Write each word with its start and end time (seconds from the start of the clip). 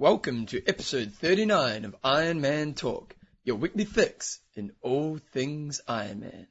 Welcome 0.00 0.46
to 0.46 0.62
episode 0.64 1.12
39 1.12 1.84
of 1.84 2.00
Ironman 2.02 2.76
Talk, 2.76 3.16
your 3.42 3.56
weekly 3.56 3.84
fix 3.84 4.38
in 4.54 4.70
all 4.80 5.18
things 5.32 5.80
Iron 5.88 6.20
Man. 6.20 6.46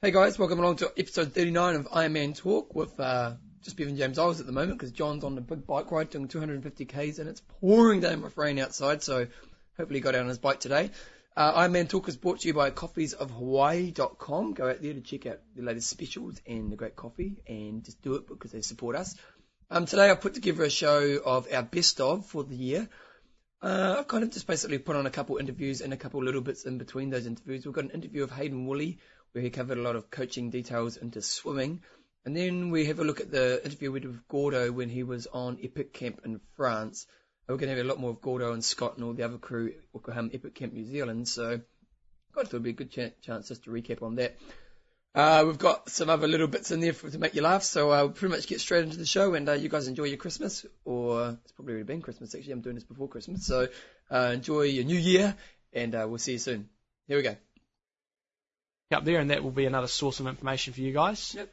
Hey 0.00 0.10
guys, 0.10 0.38
welcome 0.38 0.58
along 0.58 0.76
to 0.76 0.90
episode 0.96 1.34
39 1.34 1.74
of 1.74 1.88
Ironman 1.88 2.34
Talk 2.34 2.74
with 2.74 2.98
uh, 2.98 3.34
just 3.62 3.76
Bevan 3.76 3.96
James 3.96 4.18
Eyles 4.18 4.40
at 4.40 4.46
the 4.46 4.52
moment 4.52 4.78
because 4.78 4.92
John's 4.92 5.24
on 5.24 5.36
a 5.36 5.40
big 5.40 5.66
bike 5.66 5.90
ride 5.90 6.10
doing 6.10 6.28
250 6.28 6.84
k's 6.84 7.18
and 7.18 7.28
it's 7.28 7.42
pouring 7.60 8.00
down 8.00 8.22
with 8.22 8.36
rain 8.36 8.58
outside, 8.58 9.02
so 9.02 9.26
hopefully 9.76 9.98
he 9.98 10.02
got 10.02 10.14
out 10.14 10.22
on 10.22 10.28
his 10.28 10.38
bike 10.38 10.60
today. 10.60 10.90
Uh, 11.36 11.62
Ironman 11.62 11.88
Talk 11.88 12.08
is 12.08 12.16
brought 12.16 12.40
to 12.40 12.48
you 12.48 12.54
by 12.54 12.70
coffeesofhawaii.com. 12.70 14.54
Go 14.54 14.68
out 14.68 14.82
there 14.82 14.94
to 14.94 15.00
check 15.00 15.26
out 15.26 15.38
the 15.54 15.62
latest 15.62 15.88
specials 15.88 16.40
and 16.46 16.72
the 16.72 16.76
great 16.76 16.96
coffee 16.96 17.36
and 17.46 17.84
just 17.84 18.02
do 18.02 18.14
it 18.14 18.28
because 18.28 18.52
they 18.52 18.62
support 18.62 18.96
us. 18.96 19.14
Um, 19.70 19.86
today 19.86 20.10
I've 20.10 20.20
put 20.20 20.34
together 20.34 20.64
a 20.64 20.70
show 20.70 21.18
of 21.24 21.46
our 21.52 21.62
best 21.62 22.00
of 22.00 22.26
for 22.26 22.42
the 22.42 22.56
year. 22.56 22.88
Uh, 23.62 23.96
I've 23.98 24.08
kind 24.08 24.24
of 24.24 24.32
just 24.32 24.46
basically 24.46 24.78
put 24.78 24.96
on 24.96 25.06
a 25.06 25.10
couple 25.10 25.36
interviews 25.36 25.82
and 25.82 25.92
a 25.92 25.96
couple 25.96 26.24
little 26.24 26.40
bits 26.40 26.64
in 26.64 26.78
between 26.78 27.10
those 27.10 27.26
interviews. 27.26 27.64
We've 27.64 27.74
got 27.74 27.84
an 27.84 27.90
interview 27.90 28.24
of 28.24 28.30
Hayden 28.32 28.66
Woolley 28.66 28.98
where 29.32 29.44
he 29.44 29.50
covered 29.50 29.78
a 29.78 29.82
lot 29.82 29.96
of 29.96 30.10
coaching 30.10 30.50
details 30.50 30.96
into 30.96 31.22
swimming. 31.22 31.82
And 32.24 32.36
then 32.36 32.70
we 32.70 32.86
have 32.86 33.00
a 33.00 33.04
look 33.04 33.20
at 33.20 33.30
the 33.30 33.64
interview 33.64 33.92
we 33.92 34.00
did 34.00 34.10
with 34.10 34.28
Gordo 34.28 34.70
when 34.72 34.88
he 34.88 35.02
was 35.02 35.26
on 35.26 35.58
Epic 35.62 35.92
Camp 35.94 36.20
in 36.24 36.40
France. 36.56 37.06
We're 37.48 37.56
going 37.56 37.70
to 37.70 37.76
have 37.76 37.84
a 37.84 37.88
lot 37.88 37.98
more 37.98 38.10
of 38.10 38.20
Gordo 38.20 38.52
and 38.52 38.64
Scott 38.64 38.96
and 38.96 39.04
all 39.04 39.14
the 39.14 39.24
other 39.24 39.38
crew 39.38 39.72
at 39.94 40.16
um, 40.16 40.30
Epic 40.32 40.54
Camp 40.54 40.72
New 40.72 40.84
Zealand. 40.84 41.28
So 41.28 41.52
I 41.52 42.34
thought 42.34 42.44
it 42.44 42.52
would 42.52 42.62
be 42.62 42.70
a 42.70 42.74
good 42.74 42.90
ch- 42.90 43.24
chance 43.24 43.48
just 43.48 43.64
to 43.64 43.70
recap 43.70 44.02
on 44.02 44.16
that. 44.16 44.36
Uh, 45.12 45.42
we've 45.44 45.58
got 45.58 45.88
some 45.88 46.08
other 46.08 46.28
little 46.28 46.46
bits 46.46 46.70
in 46.70 46.78
there 46.78 46.92
for, 46.92 47.10
to 47.10 47.18
make 47.18 47.34
you 47.34 47.42
laugh, 47.42 47.64
so 47.64 47.90
I'll 47.90 48.10
pretty 48.10 48.32
much 48.32 48.46
get 48.46 48.60
straight 48.60 48.84
into 48.84 48.96
the 48.96 49.06
show 49.06 49.34
and 49.34 49.48
uh, 49.48 49.54
you 49.54 49.68
guys 49.68 49.88
enjoy 49.88 50.04
your 50.04 50.18
Christmas, 50.18 50.64
or 50.84 51.38
it's 51.42 51.50
probably 51.50 51.72
already 51.72 51.86
been 51.86 52.00
Christmas 52.00 52.32
actually, 52.32 52.52
I'm 52.52 52.60
doing 52.60 52.76
this 52.76 52.84
before 52.84 53.08
Christmas, 53.08 53.44
so 53.44 53.66
uh, 54.08 54.30
enjoy 54.32 54.62
your 54.62 54.84
new 54.84 54.98
year 54.98 55.34
and 55.72 55.96
uh, 55.96 56.06
we'll 56.08 56.18
see 56.18 56.32
you 56.32 56.38
soon. 56.38 56.68
Here 57.08 57.16
we 57.16 57.24
go. 57.24 57.34
up 58.92 59.04
there, 59.04 59.18
and 59.18 59.30
that 59.30 59.42
will 59.42 59.50
be 59.50 59.66
another 59.66 59.88
source 59.88 60.20
of 60.20 60.28
information 60.28 60.74
for 60.74 60.80
you 60.80 60.92
guys. 60.92 61.34
Yep. 61.36 61.52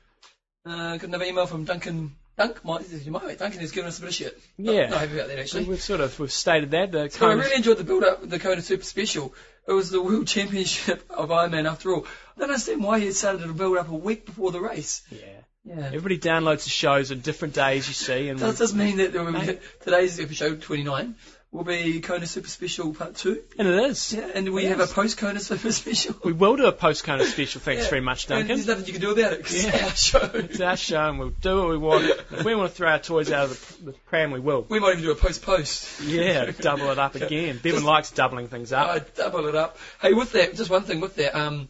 Uh, 0.68 0.98
got 0.98 1.04
another 1.04 1.26
email 1.26 1.46
from 1.46 1.64
Duncan. 1.64 2.16
Dunk, 2.38 2.64
my, 2.64 2.80
my 3.10 3.26
mate. 3.26 3.40
Duncan 3.40 3.62
has 3.62 3.72
given 3.72 3.88
us 3.88 3.98
a 3.98 4.02
bit 4.02 4.10
of 4.10 4.14
shit. 4.14 4.40
Yeah. 4.58 4.82
Not, 4.82 4.90
not 4.92 5.00
happy 5.00 5.16
about 5.16 5.30
that 5.30 5.40
actually. 5.40 5.64
we've 5.64 5.82
sort 5.82 6.02
of 6.02 6.20
we've 6.20 6.32
stated 6.32 6.70
that 6.72 6.92
the 6.92 7.10
So 7.10 7.28
I 7.28 7.34
really 7.34 7.56
enjoyed 7.56 7.78
the 7.78 7.84
build 7.84 8.04
up 8.04 8.30
the 8.30 8.38
Kona 8.38 8.62
Super 8.62 8.84
Special. 8.84 9.34
It 9.68 9.72
was 9.72 9.90
the 9.90 10.02
World 10.02 10.28
Championship 10.28 11.04
of 11.10 11.30
Ironman 11.30 11.68
after 11.68 11.94
all. 11.94 12.06
I 12.36 12.42
don't 12.42 12.50
understand 12.50 12.84
why 12.84 13.00
he 13.00 13.12
started 13.12 13.42
to 13.42 13.54
build 13.54 13.78
up 13.78 13.90
a 13.90 13.96
week 13.96 14.26
before 14.26 14.52
the 14.52 14.62
race. 14.62 15.02
yeah. 15.10 15.20
Yeah. 15.68 15.88
Everybody 15.88 16.18
downloads 16.18 16.64
the 16.64 16.70
shows 16.70 17.12
on 17.12 17.20
different 17.20 17.54
days 17.54 17.90
you 17.90 17.94
see, 17.94 18.30
and 18.30 18.40
that 18.40 18.58
Does 18.58 18.74
mean 18.74 18.98
that 18.98 19.12
there 19.12 19.22
will 19.22 19.34
be, 19.34 19.60
today's 19.82 20.18
episode 20.18 20.62
29 20.62 21.16
will 21.58 21.64
be 21.66 22.00
Kona 22.00 22.26
Super 22.28 22.48
Special 22.48 22.94
Part 22.94 23.16
2? 23.16 23.44
and 23.60 23.68
it 23.68 23.86
is. 23.90 24.14
Yeah, 24.14 24.30
and 24.34 24.54
we 24.54 24.66
It 24.66 24.70
have 24.70 24.80
a 24.80 24.88
post 24.88 25.18
Kona 25.18 25.40
Super 25.40 25.72
Special. 25.72 26.16
We 26.24 26.32
will 26.34 26.56
do 26.56 26.66
a 26.66 26.72
post 26.72 27.08
of 27.08 27.22
special. 27.28 27.60
Thanks 27.62 27.84
Yeah. 27.84 27.90
very 27.90 28.02
much, 28.02 28.26
And 28.30 28.40
Duncan. 28.40 28.48
there's 28.56 28.68
nothing 28.68 28.86
you 28.86 28.94
can 28.94 29.02
do 29.02 29.12
about 29.12 29.34
it 29.34 29.44
'cause 29.44 29.64
Yeah. 29.66 29.88
it's 29.88 30.14
our 30.14 30.22
show. 30.22 30.32
It's 30.36 30.62
our 30.62 30.78
show, 30.78 31.10
and 31.10 31.20
we'll 31.20 31.30
do 31.42 31.58
what 31.58 31.70
we 31.70 31.78
want. 31.78 32.06
If 32.32 32.44
we 32.46 32.56
want 32.56 32.70
to 32.72 32.76
throw 32.76 32.90
our 32.90 33.00
toys 33.00 33.32
out 33.32 33.46
of 33.52 33.78
the, 33.86 33.92
the 33.92 33.98
pram, 34.10 34.32
we 34.32 34.40
will. 34.40 34.66
We 34.70 34.80
might 34.80 34.92
even 34.92 35.04
do 35.04 35.12
a 35.12 35.16
post 35.16 35.42
post. 35.42 36.02
Yeah, 36.02 36.52
double 36.52 36.90
it 36.92 37.00
up 37.00 37.16
again. 37.16 37.60
Bevan 37.64 37.84
likes 37.84 38.12
doubling 38.12 38.48
things 38.48 38.72
up. 38.72 38.90
I 38.90 39.00
double 39.00 39.48
it 39.48 39.56
up. 39.56 39.78
Hey, 40.02 40.14
with 40.14 40.32
that, 40.34 40.56
just 40.56 40.70
one 40.70 40.84
thing 40.84 41.00
with 41.00 41.16
that. 41.16 41.36
Um, 41.38 41.68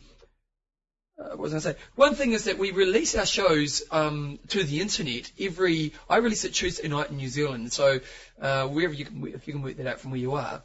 uh, 1.19 1.29
what 1.29 1.39
was 1.39 1.51
I 1.51 1.55
going 1.55 1.61
to 1.61 1.69
say? 1.81 1.85
One 1.95 2.15
thing 2.15 2.33
is 2.33 2.43
that 2.45 2.57
we 2.57 2.71
release 2.71 3.15
our 3.15 3.25
shows 3.25 3.83
um, 3.91 4.39
to 4.49 4.63
the 4.63 4.81
internet 4.81 5.31
every. 5.39 5.93
I 6.09 6.17
release 6.17 6.45
it 6.45 6.53
Tuesday 6.53 6.87
night 6.87 7.09
in 7.09 7.17
New 7.17 7.29
Zealand, 7.29 7.73
so 7.73 7.99
uh, 8.41 8.67
wherever 8.67 8.93
you 8.93 9.05
can, 9.05 9.27
if 9.27 9.47
you 9.47 9.53
can 9.53 9.61
work 9.63 9.77
that 9.77 9.87
out 9.87 9.99
from 9.99 10.11
where 10.11 10.19
you 10.19 10.33
are. 10.35 10.61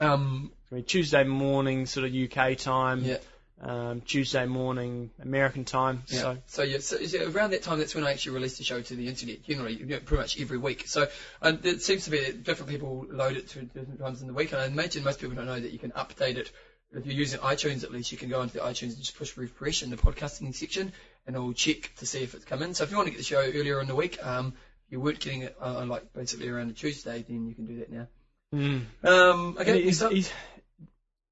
Um, 0.00 0.52
I 0.70 0.76
mean, 0.76 0.84
Tuesday 0.84 1.24
morning, 1.24 1.86
sort 1.86 2.06
of 2.06 2.14
UK 2.14 2.56
time. 2.56 3.04
yeah, 3.04 3.18
Um, 3.60 4.00
Tuesday 4.00 4.46
morning, 4.46 5.10
American 5.22 5.64
time. 5.64 6.02
yeah. 6.08 6.20
So 6.20 6.38
So 6.46 6.62
yeah, 6.62 6.78
so, 6.78 6.96
so 7.06 7.30
around 7.30 7.50
that 7.50 7.62
time, 7.62 7.78
that's 7.78 7.94
when 7.94 8.04
I 8.04 8.10
actually 8.10 8.34
release 8.34 8.58
the 8.58 8.64
show 8.64 8.80
to 8.80 8.96
the 8.96 9.06
internet. 9.06 9.44
Generally, 9.44 9.76
you 9.76 9.86
know, 9.86 10.00
pretty 10.00 10.22
much 10.22 10.40
every 10.40 10.58
week. 10.58 10.84
So 10.86 11.08
and 11.40 11.64
it 11.64 11.82
seems 11.82 12.04
to 12.04 12.10
be 12.10 12.24
that 12.24 12.42
different 12.42 12.70
people 12.70 13.06
load 13.10 13.36
it 13.36 13.48
to 13.50 13.62
different 13.62 14.00
times 14.00 14.20
in 14.22 14.26
the 14.28 14.34
week, 14.34 14.52
and 14.52 14.60
I 14.60 14.66
imagine 14.66 15.04
most 15.04 15.20
people 15.20 15.36
don't 15.36 15.46
know 15.46 15.60
that 15.60 15.72
you 15.72 15.78
can 15.78 15.92
update 15.92 16.36
it. 16.36 16.50
If 16.96 17.06
you're 17.06 17.14
using 17.14 17.40
iTunes, 17.40 17.82
at 17.84 17.90
least 17.92 18.12
you 18.12 18.18
can 18.18 18.28
go 18.28 18.40
into 18.42 18.54
the 18.54 18.60
iTunes 18.60 18.94
and 18.94 18.98
just 18.98 19.16
push 19.18 19.36
refresh 19.36 19.82
in 19.82 19.90
the 19.90 19.96
podcasting 19.96 20.54
section, 20.54 20.92
and 21.26 21.34
it 21.36 21.38
will 21.38 21.52
check 21.52 21.90
to 21.98 22.06
see 22.06 22.22
if 22.22 22.34
it's 22.34 22.44
come 22.44 22.62
in. 22.62 22.74
So 22.74 22.84
if 22.84 22.90
you 22.90 22.96
want 22.96 23.06
to 23.08 23.10
get 23.10 23.18
the 23.18 23.24
show 23.24 23.40
earlier 23.40 23.80
in 23.80 23.86
the 23.88 23.94
week, 23.94 24.24
um, 24.24 24.54
you 24.88 25.00
weren't 25.00 25.18
getting 25.20 25.42
it 25.42 25.56
uh, 25.60 25.84
like 25.86 26.12
basically 26.12 26.48
around 26.48 26.70
a 26.70 26.72
Tuesday, 26.72 27.24
then 27.28 27.46
you 27.48 27.54
can 27.54 27.66
do 27.66 27.78
that 27.78 27.90
now. 27.92 28.06
mm. 28.54 28.82
Um, 29.02 29.56
okay, 29.58 29.82
he's- 29.82 30.00
he's- 30.00 30.32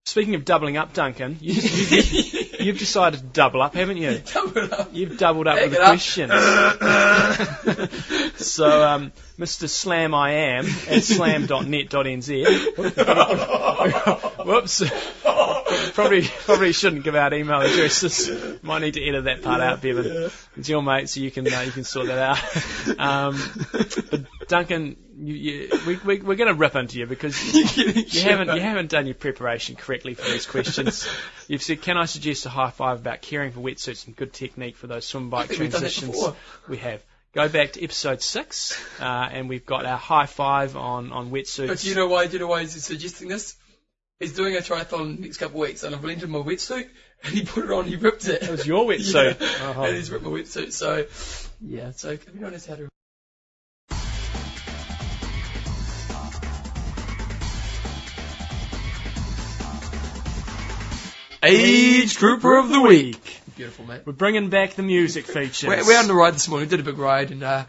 speaking 0.05 0.34
of 0.34 0.45
doubling 0.45 0.77
up, 0.77 0.95
Duncan, 0.95 1.39
you, 1.41 1.53
you, 1.55 2.49
you've 2.62 2.78
decided 2.78 3.21
to 3.21 3.27
double 3.27 3.62
up, 3.62 3.75
haven't 3.75 3.97
you? 3.97 4.19
Double 4.33 4.59
it 4.59 4.73
up. 4.73 4.91
You've 4.93 5.19
doubled 5.19 5.47
up 5.47 5.56
Back 5.56 5.71
with 5.71 5.73
the 5.73 5.78
questions. 5.84 6.33
so, 8.47 8.89
um, 8.89 9.12
Mr. 9.39 9.69
Slam 9.69 10.15
I 10.15 10.31
am 10.33 10.67
at 10.89 11.05
slam.net.nz. 11.05 12.77
Whoops. 14.47 14.83
probably 15.95 16.22
probably 16.22 16.72
shouldn't 16.72 17.05
give 17.05 17.15
out 17.15 17.33
email 17.33 17.61
addresses. 17.61 18.61
Might 18.62 18.83
need 18.83 18.95
to 18.95 19.06
edit 19.06 19.25
that 19.25 19.43
part 19.43 19.61
out, 19.61 19.83
Bevan. 19.83 20.31
It's 20.56 20.69
your 20.69 20.83
mate, 20.83 21.09
so 21.09 21.21
you 21.21 21.31
can 21.31 21.53
uh, 21.53 21.61
you 21.61 21.71
can 21.72 21.84
sort 21.84 22.06
that 22.06 22.19
out. 22.19 22.39
Um, 22.99 23.39
but 24.11 24.49
Duncan, 24.49 24.97
you, 25.22 25.34
you, 25.34 25.71
we, 25.87 25.97
we, 25.97 26.21
we're 26.21 26.37
going 26.37 26.49
to 26.49 26.55
rip 26.55 26.75
into 26.75 26.99
you 26.99 27.06
because 27.06 27.55
you 27.77 28.22
haven't 28.22 28.55
you 28.55 28.60
haven't 28.60 28.91
done 28.91 29.06
your 29.06 29.15
preparation 29.15 29.77
correctly 29.77 30.15
for 30.15 30.28
these 30.28 30.47
questions. 30.47 31.09
You've 31.49 31.62
said, 31.62 31.83
"Can 31.83 31.97
I 31.97 32.06
suggest 32.06 32.44
a 32.47 32.49
high 32.49 32.71
five 32.71 33.00
about 33.00 33.22
caring 33.22 33.53
for 33.53 33.60
wetsuits 33.60 34.06
and 34.06 34.16
good 34.16 34.33
technique 34.33 34.77
for 34.77 34.88
those 34.88 35.06
swim 35.06 35.31
bike 35.31 35.49
think 35.49 35.60
we've 35.60 35.72
done 35.72 35.83
that 35.83 35.93
transitions?" 35.93 36.34
We 36.69 36.78
have. 36.78 37.03
Go 37.34 37.49
back 37.49 37.72
to 37.72 37.83
episode 37.83 38.21
six, 38.21 38.78
uh, 39.00 39.05
and 39.05 39.49
we've 39.49 39.65
got 39.65 39.87
our 39.87 39.97
high 39.97 40.27
five 40.27 40.77
on 40.77 41.12
on 41.12 41.31
But 41.31 41.47
do 41.47 41.89
you 41.89 41.94
know 41.94 42.09
why? 42.09 42.27
Do 42.27 42.34
you 42.34 42.39
know 42.41 42.49
why 42.49 42.60
he's 42.60 42.84
suggesting 42.84 43.28
this? 43.28 43.56
He's 44.19 44.34
doing 44.34 44.54
a 44.54 44.59
triathlon 44.59 45.19
next 45.19 45.39
couple 45.39 45.62
of 45.62 45.69
weeks, 45.69 45.83
and 45.83 45.94
I've 45.94 46.04
lent 46.04 46.22
him 46.22 46.31
my 46.31 46.41
wetsuit, 46.41 46.89
and 47.25 47.34
he 47.34 47.44
put 47.44 47.65
it 47.65 47.71
on, 47.71 47.87
he 47.87 47.97
ripped 47.97 48.28
it. 48.28 48.43
It 48.43 48.50
was 48.50 48.66
your 48.66 48.84
wetsuit. 48.84 49.41
Yeah. 49.41 49.75
Oh. 49.77 49.83
And 49.83 49.97
he's 49.97 50.10
ripped 50.10 50.25
my 50.25 50.31
wetsuit, 50.31 50.72
so 50.72 51.06
yeah. 51.60 51.93
So 51.93 52.10
everyone 52.10 52.53
knows 52.53 52.66
how 52.66 52.77
to. 52.77 52.89
Age 61.42 62.19
Grouper 62.19 62.56
of 62.56 62.69
the 62.69 62.80
Week. 62.80 63.41
Beautiful, 63.56 63.84
mate. 63.84 64.03
We're 64.04 64.12
bringing 64.12 64.48
back 64.48 64.75
the 64.75 64.82
music 64.82 65.26
features. 65.26 65.69
We're, 65.69 65.84
we're 65.84 65.98
on 65.98 66.06
the 66.06 66.14
ride 66.14 66.34
this 66.34 66.48
morning. 66.48 66.69
We 66.69 66.76
did 66.76 66.86
a 66.86 66.91
big 66.91 66.98
ride, 66.98 67.32
and 67.32 67.42
uh, 67.42 67.64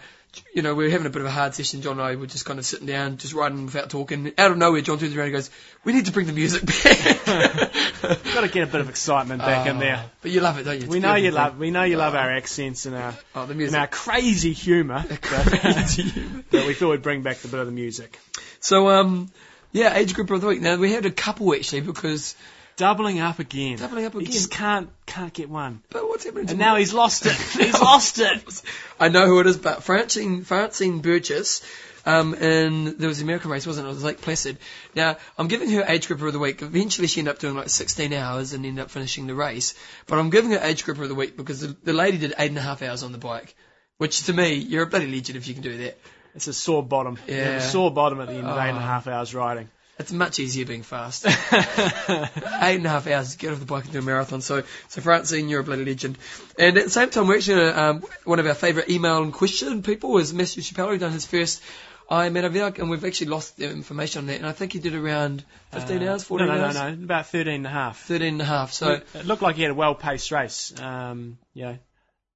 you 0.54 0.62
know 0.62 0.76
we 0.76 0.86
were 0.86 0.90
having 0.92 1.08
a 1.08 1.10
bit 1.10 1.22
of 1.22 1.28
a 1.28 1.32
hard 1.32 1.56
session. 1.56 1.82
John 1.82 1.94
and 1.94 2.02
I 2.02 2.16
were 2.16 2.28
just 2.28 2.46
kind 2.46 2.60
of 2.60 2.66
sitting 2.66 2.86
down, 2.86 3.18
just 3.18 3.34
riding 3.34 3.66
without 3.66 3.90
talking. 3.90 4.32
Out 4.38 4.52
of 4.52 4.58
nowhere, 4.58 4.82
John 4.82 5.00
turns 5.00 5.16
around 5.16 5.26
and 5.26 5.34
goes, 5.34 5.50
"We 5.84 5.94
need 5.94 6.06
to 6.06 6.12
bring 6.12 6.28
the 6.28 6.34
music 6.34 6.66
back." 6.66 7.26
Got 8.34 8.42
to 8.42 8.48
get 8.48 8.64
a 8.64 8.72
bit 8.72 8.82
of 8.82 8.90
excitement 8.90 9.42
back 9.42 9.66
in 9.68 9.80
there. 9.80 10.04
Oh, 10.06 10.10
But 10.22 10.32
you 10.32 10.42
love 10.42 10.60
it, 10.60 10.64
don't 10.64 10.76
you? 10.76 10.84
It's 10.84 10.88
We 10.88 11.00
know 11.00 11.16
you 11.16 11.32
beautiful 11.32 11.44
love 11.44 11.58
we 11.58 11.72
know 11.72 11.84
you 11.84 11.98
love 11.98 12.16
our 12.16 12.32
accents 12.32 12.86
and 12.86 12.96
our 12.96 13.12
thing. 13.14 13.24
Oh, 13.36 13.46
the 13.48 13.66
and 13.66 13.76
our 13.76 13.88
crazy 13.88 14.54
humour. 14.54 15.04
but 15.08 16.68
we 16.68 16.74
thought 16.76 16.92
we'd 16.92 17.02
bring 17.02 17.24
back 17.24 17.44
a 17.44 17.48
bit 17.48 17.60
of 17.60 17.66
the 17.66 17.72
music. 17.72 18.20
So 18.60 18.90
um, 18.90 19.32
yeah, 19.72 19.96
age 19.98 20.14
group 20.14 20.30
of 20.30 20.42
the 20.42 20.48
week. 20.48 20.62
Now 20.62 20.76
we 20.76 20.92
had 20.92 21.06
a 21.08 21.12
couple 21.12 21.54
actually 21.56 21.82
because. 21.82 22.36
Doubling 22.76 23.20
up 23.20 23.40
again. 23.40 23.78
Doubling 23.78 24.06
up 24.06 24.16
again. 24.16 24.26
He 24.26 24.32
just 24.32 24.50
can't 24.52 24.90
can't 25.06 25.32
get 25.34 25.50
one. 25.50 25.82
But 25.90 26.08
what's 26.08 26.26
happening? 26.26 26.48
to 26.48 26.52
And 26.52 26.60
now 26.60 26.76
he's 26.76 26.94
lost 26.94 27.26
it. 27.26 27.32
He's 27.60 27.80
lost 27.80 28.20
it. 28.20 28.62
I 29.00 29.10
know 29.10 29.28
who 29.28 29.40
it 29.42 29.48
is, 29.48 29.58
but 29.58 29.84
Francine, 29.84 30.44
Francine 30.44 31.00
Burgess, 31.00 31.62
um, 32.06 32.34
and 32.34 32.88
there 32.88 33.08
was 33.08 33.20
the 33.20 33.24
American 33.24 33.52
race, 33.52 33.68
wasn't 33.68 33.86
it? 33.88 33.92
It 33.92 33.94
was 33.94 34.04
Lake 34.04 34.22
Placid. 34.22 34.58
Now, 34.96 35.18
I'm 35.38 35.48
giving 35.48 35.70
her 35.72 35.84
age 35.88 36.08
grouper 36.08 36.26
of 36.28 36.34
the 36.34 36.40
week. 36.40 36.62
Eventually 36.64 37.08
she 37.08 37.20
ended 37.22 37.36
up 37.36 37.40
doing 37.40 37.56
like 37.56 37.70
16 37.70 38.12
hours 38.12 38.54
and 38.54 38.66
ended 38.66 38.84
up 38.84 38.90
finishing 38.92 39.28
the 39.28 39.36
race. 39.36 39.76
But 40.08 40.18
I'm 40.20 40.30
giving 40.32 40.52
her 40.52 40.60
age 40.62 40.84
grouper 40.84 41.04
of 41.04 41.10
the 41.10 41.16
week 41.16 41.38
because 41.38 41.62
the, 41.62 41.76
the 41.84 41.94
lady 41.94 42.18
did 42.18 42.34
eight 42.40 42.50
and 42.50 42.58
a 42.58 42.62
half 42.62 42.82
hours 42.82 43.04
on 43.04 43.12
the 43.12 43.18
bike. 43.20 43.56
Which 44.00 44.24
to 44.24 44.34
me, 44.34 44.56
you're 44.56 44.84
a 44.84 44.88
bloody 44.88 45.08
legend 45.08 45.38
if 45.38 45.48
you 45.48 45.54
can 45.54 45.64
do 45.64 45.78
that. 45.78 45.98
It's 46.36 46.48
a 46.48 46.54
sore 46.54 46.82
bottom. 46.84 47.18
You 47.28 47.36
have 47.36 47.46
Yeah. 47.46 47.58
a 47.58 47.62
sore 47.62 47.92
bottom 47.92 48.20
at 48.20 48.28
the 48.28 48.34
end 48.34 48.48
of 48.48 48.58
eight 48.58 48.70
and 48.70 48.78
a 48.78 48.82
Oh. 48.82 48.84
half 48.84 49.08
hours 49.08 49.36
riding. 49.36 49.70
It's 50.00 50.12
much 50.12 50.40
easier 50.40 50.66
being 50.66 50.82
fast. 50.84 51.26
eight 51.28 51.36
and 51.52 52.86
a 52.86 52.90
half 52.90 53.06
hours 53.06 53.34
to 53.34 53.38
get 53.38 53.54
off 53.54 53.60
the 53.60 53.66
bike 53.66 53.84
and 53.84 53.94
do 53.94 54.00
a 54.00 54.02
marathon. 54.02 54.42
So, 54.42 54.64
so 54.88 55.02
Francine, 55.02 55.50
you're 55.50 55.62
a 55.62 55.64
bloody 55.64 55.86
legend. 55.86 56.18
And 56.58 56.78
at 56.78 56.86
the 56.86 56.90
same 56.90 57.12
time, 57.12 57.28
we're 57.28 57.38
actually 57.38 57.72
gonna, 57.72 57.82
um, 57.82 58.04
one 58.24 58.40
of 58.40 58.48
our 58.48 58.56
favourite 58.56 58.90
email 58.90 59.22
and 59.22 59.32
question 59.32 59.84
people 59.84 60.18
is 60.18 60.34
Matthew 60.34 60.64
Chappelle, 60.64 60.90
who 60.90 60.98
done 60.98 61.12
his 61.12 61.26
first 61.26 61.62
I 62.10 62.30
mean, 62.30 62.46
I 62.46 62.50
feel 62.50 62.66
like, 62.66 62.80
and 62.80 62.90
we've 62.90 63.04
actually 63.06 63.28
lost 63.28 63.58
the 63.58 63.70
information 63.70 64.20
on 64.20 64.26
that, 64.28 64.38
and 64.38 64.46
I 64.46 64.52
think 64.52 64.74
he 64.74 64.80
did 64.80 64.94
around 64.94 65.44
15 65.72 66.04
Uh, 66.04 66.12
hours, 66.12 66.24
14 66.24 66.48
no, 66.48 66.56
no, 66.56 66.64
hours? 66.64 66.76
No, 66.76 66.90
no, 66.94 67.04
about 67.04 67.28
13 67.28 67.54
and 67.54 67.66
a 67.66 67.70
half. 67.70 68.00
13 68.02 68.28
and 68.28 68.42
a 68.42 68.46
half. 68.46 68.74
So, 68.74 69.02
it 69.14 69.26
looked 69.26 69.42
like 69.42 69.56
he 69.56 69.62
had 69.62 69.72
a 69.72 69.76
well-paced 69.76 70.32
race. 70.32 70.74
Um, 70.80 71.38
know, 71.56 71.78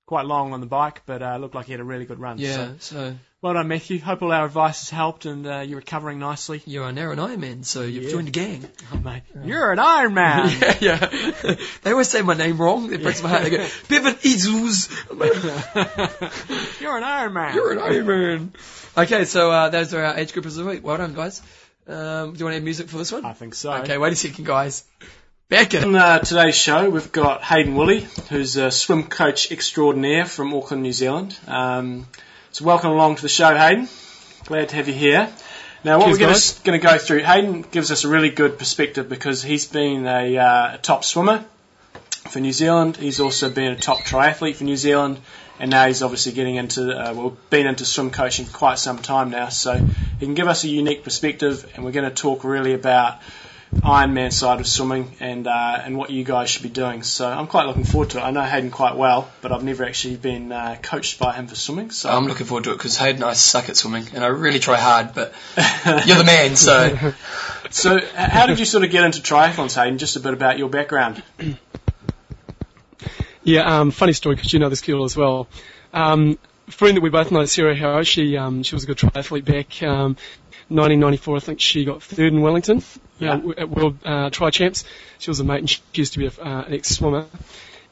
quite 0.08 0.26
long 0.26 0.54
on 0.54 0.62
the 0.62 0.66
bike, 0.66 1.04
but 1.06 1.22
uh, 1.22 1.38
looked 1.38 1.54
like 1.54 1.68
he 1.68 1.74
had 1.74 1.82
a 1.82 1.84
really 1.84 2.06
good 2.06 2.18
run. 2.20 2.40
yeah, 2.40 2.56
So, 2.80 2.96
so 2.96 3.16
well 3.42 3.54
done, 3.54 3.68
Matthew. 3.68 4.00
Hope 4.00 4.24
all 4.24 4.32
our 4.32 4.46
advice 4.46 4.80
has 4.80 4.90
helped 4.90 5.26
and 5.26 5.46
uh, 5.46 5.60
you're 5.60 5.78
recovering 5.78 6.18
nicely. 6.18 6.64
you're 6.66 6.88
an 6.88 6.98
Aaron 6.98 7.20
Ironman, 7.20 7.64
so 7.66 7.84
you've 7.84 8.06
Yeah. 8.06 8.10
joined 8.12 8.28
the 8.28 8.32
gang. 8.32 8.68
Oh, 8.92 8.98
mate, 8.98 9.22
you're 9.46 9.72
an 9.72 9.78
Iron 9.80 10.14
Man. 10.16 10.50
yeah, 10.82 11.10
yeah. 11.14 11.56
they 11.84 11.92
always 11.92 12.08
say 12.10 12.24
my 12.24 12.34
name 12.34 12.58
wrong. 12.58 12.92
It 12.92 13.04
breaks 13.04 13.22
my 13.22 13.30
heart. 13.30 13.44
They 13.44 13.50
go, 13.52 13.68
Bevan 13.90 14.16
Izus. 14.16 14.90
you're 16.82 16.98
an 16.98 17.04
Iron 17.04 17.34
Man. 17.34 17.54
You're 17.54 17.74
an 17.74 17.80
Iron 17.80 18.08
Man. 18.08 18.54
Okay, 18.98 19.26
so 19.26 19.52
uh, 19.52 19.70
those 19.70 19.94
are 19.94 20.04
our 20.04 20.18
age 20.18 20.32
groupers 20.34 20.58
of 20.58 20.64
the 20.64 20.66
week. 20.66 20.84
Well 20.84 20.98
done, 20.98 21.14
guys. 21.14 21.42
Um, 21.88 22.34
do 22.34 22.40
you 22.40 22.46
want 22.46 22.54
to 22.54 22.54
have 22.56 22.64
music 22.64 22.90
for 22.90 22.98
this 22.98 23.12
one? 23.12 23.24
I 23.26 23.34
think 23.34 23.54
so. 23.56 23.72
Okay, 23.74 23.98
wait 23.98 24.14
a 24.14 24.16
second, 24.16 24.46
guys. 24.46 24.84
Back 25.50 25.74
in. 25.74 25.84
On 25.86 25.96
uh, 25.96 26.20
today's 26.20 26.58
show, 26.58 26.90
we've 26.90 27.10
got 27.10 27.42
Hayden 27.42 27.74
Woolley, 27.74 28.06
who's 28.30 28.58
a 28.58 28.70
swim 28.70 29.04
coach 29.04 29.50
extraordinaire 29.50 30.26
from 30.26 30.54
Auckland, 30.54 30.84
New 30.84 30.92
Zealand. 30.92 31.40
Um, 31.48 32.06
so 32.52 32.66
welcome 32.66 32.92
along 32.92 33.16
to 33.16 33.22
the 33.22 33.30
show, 33.30 33.56
Hayden. 33.56 33.88
Glad 34.44 34.68
to 34.68 34.76
have 34.76 34.90
you 34.90 34.94
here. 34.94 35.32
Now, 35.86 36.00
what 36.00 36.20
Cheers, 36.20 36.60
we're 36.60 36.66
going 36.66 36.82
to 36.82 36.86
go 36.86 36.98
through, 36.98 37.20
Hayden 37.20 37.62
gives 37.62 37.92
us 37.92 38.04
a 38.04 38.10
really 38.10 38.30
good 38.30 38.60
perspective 38.60 39.08
because 39.08 39.42
he's 39.42 39.66
been 39.66 40.06
a, 40.06 40.38
uh, 40.38 40.74
a 40.74 40.78
top 40.80 41.06
swimmer 41.06 41.46
for 42.30 42.42
New 42.42 42.52
Zealand. 42.52 42.98
He's 42.98 43.22
also 43.22 43.50
been 43.50 43.72
a 43.72 43.78
top 43.78 44.00
triathlete 44.00 44.56
for 44.56 44.66
New 44.66 44.76
Zealand, 44.76 45.18
and 45.62 45.72
now 45.72 45.88
he's 45.88 46.02
obviously 46.02 46.34
getting 46.34 46.56
into, 46.56 46.92
uh, 46.92 47.14
well, 47.14 47.38
been 47.50 47.68
into 47.68 47.86
swim 47.86 48.12
coaching 48.12 48.44
for 48.44 48.58
quite 48.58 48.80
some 48.80 48.98
time 48.98 49.30
now. 49.30 49.48
So 49.48 49.76
he 49.76 50.26
can 50.26 50.36
give 50.36 50.50
us 50.50 50.66
a 50.66 50.68
unique 50.68 51.06
perspective, 51.06 51.72
and 51.74 51.86
we're 51.86 51.94
going 51.94 52.10
to 52.10 52.14
talk 52.14 52.44
really 52.44 52.74
about 52.74 53.22
Ironman 53.76 54.32
side 54.32 54.60
of 54.60 54.68
swimming 54.68 55.16
and 55.20 55.46
uh, 55.46 55.82
and 55.84 55.98
what 55.98 56.10
you 56.10 56.24
guys 56.24 56.50
should 56.50 56.64
be 56.64 56.70
doing. 56.70 57.04
So 57.04 57.28
I'm 57.28 57.48
quite 57.48 57.68
looking 57.68 57.84
forward 57.84 58.12
to 58.12 58.20
it. 58.20 58.22
I 58.22 58.32
know 58.32 58.42
Hayden 58.42 58.72
quite 58.72 58.96
well, 58.96 59.30
but 59.42 59.52
I've 59.52 59.64
never 59.64 59.84
actually 59.84 60.16
been 60.16 60.52
uh, 60.52 60.78
coached 60.82 61.20
by 61.20 61.34
him 61.34 61.48
for 61.48 61.56
swimming. 61.56 61.92
So 61.92 62.10
I'm 62.10 62.28
looking 62.28 62.46
forward 62.46 62.64
to 62.66 62.72
it 62.72 62.78
because 62.78 62.96
Hayden 62.98 63.18
and 63.18 63.26
I 63.26 63.34
suck 63.34 63.68
at 63.70 63.76
swimming, 63.76 64.06
and 64.14 64.24
I 64.24 64.28
really 64.28 64.60
try 64.60 64.78
hard, 64.78 65.14
but 65.14 65.34
you're 66.06 66.18
the 66.18 66.24
man, 66.26 66.56
so. 66.56 67.14
so 67.70 68.00
how 68.16 68.46
did 68.46 68.60
you 68.60 68.66
sort 68.66 68.86
of 68.86 68.92
get 68.92 69.04
into 69.04 69.22
triathlons, 69.22 69.76
Hayden? 69.76 69.98
Just 69.98 70.16
a 70.16 70.22
bit 70.22 70.34
about 70.34 70.58
your 70.58 70.70
background. 70.70 71.22
Yeah, 73.44 73.80
um, 73.80 73.92
funny 73.92 74.12
story 74.12 74.36
because 74.36 74.52
you 74.52 74.60
know 74.60 74.68
this 74.68 74.82
girl 74.82 75.06
as 75.06 75.16
well. 75.16 75.48
Um, 75.94 76.38
friend 76.68 76.98
that 76.98 77.02
we 77.02 77.10
both 77.10 77.32
know, 77.32 77.46
Sarah 77.46 77.76
Harrow, 77.76 78.04
she 78.04 78.36
um, 78.36 78.62
she 78.64 78.76
was 78.76 78.84
a 78.84 78.88
good 78.88 78.98
triathlete 78.98 79.46
back 79.46 79.82
um, 79.84 80.18
1994. 80.70 81.36
I 81.36 81.40
think 81.40 81.60
she 81.62 81.86
got 81.86 82.04
third 82.04 82.34
in 82.34 82.42
Wellington 82.42 82.82
Yeah. 83.20 83.36
uh, 83.36 83.52
at 83.58 83.70
World 83.70 83.98
uh, 84.06 84.30
Tri 84.30 84.50
Champs. 84.52 84.84
She 85.20 85.30
was 85.30 85.40
a 85.40 85.44
mate 85.44 85.60
and 85.60 85.70
she 85.70 85.82
used 85.94 86.14
to 86.14 86.20
be 86.20 86.28
a, 86.28 86.32
uh, 86.42 86.64
an 86.64 86.74
ex-swimmer. 86.74 87.26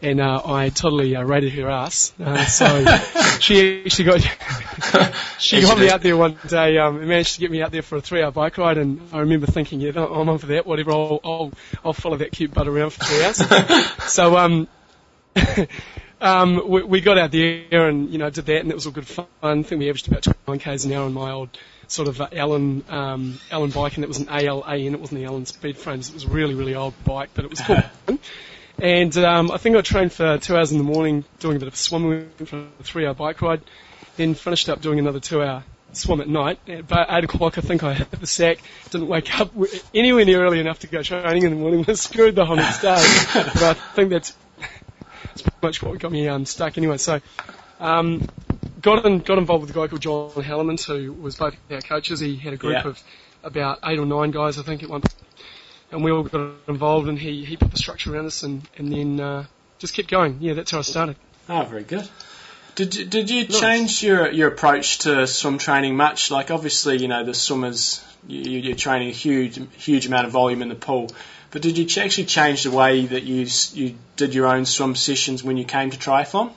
And 0.02 0.20
uh, 0.20 0.42
I 0.46 0.70
totally 0.70 1.16
uh, 1.16 1.24
rated 1.24 1.54
her 1.54 1.70
ass. 1.70 2.14
Uh, 2.20 2.46
so 2.46 2.66
she 3.40 3.84
actually 3.86 4.06
got 4.06 5.14
she 5.40 5.62
got 5.62 5.80
me 5.80 5.90
out 5.90 6.02
there 6.02 6.18
one 6.18 6.38
day 6.48 6.78
um, 6.78 6.98
and 6.98 7.08
managed 7.08 7.36
to 7.36 7.40
get 7.40 7.50
me 7.50 7.62
out 7.62 7.72
there 7.72 7.82
for 7.82 7.96
a 7.96 8.02
three-hour 8.02 8.32
bike 8.32 8.58
ride. 8.58 8.78
And 8.78 9.02
I 9.14 9.20
remember 9.20 9.48
thinking, 9.48 9.80
yeah, 9.80 9.92
I'm 9.96 10.28
on 10.28 10.38
for 10.38 10.48
that. 10.48 10.68
Whatever, 10.68 10.92
I'll 10.92 11.20
I'll, 11.24 11.54
I'll 11.86 11.94
follow 11.94 12.18
that 12.18 12.34
cute 12.34 12.54
butt 12.54 12.68
around 12.68 12.92
for 12.92 13.06
three 13.06 13.24
hours. 13.24 14.04
so 14.12 14.38
um, 14.38 14.68
um, 16.22 16.68
we, 16.70 16.84
we 16.84 17.02
got 17.02 17.18
out 17.18 17.32
there 17.32 17.88
and 17.88 18.10
you 18.10 18.18
know 18.18 18.30
did 18.30 18.46
that 18.48 18.60
and 18.60 18.72
it 18.72 18.76
was 18.76 18.86
all 18.86 18.92
good 18.92 19.08
fun. 19.08 19.26
I 19.42 19.54
think 19.64 19.80
we 19.80 19.90
averaged 19.90 20.08
about 20.10 20.24
29 20.24 20.60
k's 20.60 20.86
an 20.86 20.94
hour 20.94 21.06
on 21.06 21.14
my 21.14 21.32
old 21.32 21.58
sort 21.88 22.08
of 22.08 22.22
uh, 22.22 22.28
Allen 22.32 22.84
um, 22.90 23.40
Allen 23.52 23.70
bike 23.72 23.96
and 23.96 24.04
it 24.04 24.08
was 24.08 24.20
an 24.20 24.28
ALAN. 24.30 24.94
It 24.94 25.00
wasn't 25.00 25.22
the 25.22 25.26
Allen 25.26 25.46
speed 25.46 25.78
frames. 25.78 26.10
It 26.10 26.14
was 26.14 26.26
a 26.26 26.30
really 26.30 26.54
really 26.54 26.76
old 26.76 26.94
bike, 27.04 27.30
but 27.34 27.46
it 27.46 27.50
was 27.50 27.62
cool. 27.62 27.84
and 28.80 29.18
um, 29.18 29.52
I 29.52 29.58
think 29.58 29.76
I 29.76 29.82
trained 29.82 30.14
for 30.14 30.38
two 30.38 30.56
hours 30.56 30.72
in 30.72 30.78
the 30.78 30.84
morning 30.84 31.24
doing 31.40 31.58
a 31.58 31.60
bit 31.60 31.68
of 31.68 31.76
swimming 31.76 32.30
for 32.46 32.66
a 32.80 32.84
three-hour 32.84 33.14
bike 33.14 33.42
ride. 33.42 33.62
Then 34.18 34.34
finished 34.34 34.70
up 34.70 34.82
doing 34.82 35.00
another 35.00 35.20
two-hour 35.20 35.64
swim 35.94 36.22
at 36.22 36.28
night. 36.28 36.60
At 36.68 36.82
about 36.82 37.08
eight 37.10 37.24
o'clock, 37.24 37.58
I 37.58 37.62
think 37.62 37.84
I 37.84 37.94
hit 37.94 38.12
the 38.12 38.28
sack. 38.28 38.60
Didn't 38.90 39.08
wake 39.08 39.40
up 39.40 39.52
anywhere 39.94 40.26
near 40.26 40.44
early 40.44 40.60
enough 40.60 40.80
to 40.80 40.88
go 40.88 41.02
training 41.02 41.44
in 41.44 41.52
the 41.52 41.56
morning. 41.56 41.84
Was 41.88 42.02
screwed 42.02 42.36
the 42.36 42.46
whole 42.46 42.56
next 42.56 42.82
day. 42.82 42.96
but 43.34 43.64
I 43.64 43.74
think 43.74 44.10
that's 44.10 44.36
that's 45.24 45.42
pretty 45.42 45.58
much 45.62 45.84
what 45.84 46.00
got 46.00 46.12
me 46.12 46.28
um, 46.28 46.46
stuck 46.46 46.78
anyway. 46.78 46.98
So, 46.98 47.22
um, 47.80 48.28
got 48.86 49.06
in, 49.06 49.20
got 49.20 49.38
involved 49.38 49.62
with 49.68 49.72
a 49.76 49.80
guy 49.80 49.88
called 49.88 50.02
John 50.02 50.30
Hellemans, 50.44 50.86
who 50.86 51.12
was 51.14 51.36
both 51.36 51.56
our 51.72 51.82
coaches. 51.82 52.20
He 52.20 52.36
had 52.38 52.54
a 52.54 52.58
group 52.58 52.74
Yeah. 52.84 52.88
of 52.90 53.04
about 53.44 53.80
eight 53.86 54.00
or 54.00 54.06
nine 54.06 54.32
guys, 54.32 54.58
I 54.58 54.64
think, 54.64 54.84
at 54.84 54.90
one 54.90 55.02
point. 55.02 55.14
And 55.92 56.04
we 56.04 56.12
all 56.12 56.24
got 56.24 56.52
involved, 56.68 57.08
and 57.08 57.18
he, 57.20 57.44
he 57.46 57.58
put 57.58 57.72
the 57.72 57.78
structure 57.78 58.14
around 58.14 58.26
us, 58.28 58.44
and, 58.44 58.68
and 58.78 58.92
then 58.92 59.20
uh, 59.20 59.46
just 59.80 59.94
kept 59.96 60.10
going. 60.10 60.38
Yeah, 60.42 60.54
that's 60.54 60.72
how 60.72 60.80
I 60.80 60.82
started. 60.82 61.16
Oh, 61.50 61.64
very 61.64 61.84
good. 61.84 62.08
Did 62.76 62.96
you, 62.96 63.06
did 63.06 63.30
you 63.30 63.46
change 63.46 64.04
your 64.04 64.30
your 64.32 64.50
approach 64.50 65.00
to 65.00 65.26
swim 65.28 65.58
training 65.60 65.96
much? 65.96 66.30
Like 66.30 66.52
obviously, 66.52 66.98
you 66.98 67.08
know, 67.08 67.24
the 67.24 67.34
swimmers 67.34 68.04
you, 68.28 68.42
you- 68.52 68.60
you're 68.60 68.76
training 68.76 69.08
a 69.10 69.14
huge 69.14 69.58
huge 69.78 70.08
amount 70.08 70.26
of 70.26 70.34
volume 70.34 70.62
in 70.62 70.68
the 70.68 70.76
pool, 70.76 71.10
but 71.52 71.62
did 71.62 71.78
you 71.78 71.86
actually 72.02 72.26
change 72.26 72.64
the 72.64 72.72
way 72.72 73.06
that 73.06 73.24
you 73.24 73.48
you 73.74 73.96
did 74.18 74.34
your 74.36 74.48
own 74.48 74.66
swim 74.66 74.94
sessions 74.96 75.42
when 75.42 75.56
you 75.56 75.64
came 75.64 75.90
to 75.92 75.98
triathlon? 75.98 76.52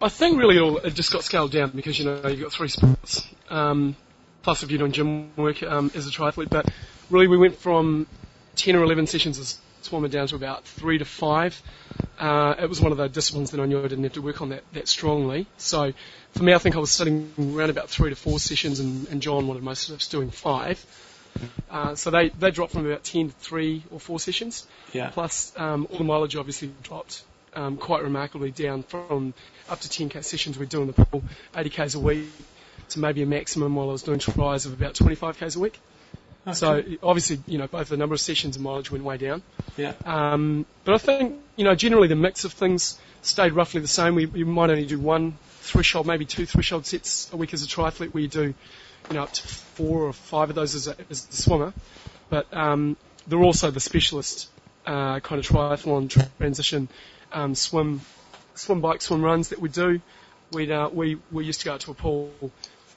I 0.00 0.08
think 0.08 0.38
really 0.38 0.56
it, 0.56 0.60
all, 0.60 0.78
it 0.78 0.94
just 0.94 1.12
got 1.12 1.24
scaled 1.24 1.52
down 1.52 1.70
because 1.70 1.98
you 1.98 2.04
know 2.04 2.28
you've 2.28 2.42
got 2.42 2.52
three 2.52 2.68
sports. 2.68 3.26
Um, 3.48 3.96
plus, 4.42 4.62
if 4.62 4.70
you're 4.70 4.78
doing 4.78 4.92
gym 4.92 5.34
work 5.36 5.62
um, 5.62 5.90
as 5.94 6.06
a 6.06 6.10
triathlete, 6.10 6.50
but 6.50 6.70
really 7.10 7.28
we 7.28 7.38
went 7.38 7.56
from 7.56 8.06
ten 8.56 8.76
or 8.76 8.82
eleven 8.82 9.06
sessions 9.06 9.38
as 9.38 9.58
swimmer 9.82 10.08
down 10.08 10.26
to 10.28 10.36
about 10.36 10.64
three 10.64 10.98
to 10.98 11.04
five. 11.04 11.60
Uh, 12.18 12.54
it 12.58 12.68
was 12.68 12.80
one 12.80 12.92
of 12.92 12.98
the 12.98 13.08
disciplines 13.08 13.50
that 13.52 13.60
I 13.60 13.66
knew 13.66 13.78
I 13.78 13.88
didn't 13.88 14.04
have 14.04 14.14
to 14.14 14.22
work 14.22 14.42
on 14.42 14.50
that, 14.50 14.64
that 14.72 14.88
strongly. 14.88 15.46
So 15.58 15.92
for 16.32 16.42
me, 16.42 16.54
I 16.54 16.58
think 16.58 16.76
I 16.76 16.78
was 16.78 16.90
sitting 16.90 17.32
around 17.38 17.70
about 17.70 17.88
three 17.88 18.10
to 18.10 18.16
four 18.16 18.38
sessions, 18.38 18.80
and, 18.80 19.08
and 19.08 19.22
John 19.22 19.46
wanted 19.46 19.62
most 19.62 19.88
of 19.88 19.96
us 19.96 20.08
doing 20.08 20.30
five. 20.30 20.84
Uh, 21.70 21.94
so 21.94 22.10
they, 22.10 22.30
they 22.30 22.50
dropped 22.50 22.72
from 22.72 22.86
about 22.86 23.04
10 23.04 23.28
to 23.28 23.34
3 23.34 23.84
or 23.90 24.00
4 24.00 24.18
sessions. 24.18 24.66
Yeah. 24.94 25.10
Plus, 25.10 25.52
um, 25.58 25.86
all 25.90 25.98
the 25.98 26.04
mileage 26.04 26.34
obviously 26.34 26.72
dropped 26.82 27.22
um, 27.56 27.76
quite 27.76 28.02
remarkably 28.02 28.50
down 28.50 28.82
from 28.82 29.34
up 29.68 29.80
to 29.80 29.88
10k 29.88 30.22
sessions 30.22 30.58
we'd 30.58 30.68
do 30.68 30.82
in 30.82 30.86
the 30.86 30.92
pool, 30.92 31.24
80k's 31.54 31.94
a 31.94 32.00
week, 32.00 32.28
to 32.90 33.00
maybe 33.00 33.22
a 33.22 33.26
maximum 33.26 33.74
while 33.74 33.88
I 33.88 33.92
was 33.92 34.02
doing 34.02 34.18
tries 34.18 34.66
of 34.66 34.72
about 34.72 34.94
25k's 34.94 35.56
a 35.56 35.60
week. 35.60 35.78
So 36.52 36.80
obviously, 37.02 37.40
you 37.48 37.58
know, 37.58 37.66
both 37.66 37.88
the 37.88 37.96
number 37.96 38.14
of 38.14 38.20
sessions 38.20 38.54
and 38.54 38.64
mileage 38.64 38.90
went 38.90 39.02
way 39.02 39.16
down. 39.16 39.42
Yeah. 39.76 39.94
Um, 40.04 40.64
but 40.84 40.94
I 40.94 40.98
think, 40.98 41.40
you 41.56 41.64
know, 41.64 41.74
generally 41.74 42.06
the 42.06 42.14
mix 42.14 42.44
of 42.44 42.52
things 42.52 43.00
stayed 43.22 43.52
roughly 43.52 43.80
the 43.80 43.88
same. 43.88 44.14
We, 44.14 44.26
we 44.26 44.44
might 44.44 44.70
only 44.70 44.86
do 44.86 45.00
one 45.00 45.36
threshold, 45.62 46.06
maybe 46.06 46.24
two 46.24 46.46
threshold 46.46 46.86
sets 46.86 47.32
a 47.32 47.36
week 47.36 47.52
as 47.52 47.64
a 47.64 47.66
triathlete 47.66 48.14
where 48.14 48.22
you 48.22 48.28
do, 48.28 48.54
you 49.10 49.14
know, 49.14 49.24
up 49.24 49.32
to 49.32 49.42
four 49.42 50.02
or 50.02 50.12
five 50.12 50.48
of 50.48 50.54
those 50.54 50.76
as 50.76 50.86
a, 50.86 50.96
as 51.10 51.26
a 51.28 51.32
swimmer. 51.32 51.72
But 52.30 52.46
um, 52.56 52.96
they're 53.26 53.42
also 53.42 53.72
the 53.72 53.80
specialist 53.80 54.48
uh, 54.86 55.18
kind 55.18 55.40
of 55.40 55.48
triathlon 55.48 56.28
transition 56.38 56.88
um, 57.32 57.54
swim, 57.54 58.00
swim 58.54 58.80
bike, 58.80 59.02
swim 59.02 59.22
runs 59.22 59.50
that 59.50 59.60
we 59.60 59.68
do. 59.68 60.00
We'd, 60.52 60.70
uh, 60.70 60.90
we 60.92 61.18
we 61.32 61.44
used 61.44 61.60
to 61.60 61.66
go 61.66 61.74
out 61.74 61.80
to 61.80 61.90
a 61.90 61.94
pool 61.94 62.30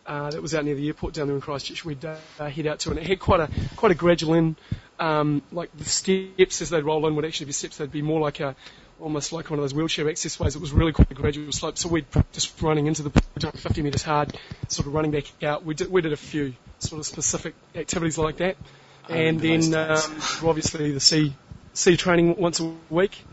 uh, 0.06 0.32
that 0.32 0.42
was 0.42 0.56
out 0.56 0.66
near 0.66 0.76
the 0.76 0.88
airport 0.88 1.14
down 1.14 1.28
there 1.28 1.36
in 1.36 1.42
Christchurch. 1.42 1.86
We'd 1.86 2.04
uh, 2.04 2.16
head 2.40 2.68
out 2.68 2.80
to, 2.80 2.90
and 2.90 3.00
it 3.00 3.08
had 3.08 3.20
quite 3.20 3.40
a 3.42 3.50
quite 3.76 3.92
a 3.92 3.96
gradual 3.96 4.34
in, 4.34 4.56
um, 5.00 5.42
like 5.52 5.76
the 5.78 5.86
steps 5.86 6.62
as 6.62 6.70
they'd 6.70 6.84
roll 6.84 7.06
in 7.08 7.16
would 7.16 7.26
actually 7.26 7.48
be 7.48 7.52
steps. 7.54 7.78
They'd 7.78 7.92
be 7.92 8.02
more 8.02 8.20
like 8.20 8.40
a 8.40 8.56
almost 9.00 9.32
like 9.32 9.50
one 9.50 9.60
of 9.60 9.64
those 9.64 9.74
wheelchair 9.74 10.10
access 10.10 10.40
ways. 10.40 10.56
It 10.56 10.62
was 10.62 10.74
really 10.74 10.92
quite 10.92 11.10
a 11.12 11.14
gradual 11.14 11.52
slope. 11.52 11.78
So 11.78 11.90
we'd 11.90 12.10
practice 12.10 12.52
running 12.62 12.88
into 12.88 13.04
the 13.04 13.12
pool, 13.12 13.52
50 13.52 13.82
metres 13.82 14.04
hard, 14.04 14.36
sort 14.68 14.88
of 14.88 14.94
running 14.94 15.12
back 15.12 15.26
out. 15.44 15.64
We 15.64 15.74
did 15.74 15.92
we 15.92 16.02
did 16.02 16.14
a 16.14 16.18
few 16.18 16.54
sort 16.80 17.00
of 17.00 17.06
specific 17.06 17.54
activities 17.76 18.18
like 18.18 18.38
that, 18.38 18.58
and 19.08 19.40
then 19.40 19.74
um, 19.74 19.98
obviously 20.44 20.92
the 20.92 21.00
sea 21.00 21.36
sea 21.74 21.98
training 21.98 22.36
once 22.38 22.60
a 22.60 22.74
week 22.90 23.24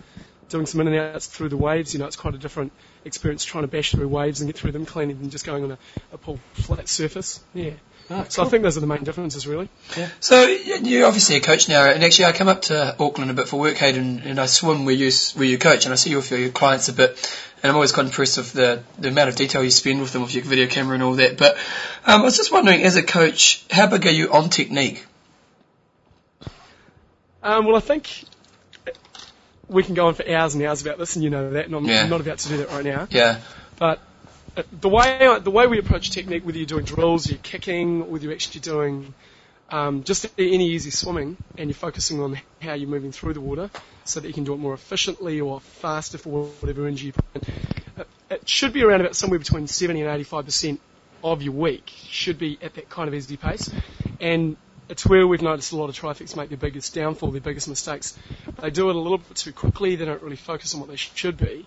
doing 0.49 0.67
some 0.67 0.81
in 0.81 0.89
and 0.89 0.97
outs 0.97 1.27
through 1.27 1.49
the 1.49 1.57
waves. 1.57 1.93
You 1.93 2.01
know, 2.01 2.07
it's 2.07 2.17
quite 2.17 2.35
a 2.35 2.39
different 2.39 2.73
experience 3.05 3.45
trying 3.45 3.65
to 3.65 3.69
bash 3.69 3.91
through 3.93 4.09
waves 4.09 4.41
and 4.41 4.49
get 4.49 4.57
through 4.59 4.73
them 4.73 4.87
cleaner 4.87 5.15
than 5.15 5.31
just 5.31 5.45
going 5.45 5.65
on 5.65 5.73
a, 5.73 5.79
a 6.13 6.19
pool 6.19 6.41
flat 6.55 6.89
surface. 6.89 7.41
Yeah. 7.55 7.71
Ah, 8.09 8.25
So 8.29 8.45
I 8.45 8.49
think 8.49 8.63
those 8.63 8.77
are 8.77 8.81
the 8.81 8.87
main 8.87 9.03
differences, 9.03 9.49
really. 9.49 9.69
Yeah. 9.97 10.09
So 10.21 10.45
you're 10.45 11.07
obviously 11.07 11.37
a 11.37 11.41
coach 11.41 11.69
now, 11.69 11.91
and 11.91 12.05
actually 12.05 12.27
I 12.27 12.33
come 12.33 12.47
up 12.47 12.63
to 12.63 12.95
Auckland 13.01 13.31
a 13.33 13.35
bit 13.35 13.49
for 13.49 13.59
work, 13.59 13.77
Hayden, 13.77 14.21
and 14.25 14.39
I 14.39 14.47
swim 14.47 14.85
where 14.85 14.95
you 14.95 15.11
where 15.35 15.47
you 15.47 15.59
coach, 15.59 15.87
and 15.87 15.93
I 15.93 15.97
see 15.97 16.11
you 16.11 16.17
with 16.17 16.31
your 16.31 16.51
clients 16.51 16.89
a 16.89 16.93
bit, 16.93 17.11
and 17.63 17.71
I'm 17.71 17.75
always 17.75 17.91
quite 17.91 18.07
impressed 18.07 18.39
with 18.39 18.53
the 18.53 18.85
the 18.99 19.09
amount 19.09 19.31
of 19.31 19.35
detail 19.35 19.65
you 19.65 19.71
spend 19.71 20.01
with 20.01 20.13
them 20.13 20.23
with 20.23 20.35
your 20.35 20.45
video 20.45 20.69
camera 20.69 20.95
and 20.95 21.03
all 21.03 21.15
that. 21.15 21.37
But 21.37 21.57
um, 22.07 22.21
I 22.21 22.23
was 22.23 22.37
just 22.37 22.53
wondering, 22.53 22.85
as 22.85 22.95
a 22.95 23.03
coach, 23.03 23.65
how 23.73 23.89
big 23.89 24.07
are 24.07 24.11
you 24.11 24.33
on 24.33 24.51
technique? 24.51 25.05
Um, 27.43 27.65
well, 27.67 27.77
I 27.77 27.81
think 27.81 28.25
we 29.69 29.83
can 29.83 29.95
go 29.95 30.07
on 30.09 30.15
for 30.15 30.29
hours 30.29 30.55
and 30.55 30.65
hours 30.65 30.83
about 30.83 30.99
this, 30.99 31.17
and 31.17 31.25
you 31.25 31.31
know 31.31 31.51
that, 31.51 31.67
and 31.67 31.75
I'm 31.75 31.85
Yeah. 31.85 32.07
Not 32.07 32.21
about 32.21 32.39
to 32.39 32.49
do 32.49 32.57
that 32.59 32.69
right 32.69 32.85
now. 32.85 33.09
Yeah, 33.11 33.41
But 33.79 34.01
uh, 34.57 34.63
the 34.81 34.89
way 34.89 35.39
the 35.43 35.51
way 35.51 35.67
we 35.67 35.79
approach 35.79 36.11
technique, 36.11 36.45
whether 36.45 36.59
you're 36.59 36.67
doing 36.67 36.85
drills, 36.85 37.29
you're 37.29 37.39
kicking, 37.39 38.11
whether 38.11 38.25
you're 38.25 38.33
actually 38.33 38.61
doing 38.61 39.15
um, 39.71 40.05
just 40.05 40.27
any 40.39 40.71
easy 40.71 40.91
swimming, 40.91 41.37
and 41.59 41.69
you're 41.69 41.75
focusing 41.75 42.21
on 42.23 42.39
how 42.63 42.75
you're 42.75 42.89
moving 42.89 43.13
through 43.13 43.35
the 43.35 43.41
water, 43.41 43.71
so 44.05 44.21
that 44.21 44.29
you 44.29 44.35
can 44.35 44.45
do 44.45 44.55
it 44.55 44.59
more 44.59 44.75
efficiently 44.75 45.41
or 45.41 45.61
faster 45.61 46.19
for 46.19 46.47
whatever 46.61 46.87
energy 46.87 47.07
you 47.07 47.13
put 47.13 47.25
in. 47.35 47.55
Uh, 47.99 48.05
it 48.31 48.49
should 48.49 48.73
be 48.73 48.83
around 48.83 49.01
about 49.01 49.17
somewhere 49.17 49.39
between 49.39 49.67
70 49.67 50.01
and 50.03 50.11
85 50.11 50.45
percent 50.45 50.81
of 51.25 51.43
your 51.43 51.55
week 51.55 51.93
should 52.09 52.39
be 52.39 52.59
at 52.63 52.75
that 52.75 52.89
kind 52.89 53.09
of 53.09 53.15
easy 53.15 53.37
pace, 53.37 53.71
and 54.21 54.57
it's 54.89 55.05
where 55.05 55.27
we've 55.27 55.43
noticed 55.43 55.73
a 55.73 55.77
lot 55.77 55.89
of 55.89 55.99
triathletes 55.99 56.37
make 56.37 56.49
their 56.49 56.59
biggest 56.59 56.95
downfall, 56.95 57.33
their 57.33 57.41
biggest 57.41 57.69
mistakes. 57.69 58.17
They 58.61 58.71
do 58.71 58.89
it 58.91 58.97
a 58.97 58.99
little 58.99 59.19
bit 59.19 59.37
too 59.37 59.53
quickly. 59.53 59.97
They 59.97 60.05
don't 60.05 60.23
really 60.23 60.37
focus 60.37 60.75
on 60.75 60.81
what 60.81 60.89
they 60.89 60.97
should 60.97 61.37
be, 61.37 61.67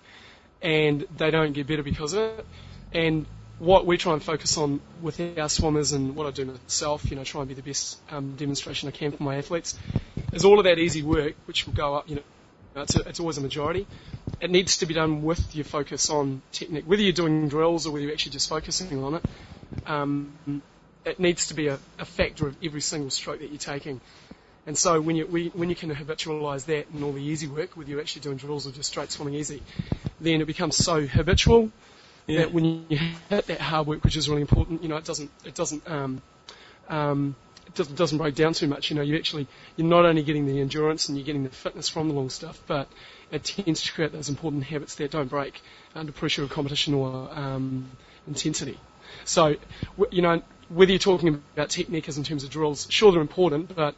and 0.62 1.06
they 1.16 1.30
don't 1.30 1.52
get 1.52 1.66
better 1.66 1.82
because 1.82 2.14
of 2.14 2.38
it. 2.38 2.46
And 2.92 3.26
what 3.58 3.84
we 3.84 3.98
try 3.98 4.14
and 4.14 4.22
focus 4.22 4.56
on 4.56 4.80
with 5.02 5.20
our 5.38 5.48
swimmers 5.50 5.92
and 5.92 6.16
what 6.16 6.26
I 6.26 6.30
do 6.30 6.46
myself, 6.46 7.10
you 7.10 7.16
know, 7.16 7.24
try 7.24 7.42
and 7.42 7.48
be 7.48 7.54
the 7.54 7.62
best 7.62 7.98
um, 8.10 8.36
demonstration 8.36 8.88
I 8.88 8.92
can 8.92 9.12
for 9.12 9.22
my 9.22 9.36
athletes, 9.36 9.78
is 10.32 10.46
all 10.46 10.58
of 10.58 10.64
that 10.64 10.78
easy 10.78 11.02
work, 11.02 11.34
which 11.44 11.66
will 11.66 11.74
go 11.74 11.96
up, 11.96 12.08
you 12.08 12.16
know, 12.16 12.22
it's, 12.76 12.96
a, 12.96 13.00
it's 13.00 13.20
always 13.20 13.36
a 13.36 13.42
majority. 13.42 13.86
It 14.40 14.50
needs 14.50 14.78
to 14.78 14.86
be 14.86 14.94
done 14.94 15.22
with 15.22 15.54
your 15.54 15.64
focus 15.64 16.08
on 16.08 16.40
technique, 16.52 16.84
whether 16.86 17.02
you're 17.02 17.12
doing 17.12 17.48
drills 17.48 17.86
or 17.86 17.92
whether 17.92 18.04
you're 18.04 18.12
actually 18.12 18.32
just 18.32 18.48
focusing 18.48 19.04
on 19.04 19.14
it. 19.16 19.24
Um, 19.86 20.62
it 21.04 21.18
needs 21.18 21.48
to 21.48 21.54
be 21.54 21.68
a, 21.68 21.78
a 21.98 22.04
factor 22.04 22.46
of 22.46 22.56
every 22.62 22.80
single 22.80 23.10
stroke 23.10 23.40
that 23.40 23.48
you're 23.48 23.58
taking. 23.58 24.00
And 24.66 24.76
so 24.76 25.00
when 25.00 25.16
you 25.16 25.26
we, 25.26 25.48
when 25.48 25.68
you 25.70 25.74
can 25.74 25.90
habitualise 25.94 26.66
that 26.66 26.90
and 26.90 27.02
all 27.02 27.12
the 27.12 27.22
easy 27.22 27.48
work, 27.48 27.76
whether 27.76 27.90
you're 27.90 28.00
actually 28.00 28.22
doing 28.22 28.36
drills 28.36 28.66
or 28.66 28.72
just 28.72 28.90
straight 28.90 29.10
swimming 29.10 29.34
easy, 29.34 29.62
then 30.20 30.40
it 30.40 30.46
becomes 30.46 30.76
so 30.76 31.06
habitual 31.06 31.70
yeah. 32.26 32.40
that 32.40 32.52
when 32.52 32.64
you 32.64 32.98
hit 33.28 33.46
that 33.46 33.60
hard 33.60 33.86
work, 33.86 34.04
which 34.04 34.16
is 34.16 34.28
really 34.28 34.42
important, 34.42 34.82
you 34.82 34.88
know, 34.88 34.96
it 34.96 35.04
doesn't 35.04 35.30
it 35.44 35.54
doesn't 35.54 35.88
um, 35.90 36.22
um, 36.88 37.34
it 37.66 37.74
doesn't, 37.74 37.96
doesn't 37.96 38.18
break 38.18 38.34
down 38.34 38.52
too 38.52 38.68
much. 38.68 38.90
You 38.90 38.96
know, 38.96 39.02
you 39.02 39.16
actually 39.16 39.46
you're 39.76 39.86
not 39.86 40.04
only 40.04 40.22
getting 40.22 40.46
the 40.46 40.60
endurance 40.60 41.08
and 41.08 41.16
you're 41.16 41.26
getting 41.26 41.44
the 41.44 41.50
fitness 41.50 41.88
from 41.88 42.08
the 42.08 42.14
long 42.14 42.28
stuff, 42.28 42.60
but 42.66 42.88
it 43.32 43.44
tends 43.44 43.82
to 43.82 43.92
create 43.92 44.12
those 44.12 44.28
important 44.28 44.64
habits 44.64 44.96
that 44.96 45.10
don't 45.10 45.30
break 45.30 45.60
under 45.94 46.12
pressure 46.12 46.42
of 46.42 46.50
competition 46.50 46.94
or 46.94 47.30
um, 47.32 47.88
intensity. 48.26 48.78
So, 49.24 49.56
you 50.10 50.22
know, 50.22 50.42
whether 50.70 50.92
you're 50.92 50.98
talking 50.98 51.42
about 51.54 51.68
techniques 51.68 52.16
in 52.16 52.24
terms 52.24 52.44
of 52.44 52.50
drills, 52.50 52.86
sure 52.90 53.12
they're 53.12 53.20
important, 53.20 53.74
but 53.74 53.94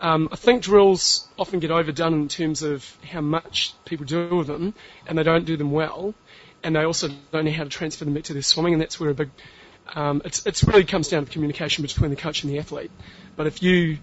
um, 0.00 0.28
I 0.32 0.36
think 0.36 0.62
drills 0.62 1.28
often 1.38 1.60
get 1.60 1.70
overdone 1.70 2.14
in 2.14 2.28
terms 2.28 2.62
of 2.62 2.86
how 3.04 3.20
much 3.20 3.74
people 3.84 4.06
do 4.06 4.36
with 4.36 4.46
them, 4.46 4.74
and 5.06 5.18
they 5.18 5.22
don't 5.22 5.44
do 5.44 5.56
them 5.56 5.72
well, 5.72 6.14
and 6.62 6.76
they 6.76 6.84
also 6.84 7.08
don't 7.32 7.44
know 7.44 7.50
how 7.50 7.64
to 7.64 7.70
transfer 7.70 8.04
them 8.04 8.14
back 8.14 8.24
to 8.24 8.32
their 8.32 8.42
swimming, 8.42 8.74
and 8.74 8.82
that's 8.82 9.00
where 9.00 9.10
a 9.10 9.14
big 9.14 9.30
um, 9.94 10.22
it's, 10.24 10.46
it's 10.46 10.64
really 10.64 10.84
comes 10.84 11.08
down 11.08 11.24
to 11.24 11.30
communication 11.30 11.82
between 11.82 12.10
the 12.10 12.16
coach 12.16 12.44
and 12.44 12.52
the 12.52 12.58
athlete. 12.58 12.90
But 13.36 13.46
if 13.46 13.62
you 13.62 13.98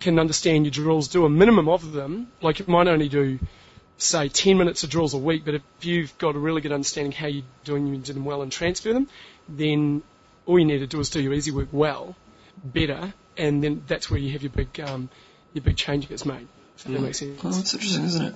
can 0.00 0.18
understand 0.18 0.64
your 0.64 0.70
drills, 0.70 1.08
do 1.08 1.24
a 1.24 1.30
minimum 1.30 1.68
of 1.68 1.92
them, 1.92 2.28
like 2.40 2.58
you 2.58 2.64
might 2.68 2.88
only 2.88 3.08
do, 3.08 3.38
say, 3.98 4.28
10 4.28 4.56
minutes 4.56 4.84
of 4.84 4.90
drills 4.90 5.14
a 5.14 5.18
week, 5.18 5.44
but 5.44 5.54
if 5.54 5.62
you've 5.82 6.16
got 6.18 6.36
a 6.36 6.38
really 6.38 6.60
good 6.60 6.72
understanding 6.72 7.12
how 7.12 7.26
you're 7.26 7.44
doing 7.64 7.86
you 7.86 7.96
do 7.98 8.12
them 8.12 8.24
well 8.24 8.42
and 8.42 8.52
transfer 8.52 8.92
them, 8.92 9.08
then 9.48 10.02
all 10.46 10.58
you 10.58 10.64
need 10.64 10.78
to 10.78 10.86
do 10.86 11.00
is 11.00 11.10
do 11.10 11.20
your 11.20 11.32
easy 11.34 11.50
work 11.50 11.68
well, 11.72 12.14
better, 12.64 13.12
and 13.36 13.62
then 13.62 13.84
that's 13.86 14.10
where 14.10 14.18
you 14.18 14.32
have 14.32 14.42
your 14.42 14.50
big 14.50 14.80
um, 14.80 15.08
your 15.52 15.62
big 15.62 15.76
change 15.76 16.08
gets 16.08 16.24
made. 16.24 16.46
If 16.76 16.84
mm. 16.84 16.94
that 16.94 17.00
makes 17.00 17.18
sense. 17.18 17.40
Oh, 17.44 17.50
that's 17.50 17.74
interesting, 17.74 18.04
isn't 18.04 18.26
it? 18.26 18.34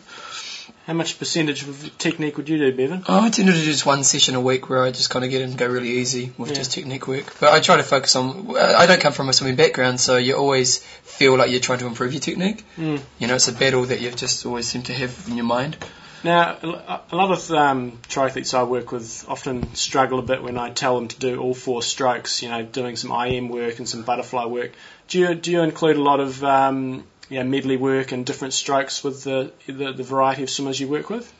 How 0.86 0.92
much 0.94 1.18
percentage 1.18 1.62
of 1.66 1.98
technique 1.98 2.36
would 2.36 2.48
you 2.48 2.58
do, 2.58 2.72
Bevan? 2.72 3.04
Oh, 3.08 3.20
I 3.20 3.30
tend 3.30 3.48
to 3.48 3.54
do 3.54 3.62
just 3.62 3.84
one 3.84 4.04
session 4.04 4.34
a 4.34 4.40
week 4.40 4.68
where 4.68 4.82
I 4.82 4.90
just 4.90 5.10
kind 5.10 5.24
of 5.24 5.30
get 5.30 5.42
in 5.42 5.50
and 5.50 5.58
go 5.58 5.66
really 5.66 5.90
easy 5.90 6.32
with 6.38 6.50
yeah. 6.50 6.56
just 6.56 6.72
technique 6.72 7.06
work. 7.06 7.38
But 7.40 7.52
I 7.52 7.60
try 7.60 7.76
to 7.76 7.82
focus 7.82 8.16
on. 8.16 8.56
I 8.56 8.86
don't 8.86 9.00
come 9.00 9.12
from 9.12 9.28
a 9.28 9.32
swimming 9.32 9.56
background, 9.56 10.00
so 10.00 10.16
you 10.16 10.36
always 10.36 10.78
feel 11.02 11.36
like 11.36 11.50
you're 11.50 11.60
trying 11.60 11.80
to 11.80 11.86
improve 11.86 12.12
your 12.12 12.20
technique. 12.20 12.64
Mm. 12.76 13.00
You 13.18 13.26
know, 13.26 13.34
it's 13.34 13.48
a 13.48 13.52
battle 13.52 13.84
that 13.84 14.00
you 14.00 14.10
just 14.10 14.46
always 14.46 14.66
seem 14.66 14.82
to 14.82 14.92
have 14.92 15.26
in 15.28 15.36
your 15.36 15.46
mind. 15.46 15.76
Now, 16.22 16.58
a 16.62 17.16
lot 17.16 17.30
of 17.30 17.50
um, 17.50 17.92
triathletes 18.08 18.52
I 18.52 18.64
work 18.64 18.92
with 18.92 19.24
often 19.26 19.74
struggle 19.74 20.18
a 20.18 20.22
bit 20.22 20.42
when 20.42 20.58
I 20.58 20.70
tell 20.70 20.96
them 20.96 21.08
to 21.08 21.18
do 21.18 21.40
all 21.40 21.54
four 21.54 21.82
strokes. 21.82 22.42
You 22.42 22.50
know, 22.50 22.62
doing 22.62 22.96
some 22.96 23.10
IM 23.10 23.48
work 23.48 23.78
and 23.78 23.88
some 23.88 24.02
butterfly 24.02 24.44
work. 24.44 24.72
Do 25.08 25.18
you 25.18 25.34
do 25.34 25.50
you 25.50 25.62
include 25.62 25.96
a 25.96 26.02
lot 26.02 26.20
of 26.20 26.44
um, 26.44 27.04
you 27.30 27.38
know, 27.38 27.44
medley 27.44 27.78
work 27.78 28.12
and 28.12 28.26
different 28.26 28.52
strokes 28.52 29.02
with 29.02 29.24
the, 29.24 29.52
the, 29.66 29.92
the 29.92 30.02
variety 30.02 30.42
of 30.42 30.50
swimmers 30.50 30.78
you 30.78 30.88
work 30.88 31.08
with? 31.08 31.32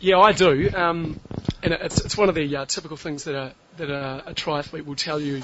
Yeah, 0.00 0.18
I 0.18 0.32
do, 0.32 0.70
um, 0.74 1.18
and 1.62 1.74
it's, 1.74 2.00
it's 2.00 2.16
one 2.16 2.28
of 2.28 2.34
the 2.34 2.56
uh, 2.56 2.64
typical 2.64 2.96
things 2.96 3.24
that 3.24 3.34
a 3.34 3.54
that 3.76 3.90
a, 3.90 4.30
a 4.30 4.34
triathlete 4.34 4.84
will 4.84 4.96
tell 4.96 5.20
you 5.20 5.42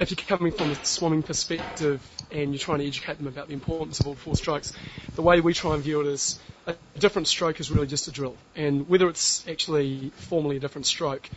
if 0.00 0.10
you're 0.10 0.38
coming 0.38 0.52
from 0.52 0.70
a 0.70 0.74
swimming 0.76 1.22
perspective 1.22 2.08
and 2.30 2.52
you're 2.52 2.58
trying 2.58 2.78
to 2.78 2.86
educate 2.86 3.18
them 3.18 3.26
about 3.26 3.48
the 3.48 3.54
importance 3.54 4.00
of 4.00 4.06
all 4.06 4.14
four 4.14 4.36
strokes. 4.36 4.72
The 5.16 5.22
way 5.22 5.40
we 5.40 5.54
try 5.54 5.74
and 5.74 5.82
view 5.82 6.00
it 6.00 6.06
is 6.06 6.40
a 6.66 6.76
different 6.98 7.26
stroke 7.26 7.60
is 7.60 7.70
really 7.70 7.86
just 7.86 8.08
a 8.08 8.12
drill, 8.12 8.36
and 8.54 8.88
whether 8.88 9.08
it's 9.08 9.46
actually 9.48 10.10
formally 10.10 10.56
a 10.56 10.60
different 10.60 10.86
stroke, 10.86 11.28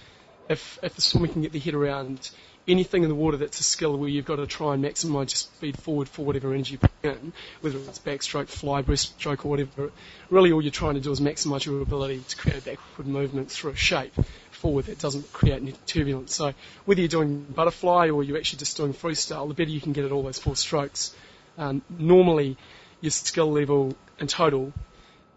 if 0.49 0.79
if 0.83 0.95
the 0.95 1.01
swimmer 1.01 1.27
can 1.27 1.41
get 1.41 1.51
their 1.51 1.61
head 1.61 1.73
around 1.73 2.29
anything 2.67 3.03
in 3.03 3.09
the 3.09 3.15
water 3.15 3.37
that's 3.37 3.59
a 3.59 3.63
skill 3.63 3.97
where 3.97 4.09
you've 4.09 4.25
got 4.25 4.35
to 4.35 4.45
try 4.45 4.73
and 4.73 4.83
maximise 4.83 5.13
your 5.13 5.27
speed 5.29 5.77
forward 5.77 6.07
for 6.07 6.23
whatever 6.23 6.53
energy 6.53 6.73
you 6.73 6.77
put 6.77 6.91
in, 7.03 7.33
whether 7.61 7.77
it's 7.77 7.99
backstroke, 7.99 8.47
fly, 8.47 8.81
breaststroke, 8.83 9.45
or 9.45 9.49
whatever. 9.49 9.91
Really, 10.29 10.51
all 10.51 10.61
you're 10.61 10.71
trying 10.71 10.93
to 10.93 10.99
do 10.99 11.11
is 11.11 11.19
maximise 11.19 11.65
your 11.65 11.81
ability 11.81 12.23
to 12.27 12.37
create 12.37 12.63
backward 12.63 13.07
movement 13.07 13.51
through 13.51 13.71
a 13.71 13.75
shape 13.75 14.13
forward 14.51 14.85
that 14.85 14.99
doesn't 14.99 15.33
create 15.33 15.61
any 15.61 15.73
turbulence. 15.87 16.35
So 16.35 16.53
whether 16.85 17.01
you're 17.01 17.07
doing 17.07 17.41
butterfly 17.43 18.09
or 18.09 18.23
you're 18.23 18.37
actually 18.37 18.59
just 18.59 18.77
doing 18.77 18.93
freestyle, 18.93 19.47
the 19.47 19.55
better 19.55 19.71
you 19.71 19.81
can 19.81 19.93
get 19.93 20.05
at 20.05 20.11
all 20.11 20.23
those 20.23 20.39
four 20.39 20.55
strokes. 20.55 21.15
Um, 21.57 21.81
normally, 21.89 22.57
your 23.01 23.11
skill 23.11 23.51
level 23.51 23.95
in 24.19 24.27
total 24.27 24.71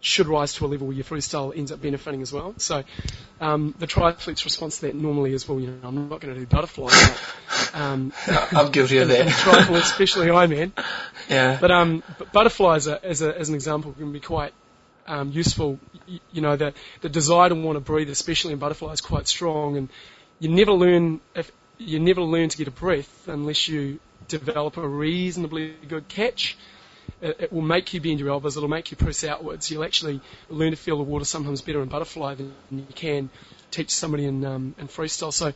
should 0.05 0.27
rise 0.27 0.53
to 0.53 0.65
a 0.65 0.67
level 0.67 0.85
where 0.85 0.95
your 0.95 1.03
freestyle 1.03 1.51
ends 1.57 1.71
up 1.71 1.81
benefiting 1.81 2.21
as 2.21 2.31
well. 2.31 2.53
So 2.57 2.83
um, 3.41 3.73
the 3.79 3.87
triathlete's 3.87 4.45
response 4.45 4.75
to 4.79 4.85
that 4.85 4.95
normally 4.95 5.33
is, 5.33 5.49
well, 5.49 5.59
you 5.59 5.71
know, 5.71 5.87
I'm 5.87 6.09
not 6.09 6.21
going 6.21 6.31
to 6.31 6.39
do 6.39 6.45
butterfly. 6.45 6.89
But, 6.89 7.71
um, 7.73 8.13
I'm 8.27 8.71
guilty 8.71 8.99
of 8.99 9.07
that. 9.07 9.25
triathlon, 9.27 9.81
especially 9.81 10.27
Ironman. 10.27 10.73
Yeah. 11.27 11.57
But, 11.59 11.71
um, 11.71 12.03
but 12.19 12.31
butterfly 12.31 12.75
as, 12.75 12.87
as, 12.87 13.23
a, 13.23 13.35
as 13.35 13.49
an 13.49 13.55
example 13.55 13.93
can 13.93 14.11
be 14.11 14.19
quite 14.19 14.53
um, 15.07 15.31
useful. 15.31 15.79
You, 16.05 16.19
you 16.31 16.41
know, 16.41 16.55
the, 16.55 16.75
the 17.01 17.09
desire 17.09 17.49
to 17.49 17.55
want 17.55 17.77
to 17.77 17.79
breathe, 17.79 18.11
especially 18.11 18.53
in 18.53 18.59
butterflies, 18.59 18.99
is 18.99 19.01
quite 19.01 19.27
strong, 19.27 19.75
and 19.75 19.89
you 20.37 20.49
never 20.49 20.71
learn 20.71 21.19
if 21.33 21.51
you 21.79 21.99
never 21.99 22.21
learn 22.21 22.49
to 22.49 22.57
get 22.57 22.67
a 22.67 22.71
breath 22.71 23.27
unless 23.27 23.67
you 23.67 23.99
develop 24.27 24.77
a 24.77 24.87
reasonably 24.87 25.73
good 25.87 26.07
catch 26.07 26.57
it, 27.21 27.37
it 27.39 27.53
will 27.53 27.61
make 27.61 27.93
you 27.93 28.01
bend 28.01 28.19
your 28.19 28.29
elbows, 28.29 28.57
it'll 28.57 28.69
make 28.69 28.91
you 28.91 28.97
press 28.97 29.23
outwards. 29.23 29.69
You'll 29.69 29.83
actually 29.83 30.21
learn 30.49 30.71
to 30.71 30.77
feel 30.77 30.97
the 30.97 31.03
water 31.03 31.25
sometimes 31.25 31.61
better 31.61 31.81
in 31.81 31.89
butterfly 31.89 32.35
than 32.35 32.53
you 32.71 32.85
can 32.93 33.29
teach 33.71 33.91
somebody 33.91 34.25
in, 34.25 34.45
um, 34.45 34.75
in 34.77 34.87
freestyle. 34.87 35.33
So 35.33 35.53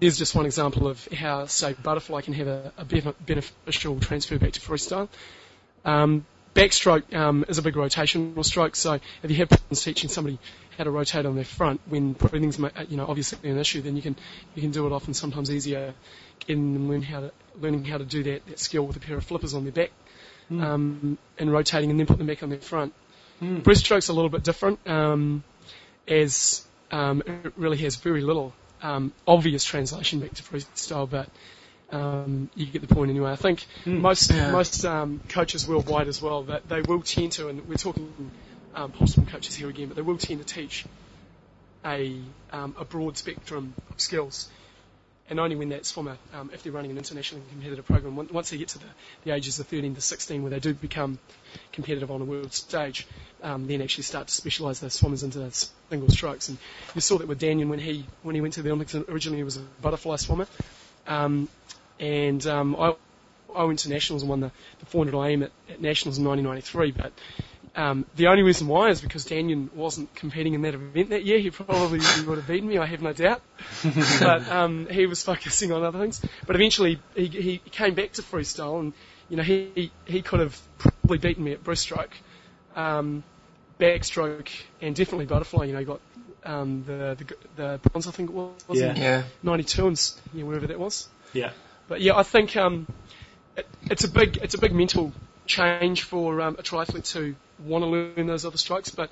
there's 0.00 0.18
just 0.18 0.34
one 0.34 0.46
example 0.46 0.88
of 0.88 1.06
how, 1.12 1.46
say, 1.46 1.74
butterfly 1.74 2.22
can 2.22 2.34
have 2.34 2.48
a, 2.48 2.72
a 2.76 2.84
beneficial 2.84 4.00
transfer 4.00 4.38
back 4.38 4.52
to 4.52 4.60
freestyle. 4.60 5.08
Um, 5.84 6.26
backstroke 6.54 7.14
um, 7.14 7.44
is 7.48 7.58
a 7.58 7.62
big 7.62 7.74
rotational 7.74 8.44
stroke, 8.44 8.76
so 8.76 8.98
if 9.22 9.30
you 9.30 9.36
have 9.36 9.48
problems 9.48 9.82
teaching 9.82 10.10
somebody 10.10 10.38
how 10.76 10.84
to 10.84 10.90
rotate 10.90 11.26
on 11.26 11.34
their 11.34 11.44
front 11.44 11.80
when 11.86 12.12
breathing's 12.12 12.58
you 12.88 12.96
know 12.96 13.06
obviously 13.06 13.50
an 13.50 13.58
issue, 13.58 13.80
then 13.82 13.96
you 13.96 14.02
can 14.02 14.16
you 14.54 14.62
can 14.62 14.70
do 14.70 14.86
it 14.86 14.92
often 14.92 15.14
sometimes 15.14 15.50
easier 15.50 15.94
them 16.46 16.88
learn 16.88 17.02
how 17.02 17.20
to 17.20 17.32
learning 17.60 17.84
how 17.84 17.98
to 17.98 18.04
do 18.04 18.22
that, 18.24 18.46
that 18.46 18.58
skill 18.58 18.86
with 18.86 18.96
a 18.96 19.00
pair 19.00 19.16
of 19.16 19.24
flippers 19.24 19.54
on 19.54 19.64
their 19.64 19.72
back 19.72 19.90
mm. 20.50 20.62
um, 20.62 21.18
and 21.38 21.52
rotating 21.52 21.90
and 21.90 21.98
then 21.98 22.06
put 22.06 22.18
them 22.18 22.26
back 22.26 22.42
on 22.42 22.50
their 22.50 22.60
front. 22.60 22.92
Mm. 23.40 23.62
Breaststroke's 23.62 24.08
a 24.08 24.12
little 24.12 24.30
bit 24.30 24.44
different, 24.44 24.86
um, 24.86 25.42
as 26.06 26.64
um, 26.90 27.22
it 27.26 27.52
really 27.56 27.78
has 27.78 27.96
very 27.96 28.20
little 28.20 28.52
um, 28.82 29.12
obvious 29.26 29.64
translation 29.64 30.20
back 30.20 30.34
to 30.34 30.42
freestyle, 30.42 31.08
but 31.08 31.28
um, 31.90 32.50
you 32.54 32.66
get 32.66 32.86
the 32.86 32.94
point 32.94 33.10
anyway. 33.10 33.32
I 33.32 33.36
think 33.36 33.66
mm. 33.84 34.00
most 34.00 34.30
yeah. 34.30 34.50
most 34.50 34.84
um, 34.84 35.20
coaches 35.28 35.66
worldwide 35.66 36.08
as 36.08 36.22
well 36.22 36.44
that 36.44 36.68
they 36.68 36.80
will 36.80 37.02
tend 37.02 37.32
to, 37.32 37.48
and 37.48 37.68
we're 37.68 37.76
talking 37.76 38.30
um, 38.74 38.92
coaches 38.92 39.54
here 39.54 39.68
again, 39.68 39.88
but 39.88 39.96
they 39.96 40.02
will 40.02 40.18
tend 40.18 40.46
to 40.46 40.54
teach 40.54 40.84
a 41.84 42.18
um, 42.52 42.74
a 42.78 42.84
broad 42.84 43.16
spectrum 43.16 43.74
of 43.90 44.00
skills 44.00 44.48
and 45.30 45.40
only 45.40 45.56
when 45.56 45.68
that's 45.68 45.90
from 45.90 46.08
a, 46.08 46.18
um, 46.34 46.50
if 46.52 46.62
they're 46.62 46.72
running 46.72 46.90
an 46.90 46.98
internationally 46.98 47.44
competitive 47.50 47.86
program, 47.86 48.16
once 48.16 48.50
they 48.50 48.58
get 48.58 48.68
to 48.68 48.78
the, 48.78 48.84
the, 49.24 49.30
ages 49.30 49.58
of 49.58 49.66
13 49.66 49.94
to 49.94 50.00
16 50.00 50.42
where 50.42 50.50
they 50.50 50.60
do 50.60 50.74
become 50.74 51.18
competitive 51.72 52.10
on 52.10 52.20
a 52.20 52.24
world 52.24 52.52
stage, 52.52 53.06
um, 53.42 53.66
then 53.66 53.80
actually 53.82 54.04
start 54.04 54.28
to 54.28 54.34
specialise 54.34 54.80
their 54.80 54.90
swimmers 54.90 55.22
into 55.22 55.48
single 55.90 56.08
strokes. 56.08 56.48
And 56.48 56.58
you 56.94 57.00
saw 57.00 57.18
that 57.18 57.28
with 57.28 57.40
Danyon 57.40 57.68
when 57.68 57.78
he 57.78 58.06
when 58.22 58.34
he 58.34 58.40
went 58.40 58.54
to 58.54 58.62
the 58.62 58.70
Olympics. 58.70 58.94
Originally, 58.94 59.38
he 59.38 59.44
was 59.44 59.56
a 59.56 59.62
butterfly 59.80 60.16
swimmer, 60.16 60.46
um, 61.06 61.48
and 61.98 62.44
um, 62.46 62.76
I 62.76 62.94
I 63.54 63.64
went 63.64 63.80
to 63.80 63.88
nationals 63.88 64.22
and 64.22 64.30
won 64.30 64.40
the, 64.40 64.50
the 64.80 64.86
400 64.86 65.16
IM 65.28 65.42
at, 65.44 65.50
at 65.68 65.80
nationals 65.80 66.18
in 66.18 66.24
1993, 66.24 66.92
but 66.92 67.12
Um, 67.74 68.04
the 68.16 68.26
only 68.26 68.42
reason 68.42 68.66
why 68.68 68.90
is 68.90 69.00
because 69.00 69.24
Danyon 69.24 69.72
wasn't 69.72 70.14
competing 70.14 70.52
in 70.54 70.60
that 70.62 70.74
event 70.74 71.08
that 71.10 71.24
year. 71.24 71.38
He 71.38 71.50
probably 71.50 72.00
would 72.26 72.36
have 72.36 72.46
beaten 72.46 72.68
me, 72.68 72.76
I 72.78 72.84
have 72.86 73.00
no 73.00 73.12
doubt. 73.14 73.40
but 74.20 74.46
um, 74.50 74.86
he 74.90 75.06
was 75.06 75.22
focusing 75.22 75.72
on 75.72 75.82
other 75.82 75.98
things. 75.98 76.20
But 76.46 76.56
eventually, 76.56 77.00
he, 77.14 77.26
he 77.28 77.58
came 77.58 77.94
back 77.94 78.12
to 78.14 78.22
freestyle, 78.22 78.78
and 78.80 78.92
you 79.28 79.36
know 79.38 79.42
he 79.42 79.90
he 80.04 80.20
could 80.22 80.40
have 80.40 80.60
probably 80.78 81.18
beaten 81.18 81.44
me 81.44 81.52
at 81.52 81.62
breaststroke, 81.64 82.12
um, 82.76 83.22
backstroke, 83.80 84.50
and 84.80 84.94
definitely 84.94 85.26
butterfly. 85.26 85.64
You 85.64 85.72
know, 85.72 85.78
he 85.78 85.84
got 85.86 86.00
um, 86.44 86.84
the, 86.84 87.16
the 87.18 87.36
the 87.56 87.80
bronze, 87.90 88.06
I 88.06 88.10
think 88.10 88.30
it 88.30 88.34
was, 88.34 88.78
Yeah. 88.78 88.90
in 88.90 88.96
Yeah. 88.96 89.22
92 89.42 89.86
and 89.86 89.96
s- 89.96 90.20
yeah, 90.34 90.44
wherever 90.44 90.66
that 90.66 90.78
was. 90.78 91.08
Yeah. 91.32 91.52
But 91.88 92.00
yeah, 92.02 92.16
I 92.16 92.22
think 92.22 92.56
um, 92.56 92.86
it, 93.56 93.66
it's 93.90 94.04
a 94.04 94.08
big 94.08 94.38
it's 94.42 94.54
a 94.54 94.58
big 94.58 94.74
mental 94.74 95.12
change 95.46 96.02
for 96.02 96.40
um, 96.40 96.56
a 96.58 96.62
triathlete 96.62 97.10
to 97.12 97.34
want 97.64 97.84
to 97.84 97.88
learn 97.88 98.26
those 98.26 98.44
other 98.44 98.58
strokes. 98.58 98.90
But 98.90 99.10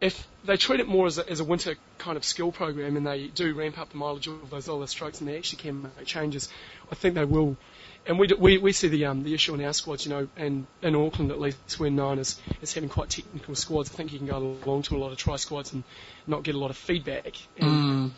if 0.00 0.26
they 0.44 0.56
treat 0.56 0.80
it 0.80 0.88
more 0.88 1.06
as 1.06 1.18
a, 1.18 1.30
as 1.30 1.40
a 1.40 1.44
winter 1.44 1.76
kind 1.98 2.16
of 2.16 2.24
skill 2.24 2.50
program 2.50 2.96
and 2.96 3.06
they 3.06 3.28
do 3.28 3.54
ramp 3.54 3.78
up 3.78 3.90
the 3.90 3.96
mileage 3.96 4.26
of 4.26 4.50
those 4.50 4.68
other 4.68 4.86
strokes 4.88 5.20
and 5.20 5.28
they 5.28 5.36
actually 5.36 5.62
can 5.62 5.82
make 5.82 6.06
changes, 6.06 6.48
I 6.90 6.96
think 6.96 7.14
they 7.14 7.24
will. 7.24 7.56
And 8.04 8.18
we, 8.18 8.26
do, 8.26 8.36
we, 8.36 8.58
we 8.58 8.72
see 8.72 8.88
the 8.88 9.04
um, 9.06 9.22
the 9.22 9.32
issue 9.32 9.54
in 9.54 9.64
our 9.64 9.72
squads, 9.72 10.04
you 10.04 10.10
know, 10.10 10.28
and 10.36 10.66
in 10.82 10.96
Auckland 10.96 11.30
at 11.30 11.38
least, 11.38 11.78
we're 11.78 11.90
known 11.90 12.18
as, 12.18 12.36
as 12.60 12.72
having 12.72 12.88
quite 12.88 13.10
technical 13.10 13.54
squads. 13.54 13.90
I 13.90 13.94
think 13.94 14.12
you 14.12 14.18
can 14.18 14.26
go 14.26 14.38
along 14.38 14.82
to 14.82 14.96
a 14.96 14.98
lot 14.98 15.12
of 15.12 15.18
tri 15.18 15.36
squads 15.36 15.72
and 15.72 15.84
not 16.26 16.42
get 16.42 16.56
a 16.56 16.58
lot 16.58 16.70
of 16.70 16.76
feedback. 16.76 17.34
And 17.56 17.70
Mm. 17.70 18.10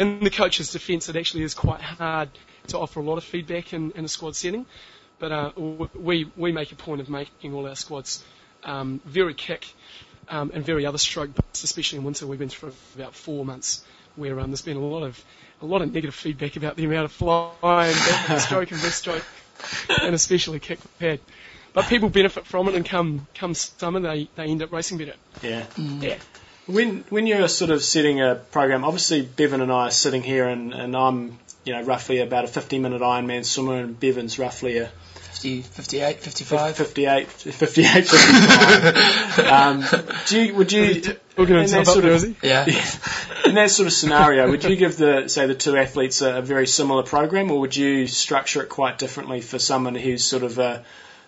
in 0.00 0.20
the 0.20 0.30
coach's 0.30 0.72
defence, 0.72 1.08
it 1.08 1.14
actually 1.14 1.44
is 1.44 1.54
quite 1.54 1.80
hard 1.80 2.30
to 2.68 2.78
offer 2.78 2.98
a 2.98 3.04
lot 3.04 3.16
of 3.16 3.22
feedback 3.22 3.72
in, 3.72 3.92
in 3.92 4.04
a 4.04 4.08
squad 4.08 4.34
setting. 4.34 4.66
But 5.20 5.30
uh, 5.30 5.52
we 5.94 6.30
we 6.36 6.50
make 6.50 6.72
a 6.72 6.76
point 6.76 7.00
of 7.00 7.08
making 7.08 7.54
all 7.54 7.66
our 7.68 7.76
squads 7.76 8.24
um, 8.64 9.00
very 9.04 9.34
kick 9.34 9.66
um, 10.28 10.50
and 10.54 10.64
very 10.64 10.86
other 10.86 10.98
stroke 10.98 11.30
based, 11.34 11.64
especially 11.64 11.98
in 11.98 12.04
winter. 12.04 12.26
We've 12.26 12.38
been 12.38 12.48
through 12.48 12.72
about 12.94 13.14
four 13.14 13.44
months 13.44 13.84
where 14.16 14.38
um, 14.40 14.50
there's 14.50 14.62
been 14.62 14.76
a 14.76 14.80
lot 14.80 15.02
of 15.02 15.22
a 15.62 15.66
lot 15.66 15.82
of 15.82 15.92
negative 15.92 16.14
feedback 16.14 16.56
about 16.56 16.76
the 16.76 16.84
amount 16.84 17.06
of 17.06 17.12
flying, 17.12 17.94
back 17.94 18.40
stroke 18.40 18.70
and 18.70 18.80
breast 18.80 18.98
stroke, 18.98 19.24
and 20.02 20.14
especially 20.14 20.58
kick 20.58 20.78
we've. 20.98 21.20
But 21.72 21.86
people 21.86 22.08
benefit 22.08 22.46
from 22.46 22.68
it, 22.68 22.74
and 22.74 22.84
come 22.84 23.26
come 23.34 23.54
summer 23.54 24.00
they, 24.00 24.28
they 24.34 24.44
end 24.44 24.62
up 24.62 24.72
racing 24.72 24.98
better. 24.98 25.14
Yeah. 25.42 25.66
Yeah. 25.76 26.16
When 26.66 27.04
when 27.10 27.26
you're 27.26 27.48
sort 27.48 27.70
of 27.70 27.82
setting 27.82 28.20
a 28.20 28.34
program, 28.34 28.84
obviously 28.84 29.22
Bevan 29.22 29.60
and 29.60 29.70
I 29.70 29.88
are 29.88 29.90
sitting 29.90 30.22
here, 30.22 30.48
and, 30.48 30.74
and 30.74 30.96
I'm 30.96 31.38
you 31.64 31.74
know 31.74 31.82
roughly 31.82 32.18
about 32.20 32.44
a 32.44 32.48
50 32.48 32.78
minute 32.78 33.02
Ironman 33.02 33.44
swimmer, 33.44 33.76
and 33.76 34.00
Bevan's 34.00 34.38
roughly 34.38 34.78
a 34.78 34.90
50, 35.36 35.62
58, 35.62 36.20
55. 36.20 36.76
58, 36.76 37.28
58, 37.28 38.08
55. 38.08 39.38
um, 39.46 39.84
do 40.26 40.40
you, 40.40 40.54
would 40.54 40.72
you, 40.72 41.02
Hooking 41.36 41.56
in 41.56 41.66
that 41.66 41.86
sort 41.86 42.06
of, 42.06 42.12
is 42.12 42.22
he? 42.22 42.36
Yeah. 42.42 42.64
in 43.44 43.54
that 43.56 43.70
sort 43.70 43.86
of 43.86 43.92
scenario, 43.92 44.48
would 44.48 44.64
you 44.64 44.76
give 44.76 44.96
the 44.96 45.28
say 45.28 45.46
the 45.46 45.54
two 45.54 45.76
athletes 45.76 46.22
a, 46.22 46.38
a 46.38 46.42
very 46.42 46.66
similar 46.66 47.02
program, 47.02 47.50
or 47.50 47.60
would 47.60 47.76
you 47.76 48.06
structure 48.06 48.62
it 48.62 48.70
quite 48.70 48.96
differently 48.96 49.42
for 49.42 49.58
someone 49.58 49.94
who's 49.94 50.24
sort 50.24 50.42
of 50.42 50.58
a, 50.58 50.82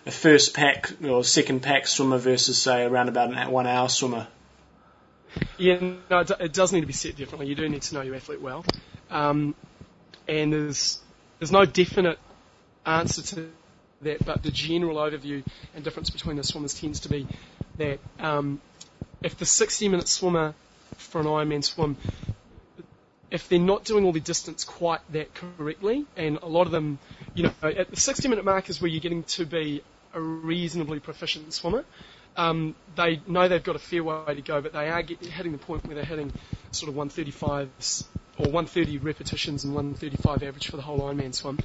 a 0.07 0.11
first 0.11 0.55
pack 0.55 0.91
or 1.07 1.23
second 1.23 1.59
pack 1.59 1.85
swimmer 1.85 2.17
versus 2.17 2.59
say 2.59 2.83
around 2.83 3.09
about 3.09 3.31
an 3.31 3.51
one 3.51 3.67
hour 3.67 3.89
swimmer? 3.89 4.27
Yeah, 5.59 5.79
no, 6.09 6.19
it 6.21 6.31
it 6.39 6.53
does 6.53 6.73
need 6.73 6.81
to 6.81 6.87
be 6.87 6.93
set 6.93 7.15
differently. 7.15 7.45
You 7.45 7.53
do 7.53 7.69
need 7.69 7.83
to 7.83 7.93
know 7.93 8.01
your 8.01 8.15
athlete 8.15 8.41
well, 8.41 8.65
um, 9.11 9.53
and 10.27 10.51
there's 10.51 10.99
there's 11.37 11.51
no 11.51 11.65
definite 11.65 12.17
answer 12.87 13.21
to 13.21 13.49
that, 14.01 14.25
but 14.25 14.43
the 14.43 14.51
general 14.51 14.97
overview 14.97 15.43
and 15.75 15.83
difference 15.83 16.09
between 16.09 16.37
the 16.37 16.43
swimmers 16.43 16.73
tends 16.73 17.01
to 17.01 17.09
be 17.09 17.27
that 17.77 17.99
um, 18.19 18.59
if 19.23 19.37
the 19.37 19.45
60-minute 19.45 20.07
swimmer 20.07 20.53
for 20.97 21.21
an 21.21 21.27
Ironman 21.27 21.63
swim, 21.63 21.97
if 23.31 23.47
they're 23.47 23.59
not 23.59 23.85
doing 23.85 24.05
all 24.05 24.11
the 24.11 24.19
distance 24.19 24.63
quite 24.63 25.01
that 25.11 25.33
correctly, 25.33 26.05
and 26.17 26.39
a 26.41 26.47
lot 26.47 26.65
of 26.65 26.71
them, 26.71 26.99
you 27.35 27.43
know, 27.43 27.53
at 27.61 27.89
the 27.89 27.95
60-minute 27.95 28.43
mark 28.43 28.69
is 28.69 28.81
where 28.81 28.89
you're 28.89 29.01
getting 29.01 29.23
to 29.23 29.45
be 29.45 29.83
a 30.13 30.19
reasonably 30.19 30.99
proficient 30.99 31.53
swimmer 31.53 31.85
um, 32.39 32.75
they 32.95 33.21
know 33.27 33.47
they've 33.47 33.63
got 33.63 33.75
a 33.75 33.79
fair 33.79 34.03
way 34.03 34.33
to 34.35 34.41
go, 34.41 34.61
but 34.61 34.73
they 34.73 34.89
are 34.89 35.01
get, 35.01 35.19
hitting 35.21 35.51
the 35.51 35.57
point 35.57 35.85
where 35.85 35.95
they're 35.95 36.05
hitting 36.05 36.31
sort 36.71 36.89
of 36.89 36.95
135s 36.95 38.05
or 38.37 38.45
130 38.45 38.97
repetitions 38.99 39.63
and 39.63 39.75
135 39.75 40.43
average 40.43 40.67
for 40.67 40.77
the 40.77 40.81
whole 40.81 41.01
Ironman 41.01 41.33
swim. 41.33 41.59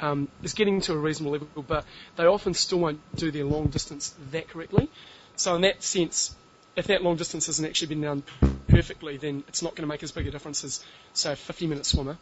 Um, 0.00 0.28
is 0.42 0.54
getting 0.54 0.80
to 0.82 0.92
a 0.92 0.96
reasonable 0.96 1.32
level, 1.32 1.62
but 1.62 1.84
they 2.16 2.24
often 2.24 2.54
still 2.54 2.78
won't 2.78 3.00
do 3.16 3.30
their 3.30 3.44
long 3.44 3.66
distance 3.66 4.14
that 4.30 4.48
correctly. 4.48 4.88
So 5.36 5.54
in 5.54 5.62
that 5.62 5.82
sense, 5.82 6.34
if 6.76 6.86
that 6.86 7.02
long 7.02 7.16
distance 7.16 7.46
hasn't 7.46 7.68
actually 7.68 7.88
been 7.88 8.02
done 8.02 8.22
perfectly, 8.68 9.16
then 9.16 9.44
it's 9.48 9.62
not 9.62 9.74
going 9.74 9.82
to 9.82 9.88
make 9.88 10.02
as 10.02 10.12
big 10.12 10.26
a 10.26 10.30
difference 10.30 10.62
as, 10.64 10.84
say, 11.12 11.32
a 11.32 11.36
50 11.36 11.66
minute 11.66 11.86
swimmer, 11.86 12.16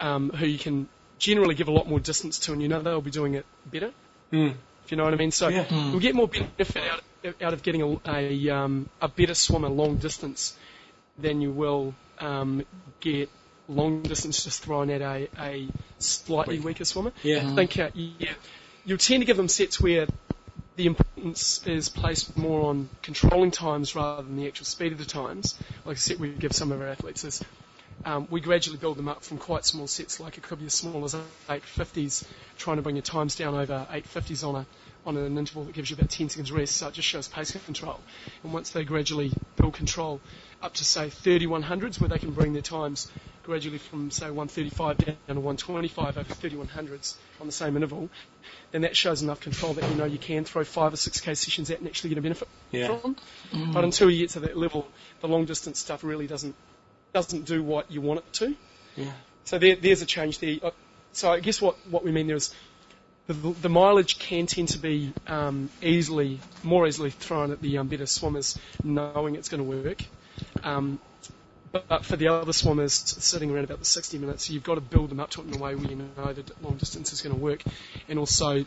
um, 0.00 0.30
who 0.30 0.46
you 0.46 0.58
can 0.58 0.88
generally 1.18 1.54
give 1.54 1.68
a 1.68 1.72
lot 1.72 1.88
more 1.88 2.00
distance 2.00 2.38
to, 2.40 2.52
and 2.52 2.62
you 2.62 2.68
know 2.68 2.80
they'll 2.80 3.00
be 3.00 3.10
doing 3.10 3.34
it 3.34 3.44
better. 3.66 3.92
Mm. 4.32 4.54
If 4.84 4.90
you 4.92 4.96
know 4.96 5.04
what 5.04 5.12
I 5.12 5.16
mean. 5.16 5.30
So 5.30 5.48
Yeah. 5.48 5.66
you'll 5.70 6.00
get 6.00 6.14
more 6.14 6.28
benefit 6.28 6.82
out, 6.90 7.02
out 7.42 7.52
of 7.52 7.62
getting 7.62 7.82
a, 7.82 8.10
a, 8.10 8.48
um, 8.50 8.88
a 9.02 9.08
better 9.08 9.34
swimmer 9.34 9.68
long 9.68 9.96
distance 9.96 10.56
than 11.18 11.40
you 11.40 11.50
will 11.50 11.94
um, 12.20 12.64
get 13.00 13.28
long 13.68 14.02
distance 14.02 14.44
just 14.44 14.62
thrown 14.64 14.90
at 14.90 15.00
a, 15.00 15.28
a 15.38 15.68
slightly 15.98 16.58
weaker 16.58 16.84
swimmer. 16.84 17.12
Yeah. 17.22 17.48
I 17.50 17.54
think 17.54 17.78
uh, 17.78 17.90
yeah, 17.94 18.32
you'll 18.84 18.98
tend 18.98 19.22
to 19.22 19.26
give 19.26 19.36
them 19.36 19.48
sets 19.48 19.80
where 19.80 20.06
the 20.76 20.86
importance 20.86 21.66
is 21.66 21.88
placed 21.88 22.36
more 22.36 22.68
on 22.70 22.88
controlling 23.02 23.50
times 23.50 23.94
rather 23.94 24.22
than 24.22 24.36
the 24.36 24.46
actual 24.46 24.64
speed 24.64 24.92
of 24.92 24.98
the 24.98 25.04
times. 25.04 25.58
Like 25.84 25.96
a 25.96 26.00
set 26.00 26.18
we 26.18 26.30
give 26.30 26.52
some 26.52 26.72
of 26.72 26.80
our 26.80 26.88
athletes 26.88 27.24
is 27.24 27.44
um, 28.04 28.28
we 28.30 28.40
gradually 28.40 28.78
build 28.78 28.96
them 28.96 29.08
up 29.08 29.22
from 29.22 29.38
quite 29.38 29.64
small 29.64 29.86
sets, 29.86 30.20
like 30.20 30.38
it 30.38 30.42
could 30.42 30.60
be 30.60 30.66
as 30.66 30.74
small 30.74 31.04
as 31.04 31.16
850s, 31.48 32.24
trying 32.56 32.76
to 32.76 32.82
bring 32.82 32.96
your 32.96 33.02
times 33.02 33.34
down 33.36 33.54
over 33.54 33.86
850s 33.90 34.46
on 34.46 34.54
a 34.56 34.66
on 35.08 35.16
an 35.16 35.38
interval 35.38 35.64
that 35.64 35.74
gives 35.74 35.88
you 35.90 35.96
about 35.96 36.10
10 36.10 36.28
seconds 36.28 36.52
rest, 36.52 36.76
so 36.76 36.88
it 36.88 36.94
just 36.94 37.08
shows 37.08 37.28
pace 37.28 37.50
control. 37.64 37.98
And 38.44 38.52
once 38.52 38.70
they 38.70 38.84
gradually 38.84 39.32
build 39.56 39.74
control 39.74 40.20
up 40.62 40.74
to 40.74 40.84
say 40.84 41.06
3100s, 41.08 41.98
where 41.98 42.08
they 42.08 42.18
can 42.18 42.32
bring 42.32 42.52
their 42.52 42.62
times 42.62 43.10
gradually 43.42 43.78
from 43.78 44.10
say 44.10 44.26
135 44.26 44.98
down 44.98 45.16
to 45.28 45.40
125 45.40 46.18
over 46.18 46.34
3100s 46.34 47.14
on 47.40 47.46
the 47.46 47.52
same 47.52 47.76
interval, 47.76 48.10
then 48.72 48.82
that 48.82 48.94
shows 48.94 49.22
enough 49.22 49.40
control 49.40 49.72
that 49.72 49.88
you 49.88 49.96
know 49.96 50.04
you 50.04 50.18
can 50.18 50.44
throw 50.44 50.62
five 50.62 50.92
or 50.92 50.96
six 50.96 51.20
k 51.20 51.34
sessions 51.34 51.70
out 51.70 51.78
and 51.78 51.88
actually 51.88 52.10
get 52.10 52.18
a 52.18 52.22
benefit 52.22 52.48
Yeah. 52.70 52.98
from. 52.98 53.16
But 53.72 53.84
until 53.84 54.10
you 54.10 54.18
get 54.18 54.30
to 54.30 54.40
that 54.40 54.58
level, 54.58 54.86
the 55.22 55.28
long 55.28 55.46
distance 55.46 55.78
stuff 55.78 56.04
really 56.04 56.26
doesn't 56.26 56.54
doesn't 57.14 57.46
do 57.46 57.62
what 57.62 57.90
you 57.90 58.02
want 58.02 58.20
it 58.20 58.32
to. 58.34 58.54
Yeah. 58.96 59.12
So 59.44 59.58
there, 59.58 59.76
there's 59.76 60.02
a 60.02 60.06
change 60.06 60.40
there. 60.40 60.58
So 61.12 61.32
I 61.32 61.40
guess 61.40 61.62
what, 61.62 61.76
what 61.88 62.04
we 62.04 62.12
mean 62.12 62.26
there 62.26 62.36
is 62.36 62.54
the, 63.28 63.34
the 63.34 63.68
mileage 63.68 64.18
can 64.18 64.46
tend 64.46 64.68
to 64.68 64.78
be 64.78 65.12
um, 65.26 65.68
easily, 65.82 66.40
more 66.62 66.86
easily 66.86 67.10
thrown 67.10 67.52
at 67.52 67.60
the 67.60 67.76
um, 67.78 67.86
better 67.88 68.06
swimmers, 68.06 68.58
knowing 68.82 69.36
it's 69.36 69.50
going 69.50 69.62
to 69.62 69.88
work. 69.88 70.02
Um, 70.64 70.98
but, 71.70 71.86
but 71.88 72.04
for 72.06 72.16
the 72.16 72.28
other 72.28 72.54
swimmers 72.54 72.94
sitting 72.94 73.50
around 73.50 73.64
about 73.64 73.80
the 73.80 73.84
60 73.84 74.16
minutes, 74.18 74.48
you've 74.48 74.64
got 74.64 74.76
to 74.76 74.80
build 74.80 75.10
them 75.10 75.20
up 75.20 75.28
to 75.30 75.42
it 75.42 75.46
in 75.46 75.54
a 75.54 75.58
way 75.58 75.74
where 75.74 75.90
you 75.90 75.96
know 76.16 76.32
that 76.32 76.62
long 76.64 76.76
distance 76.78 77.12
is 77.12 77.20
going 77.20 77.34
to 77.34 77.40
work, 77.40 77.62
and 78.08 78.18
also 78.18 78.64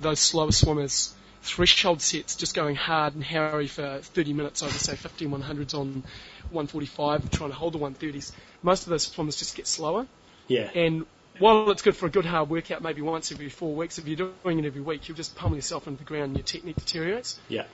those 0.00 0.20
slower 0.20 0.52
swimmers 0.52 1.12
threshold 1.42 2.00
sets 2.00 2.36
just 2.36 2.54
going 2.54 2.74
hard 2.74 3.14
and 3.14 3.22
harry 3.22 3.66
for 3.66 3.98
30 4.00 4.32
minutes 4.32 4.62
over 4.62 4.72
say 4.72 4.96
15 4.96 5.30
100s 5.30 5.74
on 5.74 6.02
145 6.50 7.30
trying 7.30 7.50
to 7.50 7.56
hold 7.56 7.74
the 7.74 7.78
130s 7.78 8.32
most 8.62 8.84
of 8.84 8.90
those 8.90 9.02
swimmers 9.02 9.36
just 9.36 9.54
get 9.54 9.66
slower 9.66 10.06
Yeah. 10.48 10.70
and 10.74 11.04
while 11.38 11.70
it's 11.70 11.82
good 11.82 11.96
for 11.96 12.06
a 12.06 12.10
good 12.10 12.24
hard 12.24 12.48
workout 12.48 12.82
maybe 12.82 13.02
once 13.02 13.32
every 13.32 13.48
four 13.48 13.74
weeks 13.74 13.98
if 13.98 14.06
you're 14.06 14.32
doing 14.44 14.58
it 14.58 14.64
every 14.64 14.80
week 14.80 15.08
you'll 15.08 15.16
just 15.16 15.34
pummel 15.34 15.56
yourself 15.56 15.86
into 15.86 15.98
the 15.98 16.04
ground 16.04 16.24
and 16.26 16.36
your 16.36 16.44
technique 16.44 16.76
deteriorates 16.76 17.38
Yeah. 17.48 17.64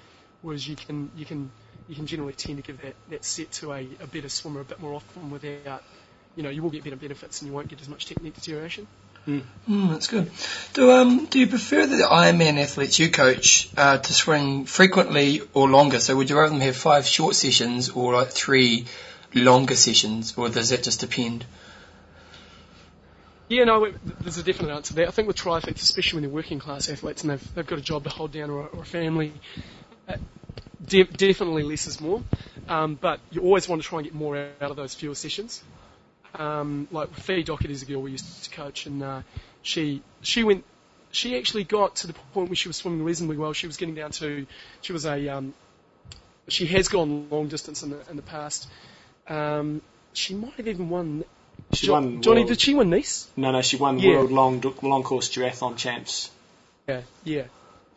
whereas 0.43 0.67
you 0.67 0.77
can 0.77 1.11
you 1.17 1.25
can 1.25 1.51
you 1.89 1.95
can 1.97 2.07
generally 2.07 2.33
tend 2.33 2.57
to 2.59 2.63
give 2.63 2.81
that, 2.83 2.95
that 3.09 3.25
set 3.25 3.51
to 3.53 3.73
a, 3.73 3.87
a 4.01 4.07
better 4.07 4.29
swimmer 4.29 4.61
a 4.61 4.65
bit 4.65 4.81
more 4.81 4.95
often 4.95 5.31
without 5.31 5.83
you 6.37 6.43
know 6.43 6.51
you 6.51 6.63
will 6.63 6.71
get 6.71 6.85
better 6.85 6.97
benefits 6.97 7.41
and 7.43 7.49
you 7.51 7.55
won't 7.55 7.69
get 7.69 7.81
as 7.81 7.89
much 7.89 8.07
technique 8.07 8.35
deterioration 8.35 8.87
Mm, 9.29 9.91
that's 9.91 10.07
good. 10.07 10.31
Do 10.73 10.91
um 10.93 11.27
do 11.27 11.39
you 11.39 11.47
prefer 11.47 11.87
the 11.87 11.99
Ironman 11.99 12.59
athletes 12.59 12.99
you 12.99 13.11
coach 13.11 13.69
uh, 13.77 13.99
to 13.99 14.13
swim 14.15 14.65
frequently 14.65 15.43
or 15.53 15.69
longer? 15.69 16.01
So 16.01 16.17
would 16.17 16.31
you 16.31 16.39
rather 16.39 16.49
them 16.51 16.61
have 16.63 16.75
five 16.75 17.07
short 17.07 17.35
sessions 17.35 17.91
or 17.91 18.15
like 18.15 18.31
three 18.31 18.87
longer 19.35 19.77
sessions, 19.77 20.35
or 20.39 20.49
does 20.49 20.71
that 20.71 20.83
just 20.83 21.01
depend? 21.01 21.45
Yeah, 23.51 23.65
no, 23.65 23.93
there's 24.23 24.39
a 24.39 24.45
definite 24.45 24.73
answer 24.73 24.95
there. 24.95 25.09
I 25.09 25.11
think 25.11 25.27
with 25.27 25.37
triathletes, 25.37 25.81
especially 25.83 26.19
when 26.19 26.23
they're 26.23 26.33
working 26.35 26.61
class 26.61 26.89
athletes 26.89 27.23
and 27.23 27.33
they've, 27.33 27.55
they've 27.55 27.67
got 27.67 27.81
a 27.81 27.83
job 27.83 28.05
to 28.05 28.09
hold 28.09 28.31
down 28.33 28.49
or, 28.49 28.61
a- 28.61 28.67
or 28.67 28.83
a 28.83 28.85
family, 28.85 29.33
uh, 30.09 30.17
de- 30.87 31.03
definitely 31.03 31.65
less 31.65 31.89
is 31.89 32.01
more. 32.01 32.23
Um, 32.69 32.95
but 32.95 33.19
you 33.33 33.43
always 33.43 33.69
want 33.69 33.83
to 33.83 33.89
try 33.89 33.99
and 33.99 34.05
get 34.07 34.15
more 34.15 34.37
out 34.61 34.71
of 34.71 34.77
those 34.77 34.95
fewer 34.95 35.17
sessions. 35.17 35.65
Um, 36.37 36.87
like 36.93 37.13
Fee 37.15 37.43
Docherty 37.43 37.71
is 37.71 37.83
a 37.83 37.87
girl 37.87 38.03
we 38.03 38.13
used 38.13 38.45
to 38.45 38.51
coach, 38.51 38.87
and 38.87 39.03
uh, 39.03 39.23
she 39.63 40.01
she 40.23 40.45
went 40.45 40.63
she 41.11 41.37
actually 41.37 41.65
got 41.65 41.97
to 41.97 42.07
the 42.07 42.13
point 42.13 42.51
where 42.51 42.55
she 42.57 42.69
was 42.69 42.77
swimming 42.77 43.03
reasonably 43.03 43.37
well. 43.37 43.53
She 43.53 43.67
was 43.67 43.77
getting 43.77 43.97
down 43.97 44.13
to, 44.13 44.47
she 44.81 44.93
was 44.93 45.07
a, 45.07 45.29
um, 45.29 45.55
she 46.47 46.67
has 46.67 46.87
gone 46.87 47.29
long 47.31 47.49
distance 47.49 47.83
in 47.83 47.91
the, 47.91 47.99
in 48.09 48.15
the 48.15 48.23
past. 48.23 48.69
Um, 49.27 49.83
she 50.13 50.35
might 50.37 50.53
have 50.55 50.69
even 50.69 50.89
won. 50.89 51.25
She 51.73 51.87
Jo- 51.87 51.93
won 51.95 52.23
Johnny, 52.23 52.41
world- 52.41 52.49
did 52.49 52.61
she 52.61 52.75
win 52.75 52.91
Nice? 52.91 53.29
No, 53.37 53.53
no, 53.53 53.63
she 53.63 53.77
won 53.77 53.99
Yeah. 53.99 54.17
world 54.17 54.33
long 54.33 54.61
long 54.83 55.03
course 55.03 55.29
duathlon 55.31 55.77
champs. 55.77 56.31
Yeah, 56.89 57.03
yeah. 57.25 57.43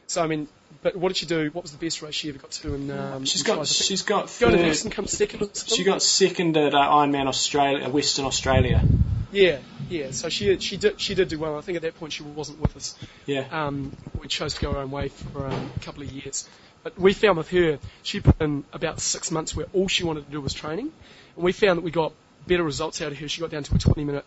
So 0.08 0.22
I 0.24 0.28
mean, 0.28 0.48
but 0.84 0.96
what 0.96 1.10
did 1.10 1.18
she 1.18 1.26
do? 1.26 1.50
What 1.54 1.64
was 1.64 1.72
the 1.72 1.78
best 1.84 2.02
race 2.02 2.14
she 2.14 2.30
ever 2.30 2.38
got 2.38 2.52
to? 2.52 2.74
In 2.76 2.92
um, 2.92 3.26
She's 3.26 3.42
got 3.44 3.56
think- 3.56 3.68
she's 3.68 4.02
got 4.04 4.26
go 4.40 4.52
to 4.52 4.58
third, 4.58 4.62
Nice 4.68 4.84
and 4.84 4.94
come 4.94 5.08
second. 5.08 5.50
She 5.68 5.84
got 5.84 6.02
second 6.02 6.56
at 6.58 6.74
uh, 6.76 6.78
Ironman 6.78 7.28
Australia, 7.28 7.90
Western 7.90 8.26
Australia. 8.26 8.84
Yeah, 9.32 9.58
yeah. 9.90 10.12
So 10.12 10.30
she 10.30 10.60
she 10.60 10.78
did 10.78 11.02
she 11.02 11.16
did 11.16 11.30
do 11.30 11.40
well. 11.40 11.58
I 11.58 11.62
think 11.62 11.78
at 11.78 11.82
that 11.82 12.00
point 12.00 12.14
she 12.14 12.22
wasn't 12.22 12.60
with 12.60 12.76
us. 12.78 12.94
Yeah, 13.26 13.46
Um, 13.52 13.96
we 14.22 14.28
chose 14.28 14.54
to 14.54 14.62
go 14.62 14.72
our 14.72 14.78
own 14.84 14.92
way 14.92 15.08
for 15.10 15.48
um, 15.48 15.72
a 15.76 15.80
couple 15.80 16.04
of 16.04 16.12
years. 16.12 16.48
But 16.84 17.00
we 17.00 17.14
found 17.14 17.38
with 17.38 17.50
her, 17.50 17.80
she 18.04 18.20
put 18.20 18.40
in 18.42 18.66
about 18.74 19.00
six 19.00 19.32
months 19.32 19.56
where 19.56 19.66
all 19.74 19.88
she 19.88 20.04
wanted 20.04 20.26
to 20.26 20.32
do 20.32 20.42
was 20.42 20.54
training, 20.54 20.92
and 21.36 21.44
we 21.44 21.54
found 21.54 21.78
that 21.78 21.84
we 21.84 21.92
got 21.92 22.12
better 22.48 22.64
results 22.64 23.02
out 23.02 23.12
of 23.12 23.18
her. 23.20 23.28
She 23.28 23.42
got 23.42 23.50
down 23.50 23.64
to 23.64 23.76
a 23.76 23.78
20 23.80 24.04
minute 24.04 24.26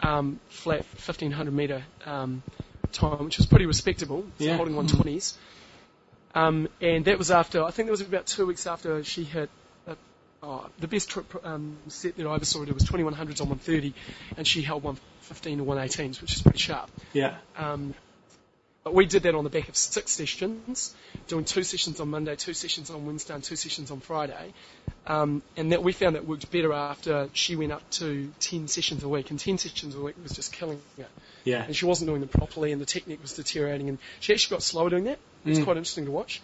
um, 0.00 0.40
flat 0.48 0.84
1500 0.84 1.52
metre 1.52 1.82
um, 2.04 2.42
time, 2.92 3.24
which 3.24 3.38
was 3.38 3.46
pretty 3.46 3.66
respectable, 3.66 4.24
so 4.38 4.44
Yeah. 4.44 4.56
holding 4.56 4.74
120s. 4.74 5.34
Um, 6.34 6.68
and 6.80 7.04
that 7.04 7.16
was 7.18 7.30
after, 7.30 7.62
I 7.62 7.70
think 7.70 7.86
that 7.86 7.92
was 7.92 8.00
about 8.00 8.26
two 8.26 8.46
weeks 8.46 8.66
after 8.66 9.04
she 9.04 9.22
hit 9.22 9.48
uh, 9.86 9.94
oh, 10.42 10.66
the 10.80 10.88
best 10.88 11.08
trip 11.08 11.26
um, 11.44 11.76
set 11.88 12.16
that 12.16 12.26
I 12.26 12.34
ever 12.34 12.44
saw 12.44 12.60
her 12.60 12.66
do 12.66 12.74
was 12.74 12.84
2100s 12.84 13.40
on 13.40 13.48
130, 13.50 13.94
and 14.36 14.46
she 14.46 14.62
held 14.62 14.82
115 14.82 15.58
to 15.58 15.64
118s, 15.64 16.20
which 16.20 16.34
is 16.34 16.42
pretty 16.42 16.58
sharp. 16.58 16.90
yeah, 17.12 17.36
Um, 17.56 17.94
but 18.84 18.92
we 18.94 19.06
did 19.06 19.22
that 19.22 19.34
on 19.34 19.44
the 19.44 19.50
back 19.50 19.68
of 19.70 19.76
six 19.76 20.12
sessions, 20.12 20.94
doing 21.26 21.44
two 21.46 21.62
sessions 21.62 22.00
on 22.00 22.10
Monday, 22.10 22.36
two 22.36 22.52
sessions 22.52 22.90
on 22.90 23.06
Wednesday, 23.06 23.34
and 23.34 23.42
two 23.42 23.56
sessions 23.56 23.90
on 23.90 24.00
Friday. 24.00 24.52
Um, 25.06 25.42
and 25.56 25.72
that 25.72 25.82
we 25.82 25.92
found 25.92 26.16
that 26.16 26.26
worked 26.26 26.50
better 26.50 26.72
after 26.72 27.30
she 27.32 27.56
went 27.56 27.72
up 27.72 27.88
to 27.92 28.30
10 28.40 28.68
sessions 28.68 29.02
a 29.02 29.08
week. 29.08 29.30
And 29.30 29.40
10 29.40 29.56
sessions 29.56 29.94
a 29.94 30.00
week 30.00 30.16
was 30.22 30.32
just 30.32 30.52
killing 30.52 30.80
her. 30.98 31.06
yeah. 31.44 31.64
And 31.64 31.74
she 31.74 31.86
wasn't 31.86 32.08
doing 32.10 32.20
them 32.20 32.28
properly, 32.28 32.72
and 32.72 32.80
the 32.80 32.84
technique 32.86 33.22
was 33.22 33.32
deteriorating. 33.32 33.88
And 33.88 33.98
she 34.20 34.34
actually 34.34 34.56
got 34.56 34.62
slower 34.62 34.90
doing 34.90 35.04
that. 35.04 35.18
It 35.46 35.48
was 35.48 35.58
Mm. 35.60 35.64
quite 35.64 35.76
interesting 35.78 36.04
to 36.04 36.10
watch. 36.10 36.42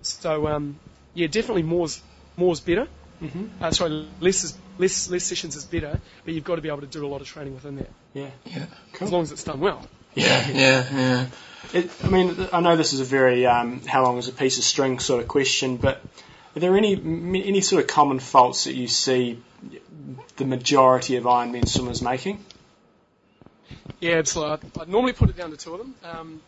So, 0.00 0.46
um, 0.48 0.78
yeah, 1.14 1.26
definitely 1.26 1.62
more's, 1.62 2.00
more's 2.38 2.60
better. 2.60 2.88
hmm 3.20 3.46
Uh, 3.60 3.70
sorry, 3.70 4.06
less, 4.20 4.44
is, 4.44 4.56
less, 4.78 5.10
less 5.10 5.24
sessions 5.24 5.56
is 5.56 5.64
better, 5.66 6.00
but 6.24 6.32
you've 6.32 6.44
got 6.44 6.56
to 6.56 6.62
be 6.62 6.68
able 6.68 6.80
to 6.80 6.86
do 6.86 7.04
a 7.04 7.08
lot 7.08 7.20
of 7.20 7.26
training 7.26 7.54
within 7.54 7.76
that, 7.76 7.90
Yeah. 8.14 8.30
Yeah. 8.46 8.66
as 9.00 9.12
long 9.12 9.22
as 9.22 9.30
it's 9.32 9.44
done 9.44 9.60
well. 9.60 9.86
Yeah, 10.14 10.48
yeah, 10.50 10.86
yeah. 10.92 11.26
It, 11.72 11.90
I 12.04 12.08
mean, 12.08 12.48
I 12.52 12.60
know 12.60 12.76
this 12.76 12.92
is 12.92 13.00
a 13.00 13.04
very 13.04 13.46
um, 13.46 13.80
how 13.86 14.02
long 14.02 14.18
is 14.18 14.28
a 14.28 14.32
piece 14.32 14.58
of 14.58 14.64
string 14.64 14.98
sort 14.98 15.22
of 15.22 15.28
question, 15.28 15.78
but 15.78 16.02
are 16.54 16.60
there 16.60 16.76
any 16.76 16.94
any 16.94 17.60
sort 17.62 17.82
of 17.82 17.88
common 17.88 18.18
faults 18.18 18.64
that 18.64 18.74
you 18.74 18.88
see 18.88 19.40
the 20.36 20.44
majority 20.44 21.16
of 21.16 21.24
Ironman 21.24 21.66
swimmers 21.66 22.02
making? 22.02 22.44
Yeah, 24.00 24.16
absolutely. 24.16 24.52
I'd, 24.52 24.82
I'd 24.82 24.88
normally 24.88 25.12
put 25.14 25.30
it 25.30 25.36
down 25.36 25.50
to 25.50 25.56
two 25.56 25.74
of 25.74 25.78
them. 25.78 25.94
Um, 26.04 26.42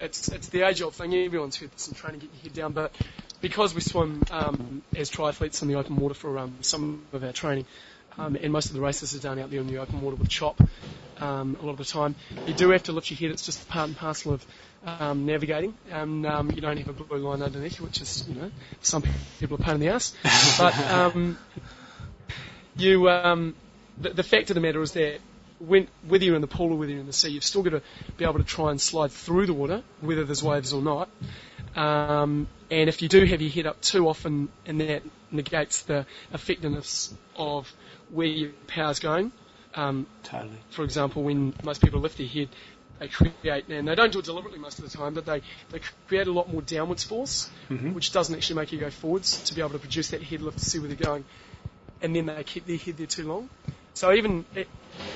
it's 0.00 0.28
it's 0.28 0.48
the 0.48 0.62
age 0.62 0.82
old 0.82 0.94
thing. 0.94 1.14
Everyone's 1.14 1.56
heard 1.56 1.70
this 1.72 1.88
and 1.88 1.96
trying 1.96 2.14
to 2.14 2.18
get 2.18 2.30
your 2.34 2.42
head 2.42 2.52
down, 2.52 2.72
but 2.72 2.92
because 3.40 3.74
we 3.74 3.80
swim 3.80 4.22
um, 4.30 4.82
as 4.94 5.10
triathletes 5.10 5.62
in 5.62 5.68
the 5.68 5.76
open 5.76 5.96
water 5.96 6.14
for 6.14 6.38
um, 6.38 6.56
some 6.60 7.06
of 7.14 7.24
our 7.24 7.32
training, 7.32 7.64
um, 8.18 8.36
and 8.36 8.52
most 8.52 8.66
of 8.66 8.74
the 8.74 8.80
races 8.80 9.14
are 9.14 9.20
done 9.20 9.38
out 9.38 9.50
there 9.50 9.60
in 9.60 9.66
the 9.66 9.78
open 9.78 10.02
water 10.02 10.16
with 10.16 10.28
chop 10.28 10.60
um, 11.20 11.56
a 11.60 11.64
lot 11.64 11.72
of 11.72 11.78
the 11.78 11.84
time, 11.84 12.14
you 12.46 12.54
do 12.54 12.70
have 12.70 12.84
to 12.84 12.92
lift 12.92 13.10
your 13.10 13.18
head. 13.18 13.30
It's 13.30 13.44
just 13.44 13.68
part 13.68 13.88
and 13.88 13.96
parcel 13.96 14.34
of 14.34 14.46
um, 14.84 15.26
navigating, 15.26 15.74
and 15.90 16.26
um, 16.26 16.50
you 16.50 16.60
don't 16.60 16.76
have 16.76 16.88
a 16.88 16.92
blue 16.92 17.18
line 17.18 17.42
underneath 17.42 17.80
which 17.80 18.00
is 18.00 18.28
you 18.28 18.40
know 18.40 18.50
some 18.80 19.02
people 19.40 19.56
are 19.56 19.60
a 19.60 19.64
pain 19.64 19.74
in 19.74 19.80
the 19.80 19.88
ass. 19.88 20.14
but 20.58 20.78
um, 20.90 21.38
you 22.76 23.08
um, 23.08 23.54
the, 24.00 24.10
the 24.10 24.22
fact 24.22 24.50
of 24.50 24.54
the 24.54 24.60
matter 24.60 24.80
is 24.82 24.92
that 24.92 25.20
when, 25.58 25.88
whether 26.06 26.24
you're 26.24 26.36
in 26.36 26.40
the 26.40 26.46
pool 26.46 26.72
or 26.72 26.76
whether 26.76 26.92
you're 26.92 27.00
in 27.00 27.06
the 27.06 27.12
sea, 27.12 27.30
you've 27.30 27.44
still 27.44 27.62
got 27.62 27.70
to 27.70 27.82
be 28.16 28.24
able 28.24 28.38
to 28.38 28.44
try 28.44 28.70
and 28.70 28.80
slide 28.80 29.10
through 29.10 29.46
the 29.46 29.52
water, 29.52 29.82
whether 30.00 30.24
there's 30.24 30.42
waves 30.42 30.72
or 30.72 30.82
not. 30.82 31.08
Um, 31.74 32.46
and 32.70 32.88
if 32.88 33.02
you 33.02 33.08
do 33.08 33.24
have 33.24 33.40
your 33.42 33.50
head 33.50 33.66
up 33.66 33.80
too 33.80 34.08
often, 34.08 34.48
and 34.66 34.80
that 34.80 35.02
negates 35.30 35.82
the 35.82 36.06
effectiveness 36.32 37.12
of 37.36 37.72
where 38.10 38.26
your 38.26 38.50
power's 38.66 39.00
going. 39.00 39.32
Um, 39.74 40.06
Totally. 40.22 40.58
for 40.70 40.84
example, 40.84 41.22
when 41.22 41.54
most 41.62 41.82
people 41.82 42.00
lift 42.00 42.18
their 42.18 42.26
head, 42.26 42.50
they 42.98 43.08
create, 43.08 43.68
and 43.68 43.86
they 43.86 43.94
don't 43.94 44.12
do 44.12 44.18
it 44.18 44.24
deliberately 44.24 44.58
most 44.58 44.80
of 44.80 44.90
the 44.90 44.96
time, 44.96 45.14
but 45.14 45.24
they, 45.24 45.42
they 45.70 45.80
create 46.08 46.26
a 46.26 46.32
lot 46.32 46.48
more 46.48 46.62
downwards 46.62 47.04
force, 47.04 47.50
Mhm. 47.70 47.94
which 47.94 48.12
doesn't 48.12 48.34
actually 48.34 48.56
make 48.56 48.72
you 48.72 48.78
go 48.78 48.90
forwards 48.90 49.42
to 49.44 49.54
be 49.54 49.60
able 49.60 49.70
to 49.70 49.78
produce 49.78 50.10
that 50.10 50.22
head 50.22 50.42
lift 50.42 50.58
to 50.58 50.64
see 50.64 50.78
where 50.78 50.88
they're 50.88 50.96
going. 50.96 51.24
And 52.00 52.14
then 52.14 52.26
they 52.26 52.44
keep 52.44 52.66
their 52.66 52.76
head 52.76 52.96
there 52.96 53.06
too 53.06 53.28
long. 53.28 53.50
So 53.94 54.12
even 54.12 54.46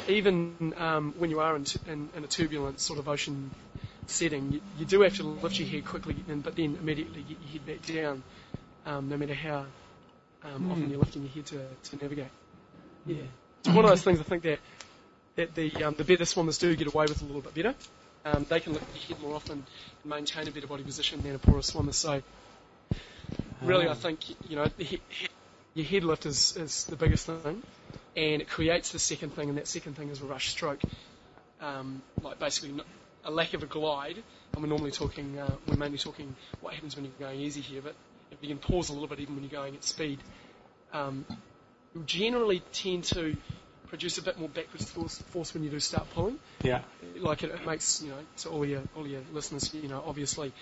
even 0.09 0.75
um, 0.77 1.15
when 1.19 1.31
you 1.31 1.41
are 1.41 1.57
in, 1.57 1.65
t- 1.65 1.79
in, 1.87 2.11
in 2.15 2.25
a 2.25 2.29
turbulent 2.29 2.81
sort 2.81 2.99
of 2.99 3.09
ocean 3.09 3.53
setting, 4.07 4.53
you, 4.53 4.61
you 4.77 4.85
do 4.85 5.03
have 5.03 5.15
to 5.17 5.25
lift 5.25 5.59
your 5.59 5.69
head 5.69 5.85
quickly, 5.85 6.25
and, 6.29 6.43
but 6.43 6.57
then 6.57 6.77
immediately 6.77 7.23
get 7.23 7.39
your 7.41 7.51
head 7.53 7.67
back 7.67 7.83
down, 7.95 8.25
um, 8.87 9.09
no 9.09 9.17
matter 9.17 9.35
how 9.35 9.67
um, 10.45 10.67
often 10.71 10.91
you're 10.91 10.99
lifting 10.99 11.23
your 11.23 11.31
head 11.33 11.47
to, 11.47 11.77
to 11.91 11.97
navigate. 12.03 12.33
Yeah, 13.07 13.23
it's 13.65 13.75
one 13.75 13.85
of 13.85 13.91
those 13.91 14.03
things 14.03 14.19
I 14.19 14.25
think 14.25 14.43
that 14.43 14.59
that 15.37 15.55
the 15.55 15.85
um, 15.85 15.95
the 15.95 16.05
better 16.05 16.25
swimmers 16.25 16.59
do 16.59 16.75
get 16.75 16.93
away 16.93 17.07
with 17.07 17.23
a 17.23 17.25
little 17.25 17.41
bit 17.41 17.55
better. 17.55 17.75
Um, 18.25 18.47
they 18.49 18.61
can 18.61 18.73
lift 18.73 18.87
their 18.93 19.03
head 19.03 19.23
more 19.23 19.35
often 19.35 19.65
and 20.03 20.11
maintain 20.11 20.47
a 20.47 20.51
better 20.51 20.67
body 20.67 20.83
position 20.83 21.23
than 21.23 21.35
a 21.35 21.39
poorer 21.39 21.63
swimmer. 21.63 21.93
So 21.93 22.23
really, 23.63 23.89
I 23.89 23.95
think 23.95 24.19
you 24.49 24.57
know 24.57 24.67
the 24.77 24.85
he, 24.85 25.01
he, 25.09 25.29
your 25.75 25.87
head 25.87 26.05
lift 26.05 26.27
is, 26.27 26.57
is 26.57 26.85
the 26.85 26.97
biggest 26.97 27.27
thing, 27.27 27.63
and 28.17 28.43
it 28.43 28.49
creates 28.49 28.93
the 28.93 28.99
second 28.99 29.31
thing, 29.31 29.49
and 29.49 29.59
that 29.59 29.69
second 29.69 29.97
thing 29.97 30.09
is 30.11 30.21
a 30.21 30.25
rush 30.25 30.51
stroke, 30.51 30.81
um, 31.61 32.03
like 32.21 32.39
basically 32.39 32.83
a 33.25 33.31
lack 33.31 33.55
of 33.55 33.63
a 33.63 33.67
glide. 33.67 34.23
And 34.53 34.63
we're 34.63 34.69
normally 34.69 34.91
talking, 34.91 35.39
uh, 35.39 35.51
we're 35.67 35.77
mainly 35.77 35.97
talking 35.97 36.35
what 36.61 36.75
happens 36.75 36.95
when 36.95 37.07
you're 37.07 37.15
going 37.19 37.41
easy 37.41 37.63
here, 37.63 37.81
but 37.81 37.95
if 38.31 38.37
you 38.43 38.49
can 38.49 38.59
pause 38.59 38.91
a 38.91 38.93
little 38.93 39.09
bit 39.09 39.21
even 39.21 39.35
when 39.35 39.45
you're 39.45 39.51
going 39.63 39.75
at 39.75 39.83
speed, 39.83 40.19
um, 40.93 41.25
you'll 41.95 42.05
generally 42.05 42.63
tend 42.73 43.05
to 43.05 43.37
produce 43.89 44.19
a 44.19 44.23
bit 44.23 44.39
more 44.39 44.49
backwards 44.49 44.91
force, 44.91 45.19
force 45.19 45.53
when 45.55 45.63
you 45.65 45.71
do 45.71 45.79
start 45.81 46.09
pulling 46.15 46.39
Yeah. 46.63 46.81
like 47.19 47.43
it, 47.43 47.51
it 47.51 47.67
makes 47.67 48.01
you 48.03 48.11
know 48.11 48.19
to 48.39 48.49
all 48.49 48.65
your 48.65 48.83
all 48.97 49.07
your 49.07 49.21
listeners 49.33 49.73
you 49.75 49.89
know 49.89 50.03
obviously 50.07 50.53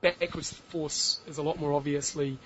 backwards 0.00 0.50
force 0.70 1.20
is 1.28 1.38
a 1.38 1.42
lot 1.42 1.58
more 1.58 1.72
obviously 1.72 2.38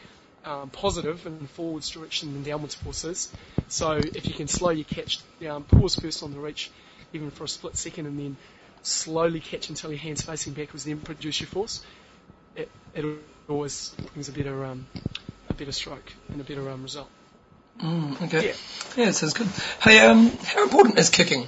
um, 0.45 0.71
positive 0.71 1.27
in 1.27 1.47
forwards 1.49 1.91
direction 1.91 2.33
than 2.33 2.43
downwards 2.45 2.75
force 2.75 3.05
is. 3.05 3.33
So 3.69 3.93
if 3.93 4.29
you 4.29 4.35
can 4.35 4.47
slow 4.47 4.71
your 4.71 4.85
catch 4.85 5.19
down, 5.41 5.65
pause 5.65 5.97
first 5.97 6.23
on 6.23 6.33
the 6.33 6.39
reach, 6.39 6.71
even 7.13 7.31
for 7.31 7.45
a 7.45 7.49
split 7.49 7.77
second, 7.77 8.07
and 8.07 8.19
then 8.19 8.37
slowly 8.83 9.41
catch 9.41 9.69
until 9.69 9.91
your 9.91 9.99
hands 9.99 10.23
facing 10.23 10.53
backwards, 10.53 10.85
then 10.85 11.01
produce 11.01 11.41
your 11.41 11.49
force. 11.49 11.83
It, 12.55 12.71
it 12.95 13.05
always 13.49 13.91
brings 14.13 14.29
a 14.29 14.33
better 14.33 14.65
um, 14.65 14.87
a 15.51 15.55
better 15.55 15.73
stroke 15.73 16.13
and 16.31 16.41
a 16.41 16.45
better 16.45 16.69
um, 16.71 16.83
result. 16.83 17.11
Mm, 17.81 18.23
okay. 18.23 18.49
Yeah. 18.49 18.53
Yeah, 18.97 19.05
that 19.07 19.15
sounds 19.15 19.35
good. 19.35 19.49
Hey, 19.83 20.01
um, 20.01 20.31
how 20.43 20.63
important 20.63 20.99
is 20.99 21.11
kicking? 21.11 21.47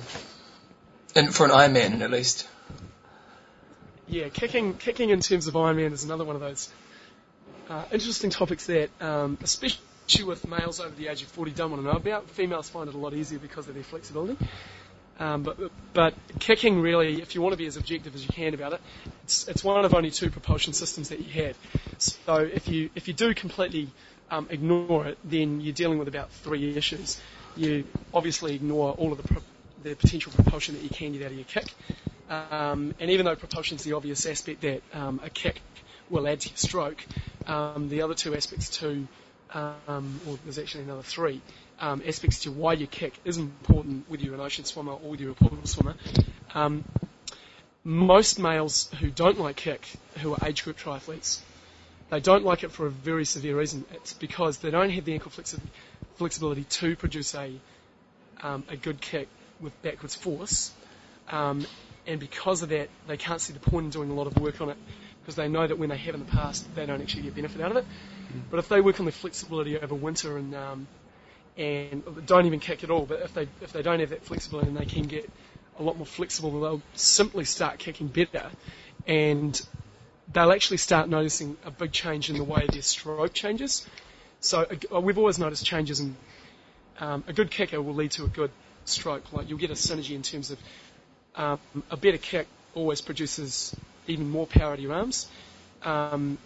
And 1.14 1.34
for 1.34 1.46
an 1.46 1.50
Ironman, 1.52 2.02
at 2.02 2.10
least. 2.10 2.46
Yeah, 4.06 4.28
kicking 4.28 4.74
kicking 4.74 5.10
in 5.10 5.20
terms 5.20 5.46
of 5.46 5.54
Ironman 5.54 5.92
is 5.92 6.04
another 6.04 6.24
one 6.24 6.36
of 6.36 6.40
those 6.42 6.70
uh, 7.68 7.84
interesting 7.90 8.30
topics 8.30 8.66
that, 8.66 8.90
um, 9.00 9.38
especially 9.42 10.24
with 10.24 10.46
males 10.46 10.80
over 10.80 10.94
the 10.94 11.08
age 11.08 11.22
of 11.22 11.28
40, 11.28 11.52
don't 11.52 11.70
want 11.70 11.82
to 11.82 11.88
know 11.88 11.96
about. 11.96 12.28
Females 12.30 12.68
find 12.68 12.88
it 12.88 12.94
a 12.94 12.98
lot 12.98 13.14
easier 13.14 13.38
because 13.38 13.68
of 13.68 13.74
their 13.74 13.82
flexibility. 13.82 14.36
Um, 15.18 15.42
but 15.42 15.58
but 15.94 16.14
kicking 16.38 16.80
really, 16.80 17.20
if 17.20 17.34
you 17.34 17.42
want 17.42 17.52
to 17.52 17.56
be 17.56 17.66
as 17.66 17.76
objective 17.76 18.14
as 18.14 18.22
you 18.22 18.28
can 18.28 18.54
about 18.54 18.74
it, 18.74 18.80
it's 19.24 19.48
it's 19.48 19.64
one 19.64 19.84
of 19.84 19.94
only 19.94 20.10
two 20.10 20.30
propulsion 20.30 20.72
systems 20.74 21.08
that 21.08 21.18
you 21.20 21.44
have. 21.44 21.56
So 21.98 22.36
if 22.36 22.68
you 22.68 22.90
if 22.94 23.08
you 23.08 23.14
do 23.14 23.34
completely 23.34 23.88
um, 24.30 24.46
ignore 24.50 25.06
it, 25.06 25.18
then 25.24 25.60
you're 25.60 25.74
dealing 25.74 25.98
with 25.98 26.08
about 26.08 26.30
three 26.30 26.76
issues. 26.76 27.20
You 27.56 27.84
obviously 28.12 28.54
ignore 28.54 28.92
all 28.92 29.12
of 29.12 29.22
the 29.22 29.28
pro- 29.28 29.42
the 29.82 29.94
potential 29.94 30.32
propulsion 30.32 30.74
that 30.74 30.82
you 30.82 30.90
can 30.90 31.12
get 31.12 31.22
out 31.22 31.30
of 31.30 31.36
your 31.36 31.44
kick. 31.44 31.72
Um, 32.28 32.94
and 33.00 33.10
even 33.10 33.24
though 33.24 33.36
propulsion 33.36 33.76
is 33.76 33.84
the 33.84 33.94
obvious 33.94 34.26
aspect 34.26 34.60
that 34.62 34.82
um, 34.92 35.20
a 35.22 35.30
kick 35.30 35.60
will 36.10 36.26
add 36.26 36.40
to 36.40 36.48
your 36.48 36.56
stroke, 36.56 37.04
um, 37.46 37.88
the 37.88 38.02
other 38.02 38.14
two 38.14 38.34
aspects 38.34 38.78
to, 38.78 39.06
um, 39.54 40.20
well, 40.26 40.38
there's 40.44 40.58
actually 40.58 40.84
another 40.84 41.02
three 41.02 41.40
um, 41.80 42.02
aspects 42.06 42.42
to 42.42 42.50
why 42.50 42.72
you 42.72 42.86
kick 42.86 43.14
is 43.24 43.38
important 43.38 44.04
whether 44.08 44.22
you're 44.22 44.34
an 44.34 44.40
ocean 44.40 44.64
swimmer 44.64 44.92
or 44.92 45.10
whether 45.10 45.22
you're 45.22 45.32
a 45.32 45.34
pool 45.34 45.58
swimmer. 45.64 45.94
Most 47.84 48.38
males 48.38 48.90
who 49.00 49.10
don't 49.10 49.38
like 49.38 49.56
kick, 49.56 49.88
who 50.18 50.34
are 50.34 50.46
age 50.46 50.64
group 50.64 50.76
triathletes, 50.76 51.40
they 52.10 52.20
don't 52.20 52.44
like 52.44 52.64
it 52.64 52.72
for 52.72 52.86
a 52.86 52.90
very 52.90 53.24
severe 53.24 53.58
reason. 53.58 53.84
It's 53.92 54.12
because 54.12 54.58
they 54.58 54.70
don't 54.70 54.90
have 54.90 55.04
the 55.04 55.12
ankle 55.12 55.30
flexi- 55.30 55.60
flexibility 56.16 56.64
to 56.64 56.96
produce 56.96 57.34
a 57.34 57.52
um, 58.42 58.64
a 58.68 58.76
good 58.76 59.00
kick 59.00 59.28
with 59.60 59.80
backwards 59.82 60.14
force. 60.14 60.72
Um, 61.30 61.66
and 62.06 62.20
because 62.20 62.62
of 62.62 62.70
that, 62.70 62.88
they 63.06 63.16
can't 63.16 63.40
see 63.40 63.52
the 63.52 63.60
point 63.60 63.86
in 63.86 63.90
doing 63.90 64.10
a 64.10 64.14
lot 64.14 64.26
of 64.26 64.38
work 64.38 64.60
on 64.60 64.70
it 64.70 64.76
because 65.20 65.34
they 65.34 65.48
know 65.48 65.66
that 65.66 65.78
when 65.78 65.90
they 65.90 65.96
have 65.96 66.14
in 66.14 66.24
the 66.24 66.30
past, 66.30 66.74
they 66.74 66.86
don't 66.86 67.02
actually 67.02 67.22
get 67.22 67.34
benefit 67.34 67.60
out 67.60 67.72
of 67.72 67.76
it. 67.78 67.84
Mm. 67.84 68.42
But 68.50 68.60
if 68.60 68.68
they 68.68 68.80
work 68.80 68.98
on 68.98 69.04
their 69.04 69.12
flexibility 69.12 69.78
over 69.78 69.94
winter 69.94 70.38
and 70.38 70.54
um, 70.54 70.86
and 71.58 72.04
don't 72.24 72.46
even 72.46 72.60
kick 72.60 72.84
at 72.84 72.90
all, 72.90 73.04
but 73.04 73.20
if 73.20 73.34
they 73.34 73.48
if 73.60 73.72
they 73.72 73.82
don't 73.82 74.00
have 74.00 74.10
that 74.10 74.24
flexibility 74.24 74.68
and 74.68 74.76
they 74.76 74.86
can 74.86 75.02
get 75.02 75.28
a 75.78 75.82
lot 75.82 75.96
more 75.96 76.06
flexible, 76.06 76.60
they'll 76.60 76.82
simply 76.94 77.44
start 77.44 77.78
kicking 77.78 78.06
better, 78.06 78.50
and 79.06 79.60
they'll 80.32 80.52
actually 80.52 80.76
start 80.76 81.08
noticing 81.08 81.56
a 81.64 81.70
big 81.70 81.92
change 81.92 82.30
in 82.30 82.36
the 82.36 82.44
way 82.44 82.66
their 82.66 82.82
stroke 82.82 83.32
changes. 83.32 83.86
So 84.40 84.66
uh, 84.94 85.00
we've 85.00 85.18
always 85.18 85.38
noticed 85.38 85.64
changes 85.64 86.00
in 86.00 86.16
um, 87.00 87.24
a 87.26 87.32
good 87.32 87.50
kicker 87.50 87.80
will 87.80 87.94
lead 87.94 88.12
to 88.12 88.24
a 88.24 88.28
good 88.28 88.50
stroke. 88.84 89.32
Like 89.32 89.48
you'll 89.48 89.58
get 89.58 89.70
a 89.70 89.74
synergy 89.74 90.14
in 90.14 90.22
terms 90.22 90.50
of 90.50 90.58
um, 91.34 91.60
a 91.90 91.96
better 91.96 92.18
kick 92.18 92.46
always 92.74 93.00
produces 93.00 93.74
even 94.06 94.28
more 94.28 94.46
power 94.46 94.76
to 94.76 94.82
your 94.82 94.92
arms. 94.92 95.28
Um, 95.82 96.38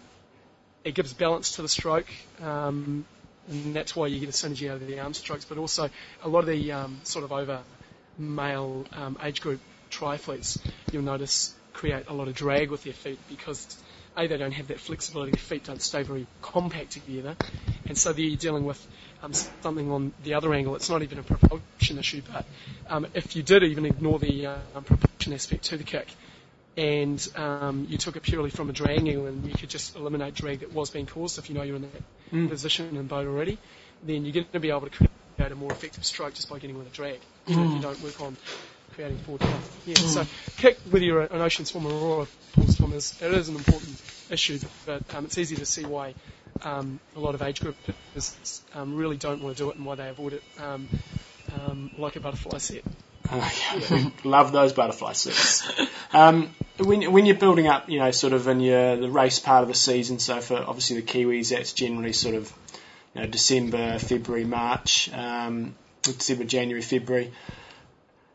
it 0.83 0.95
gives 0.95 1.13
balance 1.13 1.55
to 1.55 1.61
the 1.61 1.69
stroke, 1.69 2.07
um, 2.41 3.05
and 3.49 3.75
that's 3.75 3.95
why 3.95 4.07
you 4.07 4.19
get 4.19 4.29
a 4.29 4.33
synergy 4.33 4.69
out 4.69 4.81
of 4.81 4.87
the 4.87 4.99
arm 4.99 5.13
strokes. 5.13 5.45
But 5.45 5.57
also, 5.57 5.89
a 6.23 6.27
lot 6.27 6.39
of 6.39 6.47
the 6.47 6.71
um, 6.71 6.99
sort 7.03 7.23
of 7.23 7.31
over 7.31 7.61
male 8.17 8.85
um, 8.93 9.17
age 9.23 9.41
group 9.41 9.61
triathletes, 9.89 10.59
you'll 10.91 11.03
notice 11.03 11.55
create 11.73 12.07
a 12.07 12.13
lot 12.13 12.27
of 12.27 12.35
drag 12.35 12.69
with 12.69 12.83
their 12.83 12.93
feet 12.93 13.19
because 13.29 13.77
a 14.15 14.27
they 14.27 14.37
don't 14.37 14.51
have 14.51 14.67
that 14.67 14.79
flexibility. 14.79 15.31
Their 15.31 15.39
feet 15.39 15.65
don't 15.65 15.81
stay 15.81 16.03
very 16.03 16.27
compact 16.41 16.91
together, 16.91 17.35
and 17.87 17.97
so 17.97 18.13
they're 18.13 18.35
dealing 18.35 18.65
with 18.65 18.85
um, 19.23 19.33
something 19.33 19.91
on 19.91 20.13
the 20.23 20.35
other 20.35 20.53
angle. 20.53 20.75
It's 20.75 20.89
not 20.89 21.01
even 21.01 21.19
a 21.19 21.23
propulsion 21.23 21.97
issue, 21.97 22.21
but 22.31 22.45
um, 22.87 23.07
if 23.13 23.35
you 23.35 23.43
did 23.43 23.63
even 23.63 23.85
ignore 23.85 24.19
the 24.19 24.47
uh, 24.47 24.57
propulsion 24.85 25.33
aspect 25.33 25.65
to 25.65 25.77
the 25.77 25.83
kick, 25.83 26.07
and 26.77 27.27
um, 27.35 27.87
you 27.89 27.97
took 27.97 28.15
it 28.15 28.23
purely 28.23 28.49
from 28.49 28.69
a 28.69 28.73
drag 28.73 28.99
angle, 28.99 29.25
and 29.27 29.45
you 29.45 29.53
could 29.53 29.69
just 29.69 29.95
eliminate 29.95 30.35
drag 30.35 30.59
that 30.59 30.73
was 30.73 30.89
being 30.89 31.05
caused 31.05 31.37
if 31.39 31.49
you 31.49 31.55
know 31.55 31.63
you're 31.63 31.77
in 31.77 31.83
that 31.83 32.03
mm. 32.31 32.49
position 32.49 32.95
and 32.97 33.07
boat 33.07 33.27
already, 33.27 33.57
then 34.03 34.25
you're 34.25 34.33
going 34.33 34.45
to 34.51 34.59
be 34.59 34.69
able 34.69 34.81
to 34.81 34.89
create 34.89 35.51
a 35.51 35.55
more 35.55 35.71
effective 35.71 36.05
stroke 36.05 36.33
just 36.33 36.49
by 36.49 36.59
getting 36.59 36.77
rid 36.77 36.87
of 36.87 36.93
drag. 36.93 37.19
Mm. 37.47 37.75
you 37.75 37.81
don't 37.81 38.01
work 38.01 38.21
on 38.21 38.37
creating 38.93 39.17
forward 39.19 39.41
path. 39.41 39.85
Mm. 39.85 39.97
so 39.97 40.25
kick 40.57 40.77
whether 40.89 41.03
you're 41.03 41.21
an 41.21 41.41
ocean 41.41 41.65
swimmer 41.65 41.91
or 41.91 42.23
a 42.23 42.27
pool 42.53 42.67
swimmer, 42.67 42.95
it 42.95 43.21
is 43.21 43.49
an 43.49 43.55
important 43.55 44.01
issue, 44.29 44.59
but 44.85 45.03
um, 45.15 45.25
it's 45.25 45.37
easy 45.37 45.55
to 45.55 45.65
see 45.65 45.85
why 45.85 46.13
um, 46.63 46.99
a 47.15 47.19
lot 47.19 47.35
of 47.35 47.41
age 47.41 47.61
groups 47.61 48.61
um, 48.73 48.95
really 48.95 49.17
don't 49.17 49.41
want 49.41 49.57
to 49.57 49.63
do 49.63 49.69
it 49.69 49.75
and 49.75 49.85
why 49.85 49.95
they 49.95 50.07
avoid 50.09 50.33
it, 50.33 50.43
um, 50.59 50.87
um, 51.53 51.91
like 51.97 52.15
a 52.15 52.19
butterfly 52.19 52.57
set. 52.57 52.83
yeah. 53.31 54.09
Love 54.23 54.51
those 54.51 54.73
butterfly 54.73 55.13
sets. 55.13 55.69
Um, 56.11 56.53
when, 56.77 57.11
when 57.11 57.25
you're 57.25 57.37
building 57.37 57.67
up, 57.67 57.89
you 57.89 57.99
know, 57.99 58.11
sort 58.11 58.33
of 58.33 58.47
in 58.47 58.59
your 58.59 58.97
the 58.97 59.09
race 59.09 59.39
part 59.39 59.63
of 59.63 59.67
the 59.67 59.75
season, 59.75 60.19
so 60.19 60.41
for 60.41 60.57
obviously 60.57 60.99
the 60.99 61.03
Kiwis, 61.03 61.49
that's 61.49 61.73
generally 61.73 62.13
sort 62.13 62.35
of 62.35 62.53
you 63.15 63.21
know, 63.21 63.27
December, 63.27 63.99
February, 63.99 64.45
March, 64.45 65.09
um, 65.13 65.75
December, 66.01 66.43
January, 66.43 66.81
February. 66.81 67.31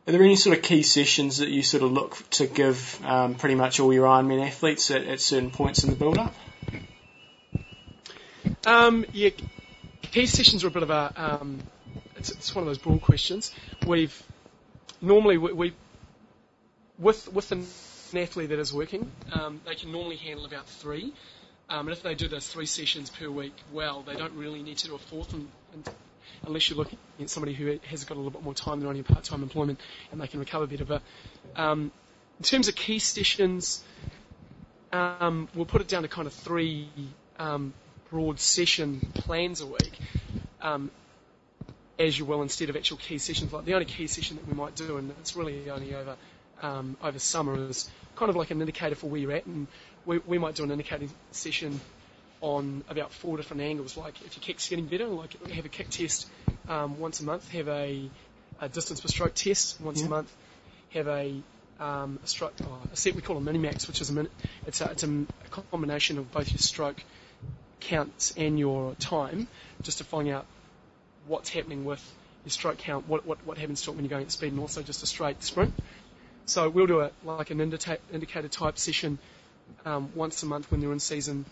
Are 0.08 0.12
there 0.12 0.22
any 0.22 0.36
sort 0.36 0.56
of 0.56 0.62
key 0.62 0.82
sessions 0.82 1.36
that 1.36 1.50
you 1.50 1.62
sort 1.62 1.82
of 1.82 1.92
look 1.92 2.16
to 2.30 2.46
give 2.46 2.98
um, 3.04 3.34
pretty 3.34 3.56
much 3.56 3.78
all 3.78 3.92
your 3.92 4.06
Ironman 4.06 4.42
athletes 4.42 4.90
at, 4.90 5.04
at 5.04 5.20
certain 5.20 5.50
points 5.50 5.84
in 5.84 5.90
the 5.90 5.96
build-up? 5.96 6.34
Um, 8.64 9.04
yeah, 9.12 9.28
key 10.00 10.24
sessions 10.24 10.64
are 10.64 10.68
a 10.68 10.70
bit 10.70 10.82
of 10.82 10.88
a. 10.88 11.12
Um, 11.14 11.58
it's, 12.16 12.30
it's, 12.30 12.54
one 12.54 12.62
of 12.62 12.68
those 12.68 12.78
broad 12.78 13.02
questions. 13.02 13.52
We've 13.86 14.22
normally 15.02 15.36
we, 15.36 15.52
we 15.52 15.74
with 16.98 17.30
with 17.34 17.52
an 17.52 17.66
athlete 18.14 18.48
that 18.48 18.58
is 18.58 18.72
working, 18.72 19.12
um, 19.32 19.60
they 19.66 19.74
can 19.74 19.92
normally 19.92 20.16
handle 20.16 20.46
about 20.46 20.66
three. 20.66 21.12
Um, 21.68 21.80
and 21.80 21.90
if 21.90 22.02
they 22.02 22.14
do 22.14 22.28
those 22.28 22.48
three 22.48 22.64
sessions 22.64 23.10
per 23.10 23.28
week 23.28 23.52
well, 23.74 24.00
they 24.00 24.16
don't 24.16 24.32
really 24.32 24.62
need 24.62 24.78
to 24.78 24.86
do 24.86 24.94
a 24.94 24.98
fourth 24.98 25.34
and 25.34 25.50
unless 26.46 26.68
you're 26.68 26.78
looking 26.78 26.98
at 27.20 27.30
somebody 27.30 27.54
who 27.54 27.78
has 27.84 28.04
got 28.04 28.14
a 28.14 28.20
little 28.20 28.30
bit 28.30 28.42
more 28.42 28.54
time 28.54 28.80
than 28.80 28.88
only 28.88 29.02
part-time 29.02 29.42
employment 29.42 29.80
and 30.10 30.20
they 30.20 30.26
can 30.26 30.40
recover 30.40 30.66
better. 30.66 30.84
But 30.84 31.02
um, 31.56 31.90
in 32.38 32.44
terms 32.44 32.68
of 32.68 32.74
key 32.74 32.98
sessions, 32.98 33.82
um, 34.92 35.48
we'll 35.54 35.66
put 35.66 35.80
it 35.80 35.88
down 35.88 36.02
to 36.02 36.08
kind 36.08 36.26
of 36.26 36.32
three 36.32 36.88
um, 37.38 37.72
broad 38.10 38.40
session 38.40 39.00
plans 39.14 39.60
a 39.60 39.66
week, 39.66 39.98
um, 40.62 40.90
as 41.98 42.18
you 42.18 42.24
will 42.24 42.42
instead 42.42 42.70
of 42.70 42.76
actual 42.76 42.96
key 42.96 43.18
sessions. 43.18 43.52
Like 43.52 43.64
the 43.64 43.74
only 43.74 43.86
key 43.86 44.06
session 44.06 44.36
that 44.36 44.46
we 44.48 44.54
might 44.54 44.74
do, 44.74 44.96
and 44.96 45.10
it's 45.20 45.36
really 45.36 45.68
only 45.70 45.94
over 45.94 46.16
um, 46.62 46.96
over 47.02 47.18
summer, 47.18 47.68
is 47.68 47.90
kind 48.16 48.30
of 48.30 48.36
like 48.36 48.50
an 48.50 48.60
indicator 48.60 48.94
for 48.94 49.08
where 49.08 49.20
you're 49.20 49.32
at, 49.32 49.46
and 49.46 49.66
we, 50.06 50.18
we 50.18 50.38
might 50.38 50.54
do 50.54 50.64
an 50.64 50.70
indicating 50.70 51.10
session 51.32 51.80
on 52.40 52.84
about 52.88 53.12
four 53.12 53.36
different 53.36 53.62
angles. 53.62 53.96
Like 53.96 54.20
if 54.24 54.36
your 54.36 54.42
kick's 54.42 54.68
getting 54.68 54.86
better, 54.86 55.06
like 55.06 55.50
have 55.50 55.64
a 55.64 55.68
kick 55.68 55.90
test 55.90 56.28
um, 56.68 56.98
once 56.98 57.20
a 57.20 57.24
month, 57.24 57.50
have 57.50 57.68
a, 57.68 58.08
a, 58.60 58.68
distance 58.68 59.00
per 59.00 59.08
stroke 59.08 59.34
test 59.34 59.80
once 59.80 60.00
yeah. 60.00 60.06
a 60.06 60.10
month, 60.10 60.32
have 60.90 61.08
a 61.08 61.34
um, 61.80 62.18
a, 62.22 62.26
stroke, 62.26 62.54
oh, 62.64 62.82
a 62.92 62.96
set 62.96 63.14
we 63.14 63.22
call 63.22 63.36
a 63.36 63.40
mini 63.40 63.58
max, 63.58 63.86
which 63.86 64.00
is 64.00 64.10
a 64.10 64.12
min- 64.12 64.28
it's 64.66 64.80
a, 64.80 64.90
it's 64.90 65.02
a, 65.04 65.08
a 65.08 65.62
combination 65.70 66.18
of 66.18 66.30
both 66.32 66.50
your 66.50 66.58
stroke 66.58 67.02
counts 67.80 68.34
and 68.36 68.58
your 68.58 68.94
time, 68.94 69.46
just 69.82 69.98
to 69.98 70.04
find 70.04 70.28
out 70.28 70.46
what's 71.26 71.50
happening 71.50 71.84
with 71.84 72.02
your 72.44 72.50
stroke 72.50 72.78
count, 72.78 73.08
what 73.08 73.26
what, 73.26 73.44
what 73.46 73.58
happens 73.58 73.82
to 73.82 73.90
it 73.90 73.94
when 73.94 74.04
you're 74.04 74.10
going 74.10 74.24
at 74.24 74.32
speed, 74.32 74.52
and 74.52 74.60
also 74.60 74.82
just 74.82 75.02
a 75.02 75.06
straight 75.06 75.42
sprint. 75.42 75.74
So 76.46 76.68
we'll 76.68 76.86
do 76.86 77.00
a 77.00 77.10
like 77.24 77.50
an 77.50 77.60
indica- 77.60 77.98
indicator 78.12 78.48
type 78.48 78.78
session 78.78 79.18
um, 79.84 80.10
once 80.14 80.42
a 80.42 80.46
month 80.46 80.70
when 80.70 80.80
they're 80.80 80.92
in 80.92 81.00
season 81.00 81.44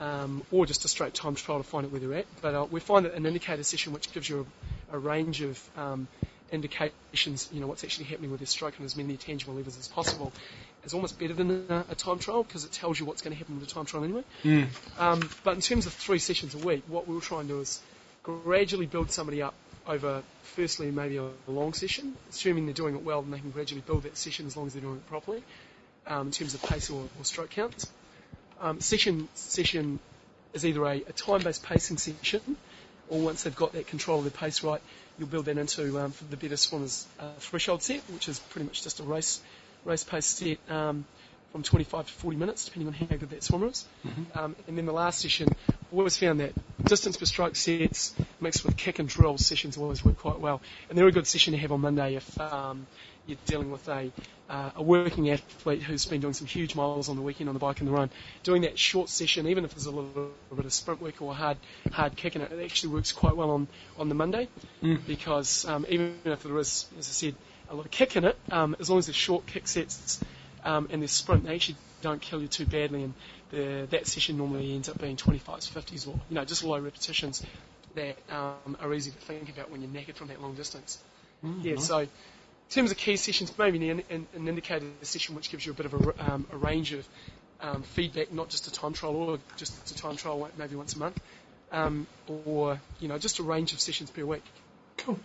um, 0.00 0.42
or 0.50 0.66
just 0.66 0.84
a 0.84 0.88
straight 0.88 1.14
time 1.14 1.34
trial 1.34 1.58
to 1.58 1.64
find 1.64 1.86
out 1.86 1.92
where 1.92 2.00
they're 2.00 2.14
at. 2.14 2.26
But 2.40 2.54
uh, 2.54 2.66
we 2.70 2.80
find 2.80 3.06
that 3.06 3.14
an 3.14 3.26
indicator 3.26 3.62
session, 3.62 3.92
which 3.92 4.12
gives 4.12 4.28
you 4.28 4.46
a, 4.90 4.96
a 4.96 4.98
range 4.98 5.40
of 5.40 5.70
um, 5.76 6.08
indications, 6.52 7.48
you 7.52 7.60
know, 7.60 7.66
what's 7.66 7.84
actually 7.84 8.06
happening 8.06 8.30
with 8.30 8.40
their 8.40 8.46
stroke 8.46 8.76
and 8.76 8.86
as 8.86 8.96
many 8.96 9.16
tangible 9.16 9.54
levers 9.54 9.78
as 9.78 9.88
possible, 9.88 10.32
is 10.84 10.94
almost 10.94 11.18
better 11.18 11.34
than 11.34 11.66
a, 11.68 11.84
a 11.90 11.94
time 11.94 12.18
trial 12.18 12.42
because 12.42 12.64
it 12.64 12.72
tells 12.72 12.98
you 12.98 13.06
what's 13.06 13.22
going 13.22 13.32
to 13.32 13.38
happen 13.38 13.58
with 13.58 13.68
the 13.68 13.74
time 13.74 13.84
trial 13.84 14.04
anyway. 14.04 14.24
Mm. 14.44 14.68
Um, 14.98 15.28
but 15.44 15.54
in 15.54 15.60
terms 15.60 15.86
of 15.86 15.92
three 15.92 16.18
sessions 16.18 16.54
a 16.54 16.58
week, 16.58 16.84
what 16.86 17.08
we'll 17.08 17.20
try 17.20 17.40
and 17.40 17.48
do 17.48 17.60
is 17.60 17.80
gradually 18.22 18.86
build 18.86 19.10
somebody 19.10 19.42
up 19.42 19.54
over, 19.86 20.22
firstly, 20.42 20.90
maybe 20.90 21.16
a, 21.16 21.28
long 21.46 21.72
session, 21.72 22.14
assuming 22.28 22.66
they're 22.66 22.74
doing 22.74 22.94
it 22.94 23.02
well, 23.02 23.22
then 23.22 23.30
they 23.30 23.38
can 23.38 23.50
gradually 23.50 23.80
build 23.80 24.02
that 24.02 24.16
session 24.16 24.46
as 24.46 24.56
long 24.56 24.66
as 24.66 24.74
they're 24.74 24.82
doing 24.82 24.96
it 24.96 25.08
properly 25.08 25.42
um, 26.06 26.26
in 26.26 26.32
terms 26.32 26.54
of 26.54 26.62
pace 26.62 26.90
or, 26.90 27.08
or 27.18 27.24
stroke 27.24 27.50
counts. 27.50 27.90
Um, 28.60 28.80
session 28.80 29.28
session 29.34 29.98
is 30.54 30.64
either 30.64 30.84
a, 30.84 30.96
a 30.96 31.12
time-based 31.12 31.62
pacing 31.62 31.98
session, 31.98 32.56
or 33.08 33.20
once 33.20 33.42
they've 33.42 33.54
got 33.54 33.72
that 33.72 33.86
control 33.86 34.18
of 34.18 34.24
their 34.24 34.30
pace 34.30 34.62
right, 34.62 34.80
you'll 35.18 35.28
build 35.28 35.46
that 35.46 35.58
into 35.58 35.98
um, 36.00 36.12
for 36.12 36.24
the 36.24 36.36
better 36.36 36.56
swimmers 36.56 37.06
uh, 37.20 37.30
threshold 37.38 37.82
set, 37.82 38.00
which 38.10 38.28
is 38.28 38.38
pretty 38.38 38.66
much 38.66 38.82
just 38.82 39.00
a 39.00 39.02
race 39.02 39.40
race 39.84 40.04
pace 40.04 40.26
set 40.26 40.58
um, 40.70 41.04
from 41.52 41.62
25 41.62 42.06
to 42.06 42.12
40 42.12 42.36
minutes, 42.36 42.64
depending 42.66 42.88
on 42.88 42.94
how 42.94 43.06
good 43.06 43.30
that 43.30 43.42
swimmer 43.42 43.68
is. 43.68 43.84
Mm-hmm. 44.06 44.38
Um, 44.38 44.56
and 44.66 44.76
then 44.76 44.86
the 44.86 44.92
last 44.92 45.20
session, 45.20 45.48
we 45.90 45.98
always 45.98 46.18
found 46.18 46.40
that 46.40 46.52
distance 46.84 47.16
per 47.16 47.24
stroke 47.24 47.56
sets 47.56 48.14
mixed 48.40 48.64
with 48.64 48.76
kick 48.76 48.98
and 48.98 49.08
drill 49.08 49.38
sessions 49.38 49.76
always 49.76 50.04
work 50.04 50.18
quite 50.18 50.40
well. 50.40 50.60
And 50.88 50.98
they're 50.98 51.06
a 51.06 51.12
good 51.12 51.26
session 51.26 51.52
to 51.52 51.58
have 51.58 51.72
on 51.72 51.80
Monday 51.80 52.16
if 52.16 52.40
um, 52.40 52.86
you're 53.26 53.38
dealing 53.46 53.70
with 53.70 53.86
a, 53.88 54.10
uh, 54.48 54.70
a 54.76 54.82
working 54.82 55.30
athlete 55.30 55.82
who's 55.82 56.06
been 56.06 56.20
doing 56.20 56.32
some 56.32 56.46
huge 56.46 56.74
miles 56.74 57.08
on 57.08 57.16
the 57.16 57.22
weekend 57.22 57.48
on 57.48 57.54
the 57.54 57.58
bike 57.58 57.80
and 57.80 57.88
the 57.88 57.92
run. 57.92 58.10
Doing 58.42 58.62
that 58.62 58.78
short 58.78 59.08
session, 59.08 59.46
even 59.46 59.64
if 59.64 59.74
there's 59.74 59.86
a 59.86 59.90
little, 59.90 60.30
bit 60.54 60.64
of 60.64 60.72
sprint 60.72 61.00
work 61.00 61.20
or 61.22 61.34
hard 61.34 61.58
hard 61.92 62.16
kicking 62.16 62.42
it, 62.42 62.52
it 62.52 62.64
actually 62.64 62.94
works 62.94 63.12
quite 63.12 63.36
well 63.36 63.50
on, 63.50 63.68
on 63.98 64.08
the 64.08 64.14
Monday 64.14 64.48
mm. 64.82 64.98
because 65.06 65.64
um, 65.66 65.86
even 65.88 66.14
if 66.24 66.42
there 66.42 66.58
is, 66.58 66.86
as 66.98 67.08
I 67.08 67.12
said, 67.12 67.34
a 67.70 67.74
lot 67.74 67.84
of 67.84 67.90
kick 67.90 68.16
in 68.16 68.24
it, 68.24 68.36
um, 68.50 68.76
as 68.80 68.88
long 68.88 68.98
as 68.98 69.06
there's 69.06 69.16
short 69.16 69.46
kick 69.46 69.68
sets 69.68 70.20
um, 70.64 70.88
and 70.90 71.02
there's 71.02 71.12
sprint, 71.12 71.44
they 71.44 71.54
actually 71.54 71.76
don't 72.00 72.20
kill 72.20 72.40
you 72.40 72.48
too 72.48 72.66
badly. 72.66 73.02
And 73.02 73.14
the, 73.50 73.86
that 73.90 74.06
session 74.06 74.36
normally 74.36 74.74
ends 74.74 74.88
up 74.88 75.00
being 75.00 75.16
25s, 75.16 75.70
50s, 75.70 76.08
or 76.08 76.18
you 76.28 76.34
know 76.34 76.44
just 76.44 76.64
low 76.64 76.78
repetitions 76.78 77.44
that 77.94 78.16
um, 78.30 78.76
are 78.80 78.92
easy 78.94 79.10
to 79.10 79.16
think 79.18 79.48
about 79.48 79.70
when 79.70 79.82
you're 79.82 79.90
knackered 79.90 80.16
from 80.16 80.28
that 80.28 80.40
long 80.40 80.54
distance. 80.54 80.98
Mm, 81.44 81.64
yeah, 81.64 81.74
nice. 81.74 81.86
so 81.86 81.98
in 81.98 82.08
terms 82.70 82.90
of 82.90 82.96
key 82.96 83.16
sessions, 83.16 83.52
maybe 83.58 83.88
an, 83.88 84.02
an, 84.10 84.26
an 84.34 84.48
indicator 84.48 84.86
session 85.02 85.34
which 85.34 85.50
gives 85.50 85.64
you 85.64 85.72
a 85.72 85.74
bit 85.74 85.86
of 85.86 85.94
a, 85.94 86.32
um, 86.32 86.46
a 86.52 86.56
range 86.56 86.92
of 86.92 87.06
um, 87.60 87.82
feedback, 87.82 88.32
not 88.32 88.48
just 88.48 88.66
a 88.66 88.72
time 88.72 88.92
trial 88.92 89.16
or 89.16 89.38
just 89.56 89.90
a 89.90 89.96
time 89.96 90.16
trial 90.16 90.48
maybe 90.58 90.76
once 90.76 90.94
a 90.94 90.98
month, 90.98 91.20
um, 91.72 92.06
or 92.26 92.80
you 93.00 93.08
know 93.08 93.18
just 93.18 93.38
a 93.38 93.42
range 93.42 93.72
of 93.72 93.80
sessions 93.80 94.10
per 94.10 94.24
week. 94.24 94.44
Cool. 94.98 95.18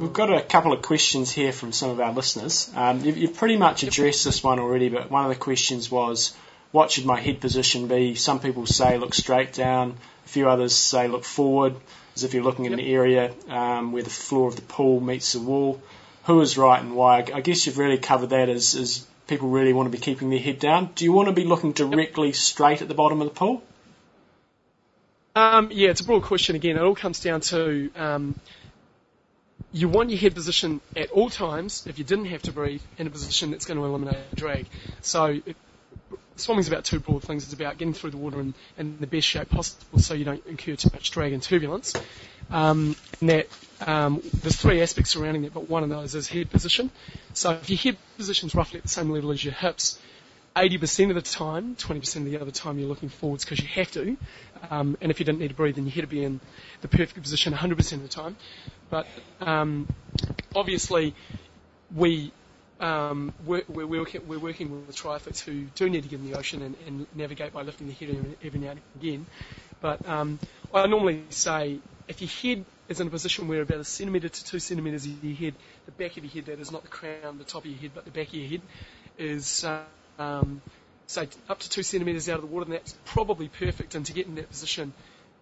We've 0.00 0.12
got 0.12 0.32
a 0.32 0.40
couple 0.42 0.72
of 0.72 0.80
questions 0.80 1.30
here 1.30 1.52
from 1.52 1.72
some 1.72 1.90
of 1.90 2.00
our 2.00 2.12
listeners. 2.12 2.70
Um, 2.74 3.04
you've, 3.04 3.18
you've, 3.18 3.36
pretty 3.36 3.56
much 3.56 3.82
addressed 3.82 4.24
this 4.24 4.42
one 4.42 4.58
already, 4.58 4.88
but 4.88 5.10
one 5.10 5.24
of 5.24 5.28
the 5.28 5.36
questions 5.36 5.90
was, 5.90 6.34
what 6.72 6.90
should 6.90 7.06
my 7.06 7.20
head 7.20 7.40
position 7.40 7.86
be? 7.86 8.14
Some 8.14 8.40
people 8.40 8.66
say 8.66 8.98
look 8.98 9.14
straight 9.14 9.52
down. 9.52 9.96
A 10.24 10.28
few 10.28 10.48
others 10.48 10.74
say 10.74 11.06
look 11.08 11.24
forward, 11.24 11.76
as 12.16 12.24
if 12.24 12.34
you're 12.34 12.42
looking 12.42 12.66
at 12.66 12.72
an 12.72 12.80
area 12.80 13.32
um, 13.48 13.92
where 13.92 14.02
the 14.02 14.10
floor 14.10 14.48
of 14.48 14.56
the 14.56 14.62
pool 14.62 15.00
meets 15.00 15.32
the 15.32 15.40
wall. 15.40 15.80
who 16.24 16.40
is 16.40 16.56
right 16.56 16.80
and 16.80 16.94
why. 16.94 17.18
I 17.32 17.40
guess 17.40 17.66
you've 17.66 17.78
really 17.78 17.98
covered 17.98 18.30
that 18.30 18.48
as, 18.48 18.74
as 18.74 19.06
people 19.26 19.48
really 19.48 19.72
want 19.72 19.90
to 19.90 19.96
be 19.96 20.02
keeping 20.02 20.30
their 20.30 20.38
head 20.38 20.58
down. 20.58 20.90
Do 20.94 21.04
you 21.04 21.12
want 21.12 21.28
to 21.28 21.34
be 21.34 21.44
looking 21.44 21.72
directly 21.72 22.32
straight 22.32 22.82
at 22.82 22.88
the 22.88 22.94
bottom 22.94 23.20
of 23.20 23.28
the 23.28 23.34
pool? 23.34 23.62
Um, 25.34 25.70
yeah, 25.72 25.90
it's 25.90 26.00
a 26.00 26.04
broad 26.04 26.22
question 26.22 26.56
again. 26.56 26.76
It 26.76 26.82
all 26.82 26.94
comes 26.94 27.20
down 27.20 27.40
to 27.40 27.90
um, 27.96 28.34
you 29.72 29.88
want 29.88 30.10
your 30.10 30.18
head 30.18 30.34
position 30.34 30.80
at 30.94 31.10
all 31.10 31.30
times, 31.30 31.86
if 31.86 31.98
you 31.98 32.04
didn't 32.04 32.26
have 32.26 32.42
to 32.42 32.52
breathe, 32.52 32.82
in 32.98 33.06
a 33.06 33.10
position 33.10 33.50
that's 33.50 33.64
going 33.64 33.78
to 33.78 33.84
eliminate 33.84 34.18
drag. 34.34 34.66
So 35.00 35.40
it, 36.12 36.18
swimming's 36.36 36.68
about 36.68 36.84
two 36.84 37.00
broad 37.00 37.22
things. 37.22 37.44
It's 37.44 37.52
about 37.52 37.78
getting 37.78 37.94
through 37.94 38.10
the 38.10 38.16
water 38.16 38.40
in, 38.40 38.54
in 38.78 38.98
the 38.98 39.06
best 39.06 39.26
shape 39.26 39.50
possible 39.50 39.98
so 39.98 40.14
you 40.14 40.24
don't 40.24 40.44
incur 40.46 40.76
too 40.76 40.90
much 40.92 41.10
drag 41.10 41.32
and 41.32 41.42
turbulence. 41.42 41.94
Um, 42.50 42.96
and 43.20 43.30
that 43.30 43.48
um, 43.86 44.22
there's 44.42 44.56
three 44.56 44.82
aspects 44.82 45.10
surrounding 45.10 45.42
that, 45.42 45.54
but 45.54 45.68
one 45.68 45.82
of 45.82 45.88
those 45.88 46.14
is 46.14 46.28
head 46.28 46.50
position. 46.50 46.90
So 47.32 47.52
if 47.52 47.70
your 47.70 47.78
head 47.78 47.96
position's 48.16 48.54
roughly 48.54 48.78
at 48.78 48.82
the 48.82 48.88
same 48.88 49.10
level 49.10 49.30
as 49.30 49.42
your 49.44 49.54
hips, 49.54 49.98
80% 50.54 51.08
of 51.08 51.14
the 51.14 51.22
time, 51.22 51.76
20% 51.76 52.16
of 52.16 52.24
the 52.26 52.40
other 52.40 52.50
time 52.50 52.78
you're 52.78 52.88
looking 52.88 53.08
forwards 53.08 53.44
because 53.44 53.60
you 53.60 53.68
have 53.68 53.90
to. 53.92 54.16
Um, 54.70 54.98
and 55.00 55.10
if 55.10 55.18
you 55.18 55.24
didn't 55.24 55.40
need 55.40 55.48
to 55.48 55.54
breathe, 55.54 55.76
then 55.76 55.84
your 55.84 55.92
head 55.92 56.04
would 56.04 56.10
be 56.10 56.24
in 56.24 56.40
the 56.82 56.88
perfect 56.88 57.22
position 57.22 57.52
100% 57.52 57.92
of 57.92 58.02
the 58.02 58.08
time. 58.08 58.36
But 58.90 59.06
um, 59.40 59.88
obviously, 60.54 61.14
we 61.94 62.32
um, 62.82 63.32
we're, 63.46 63.62
we're, 63.68 63.86
working, 63.86 64.26
we're 64.26 64.38
working 64.38 64.86
with 64.86 64.96
triathletes 64.96 65.40
who 65.40 65.64
do 65.76 65.88
need 65.88 66.02
to 66.02 66.08
get 66.08 66.18
in 66.18 66.30
the 66.30 66.36
ocean 66.36 66.62
and, 66.62 66.76
and 66.86 67.06
navigate 67.14 67.52
by 67.52 67.62
lifting 67.62 67.86
the 67.86 67.94
head 67.94 68.36
every 68.42 68.60
now 68.60 68.70
and 68.70 68.80
again. 69.00 69.26
But 69.80 70.06
um, 70.08 70.38
I 70.74 70.86
normally 70.86 71.22
say 71.30 71.78
if 72.08 72.20
your 72.20 72.30
head 72.30 72.64
is 72.88 73.00
in 73.00 73.06
a 73.06 73.10
position 73.10 73.48
where 73.48 73.62
about 73.62 73.78
a 73.78 73.84
centimetre 73.84 74.28
to 74.28 74.44
two 74.44 74.58
centimetres 74.58 75.06
of 75.06 75.24
your 75.24 75.34
head, 75.34 75.54
the 75.86 75.92
back 75.92 76.16
of 76.16 76.24
your 76.24 76.32
head, 76.32 76.46
that 76.46 76.60
is 76.60 76.72
not 76.72 76.82
the 76.82 76.88
crown, 76.88 77.38
the 77.38 77.44
top 77.44 77.64
of 77.64 77.70
your 77.70 77.80
head, 77.80 77.92
but 77.94 78.04
the 78.04 78.10
back 78.10 78.28
of 78.28 78.34
your 78.34 78.48
head, 78.48 78.62
is 79.16 79.64
um, 80.18 80.60
say 81.06 81.28
up 81.48 81.60
to 81.60 81.70
two 81.70 81.82
centimetres 81.82 82.28
out 82.28 82.36
of 82.36 82.42
the 82.42 82.46
water, 82.46 82.64
and 82.64 82.74
that's 82.74 82.94
probably 83.04 83.48
perfect. 83.48 83.94
And 83.94 84.04
to 84.06 84.12
get 84.12 84.26
in 84.26 84.34
that 84.36 84.48
position, 84.48 84.92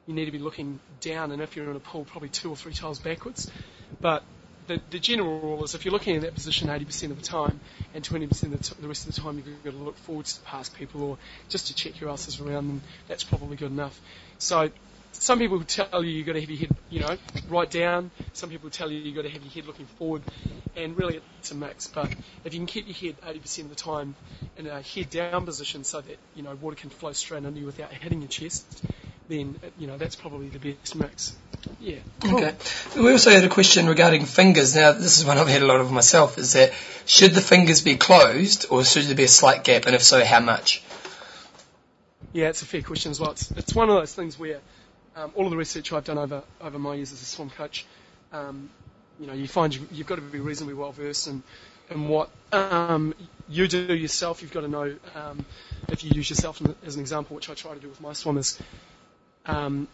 you 0.06 0.14
need 0.14 0.26
to 0.26 0.32
be 0.32 0.38
looking 0.38 0.80
down, 1.00 1.32
and 1.32 1.40
if 1.40 1.56
you're 1.56 1.70
in 1.70 1.76
a 1.76 1.80
pool, 1.80 2.04
probably 2.04 2.28
two 2.28 2.50
or 2.50 2.56
three 2.56 2.72
tiles 2.72 2.98
backwards. 2.98 3.50
But 4.00 4.22
the, 4.66 4.80
the 4.90 4.98
general 4.98 5.40
rule 5.40 5.64
is 5.64 5.74
if 5.74 5.84
you're 5.84 5.92
looking 5.92 6.16
in 6.16 6.22
that 6.22 6.34
position 6.34 6.68
80% 6.68 7.10
of 7.10 7.16
the 7.16 7.26
time, 7.26 7.60
and 7.94 8.04
20% 8.04 8.42
of 8.44 8.50
the, 8.50 8.58
t- 8.58 8.74
the 8.80 8.88
rest 8.88 9.06
of 9.08 9.14
the 9.14 9.20
time 9.20 9.36
you've 9.36 9.64
got 9.64 9.70
to 9.72 9.76
look 9.76 9.96
forwards 9.98 10.34
to 10.34 10.40
pass 10.42 10.68
people 10.68 11.02
or 11.02 11.18
just 11.48 11.68
to 11.68 11.74
check 11.74 12.00
your 12.00 12.10
asses 12.10 12.40
around, 12.40 12.68
then 12.68 12.80
that's 13.08 13.24
probably 13.24 13.56
good 13.56 13.70
enough. 13.72 14.00
So 14.38 14.70
some 15.12 15.38
people 15.38 15.62
tell 15.64 16.04
you 16.04 16.10
you've 16.10 16.26
got 16.26 16.34
to 16.34 16.40
have 16.40 16.50
your 16.50 16.58
head, 16.60 16.76
you 16.88 17.00
know, 17.00 17.16
right 17.48 17.70
down. 17.70 18.10
Some 18.32 18.50
people 18.50 18.70
tell 18.70 18.90
you 18.90 18.98
you've 18.98 19.16
got 19.16 19.22
to 19.22 19.30
have 19.30 19.42
your 19.42 19.52
head 19.52 19.66
looking 19.66 19.86
forward. 19.86 20.22
And 20.76 20.96
really, 20.96 21.20
it's 21.40 21.50
a 21.50 21.54
mix. 21.54 21.88
But 21.88 22.14
if 22.44 22.54
you 22.54 22.60
can 22.60 22.66
keep 22.66 22.86
your 22.86 23.12
head 23.12 23.20
80% 23.36 23.64
of 23.64 23.68
the 23.70 23.74
time 23.74 24.14
in 24.56 24.66
a 24.66 24.80
head 24.80 25.10
down 25.10 25.44
position 25.44 25.84
so 25.84 26.00
that, 26.00 26.16
you 26.36 26.42
know, 26.42 26.54
water 26.54 26.76
can 26.76 26.90
flow 26.90 27.12
straight 27.12 27.44
under 27.44 27.58
you 27.58 27.66
without 27.66 27.92
hitting 27.92 28.20
your 28.20 28.28
chest, 28.28 28.84
then, 29.30 29.58
you 29.78 29.86
know, 29.86 29.96
that's 29.96 30.16
probably 30.16 30.48
the 30.48 30.58
best 30.58 30.96
mix. 30.96 31.36
Yeah. 31.78 31.98
Cool. 32.20 32.44
Okay. 32.44 32.54
We 32.96 33.12
also 33.12 33.30
had 33.30 33.44
a 33.44 33.48
question 33.48 33.86
regarding 33.86 34.26
fingers. 34.26 34.74
Now, 34.74 34.92
this 34.92 35.18
is 35.18 35.24
one 35.24 35.38
I've 35.38 35.48
had 35.48 35.62
a 35.62 35.66
lot 35.66 35.80
of 35.80 35.92
myself, 35.92 36.36
is 36.36 36.54
that 36.54 36.72
should 37.06 37.32
the 37.32 37.40
fingers 37.40 37.80
be 37.80 37.96
closed 37.96 38.66
or 38.70 38.84
should 38.84 39.04
there 39.04 39.14
be 39.14 39.24
a 39.24 39.28
slight 39.28 39.64
gap? 39.64 39.86
And 39.86 39.94
if 39.94 40.02
so, 40.02 40.24
how 40.24 40.40
much? 40.40 40.82
Yeah, 42.32 42.48
it's 42.48 42.62
a 42.62 42.66
fair 42.66 42.82
question 42.82 43.10
as 43.10 43.20
well. 43.20 43.30
It's, 43.30 43.50
it's 43.52 43.74
one 43.74 43.88
of 43.88 43.96
those 43.96 44.14
things 44.14 44.38
where 44.38 44.60
um, 45.16 45.32
all 45.34 45.44
of 45.44 45.50
the 45.50 45.56
research 45.56 45.92
I've 45.92 46.04
done 46.04 46.18
over, 46.18 46.42
over 46.60 46.78
my 46.78 46.94
years 46.94 47.12
as 47.12 47.22
a 47.22 47.24
swim 47.24 47.50
coach, 47.50 47.86
um, 48.32 48.68
you 49.20 49.26
know, 49.26 49.32
you 49.32 49.46
find 49.46 49.74
you, 49.74 49.86
have 49.96 50.06
got 50.06 50.16
to 50.16 50.22
be 50.22 50.40
reasonably 50.40 50.74
well 50.74 50.92
versed 50.92 51.28
in, 51.28 51.42
in 51.90 52.08
what 52.08 52.30
um, 52.52 53.14
you 53.48 53.68
do 53.68 53.94
yourself. 53.94 54.42
You've 54.42 54.52
got 54.52 54.62
to 54.62 54.68
know 54.68 54.96
um, 55.14 55.44
if 55.88 56.04
you 56.04 56.10
use 56.14 56.30
yourself 56.30 56.60
as 56.84 56.94
an 56.94 57.00
example, 57.00 57.36
which 57.36 57.50
I 57.50 57.54
try 57.54 57.74
to 57.74 57.80
do 57.80 57.88
with 57.88 58.00
my 58.00 58.12
swimmers. 58.12 58.58
Um, 59.46 59.88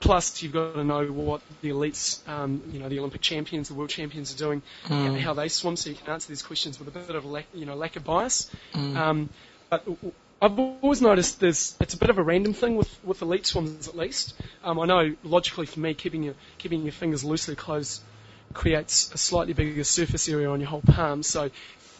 plus, 0.00 0.42
you've 0.42 0.52
got 0.52 0.74
to 0.74 0.84
know 0.84 1.06
what 1.06 1.42
the 1.60 1.70
elites, 1.70 2.26
um, 2.28 2.62
you 2.72 2.80
know, 2.80 2.88
the 2.88 2.98
Olympic 2.98 3.20
champions, 3.20 3.68
the 3.68 3.74
world 3.74 3.90
champions 3.90 4.34
are 4.34 4.38
doing, 4.38 4.62
mm. 4.86 5.18
how 5.18 5.34
they 5.34 5.48
swim, 5.48 5.76
so 5.76 5.90
you 5.90 5.96
can 5.96 6.12
answer 6.12 6.28
these 6.28 6.42
questions 6.42 6.78
with 6.78 6.88
a 6.88 6.90
bit 6.90 7.14
of 7.14 7.24
lack, 7.24 7.46
you 7.54 7.66
know, 7.66 7.74
lack 7.74 7.96
of 7.96 8.04
bias. 8.04 8.50
Mm. 8.74 9.28
but 9.70 9.86
I've 10.42 10.58
always 10.58 11.00
noticed 11.00 11.38
there's 11.38 11.76
it's 11.80 11.94
a 11.94 11.96
bit 11.96 12.10
of 12.10 12.18
a 12.18 12.22
random 12.22 12.52
thing 12.52 12.74
with, 12.74 12.90
with 13.04 13.22
elite 13.22 13.46
swimmers 13.46 13.86
at 13.86 13.96
least. 13.96 14.34
Um, 14.64 14.80
I 14.80 14.86
know 14.86 15.14
logically 15.22 15.66
for 15.66 15.78
me, 15.78 15.94
keeping 15.94 16.24
your 16.24 16.34
keeping 16.58 16.82
your 16.82 16.90
fingers 16.90 17.22
loosely 17.22 17.54
closed 17.54 18.02
creates 18.52 19.14
a 19.14 19.18
slightly 19.18 19.52
bigger 19.52 19.84
surface 19.84 20.28
area 20.28 20.50
on 20.50 20.58
your 20.58 20.68
whole 20.68 20.82
palm. 20.82 21.22
So 21.22 21.50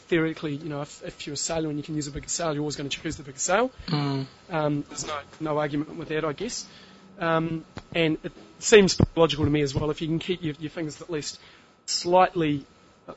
theoretically, 0.08 0.56
you 0.56 0.68
know, 0.68 0.82
if, 0.82 1.04
if 1.04 1.24
you're 1.24 1.34
a 1.34 1.36
sailor 1.36 1.68
and 1.68 1.78
you 1.78 1.84
can 1.84 1.94
use 1.94 2.08
a 2.08 2.10
bigger 2.10 2.28
sail, 2.28 2.52
you're 2.52 2.62
always 2.62 2.74
going 2.74 2.90
to 2.90 3.00
choose 3.00 3.16
the 3.16 3.22
bigger 3.22 3.38
sail. 3.38 3.70
Mm. 3.86 4.26
Um, 4.50 4.84
there's 4.88 5.06
no 5.06 5.18
no 5.38 5.58
argument 5.58 5.96
with 5.96 6.08
that, 6.08 6.24
I 6.24 6.32
guess. 6.32 6.66
Um, 7.18 7.64
and 7.94 8.18
it 8.22 8.32
seems 8.58 9.00
logical 9.16 9.44
to 9.44 9.50
me 9.50 9.62
as 9.62 9.74
well. 9.74 9.90
If 9.90 10.00
you 10.02 10.08
can 10.08 10.18
keep 10.18 10.42
your, 10.42 10.54
your 10.58 10.70
fingers 10.70 11.00
at 11.00 11.10
least 11.10 11.38
slightly 11.86 12.64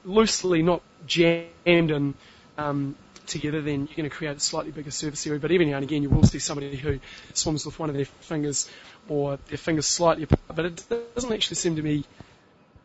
loosely, 0.04 0.62
not 0.62 0.82
jammed 1.06 1.92
and 1.92 2.14
um, 2.58 2.96
together, 3.26 3.62
then 3.62 3.88
you're 3.88 3.96
going 3.96 4.10
to 4.10 4.16
create 4.16 4.38
a 4.38 4.40
slightly 4.40 4.72
bigger 4.72 4.92
surface 4.92 5.26
area. 5.26 5.40
But 5.40 5.52
every 5.52 5.66
now 5.66 5.76
and 5.76 5.84
again, 5.84 6.04
you 6.04 6.10
will 6.10 6.24
see 6.24 6.40
somebody 6.40 6.76
who 6.76 7.00
swims 7.34 7.66
with 7.66 7.80
one 7.80 7.90
of 7.90 7.96
their 7.96 8.06
fingers 8.06 8.70
or 9.08 9.38
their 9.48 9.58
fingers 9.58 9.88
slightly 9.88 10.24
apart. 10.24 10.42
But 10.54 10.66
it 10.66 10.84
doesn't 11.16 11.32
actually 11.32 11.56
seem 11.56 11.76
to 11.76 11.82
be 11.82 12.06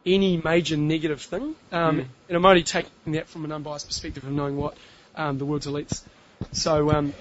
any 0.06 0.38
major 0.38 0.76
negative 0.76 1.20
thing. 1.20 1.54
Um, 1.72 2.00
mm. 2.00 2.06
And 2.28 2.36
I'm 2.36 2.44
only 2.44 2.62
taking 2.62 3.12
that 3.12 3.28
from 3.28 3.44
an 3.44 3.52
unbiased 3.52 3.86
perspective 3.86 4.24
of 4.24 4.30
knowing 4.30 4.56
what 4.56 4.76
um, 5.14 5.38
the 5.38 5.44
world's 5.44 5.66
elites, 5.66 6.02
so 6.52 6.90
um, 6.90 7.12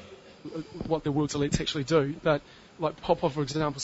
what 0.87 1.03
the 1.03 1.11
world's 1.11 1.35
elites 1.35 1.59
actually 1.59 1.83
do. 1.83 2.15
But 2.23 2.41
like 2.79 3.01
Popov, 3.01 3.33
for 3.33 3.41
example, 3.41 3.81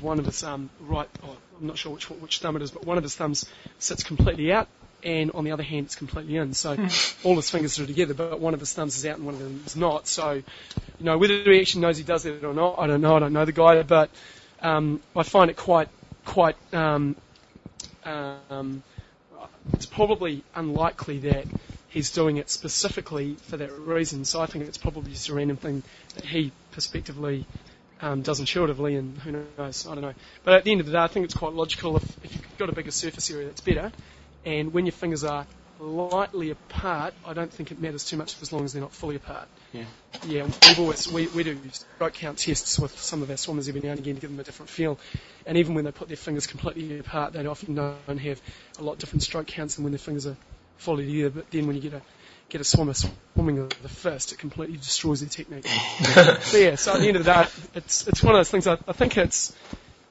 one 0.00 0.18
of 0.18 0.26
his 0.26 0.42
um, 0.42 0.70
right, 0.80 1.08
oh, 1.22 1.36
I'm 1.60 1.66
not 1.66 1.78
sure 1.78 1.92
which 1.92 2.10
which 2.10 2.38
thumb 2.38 2.56
it 2.56 2.62
is, 2.62 2.70
but 2.70 2.84
one 2.84 2.98
of 2.98 3.02
his 3.02 3.14
thumbs 3.14 3.46
sits 3.78 4.02
completely 4.02 4.52
out, 4.52 4.68
and 5.04 5.30
on 5.32 5.44
the 5.44 5.52
other 5.52 5.62
hand, 5.62 5.86
it's 5.86 5.96
completely 5.96 6.36
in. 6.36 6.54
So 6.54 6.76
hmm. 6.76 6.86
all 7.26 7.36
his 7.36 7.50
fingers 7.50 7.78
are 7.78 7.86
together, 7.86 8.14
but 8.14 8.40
one 8.40 8.54
of 8.54 8.60
his 8.60 8.72
thumbs 8.72 8.96
is 8.96 9.06
out 9.06 9.16
and 9.16 9.26
one 9.26 9.34
of 9.34 9.40
them 9.40 9.62
is 9.66 9.76
not. 9.76 10.06
So, 10.06 10.32
you 10.32 11.04
know, 11.04 11.18
whether 11.18 11.34
he 11.34 11.60
actually 11.60 11.82
knows 11.82 11.96
he 11.96 12.04
does 12.04 12.26
it 12.26 12.44
or 12.44 12.54
not, 12.54 12.78
I 12.78 12.86
don't 12.86 13.00
know. 13.00 13.16
I 13.16 13.18
don't 13.20 13.32
know 13.32 13.44
the 13.44 13.52
guy, 13.52 13.82
but 13.82 14.10
um, 14.60 15.00
I 15.14 15.22
find 15.22 15.50
it 15.50 15.56
quite, 15.56 15.88
quite. 16.24 16.56
Um, 16.72 17.16
um, 18.04 18.82
it's 19.72 19.86
probably 19.86 20.42
unlikely 20.54 21.20
that 21.20 21.46
he's 21.88 22.10
doing 22.10 22.38
it 22.38 22.50
specifically 22.50 23.34
for 23.34 23.56
that 23.56 23.72
reason. 23.72 24.24
So 24.24 24.40
I 24.40 24.46
think 24.46 24.66
it's 24.66 24.78
probably 24.78 25.12
just 25.12 25.28
a 25.28 25.34
random 25.34 25.56
thing 25.56 25.82
that 26.14 26.24
he 26.24 26.52
prospectively 26.72 27.46
um, 28.02 28.22
does 28.22 28.40
intuitively, 28.40 28.96
and 28.96 29.16
who 29.18 29.44
knows? 29.56 29.86
I 29.86 29.94
don't 29.94 30.02
know. 30.02 30.14
But 30.44 30.54
at 30.54 30.64
the 30.64 30.72
end 30.72 30.80
of 30.80 30.86
the 30.86 30.92
day, 30.92 30.98
I 30.98 31.06
think 31.06 31.24
it's 31.24 31.34
quite 31.34 31.52
logical. 31.52 31.96
If, 31.96 32.24
if 32.24 32.34
you've 32.34 32.58
got 32.58 32.68
a 32.68 32.72
bigger 32.72 32.90
surface 32.90 33.30
area, 33.30 33.46
that's 33.46 33.60
better. 33.60 33.92
And 34.44 34.72
when 34.74 34.84
your 34.86 34.92
fingers 34.92 35.24
are 35.24 35.46
lightly 35.78 36.50
apart, 36.50 37.14
I 37.24 37.32
don't 37.32 37.52
think 37.52 37.70
it 37.70 37.80
matters 37.80 38.04
too 38.04 38.16
much 38.16 38.40
as 38.42 38.52
long 38.52 38.64
as 38.64 38.72
they're 38.72 38.82
not 38.82 38.92
fully 38.92 39.16
apart. 39.16 39.48
Yeah. 39.72 39.84
Yeah, 40.26 40.44
we've 40.44 40.78
always, 40.78 41.10
we, 41.10 41.26
we 41.28 41.42
do 41.42 41.58
stroke 41.70 42.14
count 42.14 42.38
tests 42.38 42.78
with 42.78 42.96
some 42.98 43.22
of 43.22 43.30
our 43.30 43.36
swimmers 43.36 43.68
every 43.68 43.80
now 43.80 43.90
and 43.90 43.98
again 43.98 44.14
to 44.16 44.20
give 44.20 44.30
them 44.30 44.38
a 44.38 44.44
different 44.44 44.70
feel. 44.70 44.98
And 45.46 45.58
even 45.58 45.74
when 45.74 45.84
they 45.84 45.90
put 45.90 46.08
their 46.08 46.16
fingers 46.16 46.46
completely 46.46 46.98
apart, 46.98 47.32
they 47.32 47.44
often 47.46 47.74
don't 47.74 48.18
have 48.18 48.40
a 48.78 48.82
lot 48.82 48.98
different 48.98 49.22
stroke 49.22 49.48
counts 49.48 49.76
than 49.76 49.84
when 49.84 49.92
their 49.92 49.98
fingers 49.98 50.26
are 50.26 50.36
fully 50.76 51.06
together. 51.06 51.30
But 51.30 51.50
then 51.50 51.66
when 51.66 51.76
you 51.76 51.82
get 51.82 51.94
a 51.94 52.02
get 52.52 52.60
a 52.60 52.64
swimmer 52.64 52.92
swimming 52.92 53.66
the 53.82 53.88
fist, 53.88 54.32
it 54.32 54.38
completely 54.38 54.76
destroys 54.76 55.20
their 55.20 55.28
technique. 55.30 55.66
so 56.42 56.58
yeah, 56.58 56.74
so 56.74 56.92
at 56.92 57.00
the 57.00 57.08
end 57.08 57.16
of 57.16 57.24
the 57.24 57.32
day, 57.32 57.46
it's 57.74 58.06
it's 58.06 58.22
one 58.22 58.34
of 58.34 58.38
those 58.38 58.50
things. 58.50 58.66
I, 58.66 58.76
I 58.86 58.92
think 58.92 59.16
it's 59.16 59.56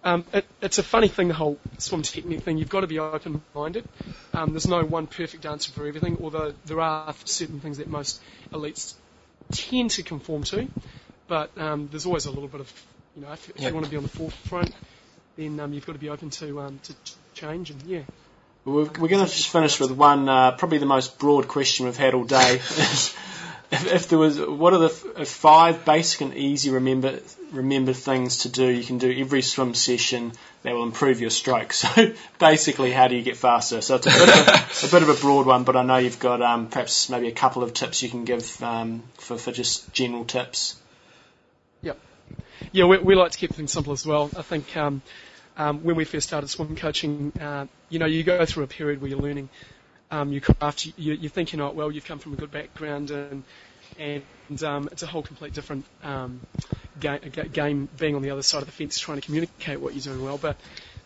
um, 0.03 0.25
it, 0.33 0.45
it's 0.59 0.79
a 0.79 0.83
funny 0.83 1.07
thing, 1.07 1.27
the 1.27 1.35
whole 1.35 1.59
swim 1.77 2.01
technique 2.01 2.41
thing. 2.41 2.57
You've 2.57 2.69
got 2.69 2.81
to 2.81 2.87
be 2.87 2.97
open-minded. 2.97 3.87
Um, 4.33 4.51
there's 4.51 4.67
no 4.67 4.83
one 4.83 5.05
perfect 5.05 5.45
answer 5.45 5.71
for 5.71 5.85
everything, 5.85 6.17
although 6.23 6.53
there 6.65 6.81
are 6.81 7.13
certain 7.25 7.59
things 7.59 7.77
that 7.77 7.87
most 7.87 8.19
elites 8.51 8.95
tend 9.51 9.91
to 9.91 10.03
conform 10.03 10.43
to. 10.45 10.67
But 11.27 11.55
um, 11.59 11.87
there's 11.91 12.07
always 12.07 12.25
a 12.25 12.31
little 12.31 12.47
bit 12.47 12.61
of, 12.61 12.85
you 13.15 13.21
know, 13.21 13.31
if, 13.31 13.51
if 13.51 13.59
yep. 13.59 13.69
you 13.69 13.75
want 13.75 13.85
to 13.85 13.91
be 13.91 13.97
on 13.97 14.03
the 14.03 14.09
forefront, 14.09 14.73
then 15.37 15.59
um, 15.59 15.73
you've 15.73 15.85
got 15.85 15.93
to 15.93 15.99
be 15.99 16.09
open 16.09 16.31
to 16.31 16.61
um, 16.61 16.79
to 16.83 16.95
change. 17.35 17.69
And 17.69 17.83
yeah. 17.83 18.01
We're, 18.63 18.83
we're 18.83 19.07
going 19.07 19.25
to 19.25 19.31
just 19.31 19.47
finish 19.47 19.79
with 19.79 19.91
one, 19.91 20.29
uh, 20.29 20.51
probably 20.51 20.77
the 20.77 20.85
most 20.85 21.17
broad 21.17 21.47
question 21.47 21.85
we've 21.85 21.97
had 21.97 22.13
all 22.13 22.25
day. 22.25 22.61
if, 23.71 23.87
if 23.87 24.09
there 24.09 24.19
was, 24.19 24.39
what 24.39 24.73
are 24.73 24.79
the 24.79 24.89
five 24.89 25.85
basic 25.85 26.21
and 26.21 26.35
easy 26.35 26.69
remember 26.69 27.19
remember 27.51 27.91
things 27.91 28.37
to 28.39 28.49
do 28.49 28.65
you 28.67 28.83
can 28.83 28.97
do 28.97 29.11
every 29.17 29.41
swim 29.41 29.73
session 29.73 30.31
that 30.63 30.73
will 30.73 30.83
improve 30.83 31.21
your 31.21 31.29
stroke? 31.29 31.73
So 31.81 32.13
basically, 32.37 32.91
how 32.91 33.07
do 33.07 33.15
you 33.15 33.23
get 33.23 33.37
faster? 33.37 33.81
So 33.81 33.95
it's 33.95 34.07
a 34.07 34.09
bit 34.09 34.29
of 34.29 34.47
a, 34.47 34.87
a, 34.87 34.91
bit 34.91 35.09
of 35.09 35.09
a 35.09 35.21
broad 35.21 35.47
one, 35.47 35.63
but 35.63 35.75
I 35.75 35.83
know 35.83 35.97
you've 35.97 36.19
got 36.19 36.41
um, 36.41 36.67
perhaps 36.67 37.09
maybe 37.09 37.27
a 37.27 37.31
couple 37.31 37.63
of 37.63 37.73
tips 37.73 38.03
you 38.03 38.09
can 38.09 38.25
give 38.25 38.61
um, 38.61 39.03
for 39.15 39.37
for 39.37 39.51
just 39.51 39.91
general 39.93 40.25
tips. 40.25 40.75
Yep. 41.81 41.97
Yeah, 42.73 42.85
we, 42.85 42.97
we 42.99 43.15
like 43.15 43.31
to 43.31 43.37
keep 43.37 43.53
things 43.53 43.71
simple 43.71 43.93
as 43.93 44.05
well. 44.05 44.29
I 44.37 44.41
think. 44.43 44.75
Um, 44.77 45.01
um, 45.57 45.83
when 45.83 45.95
we 45.95 46.05
first 46.05 46.27
started 46.27 46.47
swim 46.47 46.75
coaching, 46.75 47.33
uh, 47.39 47.67
you 47.89 47.99
know, 47.99 48.05
you 48.05 48.23
go 48.23 48.45
through 48.45 48.63
a 48.63 48.67
period 48.67 49.01
where 49.01 49.09
you're 49.09 49.19
learning 49.19 49.49
um, 50.11 50.33
you 50.33 50.41
craft, 50.41 50.85
you, 50.97 51.13
you're 51.13 51.29
thinking, 51.29 51.61
oh, 51.61 51.71
well, 51.71 51.91
you've 51.91 52.05
come 52.05 52.19
from 52.19 52.33
a 52.33 52.35
good 52.35 52.51
background 52.51 53.11
and, 53.11 53.43
and 53.97 54.63
um, 54.63 54.89
it's 54.91 55.03
a 55.03 55.07
whole 55.07 55.23
complete 55.23 55.53
different 55.53 55.85
um, 56.03 56.41
game, 56.99 57.19
game 57.53 57.89
being 57.97 58.15
on 58.15 58.21
the 58.21 58.31
other 58.31 58.43
side 58.43 58.61
of 58.61 58.65
the 58.65 58.73
fence 58.73 58.99
trying 58.99 59.19
to 59.19 59.25
communicate 59.25 59.79
what 59.79 59.93
you're 59.93 60.03
doing 60.03 60.23
well. 60.23 60.37
But 60.37 60.57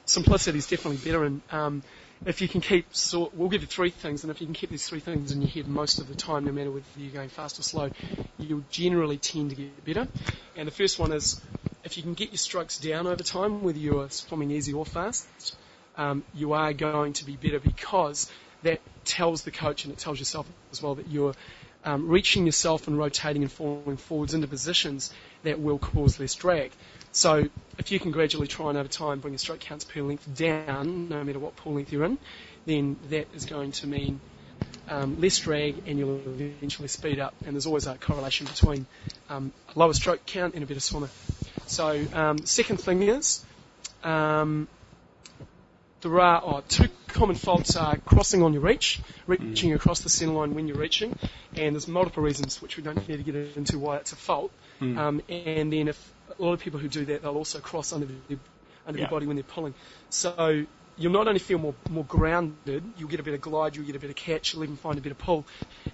simplicity 0.06 0.58
is 0.58 0.68
definitely 0.68 0.98
better. 0.98 1.24
And 1.24 1.42
um, 1.52 1.84
if 2.24 2.42
you 2.42 2.48
can 2.48 2.62
keep, 2.62 2.88
we'll 3.34 3.50
give 3.50 3.62
you 3.62 3.68
three 3.68 3.90
things, 3.90 4.24
and 4.24 4.32
if 4.32 4.42
you 4.42 4.48
can 4.48 4.54
keep 4.54 4.70
these 4.70 4.88
three 4.88 5.00
things 5.00 5.32
in 5.32 5.42
your 5.42 5.50
head 5.50 5.68
most 5.68 6.00
of 6.00 6.08
the 6.08 6.16
time, 6.16 6.46
no 6.46 6.52
matter 6.52 6.72
whether 6.72 6.86
you're 6.96 7.14
going 7.14 7.30
fast 7.30 7.60
or 7.60 7.64
slow, 7.64 7.92
you'll 8.38 8.64
generally 8.70 9.18
tend 9.18 9.52
to 9.52 9.56
get 9.56 9.84
better. 9.86 10.08
And 10.56 10.68
the 10.68 10.72
first 10.72 10.98
one 10.98 11.12
is 11.12 11.42
if 11.84 11.98
you 11.98 12.04
can 12.04 12.14
get 12.14 12.30
your 12.30 12.38
strokes 12.38 12.80
down 12.80 13.06
over 13.06 13.24
time, 13.24 13.64
whether 13.64 13.78
you're 13.78 14.10
swimming 14.10 14.52
easy 14.52 14.74
or 14.74 14.86
fast, 14.86 15.56
um, 15.98 16.24
you 16.34 16.54
are 16.54 16.74
going 16.74 17.14
to 17.14 17.26
be 17.26 17.36
better 17.36 17.60
because 17.60 18.30
that 18.64 18.82
tells 19.06 19.44
the 19.44 19.52
coach 19.52 19.86
and 19.86 19.94
it 19.94 20.00
tells 20.00 20.18
yourself 20.18 20.48
as 20.72 20.82
well 20.82 20.96
that 20.96 21.08
you're 21.08 21.36
um, 21.84 22.10
reaching 22.10 22.46
yourself 22.48 22.88
and 22.88 22.98
rotating 22.98 23.44
and 23.44 23.52
falling 23.52 23.98
forwards 23.98 24.34
into 24.34 24.48
positions 24.48 25.14
that 25.44 25.60
will 25.60 25.78
cause 25.78 26.20
less 26.20 26.34
drag. 26.34 26.72
So 27.16 27.48
if 27.78 27.92
you 27.92 28.00
can 28.00 28.12
gradually 28.12 28.46
try 28.46 28.68
and 28.68 28.78
over 28.78 28.90
time 28.90 29.22
bring 29.22 29.34
your 29.34 29.40
stroke 29.40 29.62
counts 29.62 29.86
per 29.86 30.02
length 30.02 30.36
down, 30.36 31.08
no 31.08 31.24
matter 31.24 31.40
what 31.40 31.56
pool 31.56 31.76
length 31.76 31.94
you're 31.94 32.04
in, 32.04 32.18
then 32.66 32.98
that 33.10 33.30
is 33.34 33.46
going 33.46 33.72
to 33.72 33.88
mean 33.88 34.20
um, 34.90 35.22
less 35.22 35.38
drag 35.38 35.82
and 35.88 35.98
you'll 35.98 36.20
eventually 36.28 36.90
speed 36.90 37.22
up. 37.22 37.34
And 37.46 37.56
there's 37.56 37.68
always 37.68 37.88
a 37.88 37.96
correlation 37.98 38.48
between 38.48 38.86
um, 39.30 39.54
a 39.74 39.80
lower 39.80 39.94
stroke 39.94 40.26
count 40.26 40.56
and 40.56 40.64
a 40.64 40.68
better 40.68 40.82
swimmer. 40.82 41.10
So 41.68 42.06
um, 42.12 42.40
second 42.40 42.82
thing 42.82 43.02
is 43.02 43.46
um, 44.04 44.68
there 46.02 46.20
are 46.20 46.42
oh, 46.44 46.64
two 46.68 46.90
common 47.16 47.36
faults 47.36 47.78
are 47.78 47.98
crossing 48.00 48.44
on 48.44 48.52
your 48.52 48.62
reach, 48.62 49.00
reaching 49.26 49.72
mm. 49.72 49.76
across 49.76 50.02
the 50.02 50.10
centre 50.10 50.34
line 50.34 50.54
when 50.54 50.68
you're 50.68 50.78
reaching, 50.78 51.18
and 51.56 51.74
there's 51.74 51.88
multiple 51.88 52.22
reasons 52.22 52.62
which 52.62 52.76
we 52.76 52.84
don't 52.84 53.08
need 53.08 53.18
to 53.18 53.24
get 53.24 53.56
into 53.56 53.80
why 53.80 53.98
it's 53.98 54.12
a 54.12 54.18
fault. 54.18 54.52
Mm. 54.82 54.98
Um, 54.98 55.22
and 55.30 55.72
then 55.72 55.88
if 55.88 56.14
a 56.38 56.44
lot 56.44 56.54
of 56.54 56.60
people 56.60 56.80
who 56.80 56.90
do 56.90 57.06
that, 57.06 57.22
they'll 57.22 57.38
also 57.38 57.60
cross 57.60 57.94
under 57.94 58.06
the 58.06 58.38
under 58.86 59.00
yeah. 59.00 59.06
their 59.06 59.12
body 59.12 59.26
when 59.26 59.38
they're 59.38 59.44
pulling. 59.44 59.74
So 60.10 60.66
you'll 60.98 61.14
not 61.14 61.28
only 61.28 61.40
feel 61.40 61.58
more 61.58 61.74
more 61.90 62.04
grounded, 62.04 62.84
you'll 62.98 63.10
get 63.10 63.22
a 63.22 63.24
better 63.24 63.38
glide, 63.38 63.78
you'll 63.78 63.86
get 63.86 63.96
a 63.96 64.00
better 64.00 64.14
catch, 64.14 64.54
you'll 64.54 64.66
even 64.66 64.76
find 64.76 64.98
a 64.98 65.02
better 65.02 65.16
pull 65.16 65.46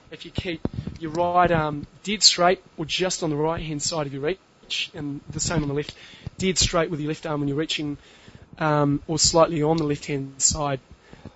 if 0.09 0.25
you 0.25 0.31
keep 0.31 0.67
your 0.99 1.11
right 1.11 1.51
arm 1.51 1.85
dead 2.03 2.23
straight 2.23 2.63
or 2.77 2.85
just 2.85 3.21
on 3.21 3.29
the 3.29 3.35
right 3.35 3.61
hand 3.61 3.81
side 3.81 4.07
of 4.07 4.13
your 4.13 4.23
reach, 4.23 4.89
and 4.95 5.21
the 5.29 5.39
same 5.39 5.61
on 5.61 5.67
the 5.67 5.75
left, 5.75 5.95
dead 6.39 6.57
straight 6.57 6.89
with 6.89 6.99
your 6.99 7.09
left 7.09 7.27
arm 7.27 7.41
when 7.41 7.47
you're 7.47 7.57
reaching 7.57 7.97
um, 8.57 9.01
or 9.07 9.19
slightly 9.19 9.61
on 9.61 9.77
the 9.77 9.83
left-hand 9.83 10.41
side 10.41 10.79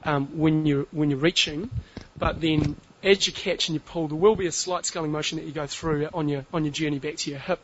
um, 0.04 0.38
when 0.38 0.66
you're 0.66 0.86
when 0.92 1.10
you're 1.10 1.20
reaching, 1.20 1.70
but 2.18 2.42
then 2.42 2.76
as 3.04 3.28
you 3.28 3.34
catch 3.34 3.70
and 3.70 3.76
you 3.76 3.80
pull, 3.80 4.08
there 4.08 4.18
will 4.18 4.36
be 4.36 4.48
a 4.48 4.52
slight 4.52 4.86
sculling 4.86 5.12
motion 5.12 5.38
that 5.38 5.46
you 5.46 5.52
go 5.52 5.68
through 5.68 6.10
on 6.14 6.28
your 6.30 6.46
on 6.54 6.64
your 6.66 6.74
journey 6.74 7.00
back 7.00 7.18
to 7.18 7.30
your 7.30 7.40
hip 7.40 7.60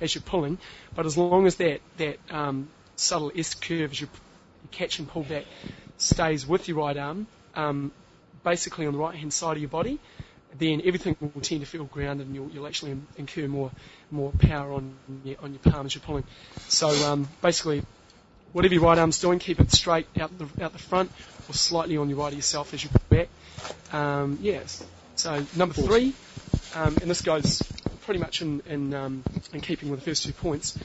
as 0.00 0.14
you're 0.14 0.22
pulling. 0.22 0.58
But 0.94 1.06
as 1.06 1.16
long 1.16 1.46
as 1.46 1.56
that 1.56 1.80
that 1.96 2.18
um, 2.30 2.68
subtle 2.96 3.32
S 3.36 3.54
curve 3.54 3.92
as 3.92 4.00
you, 4.00 4.08
catch 4.70 4.98
and 4.98 5.08
pull 5.08 5.22
back 5.22 5.44
stays 5.98 6.46
with 6.46 6.68
your 6.68 6.78
right 6.78 6.96
arm, 6.96 7.26
um, 7.54 7.92
basically 8.42 8.86
on 8.86 8.92
the 8.92 8.98
right 8.98 9.14
hand 9.14 9.32
side 9.32 9.56
of 9.56 9.62
your 9.62 9.68
body, 9.68 9.98
then 10.58 10.82
everything 10.84 11.16
will 11.20 11.40
tend 11.40 11.60
to 11.60 11.66
feel 11.66 11.84
grounded 11.84 12.26
and 12.26 12.34
you'll, 12.34 12.50
you'll 12.50 12.66
actually 12.66 12.98
incur 13.16 13.48
more 13.48 13.70
more 14.10 14.32
power 14.38 14.72
on 14.72 14.94
your, 15.24 15.36
on 15.42 15.52
your 15.52 15.72
palm 15.72 15.86
as 15.86 15.94
you're 15.94 16.02
pulling. 16.02 16.24
So 16.68 16.88
um, 17.10 17.28
basically, 17.42 17.82
whatever 18.54 18.72
your 18.72 18.84
right 18.84 18.98
arm's 18.98 19.18
doing, 19.18 19.40
keep 19.40 19.60
it 19.60 19.70
straight 19.72 20.06
out 20.18 20.30
the, 20.38 20.64
out 20.64 20.72
the 20.72 20.78
front 20.78 21.10
or 21.48 21.54
slightly 21.54 21.96
on 21.96 22.08
your 22.08 22.18
right 22.18 22.32
of 22.32 22.36
yourself 22.36 22.72
as 22.72 22.82
you 22.82 22.88
pull 22.88 23.02
back. 23.10 23.28
Um, 23.92 24.38
yes. 24.40 24.82
So 25.16 25.44
number 25.56 25.74
three, 25.74 26.14
um, 26.74 26.96
and 27.02 27.10
this 27.10 27.20
goes 27.20 27.62
pretty 28.02 28.20
much 28.20 28.42
in, 28.42 28.62
in, 28.66 28.94
um, 28.94 29.24
in 29.52 29.60
keeping 29.60 29.90
with 29.90 30.00
the 30.00 30.06
first 30.06 30.24
two 30.24 30.32
points. 30.32 30.78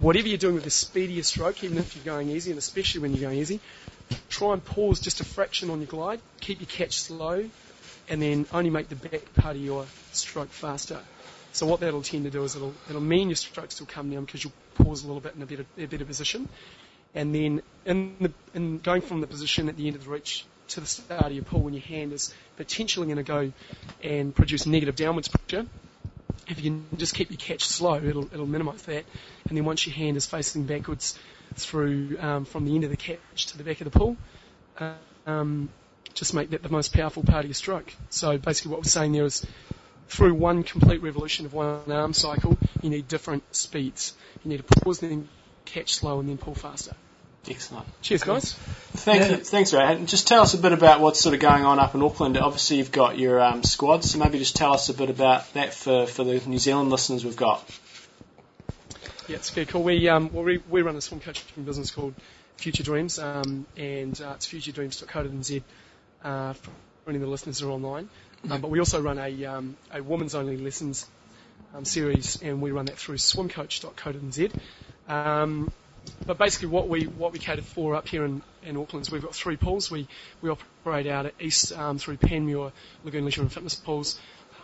Whatever 0.00 0.26
you're 0.26 0.38
doing 0.38 0.56
with 0.56 0.64
the 0.64 0.70
speedier 0.70 1.22
stroke, 1.22 1.62
even 1.62 1.78
if 1.78 1.94
you're 1.94 2.04
going 2.04 2.30
easy, 2.30 2.50
and 2.50 2.58
especially 2.58 3.00
when 3.00 3.12
you're 3.12 3.28
going 3.28 3.38
easy, 3.38 3.60
try 4.28 4.52
and 4.52 4.64
pause 4.64 4.98
just 4.98 5.20
a 5.20 5.24
fraction 5.24 5.70
on 5.70 5.78
your 5.78 5.86
glide. 5.86 6.20
Keep 6.40 6.60
your 6.60 6.68
catch 6.68 7.00
slow, 7.00 7.48
and 8.08 8.20
then 8.20 8.46
only 8.52 8.70
make 8.70 8.88
the 8.88 8.96
back 8.96 9.32
part 9.34 9.54
of 9.54 9.62
your 9.62 9.86
stroke 10.10 10.48
faster. 10.48 10.98
So 11.52 11.66
what 11.66 11.80
that'll 11.80 12.02
tend 12.02 12.24
to 12.24 12.30
do 12.30 12.42
is 12.44 12.56
it'll, 12.56 12.74
it'll 12.88 13.00
mean 13.02 13.28
your 13.28 13.36
strokes 13.36 13.78
will 13.78 13.86
come 13.86 14.10
down 14.10 14.24
because 14.24 14.42
you'll 14.42 14.54
pause 14.74 15.04
a 15.04 15.06
little 15.06 15.20
bit 15.20 15.34
in 15.34 15.42
a 15.42 15.46
better, 15.46 15.66
a 15.76 15.86
better 15.86 16.04
position. 16.04 16.48
And 17.14 17.34
then 17.34 17.62
in, 17.84 18.16
the, 18.20 18.32
in 18.54 18.78
going 18.78 19.02
from 19.02 19.20
the 19.20 19.26
position 19.26 19.68
at 19.68 19.76
the 19.76 19.86
end 19.86 19.96
of 19.96 20.04
the 20.04 20.10
reach 20.10 20.46
to 20.68 20.80
the 20.80 20.86
start 20.86 21.26
of 21.26 21.32
your 21.32 21.44
pull 21.44 21.60
when 21.60 21.74
your 21.74 21.82
hand 21.82 22.12
is 22.14 22.32
potentially 22.56 23.06
going 23.06 23.18
to 23.18 23.22
go 23.22 23.52
and 24.02 24.34
produce 24.34 24.64
negative 24.64 24.96
downwards 24.96 25.28
pressure, 25.28 25.66
if 26.48 26.62
you 26.62 26.70
can 26.70 26.98
just 26.98 27.14
keep 27.14 27.30
your 27.30 27.38
catch 27.38 27.64
slow, 27.64 27.96
it'll, 27.96 28.24
it'll 28.32 28.46
minimise 28.46 28.82
that. 28.82 29.04
And 29.48 29.56
then 29.56 29.64
once 29.66 29.86
your 29.86 29.94
hand 29.94 30.16
is 30.16 30.26
facing 30.26 30.64
backwards 30.64 31.18
through 31.54 32.16
um, 32.18 32.44
from 32.46 32.64
the 32.64 32.74
end 32.74 32.84
of 32.84 32.90
the 32.90 32.96
catch 32.96 33.46
to 33.46 33.58
the 33.58 33.64
back 33.64 33.80
of 33.82 33.92
the 33.92 33.98
pull, 33.98 34.16
uh, 34.78 34.94
um, 35.26 35.68
just 36.14 36.34
make 36.34 36.50
that 36.50 36.62
the 36.62 36.68
most 36.68 36.94
powerful 36.94 37.22
part 37.22 37.44
of 37.44 37.46
your 37.46 37.54
stroke. 37.54 37.92
So 38.10 38.38
basically 38.38 38.72
what 38.72 38.80
we're 38.80 38.84
saying 38.84 39.12
there 39.12 39.24
is 39.24 39.46
through 40.08 40.34
one 40.34 40.62
complete 40.62 41.02
revolution 41.02 41.46
of 41.46 41.54
one 41.54 41.90
arm 41.90 42.12
cycle, 42.12 42.58
you 42.82 42.90
need 42.90 43.08
different 43.08 43.42
speeds. 43.54 44.14
You 44.44 44.50
need 44.50 44.66
to 44.66 44.80
pause, 44.80 45.00
then 45.00 45.28
catch 45.64 45.94
slow, 45.94 46.20
and 46.20 46.28
then 46.28 46.38
pull 46.38 46.54
faster. 46.54 46.94
Excellent. 47.48 47.86
Cheers, 48.02 48.22
guys. 48.22 48.52
Thank 48.52 49.30
yeah. 49.30 49.36
Thanks, 49.38 49.72
Ray. 49.72 49.82
And 49.82 50.06
just 50.06 50.28
tell 50.28 50.42
us 50.42 50.54
a 50.54 50.58
bit 50.58 50.72
about 50.72 51.00
what's 51.00 51.20
sort 51.20 51.34
of 51.34 51.40
going 51.40 51.64
on 51.64 51.80
up 51.80 51.94
in 51.94 52.02
Auckland. 52.02 52.38
Obviously, 52.38 52.76
you've 52.76 52.92
got 52.92 53.18
your 53.18 53.40
um, 53.40 53.64
squad, 53.64 54.04
so 54.04 54.18
maybe 54.18 54.38
just 54.38 54.54
tell 54.54 54.74
us 54.74 54.88
a 54.88 54.94
bit 54.94 55.10
about 55.10 55.52
that 55.54 55.74
for, 55.74 56.06
for 56.06 56.22
the 56.22 56.40
New 56.46 56.58
Zealand 56.58 56.90
listeners 56.90 57.24
we've 57.24 57.36
got. 57.36 57.68
Yeah, 59.28 59.36
it's 59.36 59.50
very 59.50 59.66
cool. 59.66 59.82
We, 59.82 60.08
um, 60.08 60.30
well, 60.32 60.44
we, 60.44 60.58
we 60.70 60.82
run 60.82 60.94
a 60.94 61.00
swim 61.00 61.20
coaching 61.20 61.64
business 61.64 61.90
called 61.90 62.14
Future 62.58 62.84
Dreams, 62.84 63.18
um, 63.18 63.66
and 63.76 64.20
uh, 64.20 64.34
it's 64.36 64.46
futuredreams.co.nz 64.46 65.62
uh, 66.22 66.52
for 66.52 66.70
any 67.08 67.16
of 67.16 67.22
the 67.22 67.28
listeners 67.28 67.58
who 67.58 67.68
are 67.68 67.72
online. 67.72 68.08
Um, 68.50 68.60
but 68.60 68.70
we 68.70 68.78
also 68.78 69.00
run 69.00 69.18
a, 69.18 69.44
um, 69.44 69.76
a 69.92 70.02
women's 70.02 70.34
only 70.34 70.56
lessons 70.56 71.06
um, 71.74 71.84
series, 71.84 72.40
and 72.42 72.60
we 72.60 72.70
run 72.70 72.86
that 72.86 72.98
through 72.98 73.16
swimcoach.co.nz. 73.16 74.52
Um, 75.08 75.72
but 76.26 76.38
basically, 76.38 76.68
what 76.68 76.88
we 76.88 77.04
what 77.04 77.32
we 77.32 77.38
cater 77.38 77.62
for 77.62 77.94
up 77.94 78.08
here 78.08 78.24
in, 78.24 78.42
in 78.64 78.76
Auckland 78.76 79.06
is 79.06 79.12
we've 79.12 79.22
got 79.22 79.34
three 79.34 79.56
pools. 79.56 79.90
We 79.90 80.08
we 80.40 80.50
operate 80.50 81.06
out 81.06 81.26
at 81.26 81.34
East 81.40 81.72
um, 81.72 81.98
through 81.98 82.16
Panmure 82.16 82.72
Lagoon 83.04 83.24
Leisure 83.24 83.42
and 83.42 83.52
Fitness 83.52 83.74
pools. 83.74 84.18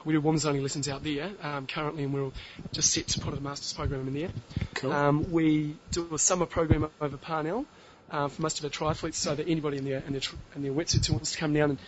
We 0.04 0.12
do 0.14 0.20
women's 0.20 0.46
only 0.46 0.60
lessons 0.60 0.88
out 0.88 1.02
there 1.02 1.30
um, 1.42 1.66
currently, 1.66 2.04
and 2.04 2.14
we're 2.14 2.30
just 2.72 2.92
set 2.92 3.08
to 3.08 3.20
put 3.20 3.34
a 3.34 3.40
master's 3.40 3.72
program 3.72 4.06
in 4.08 4.14
there. 4.14 4.30
Cool. 4.74 4.92
Um, 4.92 5.32
we 5.32 5.76
do 5.90 6.08
a 6.14 6.18
summer 6.18 6.46
program 6.46 6.88
over 7.00 7.16
Parnell 7.16 7.66
uh, 8.10 8.28
for 8.28 8.42
most 8.42 8.58
of 8.58 8.64
our 8.64 8.70
triathletes, 8.70 9.14
so 9.14 9.34
that 9.34 9.48
anybody 9.48 9.78
in 9.78 9.84
their 9.84 9.98
in 9.98 10.12
their, 10.12 10.22
in 10.56 10.62
their 10.62 10.72
wetsuits 10.72 11.06
who 11.06 11.14
wants 11.14 11.32
to 11.32 11.38
come 11.38 11.52
down 11.52 11.70
and 11.70 11.78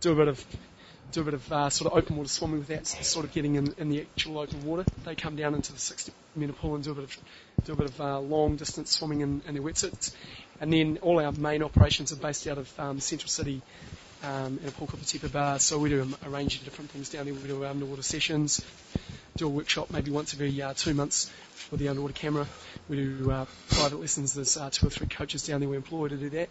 do 0.00 0.12
a 0.12 0.16
bit 0.16 0.28
of 0.28 0.44
do 1.12 1.22
a 1.22 1.24
bit 1.24 1.34
of 1.34 1.52
uh, 1.52 1.70
sort 1.70 1.90
of 1.90 1.98
open 1.98 2.16
water 2.16 2.28
swimming 2.28 2.60
without 2.60 2.86
sort 2.86 3.24
of 3.24 3.32
getting 3.32 3.54
in, 3.54 3.74
in 3.78 3.88
the 3.88 4.02
actual 4.02 4.38
open 4.38 4.64
water. 4.64 4.84
They 5.04 5.14
come 5.14 5.36
down 5.36 5.54
into 5.54 5.72
the 5.72 5.78
60 5.78 6.12
metre 6.36 6.52
pool 6.52 6.74
and 6.74 6.84
do 6.84 6.92
a 6.92 6.94
bit 6.94 7.04
of 7.04 7.18
do 7.64 7.72
a 7.72 7.76
bit 7.76 7.86
of 7.86 8.00
uh, 8.00 8.20
long 8.20 8.56
distance 8.56 8.90
swimming 8.90 9.20
in, 9.22 9.42
in 9.46 9.54
their 9.54 9.62
wetsuits. 9.62 10.12
And 10.60 10.72
then 10.72 10.98
all 11.02 11.20
our 11.20 11.32
main 11.32 11.62
operations 11.62 12.12
are 12.12 12.16
based 12.16 12.46
out 12.46 12.58
of 12.58 12.80
um, 12.80 13.00
Central 13.00 13.28
City 13.28 13.62
um, 14.22 14.58
in 14.62 14.68
a 14.68 14.72
pool 14.72 14.86
called 14.86 15.02
the 15.02 15.06
Tepid 15.06 15.32
Baths. 15.32 15.64
So 15.64 15.78
we 15.78 15.88
do 15.88 16.14
a, 16.22 16.26
a, 16.26 16.30
range 16.30 16.56
of 16.56 16.64
different 16.64 16.90
things 16.90 17.08
down 17.08 17.24
there. 17.24 17.34
We 17.34 17.42
do 17.42 17.64
underwater 17.64 18.02
sessions, 18.02 18.64
do 19.36 19.46
a 19.46 19.50
workshop 19.50 19.90
maybe 19.90 20.10
once 20.10 20.34
every 20.34 20.60
uh, 20.60 20.74
two 20.74 20.94
months 20.94 21.30
with 21.70 21.80
the 21.80 21.88
underwater 21.88 22.14
camera. 22.14 22.46
We 22.88 22.96
do 22.96 23.30
uh, 23.30 23.46
private 23.70 24.00
lessons. 24.00 24.34
There's 24.34 24.56
uh, 24.56 24.70
two 24.70 24.88
or 24.88 24.90
three 24.90 25.06
coaches 25.06 25.46
down 25.46 25.60
there 25.60 25.68
we 25.68 25.76
employ 25.76 26.08
to 26.08 26.16
do 26.16 26.30
that. 26.30 26.48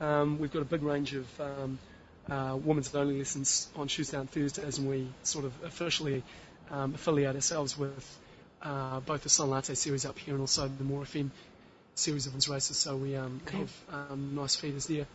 Um, 0.00 0.38
we've 0.38 0.52
got 0.52 0.62
a 0.62 0.66
big 0.66 0.82
range 0.82 1.14
of 1.14 1.40
um, 1.40 1.78
uh, 2.30 2.56
women's 2.62 2.94
only 2.94 3.18
lessons 3.18 3.68
on 3.76 3.88
Tuesday 3.88 4.18
and 4.18 4.30
Thursdays, 4.30 4.78
and 4.78 4.88
we 4.88 5.08
sort 5.22 5.44
of 5.44 5.52
officially 5.64 6.22
um, 6.70 6.94
affiliate 6.94 7.34
ourselves 7.34 7.78
with 7.78 8.18
uh, 8.62 9.00
both 9.00 9.22
the 9.22 9.28
Sun 9.28 9.50
Latte 9.50 9.74
series 9.74 10.04
up 10.04 10.18
here 10.18 10.34
and 10.34 10.40
also 10.40 10.68
the 10.68 10.84
More 10.84 11.02
FM 11.02 11.30
series 11.94 12.26
of 12.26 12.32
women's 12.32 12.48
races. 12.48 12.76
So 12.76 12.96
we 12.96 13.16
um, 13.16 13.40
cool. 13.46 13.60
have 13.60 13.72
um, 14.10 14.34
nice 14.34 14.56
feeders 14.56 14.86
there, 14.86 15.06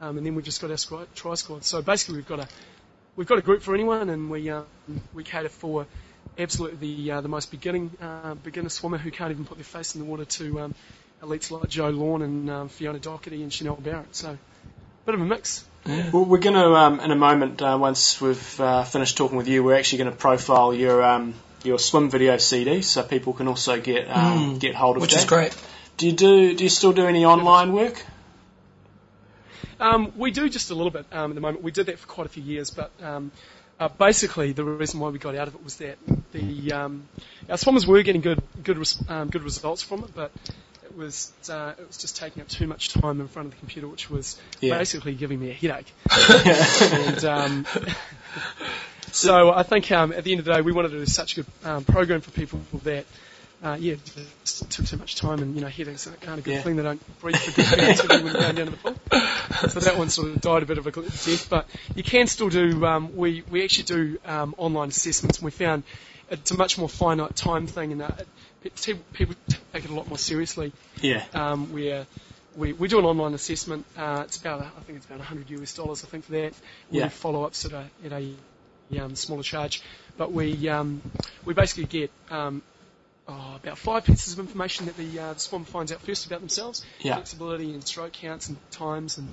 um, 0.00 0.18
and 0.18 0.26
then 0.26 0.34
we've 0.34 0.44
just 0.44 0.60
got 0.60 0.70
our 0.70 0.76
squad, 0.76 1.14
tri 1.14 1.34
squad. 1.34 1.64
So 1.64 1.82
basically, 1.82 2.16
we've 2.16 2.28
got 2.28 2.40
a 2.40 2.48
we've 3.14 3.26
got 3.28 3.38
a 3.38 3.42
group 3.42 3.62
for 3.62 3.74
anyone, 3.74 4.10
and 4.10 4.30
we 4.30 4.50
um, 4.50 4.66
we 5.14 5.24
cater 5.24 5.48
for 5.48 5.86
absolutely 6.38 6.94
the 6.94 7.12
uh, 7.12 7.20
the 7.20 7.28
most 7.28 7.50
beginning 7.50 7.90
uh, 8.00 8.34
beginner 8.34 8.68
swimmer 8.68 8.98
who 8.98 9.10
can't 9.10 9.30
even 9.30 9.44
put 9.44 9.56
their 9.56 9.64
face 9.64 9.94
in 9.94 10.00
the 10.00 10.06
water 10.06 10.24
to 10.24 10.60
um, 10.60 10.74
elites 11.22 11.50
like 11.50 11.68
Joe 11.68 11.90
Lawn 11.90 12.22
and 12.22 12.50
um, 12.50 12.68
Fiona 12.68 12.98
Docherty 12.98 13.42
and 13.42 13.52
Chanel 13.52 13.76
Barrett. 13.76 14.14
So 14.14 14.36
bit 15.04 15.14
of 15.14 15.20
a 15.20 15.24
mix. 15.24 15.64
Yeah. 15.86 16.10
Well, 16.10 16.24
we're 16.24 16.38
going 16.38 16.56
to, 16.56 16.74
um, 16.74 17.00
in 17.00 17.10
a 17.10 17.16
moment, 17.16 17.62
uh, 17.62 17.78
once 17.80 18.20
we've 18.20 18.60
uh, 18.60 18.84
finished 18.84 19.16
talking 19.16 19.36
with 19.36 19.48
you, 19.48 19.62
we're 19.62 19.76
actually 19.76 19.98
going 19.98 20.10
to 20.10 20.16
profile 20.16 20.74
your 20.74 21.02
um, 21.02 21.34
your 21.62 21.78
swim 21.78 22.10
video 22.10 22.36
CD, 22.38 22.82
so 22.82 23.02
people 23.02 23.32
can 23.32 23.48
also 23.48 23.80
get 23.80 24.08
um, 24.08 24.56
mm, 24.56 24.60
get 24.60 24.74
hold 24.74 24.96
of 24.96 25.02
which 25.02 25.12
that. 25.12 25.16
Which 25.16 25.24
is 25.24 25.28
great. 25.28 25.56
Do 25.96 26.06
you 26.06 26.12
do? 26.12 26.54
Do 26.54 26.64
you 26.64 26.70
still 26.70 26.92
do 26.92 27.06
any 27.06 27.24
online 27.24 27.72
work? 27.72 28.04
Um, 29.78 30.12
we 30.16 30.30
do 30.30 30.48
just 30.48 30.70
a 30.70 30.74
little 30.74 30.90
bit 30.90 31.06
um, 31.12 31.30
at 31.32 31.34
the 31.34 31.40
moment. 31.40 31.62
We 31.62 31.70
did 31.70 31.86
that 31.86 31.98
for 31.98 32.06
quite 32.06 32.26
a 32.26 32.30
few 32.30 32.42
years, 32.42 32.70
but 32.70 32.90
um, 33.02 33.30
uh, 33.78 33.88
basically 33.88 34.52
the 34.52 34.64
reason 34.64 35.00
why 35.00 35.10
we 35.10 35.18
got 35.18 35.34
out 35.34 35.48
of 35.48 35.54
it 35.54 35.62
was 35.62 35.76
that 35.76 35.98
the 36.32 36.72
um, 36.72 37.08
our 37.48 37.58
swimmers 37.58 37.86
were 37.86 38.02
getting 38.02 38.22
good 38.22 38.42
good 38.62 38.78
res- 38.78 39.02
um, 39.08 39.28
good 39.28 39.42
results 39.42 39.82
from 39.82 40.04
it, 40.04 40.14
but 40.14 40.32
it 40.96 41.00
was 41.02 41.32
uh, 41.50 41.74
it 41.78 41.86
was 41.86 41.98
just 41.98 42.16
taking 42.16 42.42
up 42.42 42.48
too 42.48 42.66
much 42.66 42.88
time 42.90 43.20
in 43.20 43.28
front 43.28 43.46
of 43.46 43.52
the 43.52 43.58
computer, 43.58 43.86
which 43.88 44.08
was 44.10 44.38
Yeah. 44.60 44.78
basically 44.78 45.14
giving 45.14 45.38
me 45.38 45.50
a 45.50 45.54
headache. 45.54 45.92
and 46.92 47.24
um, 47.24 47.66
so 49.12 49.50
I 49.52 49.62
think 49.62 49.90
um, 49.92 50.12
at 50.12 50.24
the 50.24 50.32
end 50.32 50.40
of 50.40 50.44
the 50.46 50.54
day, 50.54 50.60
we 50.62 50.72
wanted 50.72 50.90
to 50.90 50.98
do 50.98 51.06
such 51.06 51.32
a 51.32 51.42
good 51.42 51.46
um, 51.64 51.84
program 51.84 52.20
for 52.20 52.30
people 52.30 52.60
that. 52.84 53.04
Uh, 53.64 53.74
yeah, 53.80 53.94
it 53.94 54.44
took 54.68 54.84
too 54.84 54.98
much 54.98 55.16
time, 55.16 55.40
and 55.40 55.54
you 55.54 55.62
know, 55.62 55.66
headaches 55.66 56.06
aren't 56.06 56.40
a 56.40 56.42
good 56.42 56.54
Yeah. 56.56 56.60
thing. 56.62 56.76
They 56.76 56.82
don't 56.82 57.20
breathe 57.20 57.36
for 57.36 57.52
good 57.52 57.80
activity 57.80 58.22
when 58.22 58.26
you're 58.26 58.34
going 58.42 58.54
down 58.54 58.66
to 58.66 58.70
the 58.72 58.76
pool. 58.76 59.70
So 59.70 59.80
that 59.80 59.96
one 59.96 60.10
sort 60.10 60.28
of 60.28 60.42
died 60.42 60.62
a 60.62 60.66
bit 60.66 60.76
of 60.76 60.86
a 60.86 60.90
death, 60.90 61.46
but 61.48 61.66
you 61.94 62.02
can 62.02 62.26
still 62.26 62.50
do. 62.50 62.84
Um, 62.84 63.16
we 63.16 63.42
we 63.50 63.64
actually 63.64 63.84
do 63.84 64.18
um, 64.26 64.54
online 64.58 64.88
assessments, 64.90 65.38
and 65.38 65.44
we 65.46 65.50
found 65.52 65.84
it's 66.30 66.50
a 66.50 66.56
much 66.58 66.76
more 66.76 66.88
finite 66.88 67.34
time 67.34 67.66
thing, 67.66 67.92
and 67.92 68.02
uh, 68.02 68.10
people 68.70 69.34
take 69.72 69.84
it 69.84 69.90
a 69.90 69.94
lot 69.94 70.08
more 70.08 70.18
seriously 70.18 70.72
Yeah. 71.00 71.24
um, 71.34 71.72
where 71.72 72.06
we, 72.56 72.72
we 72.72 72.88
do 72.88 72.98
an 72.98 73.04
online 73.04 73.34
assessment. 73.34 73.84
Uh, 73.96 74.22
it's 74.24 74.38
about, 74.38 74.60
I 74.62 74.80
think 74.80 74.96
it's 74.98 75.06
about 75.06 75.18
100 75.18 75.50
US 75.50 75.74
dollars, 75.74 76.02
I 76.04 76.06
think, 76.08 76.24
for 76.24 76.32
that. 76.32 76.54
We 76.90 76.98
Yeah. 76.98 77.04
do 77.04 77.10
follow-ups 77.10 77.64
at 77.66 77.72
a, 77.72 77.84
at 78.04 78.12
a 78.12 78.34
um, 79.04 79.14
smaller 79.16 79.42
charge. 79.42 79.82
But 80.16 80.32
we, 80.32 80.68
um, 80.68 81.02
we 81.44 81.52
basically 81.52 81.84
get 81.84 82.10
um, 82.30 82.62
oh, 83.28 83.56
about 83.62 83.76
five 83.76 84.04
pieces 84.04 84.32
of 84.32 84.38
information 84.38 84.86
that 84.86 84.96
the, 84.96 85.18
uh, 85.18 85.32
the 85.34 85.40
swimmer 85.40 85.66
finds 85.66 85.92
out 85.92 86.00
first 86.00 86.24
about 86.26 86.40
themselves. 86.40 86.84
Yeah. 87.00 87.14
Flexibility 87.16 87.72
and 87.74 87.84
stroke 87.84 88.12
counts 88.12 88.48
and 88.48 88.56
times 88.70 89.18
and 89.18 89.28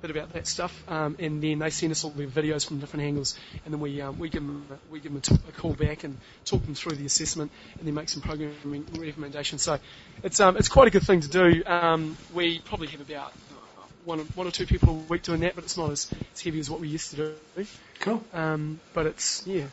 bit 0.00 0.10
about 0.10 0.32
that 0.32 0.46
stuff. 0.46 0.72
Um, 0.88 1.16
and 1.18 1.42
then 1.42 1.58
they 1.58 1.70
send 1.70 1.92
us 1.92 2.04
all 2.04 2.10
the 2.10 2.26
videos 2.26 2.66
from 2.66 2.78
different 2.80 3.04
angles. 3.06 3.38
And 3.64 3.74
then 3.74 3.80
we, 3.80 4.00
um, 4.00 4.18
we 4.18 4.28
give 4.28 4.42
them, 4.42 4.66
a- 4.70 4.92
we 4.92 5.00
give 5.00 5.12
them 5.12 5.18
a, 5.18 5.20
t- 5.20 5.34
a 5.48 5.52
call 5.52 5.74
back 5.74 6.04
and 6.04 6.16
talk 6.44 6.64
them 6.64 6.74
through 6.74 6.96
the 6.96 7.06
assessment 7.06 7.50
and 7.78 7.86
then 7.86 7.94
make 7.94 8.08
some 8.08 8.22
programming 8.22 8.86
recommendations. 8.98 9.62
So 9.62 9.78
it's, 10.22 10.40
um, 10.40 10.56
it's 10.56 10.68
quite 10.68 10.88
a 10.88 10.90
good 10.90 11.02
thing 11.04 11.20
to 11.20 11.28
do. 11.28 11.62
Um, 11.66 12.16
we 12.34 12.58
probably 12.60 12.88
have 12.88 13.00
about 13.00 13.32
uh, 13.32 13.82
one, 14.04 14.20
or- 14.20 14.24
one 14.34 14.46
or 14.46 14.50
two 14.50 14.66
people 14.66 14.90
a 14.90 14.92
week 15.12 15.22
doing 15.22 15.40
that, 15.40 15.54
but 15.54 15.64
it's 15.64 15.76
not 15.76 15.90
as, 15.90 16.10
as 16.34 16.40
heavy 16.40 16.60
as 16.60 16.70
what 16.70 16.80
we 16.80 16.88
used 16.88 17.10
to 17.10 17.16
do. 17.56 17.66
Cool. 18.00 18.22
Um, 18.32 18.80
but 18.94 19.06
it's, 19.06 19.46
yeah, 19.46 19.64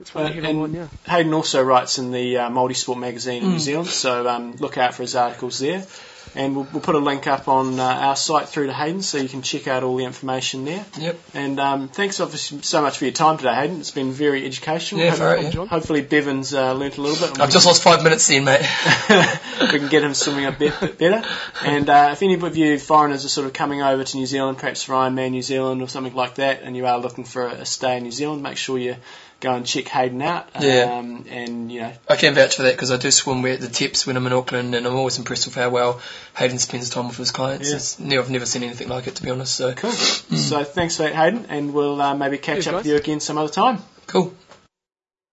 it's 0.00 0.14
Uh, 0.14 0.20
and 0.20 0.46
online 0.46 0.72
now. 0.72 0.88
Hayden 1.08 1.32
also 1.34 1.62
writes 1.62 1.98
in 1.98 2.12
the 2.12 2.36
uh, 2.38 2.50
Multisport 2.50 2.98
magazine 2.98 3.42
in 3.42 3.50
New 3.52 3.58
Zealand, 3.58 3.88
so 3.88 4.28
um, 4.28 4.54
look 4.56 4.78
out 4.78 4.94
for 4.94 5.02
his 5.02 5.16
articles 5.16 5.58
there. 5.58 5.84
And 6.34 6.54
we'll, 6.54 6.66
we'll 6.72 6.82
put 6.82 6.94
a 6.94 6.98
link 6.98 7.26
up 7.26 7.48
on 7.48 7.80
uh, 7.80 7.82
our 7.82 8.16
site 8.16 8.48
through 8.48 8.66
to 8.66 8.72
Hayden, 8.72 9.00
so 9.02 9.16
you 9.18 9.28
can 9.28 9.42
check 9.42 9.66
out 9.68 9.82
all 9.82 9.96
the 9.96 10.04
information 10.04 10.64
there. 10.64 10.84
Yep. 10.98 11.18
And 11.34 11.58
um, 11.60 11.88
thanks 11.88 12.20
obviously 12.20 12.60
so 12.62 12.82
much 12.82 12.98
for 12.98 13.04
your 13.04 13.12
time 13.12 13.38
today, 13.38 13.54
Hayden. 13.54 13.80
It's 13.80 13.90
been 13.90 14.12
very 14.12 14.44
educational. 14.44 15.00
Yeah, 15.02 15.10
Hope- 15.10 15.18
very, 15.18 15.42
yeah. 15.46 15.66
Hopefully 15.66 16.02
Bevan's 16.02 16.52
uh, 16.52 16.72
learnt 16.74 16.98
a 16.98 17.00
little 17.00 17.16
bit. 17.18 17.34
and 17.34 17.42
I've 17.42 17.50
just 17.50 17.64
lost 17.66 17.82
five 17.82 18.02
minutes 18.02 18.26
then, 18.28 18.44
mate. 18.44 18.60
we 19.60 19.78
can 19.78 19.88
get 19.88 20.04
him 20.04 20.12
swimming 20.14 20.46
a 20.46 20.52
bit, 20.52 20.78
bit 20.80 20.98
better. 20.98 21.26
And 21.64 21.88
uh, 21.88 22.10
if 22.12 22.22
any 22.22 22.34
of 22.34 22.56
you 22.56 22.78
foreigners 22.78 23.24
are 23.24 23.28
sort 23.28 23.46
of 23.46 23.52
coming 23.52 23.80
over 23.82 24.04
to 24.04 24.16
New 24.16 24.26
Zealand, 24.26 24.58
perhaps 24.58 24.82
for 24.82 24.92
Ironman 24.92 25.30
New 25.30 25.42
Zealand 25.42 25.80
or 25.80 25.88
something 25.88 26.14
like 26.14 26.34
that, 26.36 26.62
and 26.62 26.76
you 26.76 26.86
are 26.86 26.98
looking 26.98 27.24
for 27.24 27.46
a, 27.46 27.52
a 27.52 27.66
stay 27.66 27.96
in 27.96 28.02
New 28.02 28.12
Zealand, 28.12 28.42
make 28.42 28.56
sure 28.58 28.78
you 28.78 28.96
go 29.40 29.52
and 29.54 29.66
check 29.66 29.88
Hayden 29.88 30.22
out. 30.22 30.48
Yeah. 30.60 30.98
Um, 30.98 31.24
and 31.28 31.70
you 31.70 31.80
know, 31.80 31.92
I 32.08 32.16
can 32.16 32.34
vouch 32.34 32.56
for 32.56 32.62
that 32.62 32.72
because 32.74 32.90
I 32.90 32.96
do 32.96 33.10
swim 33.10 33.44
at 33.46 33.60
the 33.60 33.68
tips 33.68 34.06
when 34.06 34.16
I'm 34.16 34.26
in 34.26 34.32
Auckland, 34.32 34.74
and 34.74 34.86
I'm 34.86 34.94
always 34.96 35.18
impressed 35.18 35.46
with 35.46 35.54
how 35.54 35.70
well 35.70 36.00
Hayden 36.36 36.58
spends 36.58 36.90
time 36.90 37.08
with 37.08 37.16
his 37.16 37.30
clients. 37.30 37.68
Yeah. 37.70 37.76
It's, 37.76 37.98
ne- 37.98 38.18
I've 38.18 38.30
never 38.30 38.46
seen 38.46 38.62
anything 38.62 38.88
like 38.88 39.06
it, 39.06 39.16
to 39.16 39.22
be 39.22 39.30
honest. 39.30 39.54
So 39.54 39.72
cool. 39.74 39.90
So 39.92 40.64
thanks 40.64 40.96
for 40.96 41.04
that, 41.04 41.14
Hayden, 41.14 41.46
and 41.48 41.74
we'll 41.74 42.00
uh, 42.00 42.14
maybe 42.14 42.38
catch 42.38 42.64
Cheers, 42.64 42.66
up 42.68 42.74
with 42.76 42.86
you 42.86 42.96
again 42.96 43.20
some 43.20 43.38
other 43.38 43.52
time. 43.52 43.78
cool. 44.06 44.34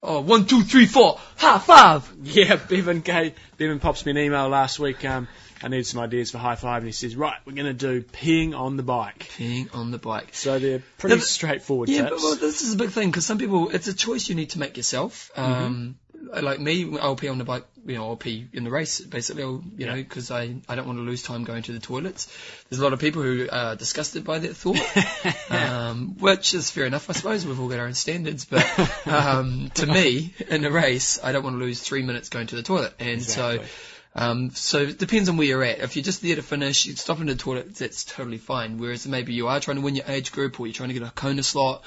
Oh, 0.05 0.19
one, 0.19 0.45
two, 0.45 0.63
three, 0.63 0.85
four. 0.85 1.17
High 1.37 1.59
five. 1.59 2.11
Yeah, 2.23 2.57
Bevan 2.57 2.99
gave, 3.01 3.35
Bevan 3.57 3.79
pops 3.79 4.05
me 4.05 4.11
an 4.11 4.17
email 4.17 4.49
last 4.49 4.79
week. 4.79 5.05
Um, 5.05 5.27
I 5.63 5.69
need 5.69 5.85
some 5.85 6.01
ideas 6.01 6.31
for 6.31 6.37
high 6.39 6.55
five, 6.55 6.77
and 6.83 6.87
he 6.87 6.91
says, 6.91 7.15
right, 7.15 7.37
we're 7.45 7.53
going 7.53 7.65
to 7.67 7.73
do 7.73 8.01
peeing 8.03 8.53
on 8.57 8.75
the 8.77 8.83
bike. 8.83 9.29
Being 9.37 9.69
on 9.73 9.91
the 9.91 9.97
bike. 9.97 10.29
So 10.33 10.59
they're 10.59 10.83
pretty 10.97 11.15
Yeah, 11.15 11.19
but- 11.21 11.27
straightforward 11.27 11.89
Yeah, 11.89 12.01
tips. 12.09 12.11
but 12.11 12.21
well, 12.21 12.35
this 12.35 12.61
is 12.61 12.73
a 12.73 12.77
big 12.77 12.89
thing 12.91 13.09
because 13.09 13.25
some 13.25 13.37
people, 13.37 13.69
it's 13.69 13.87
a 13.87 13.93
choice 13.93 14.27
you 14.29 14.35
need 14.35 14.51
to 14.51 14.59
make 14.59 14.75
yourself. 14.77 15.31
Um, 15.37 15.95
Like 16.41 16.59
me, 16.59 16.97
I'll 16.99 17.15
pee 17.17 17.27
on 17.27 17.37
the 17.37 17.43
bike, 17.43 17.65
you 17.85 17.95
know, 17.95 18.07
I'll 18.07 18.15
pee 18.15 18.47
in 18.53 18.63
the 18.63 18.71
race, 18.71 19.01
basically, 19.01 19.43
I'll, 19.43 19.61
you 19.77 19.85
know, 19.85 19.95
because 19.95 20.31
I, 20.31 20.55
I 20.69 20.75
don't 20.75 20.87
want 20.87 20.97
to 20.99 21.03
lose 21.03 21.21
time 21.21 21.43
going 21.43 21.63
to 21.63 21.73
the 21.73 21.79
toilets. 21.81 22.27
There's 22.69 22.79
a 22.79 22.83
lot 22.83 22.93
of 22.93 22.99
people 22.99 23.21
who 23.21 23.47
are 23.51 23.75
disgusted 23.75 24.23
by 24.23 24.39
that 24.39 24.55
thought, 24.55 24.79
um, 25.51 26.15
which 26.19 26.53
is 26.53 26.69
fair 26.71 26.85
enough, 26.85 27.09
I 27.09 27.13
suppose. 27.13 27.45
We've 27.45 27.59
all 27.59 27.67
got 27.67 27.79
our 27.79 27.87
own 27.87 27.93
standards, 27.93 28.45
but 28.45 28.65
um, 29.07 29.69
to 29.75 29.85
me, 29.85 30.33
in 30.47 30.63
a 30.65 30.71
race, 30.71 31.19
I 31.21 31.33
don't 31.33 31.43
want 31.43 31.55
to 31.55 31.59
lose 31.63 31.81
three 31.81 32.03
minutes 32.03 32.29
going 32.29 32.47
to 32.47 32.55
the 32.55 32.63
toilet, 32.63 32.93
and 32.99 33.09
Exactly. 33.09 33.65
so. 33.67 33.71
Um, 34.15 34.51
so 34.51 34.79
it 34.79 34.99
depends 34.99 35.27
on 35.29 35.37
where 35.37 35.47
you're 35.47 35.63
at. 35.63 35.79
If 35.79 35.95
you're 35.95 36.03
just 36.03 36.21
there 36.21 36.35
to 36.35 36.43
finish, 36.43 36.85
you 36.85 36.95
stop 36.95 37.19
in 37.19 37.25
the 37.27 37.35
toilet, 37.35 37.75
that's 37.75 38.05
totally 38.05 38.37
fine. 38.37 38.77
Whereas 38.77 39.07
maybe 39.07 39.33
you 39.33 39.47
are 39.47 39.59
trying 39.59 39.77
to 39.77 39.81
win 39.81 39.95
your 39.95 40.05
age 40.07 40.31
group, 40.31 40.59
or 40.59 40.67
you're 40.67 40.73
trying 40.73 40.89
to 40.89 40.93
get 40.93 41.03
a 41.03 41.09
Kona 41.11 41.41
slot, 41.43 41.83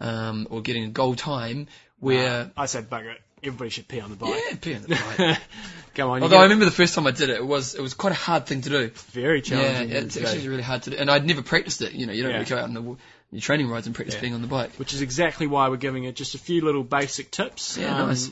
um, 0.00 0.46
or 0.50 0.60
getting 0.60 0.84
a 0.84 0.88
goal 0.88 1.14
time, 1.14 1.68
where 1.98 2.50
I 2.56 2.66
said, 2.66 2.90
bugger 2.90 3.12
it, 3.14 3.20
everybody 3.42 3.70
should 3.70 3.88
pee 3.88 4.00
on 4.00 4.10
the 4.10 4.16
bike. 4.16 4.40
yeah, 4.50 4.56
pee 4.60 4.74
on 4.74 4.82
the 4.82 4.88
bike. 5.18 5.38
Come 5.94 6.10
on, 6.10 6.22
Although 6.22 6.38
I 6.38 6.44
remember 6.44 6.64
the 6.64 6.70
first 6.70 6.94
time 6.94 7.06
I 7.06 7.10
did 7.10 7.28
it, 7.28 7.36
it 7.36 7.46
was 7.46 7.74
it 7.74 7.80
was 7.82 7.92
quite 7.94 8.12
a 8.12 8.16
hard 8.16 8.46
thing 8.46 8.62
to 8.62 8.68
do. 8.70 8.90
very 9.12 9.42
challenging. 9.42 9.90
Yeah, 9.90 9.98
it's 10.02 10.16
actually 10.16 10.48
really 10.48 10.62
hard 10.62 10.82
to 10.84 10.90
do, 10.90 10.96
and 10.96 11.10
I'd 11.10 11.26
never 11.26 11.42
practiced 11.42 11.82
it. 11.82 11.92
You 11.92 12.06
know, 12.06 12.12
you 12.12 12.22
don't 12.22 12.32
Yeah. 12.32 12.38
really 12.38 12.48
go 12.50 12.56
out 12.58 12.64
on 12.64 12.74
the, 12.74 12.82
your 13.30 13.40
training 13.40 13.68
rides 13.68 13.86
and 13.86 13.94
practice 13.94 14.14
Yeah. 14.16 14.20
being 14.22 14.34
on 14.34 14.40
the 14.42 14.48
bike. 14.48 14.72
which 14.76 14.92
is 14.94 15.00
exactly 15.02 15.46
why 15.46 15.68
we're 15.68 15.76
giving 15.76 16.04
it 16.04 16.16
just 16.16 16.34
a 16.34 16.38
few 16.38 16.62
little 16.62 16.82
basic 16.82 17.30
tips. 17.30 17.76
Yeah, 17.78 17.94
Um, 17.98 18.08
nice. 18.08 18.30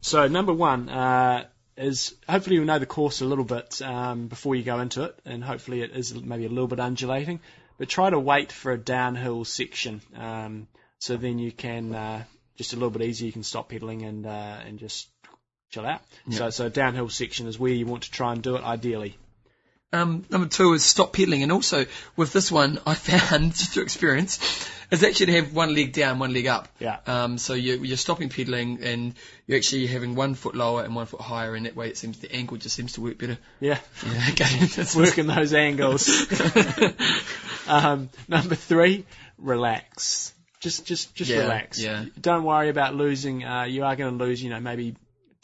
So 0.00 0.26
number 0.28 0.52
one 0.54 0.88
uh, 0.88 1.44
is 1.76 2.14
hopefully 2.28 2.56
you'll 2.56 2.64
know 2.64 2.78
the 2.78 2.86
course 2.86 3.20
a 3.20 3.24
little 3.24 3.44
bit 3.44 3.80
um, 3.82 4.28
before 4.28 4.54
you 4.54 4.62
go 4.62 4.80
into 4.80 5.04
it, 5.04 5.18
and 5.24 5.44
hopefully 5.44 5.82
it 5.82 5.92
is 5.92 6.14
maybe 6.14 6.46
a 6.46 6.48
little 6.48 6.68
bit 6.68 6.80
undulating. 6.80 7.40
But 7.78 7.88
try 7.88 8.08
to 8.08 8.18
wait 8.18 8.52
for 8.52 8.72
a 8.72 8.78
downhill 8.78 9.44
section, 9.44 10.00
um, 10.16 10.66
so 10.98 11.16
then 11.16 11.38
you 11.38 11.52
can 11.52 11.94
uh, 11.94 12.24
just 12.56 12.72
a 12.72 12.76
little 12.76 12.90
bit 12.90 13.02
easier. 13.02 13.26
You 13.26 13.32
can 13.32 13.42
stop 13.42 13.68
pedaling 13.68 14.02
and 14.02 14.26
uh, 14.26 14.58
and 14.66 14.78
just 14.78 15.08
chill 15.70 15.84
out. 15.86 16.00
So 16.30 16.50
so 16.50 16.66
a 16.66 16.70
downhill 16.70 17.10
section 17.10 17.46
is 17.46 17.58
where 17.58 17.72
you 17.72 17.86
want 17.86 18.04
to 18.04 18.10
try 18.10 18.32
and 18.32 18.42
do 18.42 18.56
it 18.56 18.62
ideally. 18.62 19.18
Um, 19.96 20.24
number 20.30 20.48
two 20.48 20.72
is 20.74 20.84
stop 20.84 21.12
pedaling, 21.12 21.42
and 21.42 21.50
also 21.52 21.86
with 22.16 22.32
this 22.32 22.52
one, 22.52 22.78
I 22.86 22.94
found 22.94 23.54
just 23.56 23.72
through 23.72 23.84
experience, 23.84 24.38
is 24.90 25.02
actually 25.02 25.26
to 25.26 25.32
have 25.40 25.52
one 25.54 25.74
leg 25.74 25.92
down, 25.92 26.18
one 26.18 26.32
leg 26.32 26.46
up. 26.46 26.68
Yeah. 26.78 26.98
Um, 27.06 27.38
so 27.38 27.54
you, 27.54 27.82
you're 27.82 27.96
stopping 27.96 28.28
pedaling, 28.28 28.82
and 28.82 29.14
you're 29.46 29.58
actually 29.58 29.86
having 29.86 30.14
one 30.14 30.34
foot 30.34 30.54
lower 30.54 30.82
and 30.84 30.94
one 30.94 31.06
foot 31.06 31.20
higher, 31.20 31.54
and 31.54 31.66
that 31.66 31.74
way 31.74 31.88
it 31.88 31.96
seems 31.96 32.18
the 32.18 32.30
angle 32.32 32.56
just 32.56 32.76
seems 32.76 32.92
to 32.94 33.00
work 33.00 33.18
better. 33.18 33.38
Yeah. 33.60 33.78
Yeah, 34.06 34.28
okay. 34.30 34.84
Working 34.96 35.26
those 35.26 35.52
angles. 35.54 36.08
um, 37.66 38.10
number 38.28 38.54
three, 38.54 39.04
relax. 39.38 40.32
Just, 40.60 40.86
just, 40.86 41.14
just 41.14 41.30
Yeah, 41.30 41.40
relax. 41.40 41.80
yeah. 41.82 42.04
Don't 42.20 42.44
worry 42.44 42.68
about 42.68 42.94
losing. 42.94 43.44
Uh, 43.44 43.64
you 43.64 43.84
are 43.84 43.94
going 43.96 44.16
to 44.18 44.24
lose, 44.24 44.42
you 44.42 44.50
know, 44.50 44.60
maybe 44.60 44.96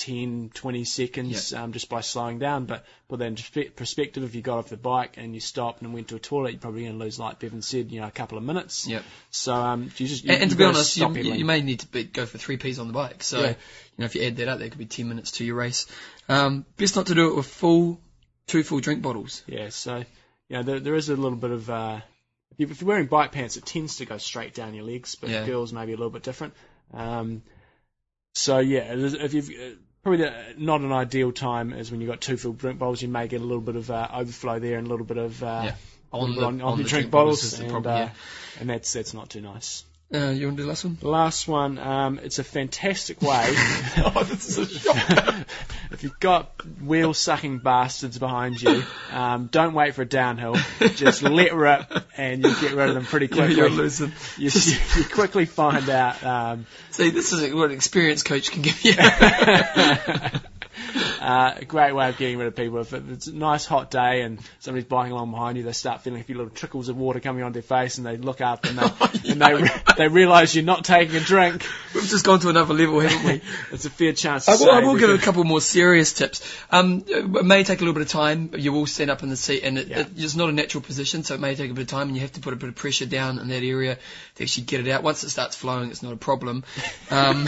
10, 0.02 0.50
20 0.52 0.84
seconds 0.84 1.52
um, 1.52 1.72
just 1.72 1.88
by 1.88 2.00
slowing 2.00 2.40
down. 2.40 2.64
But 2.64 2.84
perspe- 3.08 3.76
perspective, 3.76 4.24
if 4.24 4.34
you 4.34 4.42
got 4.42 4.58
off 4.58 4.68
the 4.68 4.76
bike 4.76 5.14
and 5.16 5.32
you 5.32 5.40
stopped 5.40 5.80
and 5.82 5.94
went 5.94 6.08
to 6.08 6.16
a 6.16 6.18
toilet, 6.18 6.50
you're 6.52 6.60
probably 6.60 6.82
going 6.82 6.98
to 6.98 7.04
lose, 7.04 7.20
like 7.20 7.38
Bevan 7.38 7.62
said, 7.62 7.92
you 7.92 8.00
know, 8.00 8.08
a 8.08 8.10
couple 8.10 8.36
of 8.36 8.42
minutes. 8.42 8.88
Yep. 8.88 9.04
So 9.30 9.54
um, 9.54 9.84
you 9.96 10.08
just 10.08 10.24
you, 10.24 10.32
And, 10.32 10.42
and 10.42 10.50
to 10.50 10.56
be 10.56 10.64
honest, 10.64 10.96
you, 10.96 11.08
you, 11.14 11.44
may 11.44 11.60
need 11.60 11.80
to 11.80 11.86
be, 11.86 12.02
go 12.02 12.26
for 12.26 12.36
three 12.36 12.56
P's 12.56 12.80
on 12.80 12.88
the 12.88 12.92
bike. 12.92 13.22
So, 13.22 13.40
Yeah. 13.40 13.48
you 13.50 13.54
know, 13.98 14.04
if 14.06 14.14
you 14.16 14.24
add 14.24 14.36
that 14.38 14.48
up, 14.48 14.58
that 14.58 14.70
could 14.70 14.78
be 14.78 14.86
10 14.86 15.08
minutes 15.08 15.30
to 15.32 15.44
your 15.44 15.54
race. 15.54 15.86
Um, 16.28 16.66
best 16.76 16.96
not 16.96 17.06
to 17.06 17.14
do 17.14 17.28
it 17.30 17.36
with 17.36 17.46
full, 17.46 18.00
two 18.48 18.64
full 18.64 18.80
drink 18.80 19.02
bottles. 19.02 19.42
Yeah, 19.46 19.68
so 19.68 19.98
you 20.48 20.56
know 20.56 20.62
there, 20.64 20.80
there 20.80 20.94
is 20.94 21.08
a 21.08 21.16
little 21.16 21.38
bit 21.38 21.50
of 21.50 21.70
uh, 21.70 22.00
if, 22.50 22.60
you, 22.60 22.66
if 22.68 22.80
you're 22.80 22.88
wearing 22.88 23.06
bike 23.06 23.32
pants, 23.32 23.56
it 23.56 23.64
tends 23.64 23.96
to 23.98 24.04
go 24.06 24.18
straight 24.18 24.54
down 24.54 24.74
your 24.74 24.84
legs, 24.84 25.14
but 25.14 25.30
Yeah. 25.30 25.46
girls 25.46 25.72
maybe 25.72 25.92
a 25.92 25.96
little 25.96 26.10
bit 26.10 26.22
different. 26.22 26.54
Um, 26.92 27.42
so 28.34 28.58
yeah, 28.58 28.94
if 28.96 29.34
you've 29.34 29.50
uh, 29.50 29.76
probably 30.02 30.24
the, 30.24 30.32
not 30.58 30.80
an 30.80 30.92
ideal 30.92 31.32
time 31.32 31.72
is 31.72 31.90
when 31.90 32.00
you've 32.00 32.10
got 32.10 32.20
two 32.20 32.36
full 32.36 32.52
drink 32.52 32.78
bottles. 32.78 33.00
You 33.02 33.08
may 33.08 33.28
get 33.28 33.40
a 33.40 33.44
little 33.44 33.60
bit 33.60 33.76
of 33.76 33.90
uh, 33.90 34.08
overflow 34.12 34.58
there 34.58 34.78
and 34.78 34.86
a 34.86 34.90
little 34.90 35.06
bit 35.06 35.16
of 35.18 35.42
uh, 35.42 35.62
Yeah. 35.66 35.74
on, 36.12 36.34
the- 36.34 36.44
on, 36.44 36.60
on 36.60 36.78
the 36.78 36.84
drink 36.84 36.88
drink 36.90 37.10
bottles, 37.10 37.58
and, 37.58 37.70
problem, 37.70 38.08
uh, 38.08 38.08
and 38.60 38.68
that's 38.70 38.92
that's 38.92 39.14
not 39.14 39.30
too 39.30 39.40
nice. 39.40 39.84
Uh, 40.14 40.28
you 40.28 40.46
want 40.46 40.58
to 40.58 40.62
do 40.62 40.64
the 40.64 40.68
last 40.68 40.84
one? 40.84 40.98
Last 41.00 41.48
one, 41.48 41.78
um, 41.78 42.20
it's 42.22 42.38
a 42.38 42.44
fantastic 42.44 43.22
way. 43.22 43.44
oh, 43.96 44.24
this 44.28 44.46
is 44.46 44.58
a 44.58 44.78
shock. 44.78 45.46
if 45.90 46.02
you've 46.02 46.20
got 46.20 46.50
wheel 46.82 47.14
sucking 47.14 47.60
bastards 47.60 48.18
behind 48.18 48.60
you, 48.60 48.82
um, 49.10 49.46
don't 49.46 49.72
wait 49.72 49.94
for 49.94 50.02
a 50.02 50.06
downhill. 50.06 50.56
Just 50.80 51.22
let 51.22 51.54
rip, 51.54 51.90
and 52.18 52.42
you'll 52.42 52.60
get 52.60 52.72
rid 52.72 52.90
of 52.90 52.94
them 52.94 53.06
pretty 53.06 53.28
quickly. 53.28 53.54
you're 53.54 53.70
losing. 53.70 54.12
you, 54.36 54.50
you, 54.52 54.76
you 54.98 55.04
quickly 55.04 55.46
find 55.46 55.88
out. 55.88 56.22
Um, 56.22 56.66
See, 56.90 57.08
this 57.08 57.32
is 57.32 57.54
what 57.54 57.70
an 57.70 57.76
experienced 57.76 58.26
coach 58.26 58.50
can 58.50 58.60
give 58.60 58.84
you. 58.84 58.92
uh, 61.20 61.54
a 61.56 61.64
great 61.64 61.94
way 61.94 62.08
of 62.08 62.16
getting 62.16 62.38
rid 62.38 62.46
of 62.48 62.56
people. 62.56 62.78
If 62.80 62.92
it's 62.92 63.26
a 63.26 63.34
nice 63.34 63.64
hot 63.66 63.90
day 63.90 64.22
and 64.22 64.38
somebody's 64.60 64.86
biking 64.86 65.12
along 65.12 65.30
behind 65.30 65.56
you, 65.56 65.62
they 65.64 65.72
start 65.72 66.02
feeling 66.02 66.20
a 66.20 66.24
few 66.24 66.36
little 66.36 66.50
trickles 66.50 66.88
of 66.88 66.96
water 66.96 67.20
coming 67.20 67.42
on 67.42 67.52
their 67.52 67.62
face, 67.62 67.98
and 67.98 68.06
they 68.06 68.16
look 68.16 68.40
up 68.40 68.64
and 68.66 68.78
they 68.78 69.30
and 69.30 69.40
they 69.40 69.54
re- 69.54 69.70
they 69.96 70.08
realise 70.08 70.54
you're 70.54 70.64
not 70.64 70.84
taking 70.84 71.16
a 71.16 71.20
drink. 71.20 71.66
We've 71.94 72.04
just 72.04 72.24
gone 72.24 72.40
to 72.40 72.48
another 72.48 72.74
level, 72.74 73.00
haven't 73.00 73.24
we? 73.26 73.40
It's 73.72 73.84
a 73.84 73.90
fair 73.90 74.12
chance. 74.12 74.48
I 74.48 74.54
will, 74.56 74.70
I 74.70 74.80
will 74.80 74.96
give 74.96 75.10
a 75.10 75.18
couple 75.18 75.44
more 75.44 75.60
serious 75.60 76.12
tips. 76.12 76.42
Um, 76.70 77.04
it 77.06 77.44
may 77.44 77.64
take 77.64 77.78
a 77.80 77.82
little 77.84 77.94
bit 77.94 78.02
of 78.02 78.08
time. 78.08 78.50
You 78.56 78.72
will 78.72 78.86
stand 78.86 79.10
up 79.10 79.22
in 79.22 79.28
the 79.28 79.36
seat, 79.36 79.62
and 79.62 79.78
it, 79.78 79.88
Yeah. 79.88 80.00
it- 80.00 80.08
it's 80.16 80.34
not 80.36 80.48
a 80.48 80.52
natural 80.52 80.82
position, 80.82 81.22
so 81.24 81.34
it 81.34 81.40
may 81.40 81.54
take 81.54 81.70
a 81.70 81.74
bit 81.74 81.82
of 81.82 81.88
time, 81.88 82.08
and 82.08 82.16
you 82.16 82.20
have 82.22 82.32
to 82.32 82.40
put 82.40 82.52
a 82.52 82.56
bit 82.56 82.68
of 82.68 82.74
pressure 82.76 83.06
down 83.06 83.38
in 83.38 83.48
that 83.48 83.62
area 83.62 83.98
to 84.36 84.42
actually 84.42 84.64
get 84.64 84.86
it 84.86 84.90
out. 84.90 85.02
Once 85.02 85.22
it 85.24 85.30
starts 85.30 85.56
flowing, 85.56 85.90
it's 85.90 86.02
not 86.02 86.12
a 86.12 86.16
problem. 86.16 86.64
Um, 87.10 87.46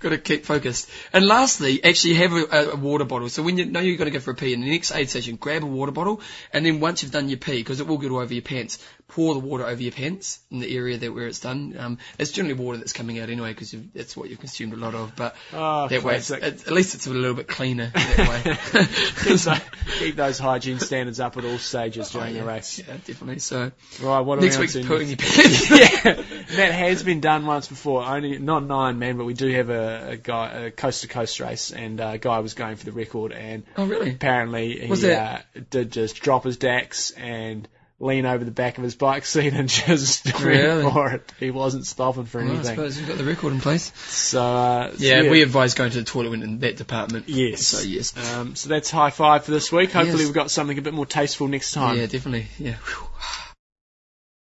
got 0.00 0.10
to 0.10 0.18
keep 0.18 0.44
focused. 0.44 0.88
And 1.12 1.26
lastly, 1.26 1.82
actually 1.82 2.14
have 2.14 2.32
a, 2.32 2.72
a 2.72 2.76
water 2.76 3.04
bottle. 3.04 3.28
So 3.28 3.42
when 3.42 3.58
you 3.58 3.66
know 3.66 3.80
you're 3.80 3.96
going 3.96 4.10
to 4.10 4.16
go 4.16 4.20
for 4.20 4.32
a 4.32 4.34
pee 4.34 4.52
in 4.52 4.60
the 4.60 4.70
next 4.70 4.94
aid 4.94 5.10
station, 5.10 5.36
grab 5.36 5.62
a 5.62 5.66
water 5.66 5.92
bottle, 5.92 6.20
and 6.52 6.64
then 6.64 6.80
once 6.80 7.02
you've 7.02 7.12
done 7.12 7.28
your 7.28 7.38
pee, 7.38 7.58
because 7.58 7.80
it 7.80 7.86
will 7.86 7.98
get 7.98 8.10
all 8.10 8.18
over 8.18 8.32
your 8.32 8.42
pants, 8.42 8.78
pour 9.08 9.34
the 9.34 9.40
water 9.40 9.64
over 9.66 9.80
your 9.80 9.92
pants 9.92 10.40
in 10.50 10.58
the 10.60 10.76
area 10.76 10.96
that 10.96 11.12
where 11.14 11.26
it's 11.26 11.38
done. 11.40 11.76
Um, 11.78 11.98
it's 12.18 12.32
generally 12.32 12.54
water 12.60 12.78
that's 12.78 12.92
coming 12.92 13.18
out 13.20 13.28
anyway, 13.28 13.50
because 13.52 13.74
that's 13.94 14.16
what 14.16 14.30
you've 14.30 14.40
consumed 14.40 14.72
a 14.72 14.76
lot 14.76 14.94
of. 14.94 15.14
But 15.14 15.36
Oh, 15.52 15.86
that 15.88 16.02
way, 16.02 16.16
it's, 16.16 16.28
classic. 16.28 16.66
at 16.66 16.72
least 16.72 16.94
it's 16.94 17.06
a 17.06 17.10
little 17.10 17.34
bit 17.36 17.46
cleaner 17.46 17.90
that 17.94 18.18
way. 18.74 18.82
keep, 19.24 19.38
tho- 19.40 19.98
keep 19.98 20.16
those 20.16 20.38
hygiene 20.38 20.80
standards 20.80 21.20
up 21.20 21.36
at 21.36 21.44
all 21.44 21.58
stages 21.58 22.10
during 22.10 22.34
Oh, 22.36 22.40
the 22.40 22.44
race. 22.46 22.78
Yeah, 22.78 22.94
definitely. 23.04 23.38
So 23.40 23.70
Right, 24.02 24.20
what 24.20 24.40
next 24.40 24.58
week's 24.58 24.74
pooing 24.74 25.08
your 25.08 25.16
pants. 25.18 25.70
yeah, 25.70 26.56
that 26.56 26.72
has 26.72 27.02
been 27.02 27.20
done 27.20 27.46
once 27.46 27.68
before. 27.68 28.02
Only 28.04 28.38
not 28.38 28.64
nine 28.64 28.98
man, 28.98 29.16
but 29.16 29.24
we 29.26 29.34
do 29.34 29.48
have 29.52 29.70
a, 29.70 30.10
a 30.12 30.16
guy 30.16 30.48
a 30.64 30.70
coast 30.70 31.02
to 31.02 31.08
coast 31.08 31.38
race, 31.40 31.70
and 31.72 32.00
a 32.00 32.18
guy 32.18 32.38
was 32.40 32.54
going 32.54 32.76
for 32.76 32.84
the 32.86 32.92
record, 32.92 33.32
and 33.32 33.64
oh 33.76 33.84
really? 33.86 34.10
apparently 34.10 34.86
he 34.86 35.12
uh, 35.12 35.38
did 35.70 35.92
just 35.92 36.16
drop 36.20 36.44
his 36.44 36.56
dax 36.56 37.10
and 37.12 37.68
lean 38.00 38.26
over 38.26 38.44
the 38.44 38.50
back 38.50 38.76
of 38.76 38.84
his 38.84 38.94
bike 38.96 39.24
seat 39.24 39.52
and 39.54 39.68
just 39.86 40.26
Really? 40.42 40.82
went 40.82 40.92
for 40.94 41.10
it. 41.12 41.32
He 41.38 41.50
wasn't 41.50 41.86
stopping 41.86 42.24
for 42.24 42.44
Well, 42.44 42.58
I 42.58 42.62
suppose 42.62 42.98
you've 42.98 43.08
got 43.08 43.18
the 43.18 43.24
record 43.24 43.52
in 43.52 43.60
place. 43.60 43.92
so 43.96 44.42
uh, 44.42 44.90
so 44.90 44.96
Yeah, 44.98 45.30
we 45.30 45.42
advise 45.42 45.74
going 45.74 45.90
to 45.92 45.98
the 45.98 46.04
toilet 46.04 46.32
in 46.42 46.58
that 46.58 46.76
department. 46.76 47.28
Yes. 47.28 47.66
So 47.68 47.80
yes. 47.86 48.16
Um, 48.34 48.56
so 48.56 48.68
that's 48.68 48.90
high 48.90 49.10
five 49.10 49.44
for 49.44 49.52
this 49.52 49.70
week. 49.70 49.92
Hopefully 49.92 50.18
Yes. 50.18 50.26
we've 50.26 50.34
got 50.34 50.50
something 50.50 50.76
a 50.76 50.82
bit 50.82 50.92
more 50.94 51.06
tasteful 51.06 51.48
next 51.48 51.72
time. 51.72 51.96
Yeah, 51.96 52.06
definitely. 52.06 52.46
Yeah. 52.58 52.76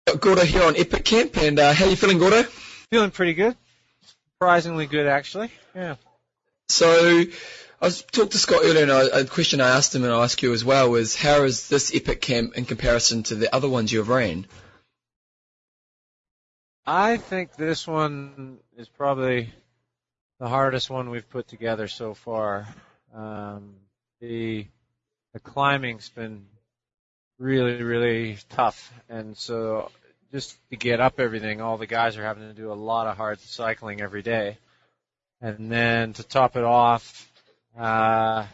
Got 0.07 0.21
Gordo 0.21 0.45
here 0.45 0.63
on 0.63 0.77
Epic 0.77 1.05
Camp, 1.05 1.37
and 1.37 1.59
uh, 1.59 1.73
how 1.73 1.85
are 1.87 1.91
you 1.91 1.97
feeling, 1.97 2.19
Gordo? 2.19 2.43
Feeling 2.91 3.11
pretty 3.11 3.35
good. 3.35 3.57
Surprisingly 4.35 4.87
good, 4.87 5.07
actually. 5.07 5.51
Yeah. 5.75 5.97
So, 6.69 7.25
I 7.83 7.87
was 7.87 8.03
talked 8.03 8.33
to 8.33 8.39
Scott 8.39 8.61
earlier, 8.63 8.83
and 8.83 8.93
I, 8.93 9.21
a 9.21 9.25
question 9.25 9.63
I 9.63 9.71
asked 9.71 9.95
him, 9.95 10.05
and 10.05 10.13
I'll 10.13 10.23
ask 10.23 10.43
you 10.43 10.53
as 10.53 10.63
well, 10.63 10.91
was 10.91 11.17
how 11.17 11.45
is 11.45 11.71
this 11.71 11.95
Epic 11.95 12.21
Camp 12.21 12.55
in 12.55 12.67
comparison 12.67 13.23
to 13.25 13.35
the 13.35 13.55
other 13.55 13.71
ones 13.71 13.91
you've 13.91 14.11
ran? 14.11 14.47
I 16.85 17.17
think 17.17 17.57
this 17.57 17.87
one 17.87 18.59
is 18.77 18.87
probably 18.89 19.51
the 20.41 20.49
hardest 20.49 20.91
one 20.91 21.09
we've 21.09 21.29
put 21.31 21.49
together 21.49 21.89
so 21.89 22.13
far. 22.13 22.69
Um, 23.15 23.77
the 24.21 24.67
the 25.33 25.41
climbing's 25.41 26.11
been 26.11 26.45
really, 27.39 27.83
really 27.83 28.37
tough, 28.51 28.93
and 29.09 29.37
so 29.39 29.91
just 30.33 30.55
to 30.69 30.77
get 30.77 31.01
up 31.01 31.19
everything, 31.19 31.63
all 31.63 31.79
the 31.79 31.87
guys 31.87 32.19
are 32.19 32.25
having 32.25 32.47
to 32.47 32.53
do 32.53 32.73
a 32.73 32.75
lot 32.75 33.07
of 33.07 33.17
hard 33.17 33.41
cycling 33.41 34.03
every 34.03 34.23
day, 34.23 34.59
and 35.41 35.73
then 35.73 36.13
to 36.15 36.23
top 36.23 36.57
it 36.57 36.65
off, 36.65 37.30
uh, 37.79 38.47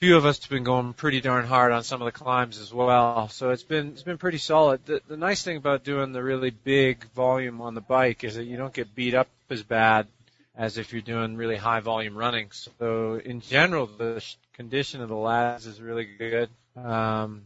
few 0.00 0.16
of 0.16 0.24
us 0.24 0.40
have 0.40 0.50
been 0.50 0.64
going 0.64 0.92
pretty 0.92 1.20
darn 1.20 1.46
hard 1.46 1.72
on 1.72 1.82
some 1.82 2.00
of 2.00 2.06
the 2.06 2.12
climbs 2.12 2.58
as 2.58 2.72
well. 2.72 3.28
So 3.28 3.50
it's 3.50 3.62
been 3.62 3.88
it's 3.88 4.02
been 4.02 4.18
pretty 4.18 4.38
solid. 4.38 4.84
The, 4.86 5.00
the 5.08 5.16
nice 5.16 5.42
thing 5.42 5.56
about 5.56 5.84
doing 5.84 6.12
the 6.12 6.22
really 6.22 6.50
big 6.50 7.04
volume 7.12 7.60
on 7.60 7.74
the 7.74 7.80
bike 7.80 8.24
is 8.24 8.36
that 8.36 8.44
you 8.44 8.56
don't 8.56 8.72
get 8.72 8.94
beat 8.94 9.14
up 9.14 9.28
as 9.50 9.62
bad 9.62 10.06
as 10.54 10.76
if 10.78 10.92
you're 10.92 11.02
doing 11.02 11.36
really 11.36 11.56
high 11.56 11.80
volume 11.80 12.16
running. 12.16 12.48
So 12.50 13.20
in 13.24 13.40
general, 13.40 13.86
the 13.86 14.20
sh- 14.20 14.36
condition 14.54 15.00
of 15.00 15.08
the 15.08 15.16
lads 15.16 15.66
is 15.66 15.80
really 15.80 16.04
good. 16.04 16.50
Um, 16.76 17.42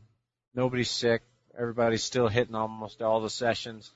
nobody's 0.55 0.91
sick. 0.91 1.23
Everybody's 1.59 2.03
still 2.03 2.29
hitting 2.29 2.55
almost 2.55 3.03
all 3.03 3.21
the 3.21 3.29
sessions. 3.29 3.91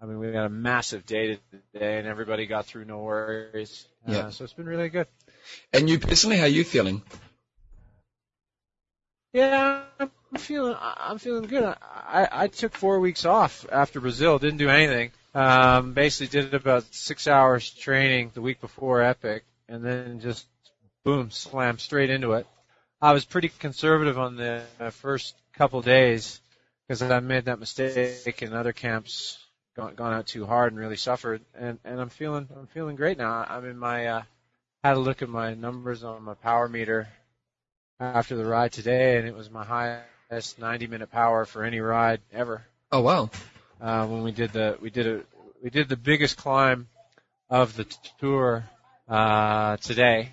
I 0.00 0.06
mean, 0.06 0.18
we 0.18 0.26
had 0.26 0.44
a 0.44 0.48
massive 0.48 1.06
day 1.06 1.38
today, 1.72 1.98
and 1.98 2.06
everybody 2.06 2.46
got 2.46 2.66
through 2.66 2.84
no 2.84 2.98
worries. 2.98 3.86
Yeah. 4.06 4.18
Uh, 4.18 4.30
so 4.30 4.44
it's 4.44 4.52
been 4.52 4.66
really 4.66 4.90
good. 4.90 5.08
And 5.72 5.88
you 5.88 5.98
personally, 5.98 6.36
how 6.36 6.44
are 6.44 6.48
you 6.48 6.64
feeling? 6.64 7.02
Yeah, 9.32 9.82
I'm 10.00 10.10
feeling 10.38 10.76
I'm 10.80 11.18
feeling 11.18 11.44
good. 11.44 11.62
I, 11.62 12.28
I 12.32 12.46
took 12.48 12.72
four 12.72 13.00
weeks 13.00 13.24
off 13.26 13.66
after 13.70 14.00
Brazil. 14.00 14.38
Didn't 14.38 14.58
do 14.58 14.70
anything. 14.70 15.10
Um, 15.34 15.92
basically 15.92 16.40
did 16.40 16.54
about 16.54 16.84
six 16.94 17.28
hours 17.28 17.68
training 17.70 18.30
the 18.32 18.40
week 18.40 18.60
before 18.62 19.02
Epic, 19.02 19.44
and 19.68 19.84
then 19.84 20.20
just 20.20 20.46
boom, 21.04 21.30
slam 21.30 21.78
straight 21.78 22.08
into 22.08 22.32
it. 22.32 22.46
I 23.02 23.12
was 23.12 23.26
pretty 23.26 23.50
conservative 23.50 24.18
on 24.18 24.36
the 24.36 24.62
uh, 24.80 24.88
first 24.88 25.34
couple 25.52 25.82
days 25.82 26.40
because 26.88 27.02
I 27.02 27.20
made 27.20 27.44
that 27.44 27.58
mistake 27.58 28.42
in 28.42 28.54
other 28.54 28.72
camps, 28.72 29.38
gone, 29.76 29.94
gone 29.94 30.14
out 30.14 30.26
too 30.26 30.46
hard 30.46 30.72
and 30.72 30.80
really 30.80 30.96
suffered. 30.96 31.42
And 31.54 31.78
and 31.84 32.00
I'm 32.00 32.08
feeling 32.08 32.48
I'm 32.56 32.68
feeling 32.68 32.96
great 32.96 33.18
now. 33.18 33.44
I'm 33.46 33.66
in 33.66 33.76
my 33.76 34.06
uh, 34.06 34.22
had 34.88 34.96
a 34.96 35.00
look 35.00 35.20
at 35.20 35.28
my 35.28 35.54
numbers 35.54 36.04
on 36.04 36.22
my 36.22 36.34
power 36.34 36.68
meter 36.68 37.08
after 37.98 38.36
the 38.36 38.44
ride 38.44 38.70
today, 38.70 39.16
and 39.16 39.26
it 39.26 39.34
was 39.34 39.50
my 39.50 39.64
highest 39.64 40.60
90 40.60 40.86
minute 40.86 41.10
power 41.10 41.44
for 41.44 41.64
any 41.64 41.80
ride 41.80 42.20
ever. 42.32 42.64
Oh 42.92 43.00
wow. 43.00 43.30
Uh, 43.80 44.06
when 44.06 44.22
we 44.22 44.30
did 44.30 44.52
the 44.52 44.78
we 44.80 44.90
did 44.90 45.06
a 45.06 45.22
we 45.60 45.70
did 45.70 45.88
the 45.88 45.96
biggest 45.96 46.36
climb 46.36 46.86
of 47.50 47.74
the 47.74 47.84
tour 48.20 48.64
uh, 49.08 49.76
today, 49.78 50.30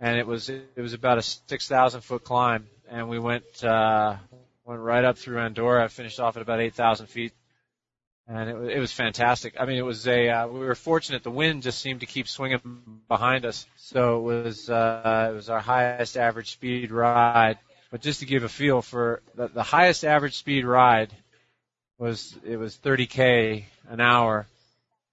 and 0.00 0.18
it 0.18 0.26
was 0.26 0.48
it 0.48 0.78
was 0.78 0.94
about 0.94 1.18
a 1.18 1.22
6,000 1.22 2.00
foot 2.00 2.24
climb, 2.24 2.66
and 2.88 3.10
we 3.10 3.18
went 3.18 3.62
uh, 3.62 4.16
went 4.64 4.80
right 4.80 5.04
up 5.04 5.18
through 5.18 5.40
Andorra, 5.40 5.90
finished 5.90 6.20
off 6.20 6.36
at 6.36 6.42
about 6.42 6.60
8,000 6.60 7.06
feet, 7.06 7.32
and 8.26 8.48
it 8.48 8.56
was 8.56 8.68
it 8.70 8.78
was 8.78 8.92
fantastic. 8.92 9.54
I 9.58 9.66
mean, 9.66 9.76
it 9.78 9.84
was 9.84 10.06
a 10.08 10.28
uh, 10.30 10.48
we 10.48 10.60
were 10.60 10.74
fortunate. 10.74 11.22
The 11.22 11.30
wind 11.30 11.62
just 11.62 11.80
seemed 11.80 12.00
to 12.00 12.06
keep 12.06 12.28
swinging 12.28 12.60
behind 13.08 13.44
us, 13.44 13.66
so 13.76 14.18
it 14.18 14.22
was 14.44 14.70
uh, 14.70 15.28
it 15.30 15.34
was 15.34 15.50
our 15.50 15.60
highest 15.60 16.16
average 16.16 16.52
speed 16.52 16.90
ride. 16.90 17.58
But 17.90 18.00
just 18.00 18.20
to 18.20 18.26
give 18.26 18.42
a 18.42 18.48
feel 18.48 18.82
for 18.82 19.22
the, 19.34 19.48
the 19.48 19.62
highest 19.62 20.04
average 20.04 20.36
speed 20.36 20.64
ride 20.64 21.12
was 21.98 22.34
it 22.44 22.56
was 22.56 22.76
30k 22.76 23.64
an 23.88 24.00
hour 24.00 24.46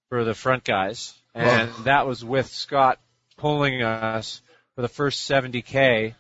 for 0.09 0.24
the 0.24 0.34
front 0.34 0.64
guys, 0.64 1.14
and 1.36 1.70
that 1.86 2.07
was 2.07 2.24
with 2.24 2.47
Scott 2.47 2.99
pulling 3.38 3.82
us 3.84 4.41
for 4.76 4.82
the 4.82 4.88
first 4.88 5.30
70k, 5.30 6.16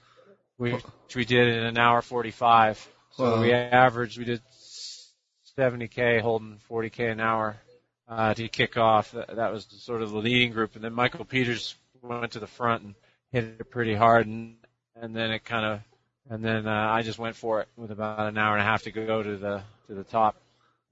which 0.57 0.83
we 1.15 1.25
did 1.25 1.47
in 1.47 1.63
an 1.63 1.77
hour 1.77 2.01
45. 2.01 2.87
So 3.11 3.23
Wow. 3.23 3.41
we 3.41 3.53
averaged 3.53 4.17
we 4.17 4.25
did 4.25 4.41
70k 5.57 6.21
holding 6.21 6.59
40k 6.69 7.11
an 7.11 7.19
hour 7.19 7.57
uh, 8.07 8.33
to 8.33 8.47
kick 8.47 8.77
off. 8.77 9.11
That, 9.11 9.51
was 9.51 9.67
sort 9.69 10.01
of 10.01 10.11
the 10.11 10.17
leading 10.17 10.51
group, 10.51 10.75
and 10.75 10.83
then 10.83 10.93
Michael 10.93 11.25
Peters 11.25 11.75
went 12.01 12.31
to 12.33 12.39
the 12.39 12.47
front 12.47 12.83
and 12.83 12.95
hit 13.31 13.43
it 13.43 13.71
pretty 13.71 13.95
hard, 13.95 14.27
and 14.27 14.55
and 14.95 15.15
then 15.15 15.31
it 15.31 15.43
kind 15.45 15.65
of 15.65 15.79
and 16.29 16.43
then 16.43 16.67
uh, 16.67 16.89
I 16.91 17.01
just 17.01 17.19
went 17.19 17.35
for 17.35 17.61
it 17.61 17.67
with 17.75 17.91
about 17.91 18.27
an 18.27 18.37
hour 18.37 18.53
and 18.53 18.61
a 18.61 18.65
half 18.65 18.83
to 18.83 18.91
go 18.91 19.23
to 19.23 19.37
the 19.37 19.61
to 19.87 19.93
the 19.95 20.03
top. 20.03 20.35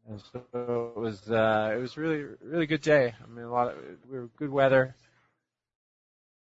And 0.09 0.21
so 0.31 0.93
it 0.95 0.99
was 0.99 1.29
uh, 1.29 1.71
it 1.73 1.79
was 1.79 1.97
really 1.97 2.25
really 2.41 2.65
good 2.65 2.81
day. 2.81 3.13
I 3.23 3.29
mean, 3.29 3.45
a 3.45 3.51
lot 3.51 3.69
of 3.69 3.75
we 4.09 4.17
were 4.17 4.29
good 4.37 4.49
weather. 4.49 4.95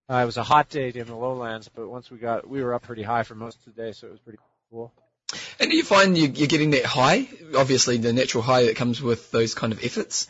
Uh, 0.08 0.18
it 0.18 0.24
was 0.24 0.36
a 0.36 0.44
hot 0.44 0.68
day 0.68 0.92
in 0.94 1.06
the 1.06 1.16
lowlands, 1.16 1.68
but 1.68 1.88
once 1.88 2.10
we 2.10 2.18
got 2.18 2.48
we 2.48 2.62
were 2.62 2.74
up 2.74 2.82
pretty 2.82 3.02
high 3.02 3.24
for 3.24 3.34
most 3.34 3.58
of 3.66 3.74
the 3.74 3.82
day, 3.82 3.92
so 3.92 4.06
it 4.06 4.12
was 4.12 4.20
pretty 4.20 4.38
cool. 4.70 4.92
And 5.58 5.70
do 5.70 5.76
you 5.76 5.82
find 5.82 6.16
you, 6.16 6.28
you're 6.28 6.46
getting 6.46 6.70
that 6.70 6.84
high? 6.84 7.28
Obviously, 7.54 7.96
the 7.96 8.12
natural 8.12 8.42
high 8.42 8.64
that 8.66 8.76
comes 8.76 9.02
with 9.02 9.30
those 9.30 9.54
kind 9.54 9.72
of 9.72 9.84
efforts. 9.84 10.28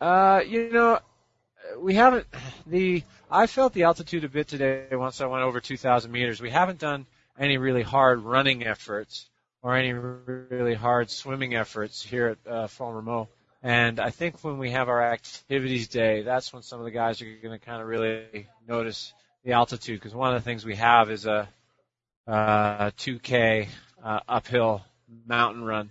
Uh, 0.00 0.40
you 0.46 0.70
know, 0.70 0.98
we 1.78 1.94
haven't 1.94 2.26
the. 2.66 3.02
I 3.30 3.46
felt 3.46 3.74
the 3.74 3.84
altitude 3.84 4.24
a 4.24 4.28
bit 4.28 4.48
today 4.48 4.86
once 4.92 5.20
I 5.20 5.26
went 5.26 5.44
over 5.44 5.60
2,000 5.60 6.10
meters. 6.10 6.40
We 6.40 6.50
haven't 6.50 6.80
done 6.80 7.06
any 7.38 7.58
really 7.58 7.82
hard 7.82 8.22
running 8.22 8.66
efforts 8.66 9.28
or 9.62 9.76
any 9.76 9.92
really 9.92 10.74
hard 10.74 11.10
swimming 11.10 11.54
efforts 11.54 12.02
here 12.02 12.36
at 12.44 12.52
uh, 12.52 12.66
Font-Romeu. 12.66 13.28
And 13.62 14.00
I 14.00 14.10
think 14.10 14.42
when 14.42 14.58
we 14.58 14.70
have 14.70 14.88
our 14.88 15.02
activities 15.02 15.88
day, 15.88 16.22
that's 16.22 16.52
when 16.52 16.62
some 16.62 16.80
of 16.80 16.86
the 16.86 16.90
guys 16.90 17.20
are 17.20 17.26
going 17.26 17.58
to 17.58 17.64
kind 17.64 17.80
of 17.80 17.86
really 17.86 18.48
notice 18.66 19.12
the 19.44 19.52
altitude 19.52 20.00
because 20.00 20.14
one 20.14 20.34
of 20.34 20.42
the 20.42 20.44
things 20.44 20.64
we 20.64 20.76
have 20.76 21.10
is 21.10 21.26
a 21.26 21.48
uh, 22.26 22.90
2K 22.90 23.68
uh, 24.04 24.20
uphill 24.28 24.82
mountain 25.26 25.64
run 25.64 25.90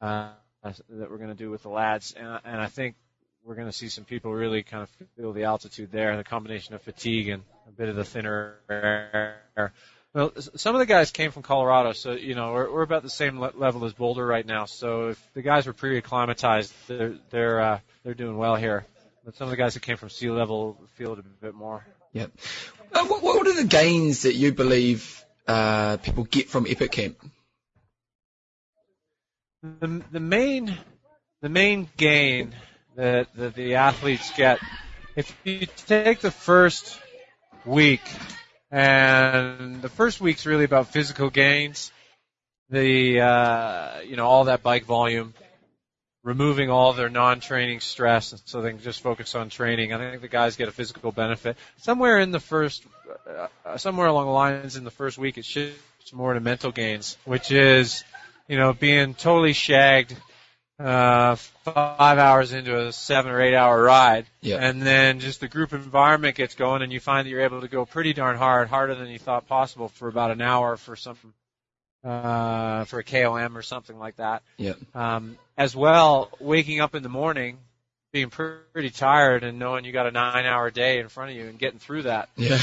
uh, 0.00 0.30
that 0.62 1.10
we're 1.10 1.18
going 1.18 1.30
to 1.30 1.34
do 1.34 1.50
with 1.50 1.62
the 1.62 1.68
lads. 1.68 2.14
And, 2.16 2.40
and 2.44 2.60
I 2.60 2.66
think 2.66 2.96
we're 3.44 3.54
going 3.54 3.68
to 3.68 3.72
see 3.72 3.88
some 3.88 4.04
people 4.04 4.32
really 4.32 4.62
kind 4.62 4.82
of 4.82 4.90
feel 5.16 5.32
the 5.32 5.44
altitude 5.44 5.90
there, 5.92 6.10
and 6.10 6.18
the 6.18 6.24
combination 6.24 6.74
of 6.74 6.82
fatigue 6.82 7.28
and 7.28 7.42
a 7.68 7.72
bit 7.72 7.88
of 7.88 7.96
the 7.96 8.04
thinner 8.04 8.56
air. 8.68 9.72
Well, 10.12 10.32
some 10.56 10.74
of 10.74 10.78
the 10.78 10.86
guys 10.86 11.10
came 11.10 11.30
from 11.30 11.42
Colorado, 11.42 11.92
so 11.92 12.12
you 12.12 12.34
know 12.34 12.52
we're, 12.52 12.72
we're 12.72 12.82
about 12.82 13.02
the 13.02 13.10
same 13.10 13.38
le- 13.38 13.52
level 13.54 13.84
as 13.84 13.92
Boulder 13.92 14.26
right 14.26 14.46
now. 14.46 14.64
So 14.64 15.08
if 15.08 15.32
the 15.34 15.42
guys 15.42 15.66
were 15.66 15.74
pre-acclimatized, 15.74 16.72
they're 16.88 17.14
they're 17.30 17.60
uh, 17.60 17.80
they're 18.02 18.14
doing 18.14 18.38
well 18.38 18.56
here. 18.56 18.86
But 19.24 19.36
some 19.36 19.46
of 19.46 19.50
the 19.50 19.56
guys 19.56 19.74
that 19.74 19.80
came 19.80 19.96
from 19.96 20.08
sea 20.08 20.30
level 20.30 20.80
feel 20.94 21.12
it 21.12 21.18
a 21.18 21.22
bit 21.22 21.54
more. 21.54 21.86
Yep. 22.12 22.30
Uh, 22.92 23.04
what, 23.06 23.22
what 23.22 23.46
are 23.46 23.54
the 23.54 23.68
gains 23.68 24.22
that 24.22 24.34
you 24.34 24.52
believe 24.52 25.22
uh, 25.46 25.96
people 25.98 26.24
get 26.24 26.48
from 26.48 26.66
Epic 26.68 26.92
Camp? 26.92 27.16
The 29.62 30.02
the 30.10 30.20
main 30.20 30.76
the 31.42 31.48
main 31.48 31.88
gain 31.96 32.54
that, 32.96 33.34
that 33.34 33.54
the 33.54 33.76
athletes 33.76 34.32
get 34.36 34.58
if 35.16 35.34
you 35.44 35.66
take 35.86 36.20
the 36.20 36.30
first 36.30 37.00
week 37.64 38.02
and 38.70 39.80
the 39.80 39.88
first 39.88 40.20
week's 40.20 40.46
really 40.46 40.64
about 40.64 40.88
physical 40.88 41.30
gains, 41.30 41.90
the 42.70 43.20
uh, 43.20 44.00
you 44.00 44.16
know 44.16 44.26
all 44.26 44.44
that 44.44 44.62
bike 44.62 44.84
volume, 44.84 45.34
removing 46.26 46.70
all 46.70 46.92
their 46.92 47.08
non-training 47.08 47.78
stress, 47.78 48.32
and 48.32 48.40
so 48.46 48.60
they 48.60 48.70
can 48.70 48.80
just 48.80 49.00
focus 49.00 49.36
on 49.36 49.48
training. 49.48 49.92
I 49.92 50.10
think 50.10 50.22
the 50.22 50.28
guys 50.28 50.56
get 50.56 50.66
a 50.68 50.72
physical 50.72 51.12
benefit 51.12 51.56
somewhere 51.78 52.18
in 52.18 52.32
the 52.32 52.40
first, 52.40 52.84
uh, 53.64 53.76
somewhere 53.76 54.08
along 54.08 54.26
the 54.26 54.32
lines 54.32 54.76
in 54.76 54.82
the 54.82 54.90
first 54.90 55.18
week. 55.18 55.38
It 55.38 55.44
shifts 55.44 56.12
more 56.12 56.34
to 56.34 56.40
mental 56.40 56.72
gains, 56.72 57.16
which 57.24 57.52
is 57.52 58.02
you 58.48 58.58
know 58.58 58.72
being 58.72 59.14
totally 59.14 59.52
shagged 59.52 60.16
uh, 60.80 61.36
five 61.36 62.18
hours 62.18 62.52
into 62.52 62.76
a 62.76 62.92
seven 62.92 63.30
or 63.30 63.40
eight 63.40 63.54
hour 63.54 63.80
ride. 63.80 64.26
Yeah. 64.40 64.56
And 64.56 64.82
then 64.82 65.20
just 65.20 65.40
the 65.40 65.48
group 65.48 65.72
environment 65.72 66.36
gets 66.36 66.56
going 66.56 66.82
and 66.82 66.92
you 66.92 66.98
find 66.98 67.24
that 67.24 67.30
you're 67.30 67.42
able 67.42 67.60
to 67.60 67.68
go 67.68 67.86
pretty 67.86 68.12
darn 68.12 68.36
hard, 68.36 68.68
harder 68.68 68.96
than 68.96 69.08
you 69.08 69.18
thought 69.18 69.46
possible 69.46 69.88
for 69.88 70.08
about 70.08 70.32
an 70.32 70.42
hour 70.42 70.76
for 70.76 70.96
some, 70.96 71.16
uh, 72.06 72.84
for 72.84 73.00
a 73.00 73.04
KOM 73.04 73.56
or 73.56 73.62
something 73.62 73.98
like 73.98 74.16
that. 74.16 74.42
Yeah. 74.56 74.74
Um, 74.94 75.36
as 75.58 75.74
well, 75.74 76.30
waking 76.38 76.80
up 76.80 76.94
in 76.94 77.02
the 77.02 77.08
morning, 77.08 77.58
being 78.12 78.30
pretty 78.30 78.90
tired 78.90 79.42
and 79.42 79.58
knowing 79.58 79.84
you 79.84 79.92
got 79.92 80.06
a 80.06 80.10
nine 80.10 80.46
hour 80.46 80.70
day 80.70 81.00
in 81.00 81.08
front 81.08 81.30
of 81.30 81.36
you 81.36 81.46
and 81.46 81.58
getting 81.58 81.78
through 81.78 82.02
that. 82.02 82.28
Yeah. 82.36 82.60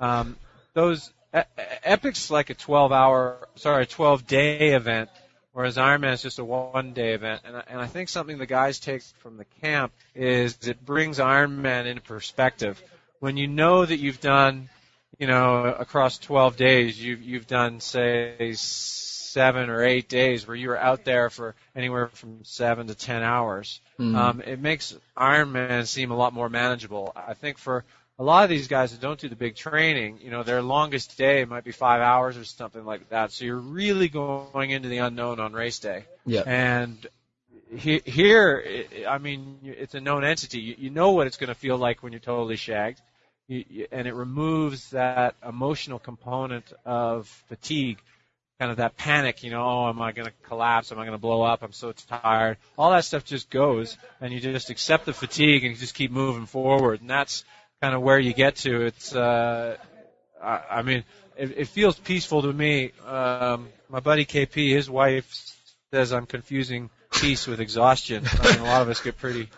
Um, 0.00 0.36
those, 0.72 1.10
e- 1.36 1.40
Epic's 1.84 2.30
like 2.30 2.50
a 2.50 2.54
12 2.54 2.92
hour, 2.92 3.48
sorry, 3.56 3.82
a 3.82 3.86
12 3.86 4.26
day 4.26 4.72
event 4.72 5.10
whereas 5.52 5.76
Ironman 5.76 6.12
is 6.12 6.22
just 6.22 6.38
a 6.38 6.44
one 6.44 6.92
day 6.92 7.14
event. 7.14 7.42
And 7.44 7.56
I, 7.56 7.64
and 7.68 7.80
I 7.80 7.86
think 7.86 8.08
something 8.08 8.38
the 8.38 8.46
guys 8.46 8.78
take 8.78 9.02
from 9.18 9.36
the 9.36 9.44
camp 9.60 9.92
is 10.14 10.56
it 10.62 10.84
brings 10.84 11.18
Ironman 11.18 11.86
into 11.86 12.02
perspective. 12.02 12.82
When 13.18 13.36
you 13.36 13.48
know 13.48 13.84
that 13.84 13.98
you've 13.98 14.20
done, 14.20 14.68
you 15.20 15.26
know, 15.26 15.66
across 15.66 16.18
12 16.18 16.56
days, 16.56 17.00
you've, 17.00 17.22
you've 17.22 17.46
done, 17.46 17.80
say, 17.80 18.54
seven 18.54 19.68
or 19.68 19.84
eight 19.84 20.08
days 20.08 20.46
where 20.46 20.56
you 20.56 20.70
were 20.70 20.78
out 20.78 21.04
there 21.04 21.28
for 21.28 21.54
anywhere 21.76 22.08
from 22.08 22.42
seven 22.42 22.86
to 22.86 22.94
10 22.94 23.22
hours. 23.22 23.80
Mm. 23.98 24.16
Um, 24.16 24.40
it 24.40 24.58
makes 24.58 24.96
Ironman 25.16 25.86
seem 25.86 26.10
a 26.10 26.16
lot 26.16 26.32
more 26.32 26.48
manageable. 26.48 27.12
I 27.14 27.34
think 27.34 27.58
for 27.58 27.84
a 28.18 28.24
lot 28.24 28.44
of 28.44 28.50
these 28.50 28.66
guys 28.66 28.92
that 28.92 29.00
don't 29.02 29.20
do 29.20 29.28
the 29.28 29.36
big 29.36 29.56
training, 29.56 30.20
you 30.22 30.30
know, 30.30 30.42
their 30.42 30.62
longest 30.62 31.18
day 31.18 31.44
might 31.44 31.64
be 31.64 31.72
five 31.72 32.00
hours 32.00 32.38
or 32.38 32.44
something 32.44 32.86
like 32.86 33.10
that. 33.10 33.30
So 33.30 33.44
you're 33.44 33.56
really 33.56 34.08
going 34.08 34.70
into 34.70 34.88
the 34.88 34.98
unknown 34.98 35.38
on 35.38 35.52
race 35.52 35.78
day. 35.78 36.06
Yeah. 36.24 36.44
And 36.46 37.06
he, 37.76 38.00
here, 38.04 38.64
i 38.66 39.06
I 39.06 39.18
mean, 39.18 39.58
it's 39.62 39.94
a 39.94 40.00
known 40.00 40.24
entity. 40.24 40.60
You, 40.60 40.74
you 40.78 40.90
know 40.90 41.12
what 41.12 41.26
it's 41.26 41.36
going 41.36 41.48
to 41.48 41.54
feel 41.54 41.76
like 41.76 42.02
when 42.02 42.12
you're 42.12 42.20
totally 42.20 42.56
shagged. 42.56 43.02
And 43.50 44.06
it 44.06 44.14
removes 44.14 44.90
that 44.90 45.34
emotional 45.46 45.98
component 45.98 46.72
of 46.84 47.26
fatigue, 47.48 47.98
kind 48.60 48.70
of 48.70 48.76
that 48.76 48.96
panic, 48.96 49.42
you 49.42 49.50
know, 49.50 49.64
oh, 49.64 49.88
am 49.88 50.00
I 50.00 50.12
going 50.12 50.26
to 50.26 50.32
collapse? 50.44 50.92
Am 50.92 51.00
I 51.00 51.02
going 51.02 51.16
to 51.16 51.18
blow 51.18 51.42
up? 51.42 51.64
I'm 51.64 51.72
so 51.72 51.90
tired. 51.90 52.58
All 52.78 52.92
that 52.92 53.04
stuff 53.04 53.24
just 53.24 53.50
goes, 53.50 53.98
and 54.20 54.32
you 54.32 54.38
just 54.38 54.70
accept 54.70 55.04
the 55.04 55.12
fatigue 55.12 55.64
and 55.64 55.72
you 55.72 55.80
just 55.80 55.96
keep 55.96 56.12
moving 56.12 56.46
forward. 56.46 57.00
And 57.00 57.10
that's 57.10 57.44
kind 57.82 57.92
of 57.92 58.02
where 58.02 58.20
you 58.20 58.32
get 58.34 58.54
to. 58.56 58.82
It's, 58.82 59.16
uh, 59.16 59.76
I, 60.40 60.60
I 60.70 60.82
mean, 60.82 61.02
it, 61.36 61.58
it 61.58 61.68
feels 61.68 61.98
peaceful 61.98 62.42
to 62.42 62.52
me. 62.52 62.92
Um, 63.04 63.68
my 63.88 63.98
buddy 63.98 64.26
KP, 64.26 64.70
his 64.70 64.88
wife 64.88 65.56
says 65.92 66.12
I'm 66.12 66.26
confusing 66.26 66.88
peace 67.10 67.48
with 67.48 67.58
exhaustion. 67.58 68.24
I 68.30 68.52
mean, 68.52 68.60
a 68.60 68.64
lot 68.64 68.82
of 68.82 68.88
us 68.90 69.00
get 69.00 69.18
pretty, 69.18 69.48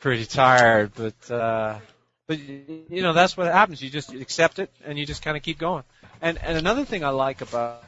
pretty 0.00 0.24
tired, 0.24 0.90
but, 0.96 1.30
uh, 1.30 1.78
but 2.26 2.38
you 2.38 3.02
know 3.02 3.12
that's 3.12 3.36
what 3.36 3.46
happens. 3.46 3.82
You 3.82 3.90
just 3.90 4.12
accept 4.12 4.58
it 4.58 4.70
and 4.84 4.98
you 4.98 5.06
just 5.06 5.22
kind 5.22 5.36
of 5.36 5.42
keep 5.42 5.58
going. 5.58 5.84
And 6.20 6.38
and 6.42 6.58
another 6.58 6.84
thing 6.84 7.04
I 7.04 7.10
like 7.10 7.40
about 7.40 7.84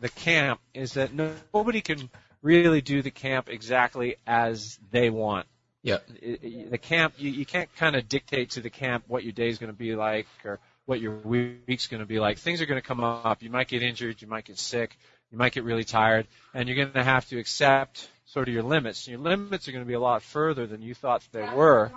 the 0.00 0.08
camp 0.08 0.60
is 0.74 0.94
that 0.94 1.12
nobody 1.12 1.80
can 1.80 2.10
really 2.42 2.80
do 2.80 3.02
the 3.02 3.10
camp 3.10 3.48
exactly 3.48 4.16
as 4.26 4.78
they 4.90 5.10
want. 5.10 5.46
Yeah. 5.82 5.98
The 6.20 6.78
camp 6.78 7.14
you, 7.16 7.30
you 7.30 7.46
can't 7.46 7.74
kind 7.76 7.96
of 7.96 8.08
dictate 8.08 8.50
to 8.50 8.60
the 8.60 8.70
camp 8.70 9.04
what 9.08 9.24
your 9.24 9.32
day's 9.32 9.58
going 9.58 9.72
to 9.72 9.78
be 9.78 9.94
like 9.94 10.26
or 10.44 10.58
what 10.84 11.00
your 11.00 11.14
week's 11.14 11.86
going 11.86 12.00
to 12.00 12.06
be 12.06 12.18
like. 12.18 12.38
Things 12.38 12.60
are 12.60 12.66
going 12.66 12.80
to 12.80 12.86
come 12.86 13.00
up. 13.00 13.42
You 13.42 13.50
might 13.50 13.68
get 13.68 13.82
injured. 13.82 14.20
You 14.20 14.28
might 14.28 14.44
get 14.44 14.58
sick. 14.58 14.98
You 15.30 15.38
might 15.38 15.52
get 15.52 15.62
really 15.62 15.84
tired, 15.84 16.26
and 16.52 16.68
you're 16.68 16.76
going 16.76 16.92
to 16.92 17.04
have 17.04 17.28
to 17.28 17.38
accept 17.38 18.08
sort 18.26 18.48
of 18.48 18.54
your 18.54 18.64
limits. 18.64 19.06
Your 19.06 19.20
limits 19.20 19.68
are 19.68 19.72
going 19.72 19.84
to 19.84 19.88
be 19.88 19.94
a 19.94 20.00
lot 20.00 20.22
further 20.22 20.66
than 20.66 20.82
you 20.82 20.92
thought 20.92 21.22
they 21.30 21.48
were 21.54 21.92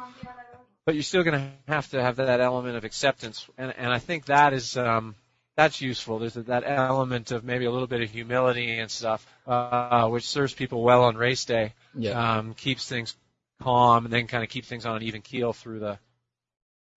but 0.86 0.96
you're 0.96 1.04
still 1.04 1.24
going 1.24 1.40
to 1.40 1.52
have 1.72 1.90
to 1.92 2.02
have 2.02 2.18
that 2.18 2.40
element 2.40 2.76
of 2.78 2.84
acceptance, 2.84 3.48
and 3.58 3.74
and 3.78 3.92
I 3.92 4.00
think 4.00 4.26
that 4.26 4.54
is 4.54 4.78
um, 4.78 5.16
that's 5.56 5.82
useful. 5.82 6.20
There's 6.20 6.34
that 6.34 6.64
element 6.66 7.32
of 7.32 7.44
maybe 7.44 7.66
a 7.66 7.72
little 7.72 7.88
bit 7.88 8.02
of 8.02 8.10
humility 8.10 8.80
and 8.80 8.90
stuff, 8.90 9.26
uh, 9.48 10.08
which 10.08 10.28
serves 10.28 10.54
people 10.54 10.82
well 10.82 11.04
on 11.04 11.16
race 11.16 11.46
day. 11.46 11.74
Yeah. 11.96 12.38
Um, 12.38 12.54
keeps 12.54 12.88
things 12.88 13.16
calm, 13.62 14.06
and 14.06 14.14
then 14.14 14.28
kind 14.28 14.44
of 14.44 14.50
keep 14.50 14.66
things 14.66 14.86
on 14.86 14.98
an 14.98 15.04
even 15.04 15.22
keel 15.22 15.54
through 15.54 15.80
the 15.80 16.00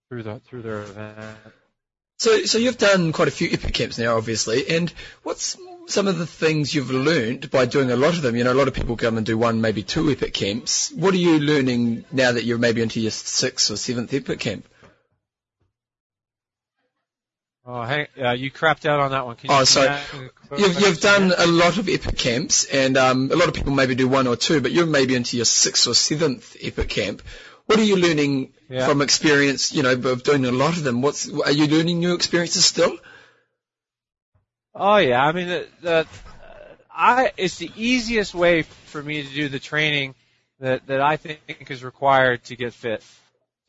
through 0.09 0.22
the 0.22 0.41
through 0.41 0.62
their 0.62 0.82
event. 0.82 1.37
So, 2.18 2.45
so 2.45 2.57
you've 2.57 2.78
done 2.78 3.12
quite 3.12 3.28
a 3.28 3.32
few 3.32 3.51
epic 3.53 3.74
camps 3.74 3.99
now, 3.99 4.16
obviously. 4.16 4.68
And 4.68 4.93
what's 5.22 5.57
some 5.87 6.09
of 6.09 6.18
the 6.18 6.26
things 6.26 6.74
you've 6.74 6.91
learned 6.91 7.51
by 7.51 7.64
doing 7.66 7.91
a 7.91 7.97
lot 7.97 8.14
of 8.14 8.22
them? 8.22 8.37
You 8.37 8.45
know, 8.45 8.53
a 8.53 8.55
lot 8.61 8.68
of 8.68 8.74
people 8.74 8.97
come 8.97 9.16
and 9.16 9.24
do 9.26 9.39
one, 9.39 9.61
maybe 9.61 9.82
two 9.82 10.11
epic 10.11 10.34
camps. 10.34 10.91
What 10.93 11.14
are 11.14 11.18
you 11.18 11.39
learning 11.39 12.05
now 12.12 12.32
that 12.32 12.45
you're 12.45 12.59
maybe 12.59 12.82
into 12.82 13.01
your 13.01 13.11
sixth 13.12 13.70
or 13.70 13.76
seventh 13.76 14.12
epic 14.12 14.41
camp? 14.41 14.66
Oh, 17.68 17.82
hey, 17.84 18.07
uh, 18.22 18.30
you 18.30 18.51
crapped 18.53 18.87
out 18.87 19.01
on 19.01 19.11
that 19.11 19.26
one. 19.26 19.34
Can 19.34 19.51
Oh, 19.51 19.61
you 19.61 19.66
sorry. 19.66 19.89
a 19.89 20.01
quick 20.49 20.61
You've, 20.61 20.80
you've 20.80 21.01
done 21.01 21.32
a 21.37 21.47
lot 21.47 21.78
of 21.78 21.89
epic 21.89 22.16
camps, 22.16 22.64
and 22.64 22.97
um, 22.97 23.30
a 23.32 23.34
lot 23.37 23.49
of 23.49 23.55
people 23.55 23.72
maybe 23.72 23.97
do 23.97 24.07
one 24.07 24.28
or 24.28 24.37
two, 24.37 24.61
but 24.61 24.70
you're 24.70 24.87
maybe 24.87 25.16
into 25.16 25.37
your 25.37 25.47
sixth 25.47 25.89
or 25.89 25.95
seventh 25.95 26.57
epic 26.62 26.89
camp. 26.89 27.22
What 27.66 27.80
are 27.80 27.84
you 27.84 27.97
learning 27.97 28.53
Yeah. 28.68 28.87
from 28.87 29.03
experience? 29.03 29.72
You 29.72 29.82
know, 29.82 29.93
of 29.95 30.22
doing 30.22 30.47
a 30.47 30.53
lot 30.53 30.76
of 30.76 30.84
them. 30.84 31.03
What's 31.03 31.28
are 31.28 31.51
you 31.51 31.66
learning 31.66 31.99
new 31.99 32.14
experiences 32.14 32.64
still? 32.64 32.97
Oh 34.79 34.97
yeah, 34.99 35.24
I 35.24 35.33
mean 35.33 35.49
the, 35.49 35.66
the 35.81 36.07
I 36.95 37.33
it's 37.39 37.57
the 37.57 37.70
easiest 37.77 38.35
way 38.35 38.62
for 38.62 39.03
me 39.03 39.22
to 39.22 39.29
do 39.29 39.49
the 39.49 39.59
training 39.59 40.14
that 40.61 40.87
that 40.87 41.01
I 41.01 41.16
think 41.16 41.70
is 41.70 41.83
required 41.83 42.45
to 42.45 42.57
get 42.57 42.74
fit 42.74 43.03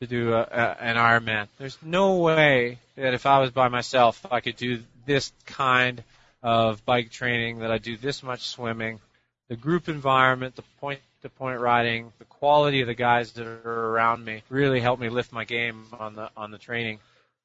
to 0.00 0.06
do 0.06 0.34
a, 0.34 0.40
a, 0.42 0.76
an 0.80 0.96
Ironman. 0.96 1.48
There's 1.58 1.78
no 1.82 2.16
way 2.16 2.78
that 2.96 3.14
if 3.14 3.24
I 3.24 3.38
was 3.38 3.50
by 3.50 3.68
myself 3.68 4.24
I 4.30 4.40
could 4.40 4.56
do 4.56 4.82
this 5.06 5.32
kind 5.46 6.04
of 6.42 6.84
bike 6.84 7.10
training 7.10 7.60
that 7.60 7.70
I 7.70 7.78
do 7.78 7.96
this 7.96 8.22
much 8.22 8.46
swimming, 8.46 9.00
the 9.48 9.56
group 9.56 9.88
environment, 9.88 10.56
the 10.56 10.62
point 10.78 11.00
to 11.22 11.30
point 11.30 11.58
riding, 11.58 12.12
the 12.18 12.26
quality 12.26 12.82
of 12.82 12.86
the 12.86 12.94
guys 12.94 13.32
that 13.32 13.46
are 13.46 13.86
around 13.92 14.24
me 14.24 14.42
really 14.50 14.80
helped 14.80 15.00
me 15.00 15.08
lift 15.08 15.32
my 15.32 15.44
game 15.44 15.86
on 15.98 16.14
the 16.16 16.30
on 16.36 16.50
the 16.50 16.58
training 16.58 16.98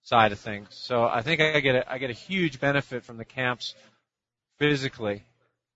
side 0.03 0.31
of 0.31 0.39
things. 0.39 0.67
So 0.71 1.05
I 1.05 1.21
think 1.21 1.41
I 1.41 1.59
get 1.59 1.75
a, 1.75 1.91
I 1.91 1.97
get 1.97 2.09
a 2.09 2.13
huge 2.13 2.59
benefit 2.59 3.03
from 3.03 3.17
the 3.17 3.25
camps 3.25 3.73
physically. 4.59 5.23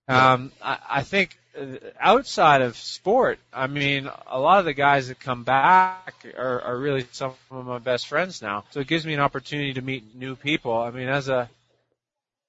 Um, 0.08 0.52
I, 0.62 0.78
I 0.88 1.02
think 1.02 1.38
uh, 1.58 1.66
outside 2.00 2.62
of 2.62 2.76
sport, 2.76 3.38
I 3.52 3.66
mean, 3.66 4.08
a 4.26 4.40
lot 4.40 4.58
of 4.58 4.64
the 4.64 4.72
guys 4.72 5.08
that 5.08 5.20
come 5.20 5.44
back 5.44 6.24
are, 6.36 6.62
are 6.62 6.78
really 6.78 7.06
some 7.12 7.34
of 7.50 7.66
my 7.66 7.78
best 7.78 8.06
friends 8.06 8.40
now. 8.40 8.64
So 8.70 8.80
it 8.80 8.86
gives 8.86 9.04
me 9.04 9.12
an 9.14 9.20
opportunity 9.20 9.74
to 9.74 9.82
meet 9.82 10.14
new 10.14 10.34
people. 10.34 10.76
I 10.76 10.90
mean, 10.90 11.08
as 11.08 11.28
a 11.28 11.50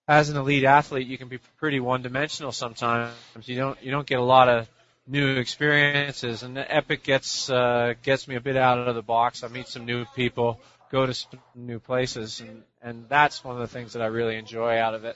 as 0.07 0.29
an 0.29 0.37
elite 0.37 0.63
athlete, 0.63 1.07
you 1.07 1.19
can 1.19 1.27
be 1.27 1.37
pretty 1.59 1.79
one-dimensional 1.79 2.51
sometimes. 2.51 3.13
You 3.43 3.57
don't 3.57 3.83
you 3.83 3.91
don't 3.91 4.07
get 4.07 4.19
a 4.19 4.23
lot 4.23 4.47
of 4.47 4.67
new 5.05 5.37
experiences, 5.37 6.43
and 6.43 6.55
the 6.55 6.75
Epic 6.75 7.03
gets 7.03 7.49
uh, 7.49 7.93
gets 8.03 8.27
me 8.27 8.35
a 8.35 8.41
bit 8.41 8.55
out 8.55 8.87
of 8.87 8.95
the 8.95 9.01
box. 9.01 9.43
I 9.43 9.49
meet 9.49 9.67
some 9.67 9.85
new 9.85 10.05
people, 10.15 10.61
go 10.91 11.05
to 11.05 11.13
some 11.13 11.39
new 11.55 11.79
places, 11.79 12.41
and 12.41 12.63
and 12.81 13.05
that's 13.09 13.43
one 13.43 13.55
of 13.55 13.61
the 13.61 13.67
things 13.67 13.93
that 13.93 14.01
I 14.01 14.07
really 14.07 14.35
enjoy 14.35 14.77
out 14.77 14.93
of 14.93 15.05
it. 15.05 15.15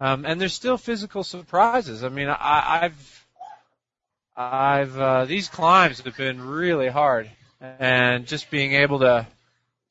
Um, 0.00 0.26
and 0.26 0.40
there's 0.40 0.54
still 0.54 0.76
physical 0.76 1.24
surprises. 1.24 2.04
I 2.04 2.08
mean, 2.08 2.28
I, 2.28 2.80
I've 2.82 3.26
I've 4.36 4.98
uh, 4.98 5.24
these 5.24 5.48
climbs 5.48 6.00
have 6.00 6.16
been 6.16 6.40
really 6.40 6.88
hard, 6.88 7.30
and 7.60 8.26
just 8.26 8.50
being 8.50 8.74
able 8.74 9.00
to 9.00 9.26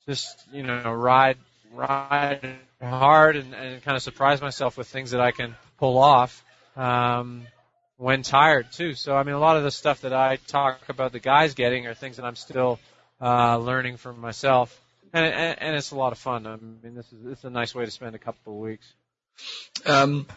just 0.07 0.45
you 0.51 0.63
know 0.63 0.91
ride 0.93 1.38
ride 1.74 2.57
hard 2.82 3.36
and, 3.36 3.53
and 3.53 3.84
kind 3.84 3.97
of 3.97 4.03
surprise 4.03 4.41
myself 4.41 4.78
with 4.78 4.88
things 4.88 5.11
that 5.11 5.22
I 5.22 5.32
can 5.32 5.55
pull 5.80 5.97
off 5.97 6.43
um, 6.76 7.47
when 7.97 8.22
tired 8.22 8.72
too. 8.72 8.93
So 8.93 9.16
I 9.16 9.24
mean, 9.24 9.36
a 9.36 9.39
lot 9.39 9.57
of 9.57 9.63
the 9.63 9.72
stuff 9.72 10.01
that 10.01 10.13
I 10.13 10.38
talk 10.47 10.89
about 10.89 11.11
the 11.11 11.20
guys 11.20 11.55
getting 11.55 11.88
are 11.88 11.93
things 11.93 12.18
that 12.18 12.26
I'm 12.26 12.36
still 12.36 12.80
uh, 13.20 13.57
learning 13.57 13.97
from 13.97 14.20
myself, 14.20 14.80
and, 15.16 15.26
and 15.34 15.61
and 15.61 15.76
it's 15.76 15.91
a 15.91 15.95
lot 15.95 16.11
of 16.11 16.18
fun. 16.18 16.45
I 16.45 16.57
mean, 16.57 16.93
this 16.93 17.11
is 17.13 17.24
this 17.24 17.39
is 17.39 17.45
a 17.45 17.49
nice 17.49 17.74
way 17.74 17.86
to 17.86 17.91
spend 17.91 18.16
a 18.16 18.20
couple 18.20 18.53
of 18.53 18.59
weeks. 18.59 18.86
Um, 19.86 20.28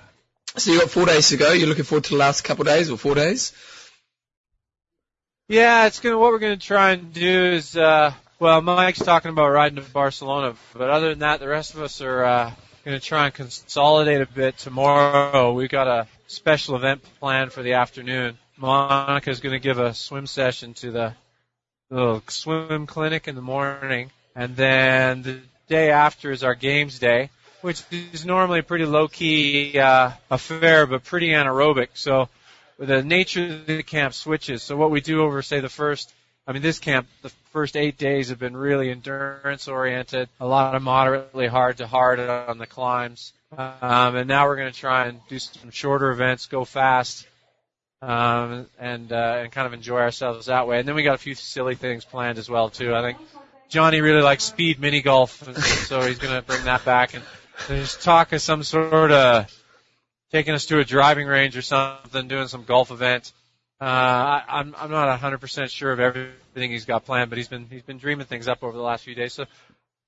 so 0.56 0.72
you 0.72 0.80
got 0.80 0.90
four 0.90 1.06
days 1.06 1.28
to 1.30 1.36
go. 1.36 1.52
You're 1.52 1.68
looking 1.68 1.84
forward 1.84 2.04
to 2.04 2.10
the 2.10 2.16
last 2.16 2.42
couple 2.42 2.62
of 2.62 2.68
days 2.68 2.90
or 2.90 2.96
four 2.96 3.14
days? 3.14 3.52
Yeah, 5.48 5.86
it's 5.86 5.98
gonna. 5.98 6.16
What 6.16 6.30
we're 6.30 6.38
gonna 6.38 6.56
try 6.56 6.92
and 6.92 7.12
do 7.12 7.44
is, 7.44 7.76
uh, 7.76 8.12
well, 8.38 8.60
Mike's 8.60 9.00
talking 9.00 9.30
about 9.30 9.48
riding 9.48 9.82
to 9.82 9.90
Barcelona, 9.90 10.54
but 10.74 10.90
other 10.90 11.10
than 11.10 11.20
that, 11.20 11.40
the 11.40 11.48
rest 11.48 11.74
of 11.74 11.82
us 11.82 12.00
are 12.00 12.24
uh, 12.24 12.52
gonna 12.84 13.00
try 13.00 13.26
and 13.26 13.34
consolidate 13.34 14.20
a 14.20 14.26
bit 14.26 14.58
tomorrow. 14.58 15.52
We've 15.52 15.68
got 15.68 15.88
a 15.88 16.06
special 16.28 16.76
event 16.76 17.02
planned 17.18 17.52
for 17.52 17.62
the 17.62 17.74
afternoon. 17.74 18.38
Monica's 18.56 19.40
gonna 19.40 19.58
give 19.58 19.80
a 19.80 19.92
swim 19.92 20.26
session 20.26 20.74
to 20.74 20.92
the 20.92 21.14
little 21.90 22.22
swim 22.28 22.86
clinic 22.86 23.26
in 23.26 23.34
the 23.34 23.42
morning, 23.42 24.10
and 24.38 24.54
then 24.54 25.22
the 25.22 25.40
day 25.66 25.90
after 25.90 26.30
is 26.30 26.44
our 26.44 26.54
games 26.54 27.00
day, 27.00 27.30
which 27.60 27.82
is 27.90 28.24
normally 28.24 28.60
a 28.60 28.62
pretty 28.62 28.84
low 28.84 29.08
key 29.08 29.76
uh, 29.76 30.12
affair, 30.30 30.86
but 30.86 31.02
pretty 31.02 31.30
anaerobic. 31.30 31.88
So 31.94 32.28
the 32.78 33.02
nature 33.02 33.46
of 33.46 33.66
the 33.66 33.82
camp 33.82 34.14
switches. 34.14 34.62
So 34.62 34.76
what 34.76 34.92
we 34.92 35.00
do 35.00 35.22
over, 35.22 35.42
say, 35.42 35.58
the 35.58 35.68
first, 35.68 36.14
I 36.46 36.52
mean, 36.52 36.62
this 36.62 36.78
camp, 36.78 37.08
the 37.22 37.30
first 37.52 37.76
eight 37.76 37.98
days 37.98 38.28
have 38.28 38.38
been 38.38 38.56
really 38.56 38.92
endurance 38.92 39.66
oriented, 39.66 40.28
a 40.38 40.46
lot 40.46 40.76
of 40.76 40.82
moderately 40.82 41.48
hard 41.48 41.78
to 41.78 41.88
hard 41.88 42.20
on 42.20 42.58
the 42.58 42.66
climbs. 42.66 43.32
Um, 43.56 44.14
and 44.14 44.28
now 44.28 44.46
we're 44.46 44.56
going 44.56 44.72
to 44.72 44.78
try 44.78 45.06
and 45.06 45.18
do 45.28 45.40
some 45.40 45.72
shorter 45.72 46.12
events, 46.12 46.46
go 46.46 46.64
fast, 46.64 47.26
um, 48.02 48.66
and 48.78 49.12
uh, 49.12 49.40
and 49.40 49.50
kind 49.50 49.66
of 49.66 49.72
enjoy 49.72 49.98
ourselves 49.98 50.46
that 50.46 50.68
way. 50.68 50.78
And 50.78 50.86
then 50.86 50.94
we 50.94 51.02
got 51.02 51.14
a 51.14 51.18
few 51.18 51.34
silly 51.34 51.74
things 51.74 52.04
planned 52.04 52.38
as 52.38 52.48
well 52.48 52.68
too. 52.70 52.94
I 52.94 53.02
think 53.02 53.18
Johnny 53.68 54.00
really 54.00 54.22
likes 54.22 54.44
speed 54.44 54.80
mini 54.80 55.02
golf, 55.02 55.42
so 55.86 56.00
he's 56.00 56.18
going 56.18 56.34
to 56.34 56.42
bring 56.42 56.64
that 56.64 56.84
back. 56.84 57.14
And 57.14 57.22
there's 57.68 57.96
talk 57.96 58.32
of 58.32 58.40
some 58.40 58.62
sort 58.62 59.12
of 59.12 59.46
taking 60.32 60.54
us 60.54 60.66
to 60.66 60.78
a 60.78 60.84
driving 60.84 61.26
range 61.26 61.56
or 61.56 61.62
something, 61.62 62.28
doing 62.28 62.48
some 62.48 62.64
golf 62.64 62.90
event. 62.90 63.32
Uh, 63.80 63.84
I, 63.84 64.44
I'm 64.48 64.74
I'm 64.76 64.90
not 64.90 65.20
100% 65.20 65.70
sure 65.70 65.92
of 65.92 66.00
everything 66.00 66.70
he's 66.70 66.86
got 66.86 67.04
planned, 67.04 67.30
but 67.30 67.36
he's 67.36 67.48
been 67.48 67.66
he's 67.70 67.82
been 67.82 67.98
dreaming 67.98 68.26
things 68.26 68.48
up 68.48 68.64
over 68.64 68.76
the 68.76 68.82
last 68.82 69.04
few 69.04 69.14
days. 69.14 69.34
So 69.34 69.44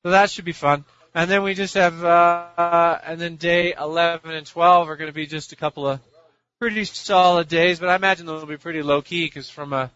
so 0.03 0.11
that 0.11 0.31
should 0.31 0.45
be 0.45 0.53
fun. 0.53 0.85
And 1.15 1.31
then 1.31 1.43
we 1.43 1.55
just 1.55 1.75
have 1.75 2.03
uh, 2.03 2.99
and 3.05 3.21
then 3.21 3.37
day 3.37 3.75
11 3.79 4.31
and 4.31 4.47
12 4.47 4.89
are 4.89 4.97
going 4.97 5.11
to 5.11 5.15
be 5.15 5.27
just 5.27 5.53
a 5.53 5.57
couple 5.57 5.87
of 5.87 6.01
pretty 6.59 6.85
solid 6.85 7.49
days, 7.49 7.79
but 7.79 7.91
I 7.91 7.97
imagine 7.97 8.27
they'll 8.27 8.47
be 8.47 8.57
pretty 8.57 8.83
low 8.83 9.03
key 9.03 9.27
because 9.27 9.51
from 9.51 9.73
uh, 9.73 9.89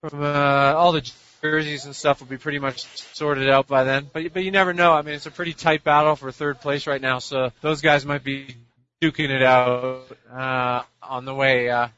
from 0.00 0.22
uh, 0.22 0.72
all 0.74 0.92
the 0.92 1.08
jerseys 1.42 1.84
and 1.84 1.94
stuff 1.94 2.20
will 2.20 2.28
be 2.28 2.38
pretty 2.38 2.58
much 2.58 2.86
sorted 3.14 3.50
out 3.50 3.66
by 3.66 3.84
then. 3.84 4.08
But 4.12 4.32
but 4.32 4.44
you 4.44 4.50
never 4.50 4.72
know. 4.72 4.92
I 4.92 5.02
mean, 5.02 5.14
it's 5.14 5.26
a 5.26 5.30
pretty 5.30 5.52
tight 5.52 5.84
battle 5.84 6.16
for 6.16 6.30
third 6.30 6.60
place 6.60 6.86
right 6.86 7.00
now, 7.00 7.18
so 7.18 7.52
those 7.60 7.80
guys 7.80 8.06
might 8.06 8.24
be 8.24 8.56
duking 9.02 9.30
it 9.30 9.42
out 9.42 10.06
uh, 10.32 10.82
on 11.02 11.24
the 11.24 11.34
way 11.34 11.68
uh, 11.68 11.88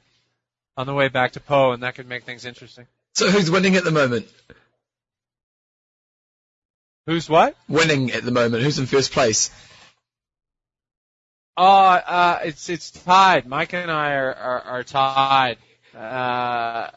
on 0.76 0.86
the 0.86 0.94
way 0.94 1.08
back 1.08 1.32
to 1.32 1.40
Pau, 1.40 1.72
and 1.72 1.82
that 1.82 1.94
could 1.94 2.08
make 2.08 2.24
things 2.24 2.44
interesting. 2.44 2.86
So 3.14 3.30
who's 3.30 3.50
winning 3.50 3.76
at 3.76 3.84
the 3.84 3.92
moment? 3.92 4.26
Who's 7.06 7.28
what? 7.28 7.54
Winning 7.68 8.12
at 8.12 8.24
the 8.24 8.30
moment. 8.30 8.62
Who's 8.62 8.78
in 8.78 8.86
first 8.86 9.12
place? 9.12 9.50
Oh, 11.56 11.64
uh, 11.64 12.40
it's 12.44 12.68
it's 12.70 12.90
tied. 12.90 13.46
Mike 13.46 13.74
and 13.74 13.90
I 13.90 14.14
are 14.14 14.34
are, 14.34 14.60
are 14.62 14.84
tied. 14.84 15.58
Uh, 15.94 16.88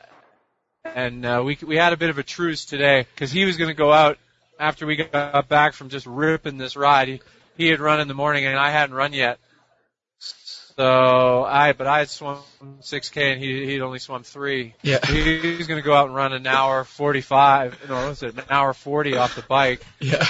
and 0.96 1.26
uh, 1.26 1.42
we 1.46 1.58
we 1.66 1.76
had 1.76 1.94
a 1.94 1.98
bit 1.98 2.10
of 2.10 2.18
a 2.18 2.24
truce 2.24 2.66
today 2.66 3.06
because 3.14 3.32
he 3.32 3.46
was 3.46 3.58
going 3.58 3.70
to 3.70 3.76
go 3.76 3.92
out 3.92 4.18
after 4.60 4.86
we 4.86 4.96
got 4.96 5.48
back 5.48 5.74
from 5.74 5.90
just 5.90 6.06
ripping 6.06 6.58
this 6.58 6.76
ride. 6.76 7.08
He, 7.08 7.22
he 7.58 7.68
had 7.68 7.80
run 7.80 8.00
in 8.00 8.08
the 8.08 8.14
morning 8.14 8.46
and 8.46 8.58
I 8.58 8.72
hadn't 8.72 8.96
run 8.96 9.14
yet. 9.14 9.40
So 10.20 11.44
I, 11.44 11.74
but 11.74 11.88
I 11.88 12.00
had 12.00 12.10
swum 12.10 12.38
6k 12.82 13.34
and 13.34 13.42
he 13.42 13.66
he'd 13.66 13.82
only 13.82 13.98
swum 13.98 14.24
three. 14.24 14.76
Yeah. 14.84 15.00
He, 15.06 15.40
he 15.40 15.56
was 15.58 15.66
going 15.66 15.82
to 15.82 15.86
go 15.86 15.94
out 15.94 16.08
and 16.08 16.16
run 16.16 16.34
an 16.34 16.46
hour 16.46 16.84
45. 16.84 17.90
No, 17.90 17.96
what 17.96 18.10
was 18.10 18.24
it? 18.24 18.38
An 18.38 18.44
hour 18.50 18.74
40 18.74 19.18
off 19.18 19.36
the 19.36 19.42
bike. 19.42 19.84
Yeah. 20.00 20.26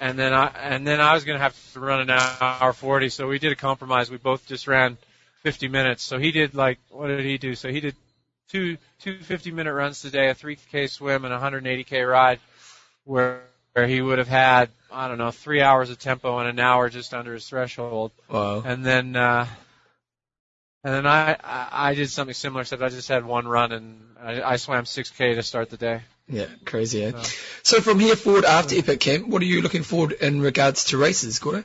And 0.00 0.16
then 0.16 0.32
I 0.32 0.46
and 0.46 0.86
then 0.86 1.00
I 1.00 1.14
was 1.14 1.24
going 1.24 1.36
to 1.38 1.42
have 1.42 1.56
to 1.72 1.80
run 1.80 2.08
an 2.08 2.10
hour 2.10 2.72
40. 2.72 3.08
So 3.08 3.26
we 3.26 3.40
did 3.40 3.50
a 3.50 3.56
compromise. 3.56 4.10
We 4.10 4.16
both 4.16 4.46
just 4.46 4.68
ran 4.68 4.96
50 5.42 5.66
minutes. 5.66 6.04
So 6.04 6.18
he 6.18 6.30
did 6.30 6.54
like 6.54 6.78
what 6.90 7.08
did 7.08 7.24
he 7.24 7.36
do? 7.36 7.56
So 7.56 7.68
he 7.68 7.80
did 7.80 7.96
two 8.48 8.78
two 9.00 9.18
fifty 9.20 9.50
minute 9.50 9.72
runs 9.72 10.00
today, 10.02 10.28
a 10.28 10.34
3k 10.34 10.90
swim 10.90 11.24
and 11.24 11.32
a 11.32 11.38
180k 11.38 12.08
ride, 12.08 12.40
where 13.04 13.42
where 13.72 13.86
he 13.86 14.00
would 14.00 14.18
have 14.18 14.28
had 14.28 14.70
I 14.90 15.08
don't 15.08 15.18
know 15.18 15.30
three 15.30 15.60
hours 15.60 15.90
of 15.90 15.98
tempo 15.98 16.38
and 16.38 16.48
an 16.48 16.58
hour 16.58 16.88
just 16.88 17.14
under 17.14 17.34
his 17.34 17.48
threshold. 17.48 18.12
Wow. 18.28 18.62
And 18.64 18.84
then 18.84 19.14
uh, 19.14 19.46
and 20.84 20.94
then 20.94 21.06
I, 21.06 21.32
I 21.44 21.68
I 21.70 21.94
did 21.94 22.10
something 22.10 22.34
similar. 22.34 22.62
Except 22.62 22.82
I 22.82 22.88
just 22.88 23.08
had 23.08 23.24
one 23.24 23.46
run 23.46 23.72
and 23.72 24.00
I, 24.20 24.42
I 24.42 24.56
swam 24.56 24.84
6k 24.84 25.34
to 25.34 25.42
start 25.42 25.70
the 25.70 25.76
day. 25.76 26.00
Yeah, 26.28 26.46
crazy, 26.64 27.04
eh? 27.04 27.10
No. 27.12 27.22
So 27.62 27.80
from 27.80 28.00
here 28.00 28.14
forward 28.14 28.44
after 28.44 28.76
Epic 28.76 29.00
Camp, 29.00 29.28
what 29.28 29.40
are 29.40 29.46
you 29.46 29.62
looking 29.62 29.82
forward 29.82 30.12
in 30.12 30.40
regards 30.40 30.86
to 30.86 30.98
races, 30.98 31.38
Gordo? 31.38 31.64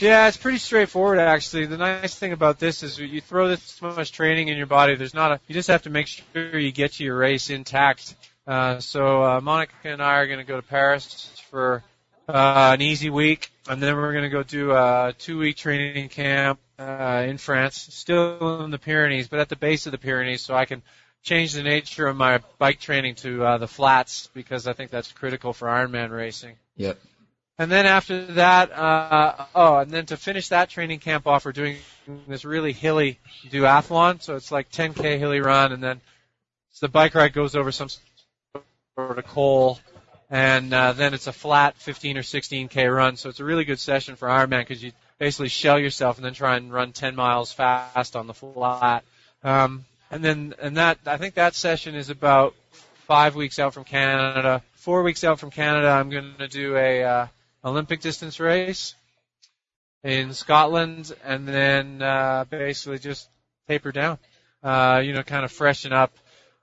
Yeah, 0.00 0.28
it's 0.28 0.36
pretty 0.36 0.58
straightforward 0.58 1.18
actually. 1.18 1.66
The 1.66 1.78
nice 1.78 2.14
thing 2.14 2.32
about 2.32 2.58
this 2.58 2.82
is 2.82 2.98
you 2.98 3.20
throw 3.20 3.48
this 3.48 3.80
much 3.80 4.12
training 4.12 4.48
in 4.48 4.56
your 4.56 4.66
body. 4.66 4.94
There's 4.94 5.14
not 5.14 5.32
a. 5.32 5.40
You 5.46 5.54
just 5.54 5.68
have 5.68 5.82
to 5.82 5.90
make 5.90 6.06
sure 6.06 6.58
you 6.58 6.72
get 6.72 6.94
to 6.94 7.04
your 7.04 7.16
race 7.16 7.50
intact. 7.50 8.14
Uh, 8.46 8.78
so 8.78 9.22
uh, 9.24 9.40
Monica 9.40 9.72
and 9.84 10.02
I 10.02 10.16
are 10.16 10.26
going 10.26 10.38
to 10.38 10.44
go 10.44 10.56
to 10.56 10.66
Paris 10.66 11.32
for 11.50 11.82
uh, 12.28 12.72
an 12.74 12.82
easy 12.82 13.10
week, 13.10 13.50
and 13.68 13.82
then 13.82 13.96
we're 13.96 14.12
going 14.12 14.24
to 14.24 14.30
go 14.30 14.42
do 14.42 14.72
a 14.72 15.14
two-week 15.18 15.56
training 15.56 16.08
camp 16.08 16.60
uh, 16.78 17.24
in 17.26 17.38
France, 17.38 17.88
still 17.90 18.64
in 18.64 18.70
the 18.70 18.78
Pyrenees, 18.78 19.28
but 19.28 19.40
at 19.40 19.48
the 19.48 19.56
base 19.56 19.86
of 19.86 19.92
the 19.92 19.98
Pyrenees, 19.98 20.42
so 20.42 20.54
I 20.54 20.64
can 20.64 20.82
change 21.22 21.54
the 21.54 21.62
nature 21.62 22.06
of 22.06 22.16
my 22.16 22.40
bike 22.58 22.78
training 22.78 23.16
to 23.16 23.44
uh, 23.44 23.58
the 23.58 23.66
flats 23.66 24.28
because 24.32 24.66
I 24.68 24.74
think 24.74 24.90
that's 24.90 25.10
critical 25.10 25.52
for 25.52 25.66
Ironman 25.66 26.10
racing. 26.10 26.56
Yep. 26.76 26.98
And 27.58 27.72
then 27.72 27.86
after 27.86 28.26
that, 28.34 28.70
uh, 28.72 29.46
oh, 29.54 29.76
and 29.78 29.90
then 29.90 30.06
to 30.06 30.18
finish 30.18 30.48
that 30.48 30.68
training 30.68 30.98
camp 30.98 31.26
off, 31.26 31.46
we're 31.46 31.52
doing 31.52 31.78
this 32.28 32.44
really 32.44 32.72
hilly 32.72 33.18
duathlon. 33.48 34.20
So 34.20 34.36
it's 34.36 34.52
like 34.52 34.70
10k 34.70 35.18
hilly 35.18 35.40
run, 35.40 35.72
and 35.72 35.82
then 35.82 36.00
so 36.72 36.86
the 36.86 36.92
bike 36.92 37.14
ride 37.14 37.32
goes 37.32 37.56
over 37.56 37.72
some 37.72 37.88
sort 38.94 39.18
of 39.18 39.26
col, 39.26 39.80
and 40.28 40.72
uh, 40.74 40.92
then 40.92 41.14
it's 41.14 41.26
a 41.28 41.32
flat 41.32 41.76
15 41.76 42.18
or 42.18 42.22
16k 42.22 42.94
run. 42.94 43.16
So 43.16 43.30
it's 43.30 43.40
a 43.40 43.44
really 43.44 43.64
good 43.64 43.80
session 43.80 44.16
for 44.16 44.28
Ironman 44.28 44.60
because 44.60 44.82
you 44.82 44.92
basically 45.18 45.48
shell 45.48 45.78
yourself 45.78 46.16
and 46.16 46.26
then 46.26 46.34
try 46.34 46.56
and 46.56 46.70
run 46.70 46.92
10 46.92 47.16
miles 47.16 47.52
fast 47.52 48.16
on 48.16 48.26
the 48.26 48.34
flat. 48.34 49.02
Um, 49.42 49.86
and 50.10 50.22
then 50.22 50.54
and 50.60 50.76
that 50.76 50.98
I 51.06 51.16
think 51.16 51.34
that 51.34 51.54
session 51.54 51.94
is 51.94 52.10
about 52.10 52.54
five 53.06 53.34
weeks 53.34 53.58
out 53.58 53.72
from 53.72 53.84
Canada. 53.84 54.62
Four 54.74 55.02
weeks 55.02 55.24
out 55.24 55.40
from 55.40 55.50
Canada, 55.50 55.88
I'm 55.88 56.10
going 56.10 56.34
to 56.38 56.48
do 56.48 56.76
a 56.76 57.02
uh, 57.02 57.26
Olympic 57.66 58.00
distance 58.00 58.38
race 58.38 58.94
in 60.04 60.32
Scotland, 60.32 61.12
and 61.24 61.46
then 61.48 62.00
uh, 62.00 62.44
basically 62.48 63.00
just 63.00 63.28
taper 63.68 63.90
down. 63.90 64.18
Uh, 64.62 65.02
you 65.04 65.12
know, 65.12 65.22
kind 65.22 65.44
of 65.44 65.50
freshen 65.50 65.92
up, 65.92 66.12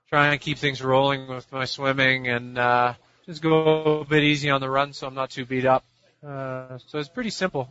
try 0.08 0.28
and 0.28 0.40
keep 0.40 0.58
things 0.58 0.82
rolling 0.82 1.28
with 1.28 1.50
my 1.52 1.66
swimming, 1.66 2.28
and 2.28 2.58
uh, 2.58 2.94
just 3.26 3.42
go 3.42 4.00
a 4.00 4.04
bit 4.04 4.22
easy 4.22 4.48
on 4.48 4.60
the 4.60 4.70
run, 4.70 4.94
so 4.94 5.06
I'm 5.06 5.14
not 5.14 5.30
too 5.30 5.44
beat 5.44 5.66
up. 5.66 5.84
Uh, 6.26 6.78
so 6.86 6.98
it's 6.98 7.08
pretty 7.08 7.30
simple. 7.30 7.68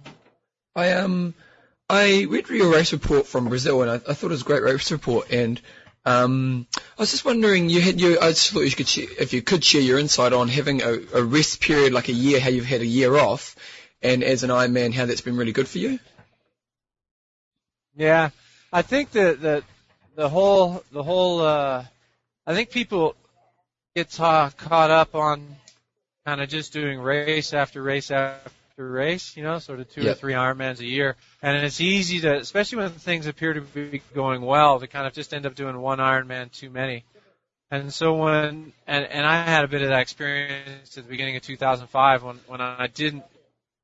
I 0.76 0.94
um 0.94 1.34
I 1.90 2.26
read 2.30 2.50
your 2.50 2.72
race 2.72 2.94
report 2.94 3.28
from 3.28 3.50
Brazil 3.50 3.82
and 3.82 3.92
I, 3.92 3.96
I 3.96 4.14
thought 4.14 4.28
it 4.28 4.30
was 4.30 4.42
a 4.42 4.46
great 4.46 4.64
race 4.64 4.92
report 4.92 5.32
and 5.32 5.62
um 6.06 6.68
I 6.98 7.02
was 7.02 7.12
just 7.12 7.26
wondering 7.26 7.70
you 7.70 7.82
had 7.82 8.00
you 8.00 8.20
I 8.20 8.30
just 8.30 8.52
thought 8.52 8.62
you 8.62 8.72
could 8.72 8.88
share, 8.88 9.08
if 9.20 9.34
you 9.34 9.42
could 9.42 9.64
share 9.64 9.82
your 9.82 9.98
insight 9.98 10.32
on 10.32 10.48
having 10.48 10.82
a, 10.82 11.00
a 11.16 11.24
rest 11.24 11.60
period 11.60 11.92
like 11.92 12.08
a 12.08 12.14
year 12.14 12.40
how 12.40 12.50
you've 12.50 12.66
had 12.66 12.82
a 12.82 12.86
year 12.86 13.16
off 13.16 13.56
and 14.02 14.24
as 14.24 14.44
an 14.44 14.52
Ironman 14.52 14.94
how 14.94 15.06
that's 15.06 15.22
been 15.22 15.36
really 15.36 15.54
good 15.54 15.68
for 15.68 15.80
you. 15.80 16.00
Yeah, 17.96 18.30
I 18.72 18.84
think 18.84 19.12
that 19.12 19.42
the 19.42 19.64
the 20.16 20.30
whole 20.30 20.84
the 20.92 21.02
whole 21.02 21.42
uh, 21.42 21.84
I 22.46 22.54
think 22.54 22.70
people 22.70 23.16
get 23.96 24.12
ta- 24.12 24.52
caught 24.56 24.92
up 24.92 25.16
on 25.16 25.56
kind 26.26 26.42
of 26.42 26.50
just 26.50 26.74
doing 26.74 27.00
race 27.00 27.54
after 27.54 27.82
race 27.82 28.12
after 28.12 28.52
after 28.74 28.90
race, 28.90 29.38
you 29.38 29.44
know, 29.44 29.60
sort 29.60 29.80
of 29.80 29.90
two 29.90 30.08
or 30.08 30.16
three 30.16 30.34
Ironmans 30.34 30.80
a 30.80 30.86
year. 30.86 31.16
And 31.44 31.64
it's 31.64 31.80
easy 31.80 32.22
to, 32.22 32.38
especially 32.38 32.80
when 32.80 32.90
things 32.90 33.28
appear 33.28 33.54
to 33.54 33.62
be 33.62 34.02
going 34.16 34.42
well, 34.42 34.80
to 34.80 34.88
kind 34.88 35.06
of 35.06 35.14
just 35.14 35.32
end 35.32 35.46
up 35.46 35.54
doing 35.54 35.80
one 35.80 36.00
Ironman 36.00 36.52
too 36.52 36.72
many. 36.72 37.04
And 37.70 37.94
so 37.94 38.16
when, 38.16 38.74
and, 38.88 39.06
and 39.06 39.26
I 39.28 39.44
had 39.44 39.64
a 39.64 39.68
bit 39.68 39.84
of 39.84 39.90
that 39.90 40.00
experience 40.02 40.98
at 40.98 41.04
the 41.04 41.10
beginning 41.10 41.36
of 41.36 41.44
2005 41.44 42.24
when, 42.24 42.36
when 42.48 42.62
I 42.62 42.88
didn't, 42.88 43.24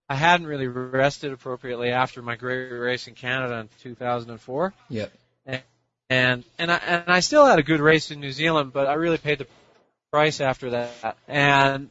I 0.10 0.16
hadn't 0.16 0.48
really 0.48 0.68
rested 0.68 1.34
appropriately 1.34 1.92
after 1.92 2.24
my 2.24 2.36
great 2.36 2.72
race 2.72 3.08
in 3.08 3.14
Canada 3.14 3.60
in 3.60 3.70
2004 3.84 4.74
Yep. 4.90 5.12
and 6.10 6.44
and 6.58 6.72
I 6.72 6.78
and 6.78 7.04
I 7.08 7.20
still 7.20 7.46
had 7.46 7.60
a 7.60 7.64
good 7.64 7.80
race 7.80 8.10
in 8.10 8.20
New 8.20 8.32
Zealand, 8.32 8.74
but 8.74 8.88
I 8.88 8.94
really 8.94 9.20
paid 9.20 9.38
the 9.38 9.46
price 10.12 10.42
after 10.42 10.72
that. 10.72 11.16
And 11.28 11.90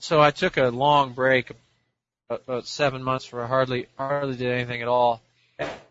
so 0.00 0.20
I 0.20 0.32
took 0.32 0.58
a 0.58 0.68
long 0.68 1.14
break, 1.14 1.50
about 2.28 2.66
seven 2.66 3.02
months, 3.02 3.32
where 3.32 3.44
I 3.44 3.46
hardly 3.46 3.86
hardly 3.96 4.36
did 4.36 4.50
anything 4.50 4.82
at 4.82 4.88
all, 4.88 5.20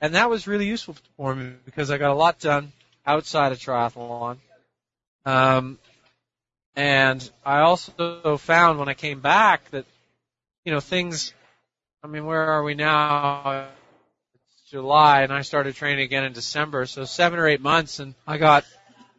and 0.01 0.15
that 0.15 0.29
was 0.29 0.47
really 0.47 0.67
useful 0.67 0.95
for 1.17 1.36
me 1.36 1.53
because 1.65 1.91
I 1.91 1.97
got 1.97 2.11
a 2.11 2.15
lot 2.15 2.39
done 2.39 2.71
outside 3.05 3.51
of 3.51 3.59
triathlon. 3.59 4.38
Um, 5.25 5.79
and 6.75 7.27
I 7.45 7.59
also 7.59 8.38
found 8.38 8.79
when 8.79 8.89
I 8.89 8.93
came 8.93 9.21
back 9.21 9.69
that 9.71 9.86
you 10.63 10.71
know 10.71 10.79
things. 10.79 11.33
I 12.03 12.07
mean, 12.07 12.25
where 12.25 12.41
are 12.41 12.61
we 12.61 12.75
now? 12.75 13.67
It's 14.36 14.69
July 14.69 15.23
and 15.23 15.33
I 15.33 15.41
started 15.41 15.73
training 15.73 16.03
again 16.03 16.23
in 16.23 16.33
December. 16.33 16.86
So 16.86 17.05
seven 17.05 17.39
or 17.39 17.47
eight 17.47 17.61
months 17.61 17.99
and 17.99 18.13
I 18.27 18.38
got 18.38 18.63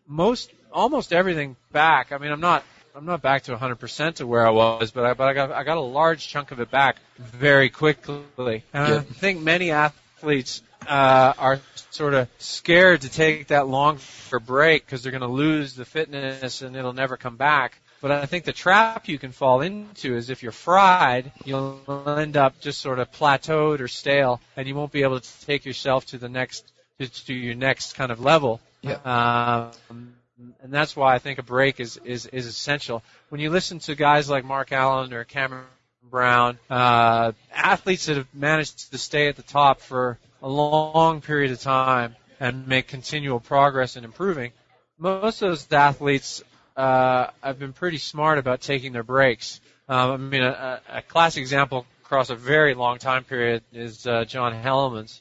most, 0.06 0.52
almost 0.72 1.12
everything 1.12 1.56
back. 1.72 2.12
I 2.12 2.18
mean, 2.18 2.30
I'm 2.30 2.40
not, 2.40 2.62
I'm 2.96 3.04
not 3.04 3.20
back 3.20 3.42
to 3.42 3.54
100% 3.54 4.14
to 4.14 4.26
where 4.26 4.46
I 4.46 4.50
was, 4.50 4.90
but 4.90 5.04
I, 5.04 5.12
but 5.12 5.28
I 5.28 5.34
got, 5.34 5.52
I 5.52 5.64
got 5.64 5.76
a 5.76 5.82
large 5.82 6.26
chunk 6.26 6.50
of 6.50 6.60
it 6.60 6.70
back 6.70 6.96
very 7.18 7.68
quickly. 7.68 8.64
And 8.72 8.88
Yeah. 8.88 8.96
I 8.96 9.00
think 9.00 9.42
many 9.42 9.70
athletes, 9.70 10.62
uh, 10.88 11.34
are 11.36 11.60
sort 11.90 12.14
of 12.14 12.26
scared 12.38 13.02
to 13.02 13.10
take 13.10 13.48
that 13.48 13.68
longer 13.68 14.00
break 14.42 14.86
because 14.86 15.02
they're 15.02 15.12
going 15.12 15.20
to 15.20 15.26
lose 15.26 15.74
the 15.74 15.84
fitness 15.84 16.62
and 16.62 16.74
it'll 16.74 16.94
never 16.94 17.18
come 17.18 17.36
back. 17.36 17.78
But 18.00 18.12
I 18.12 18.24
think 18.24 18.44
the 18.44 18.54
trap 18.54 19.08
you 19.08 19.18
can 19.18 19.32
fall 19.32 19.60
into 19.60 20.16
is 20.16 20.30
if 20.30 20.42
you're 20.42 20.52
fried, 20.52 21.32
you'll 21.44 21.80
end 22.06 22.38
up 22.38 22.60
just 22.60 22.80
sort 22.80 22.98
of 22.98 23.10
plateaued 23.12 23.80
or 23.80 23.88
stale, 23.88 24.40
and 24.56 24.66
you 24.68 24.74
won't 24.74 24.92
be 24.92 25.02
able 25.02 25.20
to 25.20 25.46
take 25.46 25.66
yourself 25.66 26.06
to 26.06 26.18
the 26.18 26.28
next 26.28 26.70
to, 27.00 27.08
to 27.26 27.34
your 27.34 27.54
next 27.54 27.94
kind 27.94 28.12
of 28.12 28.20
level. 28.20 28.60
Yeah. 28.82 29.70
Um, 29.90 30.14
and 30.38 30.72
that's 30.72 30.94
why 30.94 31.14
I 31.14 31.18
think 31.18 31.38
a 31.38 31.42
break 31.42 31.80
is, 31.80 31.98
is 32.04 32.26
is 32.26 32.46
essential. 32.46 33.02
When 33.28 33.40
you 33.40 33.50
listen 33.50 33.78
to 33.80 33.94
guys 33.94 34.28
like 34.28 34.44
Mark 34.44 34.72
Allen 34.72 35.12
or 35.12 35.24
Cameron 35.24 35.64
Brown, 36.02 36.58
uh, 36.70 37.32
athletes 37.52 38.06
that 38.06 38.16
have 38.16 38.34
managed 38.34 38.92
to 38.92 38.98
stay 38.98 39.28
at 39.28 39.36
the 39.36 39.42
top 39.42 39.80
for 39.80 40.18
a 40.42 40.48
long 40.48 41.20
period 41.20 41.50
of 41.52 41.60
time 41.60 42.16
and 42.38 42.68
make 42.68 42.86
continual 42.86 43.40
progress 43.40 43.96
in 43.96 44.04
improving, 44.04 44.52
most 44.98 45.42
of 45.42 45.50
those 45.50 45.72
athletes 45.72 46.42
uh, 46.76 47.28
have 47.42 47.58
been 47.58 47.72
pretty 47.72 47.98
smart 47.98 48.38
about 48.38 48.60
taking 48.60 48.92
their 48.92 49.02
breaks. 49.02 49.60
Um, 49.88 50.10
I 50.10 50.16
mean, 50.16 50.42
a, 50.42 50.80
a 50.88 51.02
classic 51.02 51.40
example 51.40 51.86
across 52.04 52.30
a 52.30 52.36
very 52.36 52.74
long 52.74 52.98
time 52.98 53.24
period 53.24 53.62
is 53.72 54.06
uh, 54.06 54.24
John 54.24 54.52
Hellemans, 54.52 55.20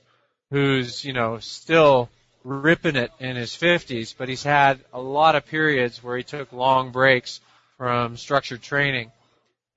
who's 0.52 1.06
you 1.06 1.14
know 1.14 1.40
still 1.40 2.10
ripping 2.46 2.96
it 2.96 3.12
in 3.20 3.36
his 3.36 3.52
50s, 3.52 4.14
but 4.18 4.30
he's 4.30 4.44
had 4.44 4.80
a 4.94 5.02
lot 5.02 5.36
of 5.36 5.46
periods 5.48 6.02
where 6.04 6.16
he 6.16 6.24
took 6.24 6.54
long 6.54 6.92
breaks 6.92 7.42
from 7.78 8.16
structured 8.16 8.62
training, 8.62 9.12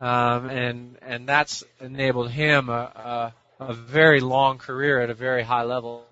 um, 0.00 0.48
and 0.50 0.96
and 1.02 1.28
that's 1.28 1.64
enabled 1.80 2.30
him 2.30 2.68
a, 2.68 3.32
a, 3.58 3.64
a 3.64 3.72
very 3.72 4.20
long 4.20 4.58
career 4.58 5.00
at 5.00 5.10
a 5.10 5.14
very 5.14 5.42
high 5.42 5.64
level. 5.64 6.04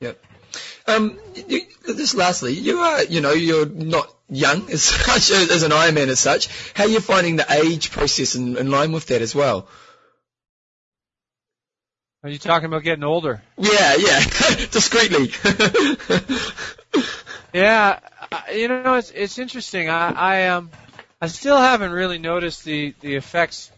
Yep. 0.00 0.24
Um, 0.86 1.18
you, 1.34 1.60
just 1.86 2.14
lastly, 2.14 2.54
you 2.54 2.78
are, 2.78 3.04
you 3.04 3.20
know, 3.20 3.32
you're 3.32 3.66
not 3.66 4.10
young 4.30 4.70
as 4.70 4.82
such, 4.82 5.30
as 5.30 5.62
an 5.62 5.72
Ironman 5.72 6.08
as 6.08 6.20
such. 6.20 6.48
How 6.72 6.84
are 6.84 6.88
you 6.88 7.00
finding 7.00 7.36
the 7.36 7.46
age 7.52 7.90
process 7.90 8.34
in, 8.34 8.56
in 8.56 8.70
line 8.70 8.92
with 8.92 9.06
that 9.08 9.20
as 9.20 9.34
well? 9.34 9.68
Are 12.24 12.30
you 12.30 12.38
talking 12.38 12.66
about 12.66 12.82
getting 12.82 13.04
older? 13.04 13.40
Yeah, 13.56 13.94
yeah, 13.96 14.20
discreetly. 14.70 15.30
Yeah, 17.52 18.00
you 18.52 18.68
know 18.68 18.94
it's 18.94 19.10
it's 19.10 19.38
interesting. 19.38 19.88
I 19.88 20.10
I 20.10 20.48
um 20.48 20.70
I 21.20 21.28
still 21.28 21.56
haven't 21.56 21.92
really 21.92 22.18
noticed 22.18 22.62
the 22.64 22.94
the 23.00 23.14
effects 23.14 23.72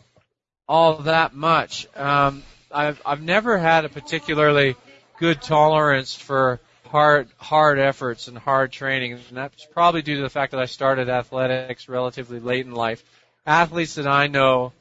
all 0.69 0.97
that 0.99 1.35
much. 1.35 1.87
Um, 1.97 2.43
I've 2.73 3.01
I've 3.07 3.23
never 3.23 3.59
had 3.59 3.85
a 3.85 3.89
particularly 3.89 4.75
good 5.19 5.41
tolerance 5.41 6.15
for 6.17 6.59
hard 6.89 7.29
hard 7.37 7.79
efforts 7.79 8.27
and 8.27 8.37
hard 8.37 8.73
training, 8.73 9.13
and 9.13 9.23
that's 9.37 9.65
probably 9.67 10.03
due 10.03 10.17
to 10.17 10.23
the 10.23 10.31
fact 10.31 10.51
that 10.51 10.61
I 10.61 10.67
started 10.67 11.09
athletics 11.09 11.89
relatively 11.89 12.41
late 12.41 12.67
in 12.67 12.73
life. 12.73 13.05
Athletes 13.47 13.95
that 13.95 14.09
I 14.09 14.27
know 14.27 14.73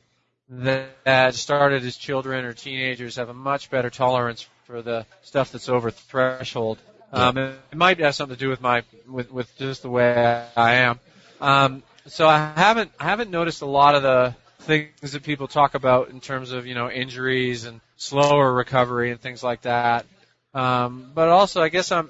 that, 0.49 1.35
started 1.35 1.83
as 1.85 1.95
children 1.95 2.45
or 2.45 2.53
teenagers 2.53 3.15
have 3.17 3.29
a 3.29 3.33
much 3.33 3.69
better 3.69 3.89
tolerance 3.89 4.47
for 4.65 4.81
the 4.81 5.05
stuff 5.21 5.51
that's 5.51 5.69
over 5.69 5.91
threshold. 5.91 6.79
Um, 7.11 7.37
it, 7.37 7.55
it 7.71 7.77
might 7.77 7.99
have 7.99 8.15
something 8.15 8.35
to 8.35 8.39
do 8.39 8.49
with 8.49 8.61
my 8.61 8.83
with 9.07 9.31
with 9.31 9.55
just 9.57 9.81
the 9.81 9.89
way 9.89 10.45
I 10.55 10.75
am. 10.75 10.99
Um, 11.41 11.83
so 12.07 12.27
I 12.27 12.51
haven't 12.55 12.91
I 12.99 13.05
haven't 13.05 13.31
noticed 13.31 13.61
a 13.61 13.65
lot 13.65 13.95
of 13.95 14.03
the 14.03 14.35
things 14.59 15.13
that 15.13 15.23
people 15.23 15.47
talk 15.47 15.73
about 15.75 16.09
in 16.09 16.19
terms 16.19 16.51
of 16.51 16.67
you 16.67 16.75
know 16.75 16.89
injuries 16.89 17.65
and 17.65 17.81
slower 17.97 18.51
recovery 18.51 19.11
and 19.11 19.19
things 19.19 19.43
like 19.43 19.61
that. 19.61 20.05
Um, 20.53 21.11
but 21.13 21.29
also, 21.29 21.61
I 21.61 21.69
guess 21.69 21.91
I'm 21.91 22.09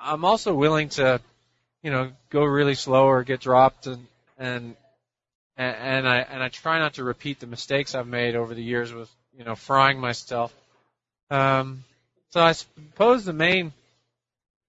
I'm 0.00 0.24
also 0.24 0.54
willing 0.54 0.88
to, 0.90 1.20
you 1.82 1.90
know, 1.90 2.12
go 2.30 2.44
really 2.44 2.74
slow 2.74 3.06
or 3.06 3.24
get 3.24 3.40
dropped 3.40 3.86
and 3.86 4.06
and 4.38 4.76
and, 5.56 5.76
and 5.76 6.08
I 6.08 6.18
and 6.18 6.42
I 6.42 6.48
try 6.48 6.78
not 6.78 6.94
to 6.94 7.04
repeat 7.04 7.40
the 7.40 7.46
mistakes 7.46 7.94
I've 7.94 8.06
made 8.06 8.36
over 8.36 8.54
the 8.54 8.62
years 8.62 8.92
with 8.92 9.10
you 9.36 9.44
know 9.44 9.54
frying 9.54 10.00
myself. 10.00 10.54
Um, 11.30 11.84
so 12.30 12.40
I 12.40 12.52
suppose 12.52 13.24
the 13.24 13.32
main 13.32 13.72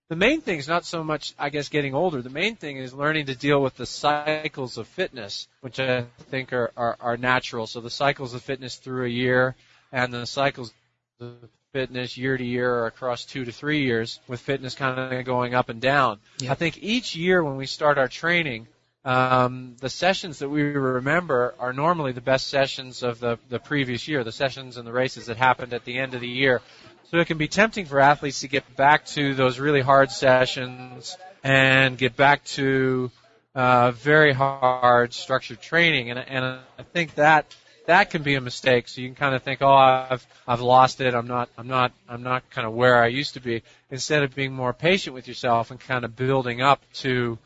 the 0.10 0.16
main 0.16 0.42
thing 0.42 0.60
is 0.60 0.68
not 0.68 0.86
so 0.86 1.04
much 1.04 1.34
I 1.38 1.50
guess 1.50 1.70
getting 1.70 1.94
older. 1.94 2.22
The 2.22 2.30
main 2.30 2.56
thing 2.56 2.78
is 2.78 2.94
learning 2.94 3.28
to 3.28 3.36
deal 3.36 3.62
with 3.62 3.76
the 3.76 3.86
cycles 3.86 4.78
of 4.78 4.88
fitness, 4.88 5.48
which 5.62 5.80
I 5.80 6.06
think 6.30 6.54
are 6.54 6.72
are, 6.78 6.98
are 7.00 7.18
natural. 7.18 7.68
So 7.68 7.82
the 7.82 7.90
cycles 7.90 8.34
of 8.34 8.42
fitness 8.42 8.76
through 8.76 9.06
a 9.06 9.10
year 9.10 9.56
and 9.92 10.14
the 10.14 10.26
cycles 10.26 10.74
of 11.20 11.50
fitness 11.74 12.18
year 12.18 12.38
to 12.38 12.46
year 12.46 12.74
or 12.74 12.86
across 12.88 13.26
two 13.26 13.46
to 13.46 13.52
three 13.52 13.84
years 13.84 14.20
with 14.28 14.40
fitness 14.40 14.74
kind 14.74 15.14
of 15.14 15.26
going 15.26 15.54
up 15.54 15.70
and 15.70 15.82
down. 15.82 16.20
Yeah. 16.40 16.52
I 16.52 16.56
think 16.56 16.82
each 16.82 17.16
year 17.16 17.44
when 17.44 17.58
we 17.58 17.66
start 17.66 17.98
our 17.98 18.08
training, 18.08 18.68
um, 19.08 19.78
the 19.80 19.90
sessions 19.90 20.40
that 20.40 20.50
we 20.50 20.64
remember 20.64 21.56
are 21.60 21.72
normally 21.72 22.12
the 22.12 22.20
best 22.20 22.48
sessions 22.48 23.04
of 23.04 23.22
the, 23.22 23.40
the 23.48 23.58
previous 23.58 24.06
year, 24.10 24.26
the 24.26 24.34
sessions 24.34 24.76
and 24.76 24.86
the 24.86 24.92
races 24.92 25.28
that 25.28 25.38
happened 25.38 25.74
at 25.74 25.86
the 25.86 25.98
end 25.98 26.14
of 26.14 26.20
the 26.20 26.28
year. 26.28 26.62
So 27.10 27.18
it 27.18 27.26
can 27.26 27.38
be 27.38 27.48
tempting 27.48 27.86
for 27.86 28.02
athletes 28.02 28.42
to 28.42 28.50
get 28.50 28.76
back 28.76 29.06
to 29.08 29.34
those 29.34 29.60
really 29.60 29.80
hard 29.80 30.12
sessions 30.12 31.16
and 31.42 31.98
get 31.98 32.18
back 32.18 32.44
to 32.60 33.10
uh, 33.56 33.92
very 33.92 34.34
hard 34.34 35.14
structured 35.14 35.62
training, 35.62 36.10
and, 36.10 36.20
and 36.20 36.44
I 36.78 36.84
think 36.92 37.16
that 37.16 37.56
that 37.86 38.10
can 38.10 38.24
be 38.24 38.36
a 38.36 38.42
mistake. 38.42 38.90
So 38.90 39.00
you 39.00 39.08
can 39.08 39.16
kind 39.16 39.34
of 39.34 39.42
think, 39.42 39.62
oh, 39.62 39.74
I've 39.74 40.28
I've 40.46 40.60
lost 40.60 41.00
it. 41.00 41.16
I'm 41.16 41.28
not 41.28 41.50
I'm 41.58 41.68
not 41.68 41.94
I'm 42.10 42.24
not 42.24 42.48
kind 42.50 42.68
of 42.68 42.74
where 42.74 43.02
I 43.02 43.08
used 43.08 43.36
to 43.36 43.40
be. 43.40 43.64
Instead 43.90 44.24
of 44.24 44.36
being 44.36 44.52
more 44.52 44.74
patient 44.74 45.14
with 45.14 45.30
yourself 45.30 45.72
and 45.72 45.80
kind 45.80 46.04
of 46.04 46.16
building 46.16 46.62
up 46.62 46.82
to 46.96 47.40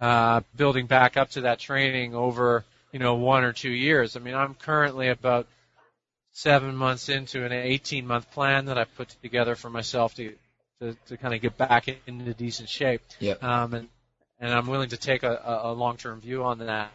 uh, 0.00 0.40
building 0.56 0.86
back 0.86 1.16
up 1.16 1.30
to 1.30 1.42
that 1.42 1.58
training 1.58 2.14
over 2.14 2.64
you 2.92 2.98
know 2.98 3.14
one 3.14 3.44
or 3.44 3.52
two 3.52 3.70
years. 3.70 4.16
I 4.16 4.20
mean, 4.20 4.34
I'm 4.34 4.54
currently 4.54 5.08
about 5.08 5.46
seven 6.32 6.76
months 6.76 7.08
into 7.08 7.44
an 7.44 7.52
18 7.52 8.06
month 8.06 8.30
plan 8.30 8.66
that 8.66 8.78
I 8.78 8.84
put 8.84 9.08
together 9.22 9.56
for 9.56 9.70
myself 9.70 10.14
to 10.16 10.34
to, 10.80 10.96
to 11.08 11.16
kind 11.16 11.34
of 11.34 11.40
get 11.40 11.56
back 11.56 11.88
into 12.06 12.32
decent 12.34 12.68
shape. 12.68 13.02
Yep. 13.20 13.42
Um, 13.42 13.74
and 13.74 13.88
and 14.40 14.52
I'm 14.52 14.66
willing 14.66 14.90
to 14.90 14.96
take 14.96 15.22
a, 15.22 15.32
a, 15.32 15.70
a 15.70 15.72
long 15.72 15.96
term 15.96 16.20
view 16.20 16.44
on 16.44 16.58
that. 16.58 16.90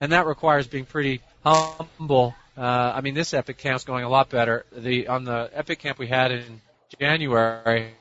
And 0.00 0.12
that 0.12 0.26
requires 0.26 0.66
being 0.66 0.84
pretty 0.84 1.20
humble. 1.44 2.34
Uh, 2.56 2.60
I 2.60 3.00
mean, 3.00 3.14
this 3.14 3.32
Epic 3.34 3.56
Camp's 3.56 3.84
going 3.84 4.04
a 4.04 4.08
lot 4.08 4.30
better. 4.30 4.66
The 4.72 5.06
on 5.08 5.24
the 5.24 5.48
Epic 5.52 5.78
Camp 5.78 5.98
we 5.98 6.08
had 6.08 6.32
in 6.32 6.60
January, 6.98 7.92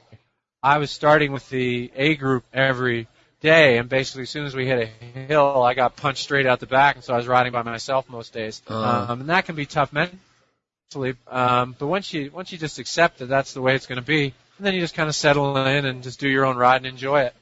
I 0.64 0.80
was 0.80 0.90
starting 0.90 1.32
with 1.32 1.48
the 1.50 1.92
A 1.96 2.16
group 2.16 2.44
every 2.52 3.08
day, 3.42 3.78
and 3.78 3.90
basically 3.90 4.24
as 4.24 4.30
soon 4.30 4.46
as 4.46 4.56
we 4.56 4.66
hit 4.66 4.80
a 4.80 5.20
hill, 5.20 5.64
I 5.64 5.74
got 5.74 5.96
punched 5.96 6.24
straight 6.24 6.46
out 6.46 6.60
the 6.60 6.68
back, 6.68 6.96
and 6.96 7.04
so 7.04 7.14
I 7.14 7.18
was 7.18 7.28
riding 7.28 7.52
by 7.52 7.64
myself 7.64 8.10
most 8.10 8.34
days. 8.34 8.62
Uh. 8.70 9.08
Um, 9.10 9.22
and 9.22 9.30
that 9.30 9.46
can 9.46 9.56
be 9.56 9.66
tough 9.66 9.92
mentally. 9.92 11.16
Um, 11.28 11.76
but 11.78 11.88
once 11.88 12.14
you 12.14 12.32
once 12.32 12.52
you 12.52 12.58
just 12.58 12.80
accept 12.80 13.20
that 13.20 13.28
that's 13.28 13.54
the 13.54 13.62
way 13.62 13.76
it's 13.76 13.88
going 13.88 14.00
to 14.00 14.06
be, 14.06 14.34
and 14.58 14.66
then 14.66 14.74
you 14.74 14.80
just 14.80 14.96
kind 14.96 15.10
of 15.10 15.16
settle 15.16 15.58
in 15.58 15.86
and 15.86 16.04
just 16.04 16.20
do 16.20 16.30
your 16.30 16.46
own 16.46 16.58
ride 16.58 16.78
and 16.78 16.86
enjoy 16.86 17.22
it. 17.22 17.36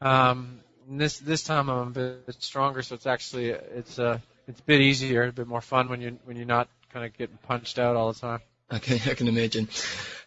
Um, 0.00 0.60
this 0.88 1.18
this 1.18 1.42
time 1.44 1.68
I'm 1.68 1.88
a 1.88 1.90
bit 1.90 2.36
stronger, 2.40 2.82
so 2.82 2.94
it's 2.94 3.06
actually 3.06 3.50
it's 3.50 3.98
uh 3.98 4.18
it's 4.48 4.60
a 4.60 4.64
bit 4.64 4.80
easier, 4.80 5.24
a 5.24 5.32
bit 5.32 5.46
more 5.46 5.60
fun 5.60 5.88
when 5.88 6.00
you 6.00 6.18
when 6.24 6.36
you're 6.36 6.46
not 6.46 6.68
kind 6.92 7.06
of 7.06 7.16
getting 7.16 7.38
punched 7.46 7.78
out 7.78 7.96
all 7.96 8.12
the 8.12 8.18
time. 8.18 8.40
Okay, 8.72 9.00
I 9.10 9.14
can 9.14 9.26
imagine. 9.28 9.68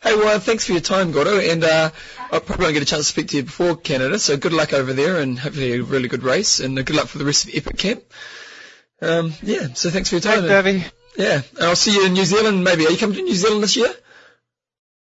Hey, 0.01 0.15
well, 0.15 0.37
thanks 0.39 0.65
for 0.65 0.73
your 0.73 0.81
time, 0.81 1.13
Gordo, 1.13 1.39
and 1.39 1.63
uh, 1.63 1.89
I 2.29 2.39
probably 2.39 2.65
won't 2.65 2.73
get 2.73 2.83
a 2.83 2.85
chance 2.85 3.05
to 3.05 3.11
speak 3.11 3.29
to 3.29 3.37
you 3.37 3.43
before 3.43 3.77
Canada, 3.77 4.19
so 4.19 4.35
good 4.35 4.51
luck 4.51 4.73
over 4.73 4.91
there, 4.91 5.17
and 5.21 5.39
hopefully 5.39 5.73
a 5.73 5.83
really 5.83 6.09
good 6.09 6.23
race, 6.23 6.59
and 6.59 6.75
good 6.75 6.95
luck 6.95 7.07
for 7.07 7.19
the 7.19 7.25
rest 7.25 7.47
of 7.47 7.55
Epic 7.55 7.77
Camp. 7.77 8.03
Um, 9.01 9.33
yeah, 9.41 9.73
so 9.73 9.89
thanks 9.89 10.09
for 10.09 10.15
your 10.15 10.21
time. 10.21 10.45
Thanks, 10.45 10.49
Debbie. 10.49 10.85
Yeah, 11.15 11.41
and 11.55 11.63
I'll 11.63 11.77
see 11.77 11.93
you 11.93 12.05
in 12.05 12.13
New 12.13 12.25
Zealand. 12.25 12.63
Maybe 12.65 12.85
are 12.85 12.91
you 12.91 12.97
coming 12.97 13.15
to 13.15 13.21
New 13.21 13.33
Zealand 13.33 13.63
this 13.63 13.77
year? 13.77 13.93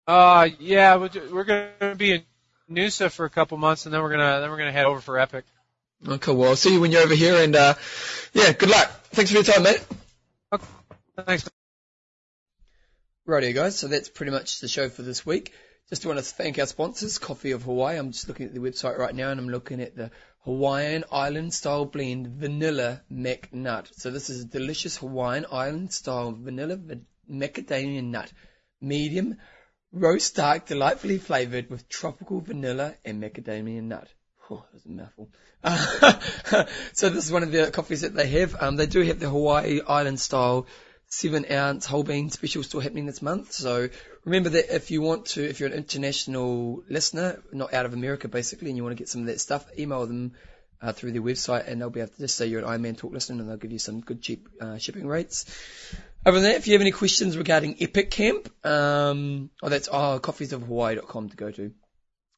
Uh, 0.05 0.49
yeah, 0.59 0.97
we're, 0.97 1.09
we're 1.31 1.43
going 1.45 1.69
to 1.79 1.95
be 1.95 2.11
in 2.13 2.23
Noosa 2.69 3.09
for 3.09 3.25
a 3.25 3.29
couple 3.29 3.57
months, 3.57 3.85
and 3.85 3.93
then 3.93 4.01
we're 4.01 4.11
gonna 4.11 4.41
then 4.41 4.49
we're 4.49 4.57
gonna 4.57 4.71
head 4.71 4.85
over 4.85 4.99
for 4.99 5.17
Epic. 5.17 5.45
Okay, 6.07 6.31
well, 6.31 6.49
I'll 6.49 6.55
see 6.55 6.73
you 6.73 6.81
when 6.81 6.91
you're 6.91 7.01
over 7.01 7.15
here, 7.15 7.43
and 7.43 7.55
uh, 7.55 7.73
yeah, 8.33 8.51
good 8.53 8.69
luck. 8.69 8.89
Thanks 9.11 9.31
for 9.31 9.37
your 9.37 9.43
time, 9.43 9.63
mate. 9.63 9.83
Thanks. 11.25 11.49
Rightio, 13.27 13.55
guys. 13.55 13.77
So 13.77 13.87
that's 13.87 14.09
pretty 14.09 14.31
much 14.31 14.59
the 14.59 14.67
show 14.67 14.89
for 14.89 15.01
this 15.01 15.25
week. 15.25 15.53
Just 15.89 16.05
want 16.05 16.19
to 16.19 16.25
thank 16.25 16.59
our 16.59 16.65
sponsors, 16.65 17.17
Coffee 17.17 17.51
of 17.51 17.63
Hawaii. 17.63 17.97
I'm 17.97 18.11
just 18.11 18.27
looking 18.27 18.45
at 18.45 18.53
the 18.53 18.59
website 18.59 18.97
right 18.97 19.13
now, 19.13 19.29
and 19.29 19.39
I'm 19.39 19.49
looking 19.49 19.81
at 19.81 19.95
the 19.95 20.11
Hawaiian 20.43 21.03
Island 21.11 21.53
Style 21.53 21.85
Blend 21.85 22.27
Vanilla 22.27 23.01
Mac 23.09 23.53
Nut. 23.53 23.89
So 23.93 24.11
this 24.11 24.29
is 24.29 24.43
a 24.43 24.47
delicious 24.47 24.97
Hawaiian 24.97 25.45
Island 25.51 25.91
Style 25.91 26.31
Vanilla 26.31 26.77
Macadamia 27.29 28.03
Nut, 28.03 28.31
medium 28.79 29.37
roast 29.95 30.35
dark, 30.35 30.67
delightfully 30.67 31.17
flavored 31.17 31.69
with 31.69 31.87
tropical 31.89 32.41
vanilla 32.41 32.95
and 33.05 33.23
macadamia 33.23 33.81
nut. 33.81 34.07
Oh, 34.49 34.57
that 34.57 34.73
was 34.73 34.85
a 34.85 34.89
mouthful. 34.89 35.29
so 36.93 37.09
this 37.09 37.25
is 37.25 37.31
one 37.31 37.41
of 37.41 37.51
the 37.51 37.71
coffees 37.71 38.01
that 38.01 38.13
they 38.13 38.27
have. 38.27 38.55
Um, 38.61 38.75
they 38.75 38.85
do 38.85 39.01
have 39.01 39.19
the 39.19 39.29
Hawaii 39.29 39.79
Island 39.87 40.19
style 40.19 40.67
seven 41.15 41.45
ounce 41.49 41.85
whole 41.85 42.03
bean 42.03 42.29
special 42.29 42.61
still 42.61 42.81
happening 42.81 43.05
this 43.05 43.21
month. 43.21 43.53
So 43.53 43.87
remember 44.25 44.49
that 44.49 44.75
if 44.75 44.91
you 44.91 45.01
want 45.01 45.27
to, 45.27 45.43
if 45.47 45.59
you're 45.59 45.69
an 45.69 45.75
international 45.75 46.83
listener, 46.89 47.41
not 47.53 47.73
out 47.73 47.85
of 47.85 47.93
America 47.93 48.27
basically, 48.27 48.69
and 48.69 48.77
you 48.77 48.83
want 48.83 48.97
to 48.97 49.01
get 49.01 49.07
some 49.07 49.21
of 49.21 49.27
that 49.27 49.39
stuff, 49.39 49.65
email 49.79 50.05
them 50.05 50.33
uh, 50.81 50.91
through 50.91 51.13
their 51.13 51.21
website 51.21 51.67
and 51.67 51.79
they'll 51.79 51.89
be 51.89 52.01
able 52.01 52.11
to 52.11 52.19
just 52.19 52.35
say 52.35 52.47
you're 52.47 52.61
an 52.61 52.67
Ironman 52.67 52.97
Talk 52.97 53.13
listener 53.13 53.39
and 53.39 53.49
they'll 53.49 53.57
give 53.57 53.71
you 53.71 53.79
some 53.79 54.01
good 54.01 54.21
cheap 54.21 54.49
uh, 54.59 54.77
shipping 54.77 55.07
rates. 55.07 55.45
Other 56.25 56.39
than 56.39 56.49
that, 56.49 56.57
if 56.57 56.67
you 56.67 56.73
have 56.73 56.81
any 56.81 56.91
questions 56.91 57.37
regarding 57.37 57.77
Epic 57.79 58.11
Camp, 58.11 58.49
um, 58.65 59.49
oh, 59.63 59.69
that's 59.69 59.87
oh, 59.91 60.19
coffeesofhawaii.com 60.21 61.29
to 61.29 61.37
go 61.37 61.51
to. 61.51 61.63
If 61.63 61.71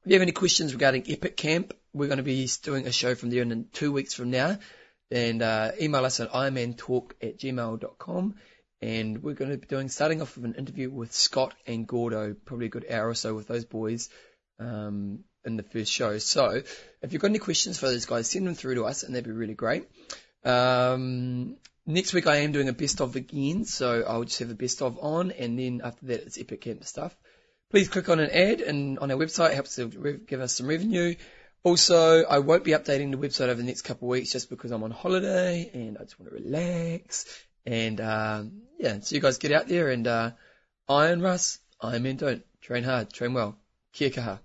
you 0.05 0.13
have 0.13 0.21
any 0.21 0.34
questions 0.34 0.73
regarding 0.73 1.05
Epic 1.09 1.36
Camp, 1.36 1.73
we're 1.93 2.07
going 2.07 2.17
to 2.17 2.23
be 2.23 2.47
doing 2.61 2.86
a 2.86 2.91
show 2.91 3.15
from 3.15 3.32
there 3.32 3.41
in 3.41 3.65
two 3.73 3.91
weeks 3.91 4.13
from 4.13 4.30
now. 4.30 4.59
And 5.09 5.41
uh, 5.41 5.71
email 5.82 6.03
us 6.03 6.19
at 6.19 6.32
ironmantalk 6.32 7.13
at 7.21 7.39
gmail.com. 7.39 8.36
And 8.82 9.23
we're 9.23 9.34
going 9.34 9.51
to 9.51 9.57
be 9.57 9.65
doing, 9.65 9.89
starting 9.89 10.21
off 10.21 10.36
with 10.36 10.45
an 10.45 10.55
interview 10.55 10.89
with 10.89 11.13
Scott 11.13 11.53
and 11.65 11.88
Gordo, 11.88 12.36
probably 12.45 12.67
a 12.67 12.69
good 12.69 12.86
hour 12.89 13.09
or 13.09 13.15
so 13.15 13.34
with 13.34 13.47
those 13.47 13.65
boys 13.65 14.09
um, 14.59 15.19
in 15.45 15.57
the 15.57 15.63
first 15.63 15.91
show. 15.91 16.17
So 16.19 16.61
if 17.01 17.13
you've 17.13 17.21
got 17.21 17.30
any 17.30 17.39
questions 17.39 17.80
for 17.80 17.88
those 17.88 18.05
guys, 18.05 18.30
send 18.30 18.45
them 18.45 18.53
through 18.53 18.75
to 18.75 18.86
us 18.86 19.03
and 19.03 19.15
that'd 19.15 19.25
be 19.25 19.32
really 19.32 19.55
great. 19.55 19.88
Um, 20.43 21.57
Next 21.89 22.13
week 22.13 22.28
I 22.28 22.39
am 22.39 22.51
doing 22.51 22.67
a 22.67 22.73
best 22.73 22.99
of 22.99 23.15
again, 23.15 23.63
so 23.63 24.03
I'll 24.05 24.25
just 24.25 24.39
have 24.39 24.49
a 24.49 24.55
best 24.55 24.82
of 24.82 24.99
on, 24.99 25.32
and 25.32 25.57
then 25.57 25.80
after 25.82 26.07
that 26.07 26.23
it's 26.23 26.38
Epic 26.38 26.59
Camp 26.59 26.84
stuff. 26.84 27.15
Please 27.71 27.88
click 27.88 28.09
on 28.09 28.19
an 28.19 28.30
ad 28.30 28.59
and 28.59 28.99
on 28.99 29.09
our 29.09 29.15
website, 29.17 29.51
it 29.51 29.53
helps 29.53 29.78
to 29.78 29.88
give 30.28 30.41
us 30.41 30.57
some 30.57 30.67
revenue. 30.67 31.15
Also, 31.63 32.25
I 32.25 32.39
won't 32.39 32.65
be 32.65 32.71
updating 32.71 33.11
the 33.11 33.17
website 33.17 33.47
over 33.47 33.53
the 33.53 33.63
next 33.63 33.84
couple 33.84 34.09
of 34.09 34.11
weeks 34.11 34.34
just 34.34 34.49
because 34.49 34.71
I'm 34.71 34.84
on 34.84 34.91
holiday 34.91 35.71
and 35.73 35.97
I 35.97 36.01
just 36.01 36.19
want 36.19 36.30
to 36.30 36.36
relax. 36.36 37.25
And 37.68 37.99
um, 37.99 38.61
yeah, 38.80 38.99
so 39.01 39.13
you 39.13 39.20
guys 39.22 39.39
get 39.39 39.51
out 39.51 39.68
there 39.68 39.89
and 39.89 40.07
uh, 40.07 40.32
iron 40.88 41.22
Russ, 41.22 41.59
Iron 41.82 42.03
Men 42.03 42.15
don't. 42.15 42.43
Train 42.61 42.84
hard, 42.84 43.11
train 43.11 43.34
well. 43.34 43.57
Kia 43.91 44.09
kaha. 44.09 44.39